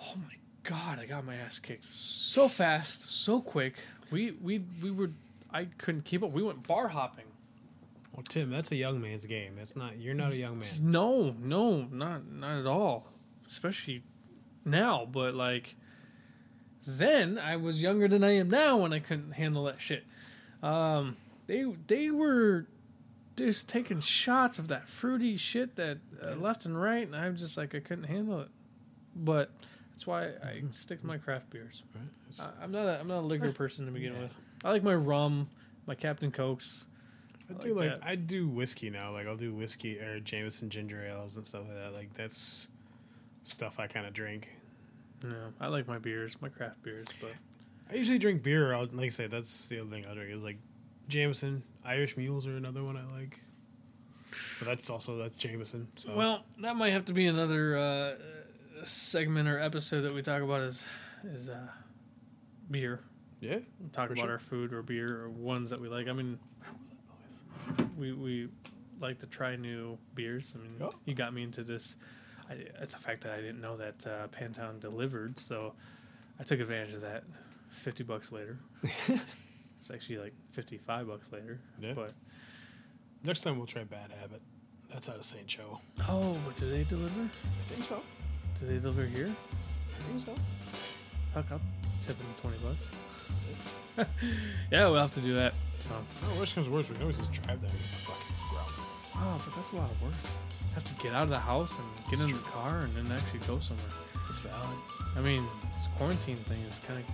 oh 0.00 0.14
my 0.16 0.34
god, 0.64 0.98
I 0.98 1.06
got 1.06 1.24
my 1.24 1.36
ass 1.36 1.58
kicked 1.60 1.84
so 1.84 2.48
fast, 2.48 3.02
so 3.02 3.40
quick. 3.40 3.74
We 4.10 4.32
we 4.32 4.64
we 4.82 4.90
were 4.90 5.10
I 5.52 5.66
couldn't 5.78 6.04
keep 6.04 6.22
up. 6.24 6.32
We 6.32 6.42
went 6.42 6.66
bar 6.66 6.88
hopping. 6.88 7.26
Well, 8.14 8.22
Tim, 8.28 8.50
that's 8.50 8.70
a 8.70 8.76
young 8.76 9.00
man's 9.00 9.26
game. 9.26 9.54
That's 9.56 9.74
not. 9.74 9.98
You're 9.98 10.14
not 10.14 10.32
a 10.32 10.36
young 10.36 10.58
man. 10.58 10.68
No, 10.82 11.34
no, 11.40 11.82
not 11.90 12.30
not 12.30 12.60
at 12.60 12.66
all. 12.66 13.06
Especially 13.46 14.02
now, 14.64 15.04
but 15.10 15.34
like 15.34 15.76
then 16.86 17.38
I 17.38 17.56
was 17.56 17.82
younger 17.82 18.08
than 18.08 18.22
I 18.22 18.32
am 18.36 18.50
now 18.50 18.84
and 18.84 18.92
I 18.94 18.98
couldn't 19.00 19.32
handle 19.32 19.64
that 19.64 19.80
shit. 19.80 20.04
Um 20.62 21.16
they 21.46 21.64
they 21.86 22.10
were 22.10 22.66
just 23.36 23.68
taking 23.68 24.00
shots 24.00 24.58
of 24.58 24.68
that 24.68 24.88
fruity 24.88 25.36
shit 25.36 25.74
that 25.76 25.98
uh, 26.24 26.34
left 26.36 26.66
and 26.66 26.80
right 26.80 27.04
and 27.06 27.16
I'm 27.16 27.36
just 27.36 27.56
like 27.56 27.74
I 27.74 27.80
couldn't 27.80 28.04
handle 28.04 28.40
it. 28.42 28.48
But 29.16 29.50
that's 29.90 30.06
why 30.06 30.26
I 30.42 30.62
stick 30.70 31.00
to 31.00 31.06
my 31.06 31.18
craft 31.18 31.50
beers. 31.50 31.82
Right? 31.94 32.08
I, 32.40 32.62
I'm 32.64 32.70
not 32.70 32.86
a 32.86 33.00
I'm 33.00 33.08
not 33.08 33.20
a 33.20 33.26
liquor 33.26 33.52
person 33.52 33.86
to 33.86 33.92
begin 33.92 34.12
Yeah. 34.14 34.20
with. 34.20 34.38
I 34.64 34.70
like 34.70 34.82
my 34.82 34.94
rum, 34.94 35.48
my 35.86 35.94
Captain 35.94 36.30
Cokes. 36.30 36.86
I 37.50 37.54
I 37.54 37.62
do 37.62 37.74
like 37.74 37.90
like. 37.90 38.04
I 38.04 38.14
do 38.14 38.48
whiskey 38.48 38.90
now. 38.90 39.12
Like 39.12 39.26
I'll 39.26 39.36
do 39.36 39.54
whiskey 39.54 39.98
or 39.98 40.20
Jameson 40.20 40.70
ginger 40.70 41.04
ales 41.04 41.36
and 41.36 41.46
stuff 41.46 41.62
like 41.68 41.76
that. 41.76 41.94
Like 41.94 42.12
that's 42.14 42.70
stuff 43.44 43.78
I 43.78 43.86
kind 43.86 44.06
of 44.06 44.12
drink. 44.12 44.56
Yeah, 45.22 45.48
I 45.60 45.68
like 45.68 45.86
my 45.86 45.98
beers, 45.98 46.36
my 46.40 46.48
craft 46.48 46.82
beers, 46.82 47.08
but 47.20 47.32
I 47.90 47.94
usually 47.94 48.18
drink 48.18 48.42
beer. 48.42 48.74
I'll, 48.74 48.88
like 48.92 49.06
I 49.06 49.10
say, 49.10 49.26
that's 49.26 49.68
the 49.68 49.80
other 49.80 49.90
thing 49.90 50.04
I 50.06 50.14
drink 50.14 50.32
is 50.32 50.42
like 50.42 50.58
Jameson. 51.08 51.62
Irish 51.84 52.16
mules 52.16 52.46
are 52.46 52.56
another 52.56 52.82
one 52.82 52.96
I 52.96 53.04
like. 53.18 53.40
But 54.58 54.66
that's 54.66 54.90
also 54.90 55.16
that's 55.16 55.38
Jameson. 55.38 55.86
So 55.96 56.14
Well, 56.14 56.44
that 56.60 56.76
might 56.76 56.90
have 56.90 57.04
to 57.06 57.12
be 57.12 57.26
another 57.26 57.76
uh, 57.76 58.16
segment 58.82 59.48
or 59.48 59.60
episode 59.60 60.02
that 60.02 60.14
we 60.14 60.22
talk 60.22 60.42
about 60.42 60.62
is 60.62 60.86
is 61.24 61.48
uh, 61.48 61.68
beer. 62.70 63.00
yeah, 63.40 63.58
talk 63.92 64.10
about 64.10 64.22
sure. 64.22 64.32
our 64.32 64.38
food 64.38 64.72
or 64.72 64.82
beer 64.82 65.22
or 65.22 65.30
ones 65.30 65.70
that 65.70 65.80
we 65.80 65.88
like. 65.88 66.08
I 66.08 66.12
mean, 66.12 66.38
we 67.98 68.12
we 68.12 68.48
like 69.00 69.18
to 69.20 69.26
try 69.26 69.56
new 69.56 69.98
beers. 70.14 70.54
I 70.56 70.62
mean, 70.62 70.90
you 71.04 71.14
got 71.14 71.34
me 71.34 71.42
into 71.42 71.62
this. 71.64 71.96
I, 72.48 72.54
it's 72.80 72.94
the 72.94 73.00
fact 73.00 73.22
that 73.22 73.32
I 73.32 73.36
didn't 73.36 73.60
know 73.60 73.76
that 73.76 74.06
uh, 74.06 74.28
Pantown 74.28 74.80
delivered, 74.80 75.38
so 75.38 75.72
I 76.38 76.44
took 76.44 76.60
advantage 76.60 76.94
of 76.94 77.00
that. 77.02 77.24
Fifty 77.70 78.04
bucks 78.04 78.30
later. 78.32 78.58
it's 79.08 79.90
actually 79.92 80.18
like 80.18 80.34
fifty-five 80.52 81.06
bucks 81.08 81.32
later. 81.32 81.58
Yeah. 81.80 81.94
But 81.94 82.12
Next 83.24 83.40
time 83.40 83.56
we'll 83.56 83.66
try 83.66 83.84
Bad 83.84 84.12
Habit. 84.20 84.42
That's 84.92 85.08
out 85.08 85.16
of 85.16 85.24
St. 85.24 85.46
Joe. 85.46 85.80
oh, 86.10 86.36
but 86.44 86.56
do 86.56 86.68
they 86.68 86.84
deliver? 86.84 87.22
I 87.22 87.72
think 87.72 87.82
so. 87.82 88.02
Do 88.60 88.66
they 88.66 88.74
deliver 88.74 89.06
here? 89.06 89.34
I 89.88 90.02
think 90.02 90.26
so. 90.26 90.34
Fuck, 91.34 91.46
I'll 91.52 91.60
tip 92.00 92.16
him 92.16 92.26
20 92.40 92.56
bucks. 92.58 92.88
yeah, 94.70 94.88
we'll 94.88 95.00
have 95.00 95.14
to 95.14 95.20
do 95.20 95.34
that. 95.34 95.52
So, 95.78 95.90
Oh, 96.24 96.38
worst 96.38 96.54
comes 96.54 96.66
to 96.66 96.72
worst, 96.72 96.88
we 96.88 96.94
can 96.94 97.02
always 97.02 97.18
just 97.18 97.32
drive 97.32 97.60
there 97.60 97.70
and 97.70 97.78
get 97.78 97.90
the 97.90 98.06
fucking 98.06 98.36
ground. 98.50 98.70
oh, 99.16 99.42
but 99.44 99.54
that's 99.54 99.72
a 99.72 99.76
lot 99.76 99.90
of 99.90 100.02
work. 100.02 100.12
Have 100.74 100.84
to 100.84 100.94
get 101.02 101.12
out 101.12 101.24
of 101.24 101.30
the 101.30 101.38
house 101.38 101.78
and 101.78 101.86
get 102.10 102.10
That's 102.10 102.22
in 102.22 102.28
true. 102.30 102.38
the 102.38 102.44
car 102.44 102.80
and 102.82 102.96
then 102.96 103.10
actually 103.16 103.40
go 103.40 103.58
somewhere. 103.60 103.86
It's 104.28 104.38
valid. 104.38 104.78
I 105.16 105.20
mean, 105.20 105.46
this 105.74 105.88
quarantine 105.96 106.36
thing 106.36 106.60
is 106.62 106.80
kind 106.86 106.98
of 107.00 107.06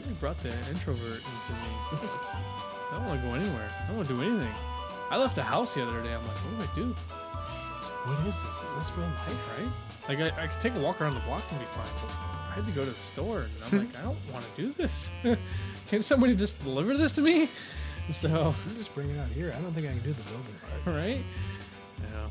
really 0.00 0.14
brought 0.14 0.38
the 0.40 0.50
introvert 0.70 1.18
into 1.22 1.52
me. 1.52 1.72
I 2.02 2.94
don't 2.94 3.06
want 3.06 3.22
to 3.22 3.28
go 3.28 3.34
anywhere. 3.34 3.70
I 3.82 3.86
don't 3.88 3.96
want 3.96 4.08
to 4.08 4.14
do 4.16 4.22
anything. 4.22 4.54
I 5.10 5.16
left 5.16 5.34
the 5.34 5.42
house 5.42 5.74
the 5.74 5.82
other 5.82 6.00
day. 6.02 6.14
I'm 6.14 6.22
like, 6.26 6.36
what 6.36 6.74
do 6.74 6.82
I 6.82 6.84
do? 6.86 6.94
What 8.04 8.18
is 8.26 8.34
this? 8.34 8.44
Is 8.44 8.74
this 8.88 8.96
real 8.96 9.06
life? 9.06 9.58
Right? 9.58 9.70
Like, 10.08 10.32
I, 10.38 10.44
I 10.44 10.46
could 10.48 10.60
take 10.60 10.74
a 10.76 10.80
walk 10.80 11.00
around 11.00 11.14
the 11.14 11.20
block 11.20 11.42
and 11.50 11.58
be 11.60 11.66
fine, 11.66 11.86
but 12.02 12.10
I 12.52 12.56
had 12.56 12.66
to 12.66 12.72
go 12.72 12.84
to 12.84 12.90
the 12.90 13.02
store, 13.02 13.40
and 13.40 13.50
I'm 13.64 13.78
like, 13.86 13.96
I 13.96 14.02
don't 14.02 14.18
want 14.30 14.44
to 14.44 14.62
do 14.62 14.72
this. 14.72 15.10
Can 15.88 16.02
somebody 16.02 16.36
just 16.36 16.60
deliver 16.60 16.94
this 16.98 17.12
to 17.12 17.22
me? 17.22 17.48
So, 18.10 18.54
I'm 18.68 18.76
just 18.76 18.94
bring 18.94 19.08
it 19.08 19.18
out 19.18 19.28
here. 19.28 19.54
I 19.56 19.60
don't 19.62 19.72
think 19.72 19.86
I 19.86 19.92
can 19.92 20.02
do 20.02 20.12
the 20.12 20.22
building 20.22 20.54
part. 20.84 20.96
right? 20.96 21.24
Yeah. 22.00 22.28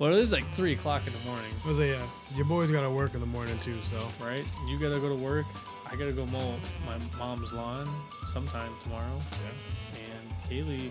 Well, 0.00 0.12
it 0.12 0.18
is 0.18 0.32
like 0.32 0.50
three 0.52 0.72
o'clock 0.72 1.06
in 1.06 1.12
the 1.12 1.18
morning, 1.20 1.52
I 1.64 1.68
was 1.68 1.78
like, 1.78 1.90
yeah, 1.90 2.02
your 2.34 2.46
boy's 2.46 2.70
got 2.70 2.82
to 2.82 2.90
work 2.90 3.14
in 3.14 3.20
the 3.20 3.26
morning 3.26 3.56
too, 3.60 3.76
so 3.88 4.08
right? 4.24 4.44
You 4.66 4.80
gotta 4.80 4.98
go 4.98 5.08
to 5.08 5.22
work. 5.22 5.46
I 5.86 5.96
gotta 5.96 6.12
go 6.12 6.26
mow 6.26 6.56
my 6.86 6.98
mom's 7.16 7.52
lawn 7.52 7.88
sometime 8.26 8.72
tomorrow, 8.82 9.20
yeah. 9.30 10.00
and 10.00 10.50
Kaylee 10.50 10.90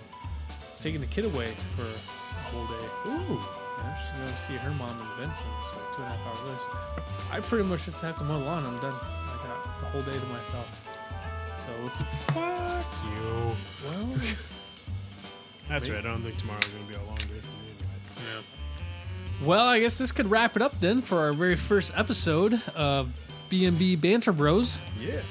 is 0.73 0.79
taking 0.79 1.01
the 1.01 1.07
kid 1.07 1.25
away 1.25 1.53
for 1.75 1.81
a 1.81 2.43
whole 2.43 2.67
day. 2.67 2.85
Ooh, 3.07 3.41
Yeah, 3.83 3.97
she's 4.09 4.19
going 4.19 4.31
to 4.33 4.37
see 4.39 4.53
her 4.55 4.71
mom 4.71 4.91
in 4.99 5.23
Benson. 5.25 5.45
It's 5.65 5.75
like 5.75 5.95
two 5.95 6.03
and 6.03 6.13
a 6.13 6.15
half 6.17 6.39
hour 6.39 6.53
list. 6.53 6.69
I 7.31 7.39
pretty 7.41 7.63
much 7.65 7.85
just 7.85 8.01
have 8.01 8.17
to 8.17 8.23
mow 8.23 8.39
the 8.39 8.45
lawn. 8.45 8.65
I'm 8.65 8.79
done. 8.79 8.93
I 8.93 9.37
got 9.43 9.79
the 9.79 9.85
whole 9.87 10.01
day 10.01 10.17
to 10.17 10.25
myself. 10.27 10.67
So 11.65 11.87
it's 11.87 12.01
fuck 12.27 12.85
you. 13.05 13.51
well, 13.85 14.17
That's 15.69 15.85
Maybe. 15.87 15.95
right. 15.95 16.05
I 16.05 16.09
don't 16.11 16.23
think 16.23 16.37
tomorrow's 16.37 16.65
gonna 16.65 16.83
be 16.85 16.95
a 16.95 17.03
long 17.03 17.15
day 17.17 17.23
for 17.25 17.31
me 17.31 17.69
anyway. 17.69 18.41
yeah. 19.41 19.45
Well, 19.47 19.63
I 19.65 19.79
guess 19.79 19.97
this 19.97 20.11
could 20.11 20.29
wrap 20.29 20.55
it 20.55 20.61
up 20.61 20.79
then 20.81 21.01
for 21.01 21.19
our 21.19 21.33
very 21.33 21.55
first 21.55 21.91
episode 21.95 22.61
of 22.75 23.09
B&B 23.49 23.95
Banter 23.95 24.31
Bros. 24.33 24.79
Yeah. 24.99 25.21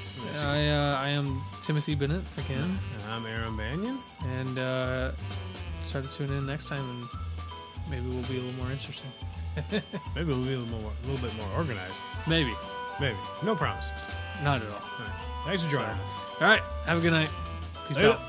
I 0.41 0.67
uh, 0.69 0.95
I 0.95 1.09
am 1.09 1.43
Timothy 1.61 1.93
Bennett 1.93 2.23
again, 2.39 2.79
And 3.03 3.13
I'm 3.13 3.25
Aaron 3.27 3.55
Banyan. 3.55 3.99
and 4.25 4.57
uh, 4.57 5.11
try 5.87 6.01
to 6.01 6.07
tune 6.11 6.31
in 6.33 6.47
next 6.47 6.67
time, 6.69 6.79
and 6.89 7.07
maybe 7.89 8.07
we'll 8.07 8.23
be 8.23 8.37
a 8.37 8.41
little 8.41 8.53
more 8.63 8.71
interesting. 8.71 9.11
Maybe 10.15 10.27
we'll 10.27 10.37
be 10.43 10.53
a 10.53 10.57
little 10.57 10.65
more, 10.81 10.91
a 11.03 11.07
little 11.07 11.27
bit 11.27 11.37
more 11.37 11.47
organized. 11.55 11.93
Maybe, 12.27 12.55
Maybe. 12.99 13.15
No 13.43 13.55
promises. 13.55 13.91
not 14.43 14.63
at 14.63 14.67
all. 14.69 14.77
All 14.77 15.05
right. 15.05 15.43
Thanks 15.45 15.61
for 15.63 15.69
joining 15.69 15.95
So- 15.95 16.03
us. 16.03 16.41
All 16.41 16.47
right, 16.47 16.61
have 16.85 16.97
a 16.97 17.01
good 17.01 17.11
night. 17.11 17.29
Peace 17.87 17.97
Later. 17.97 18.13
out. 18.13 18.19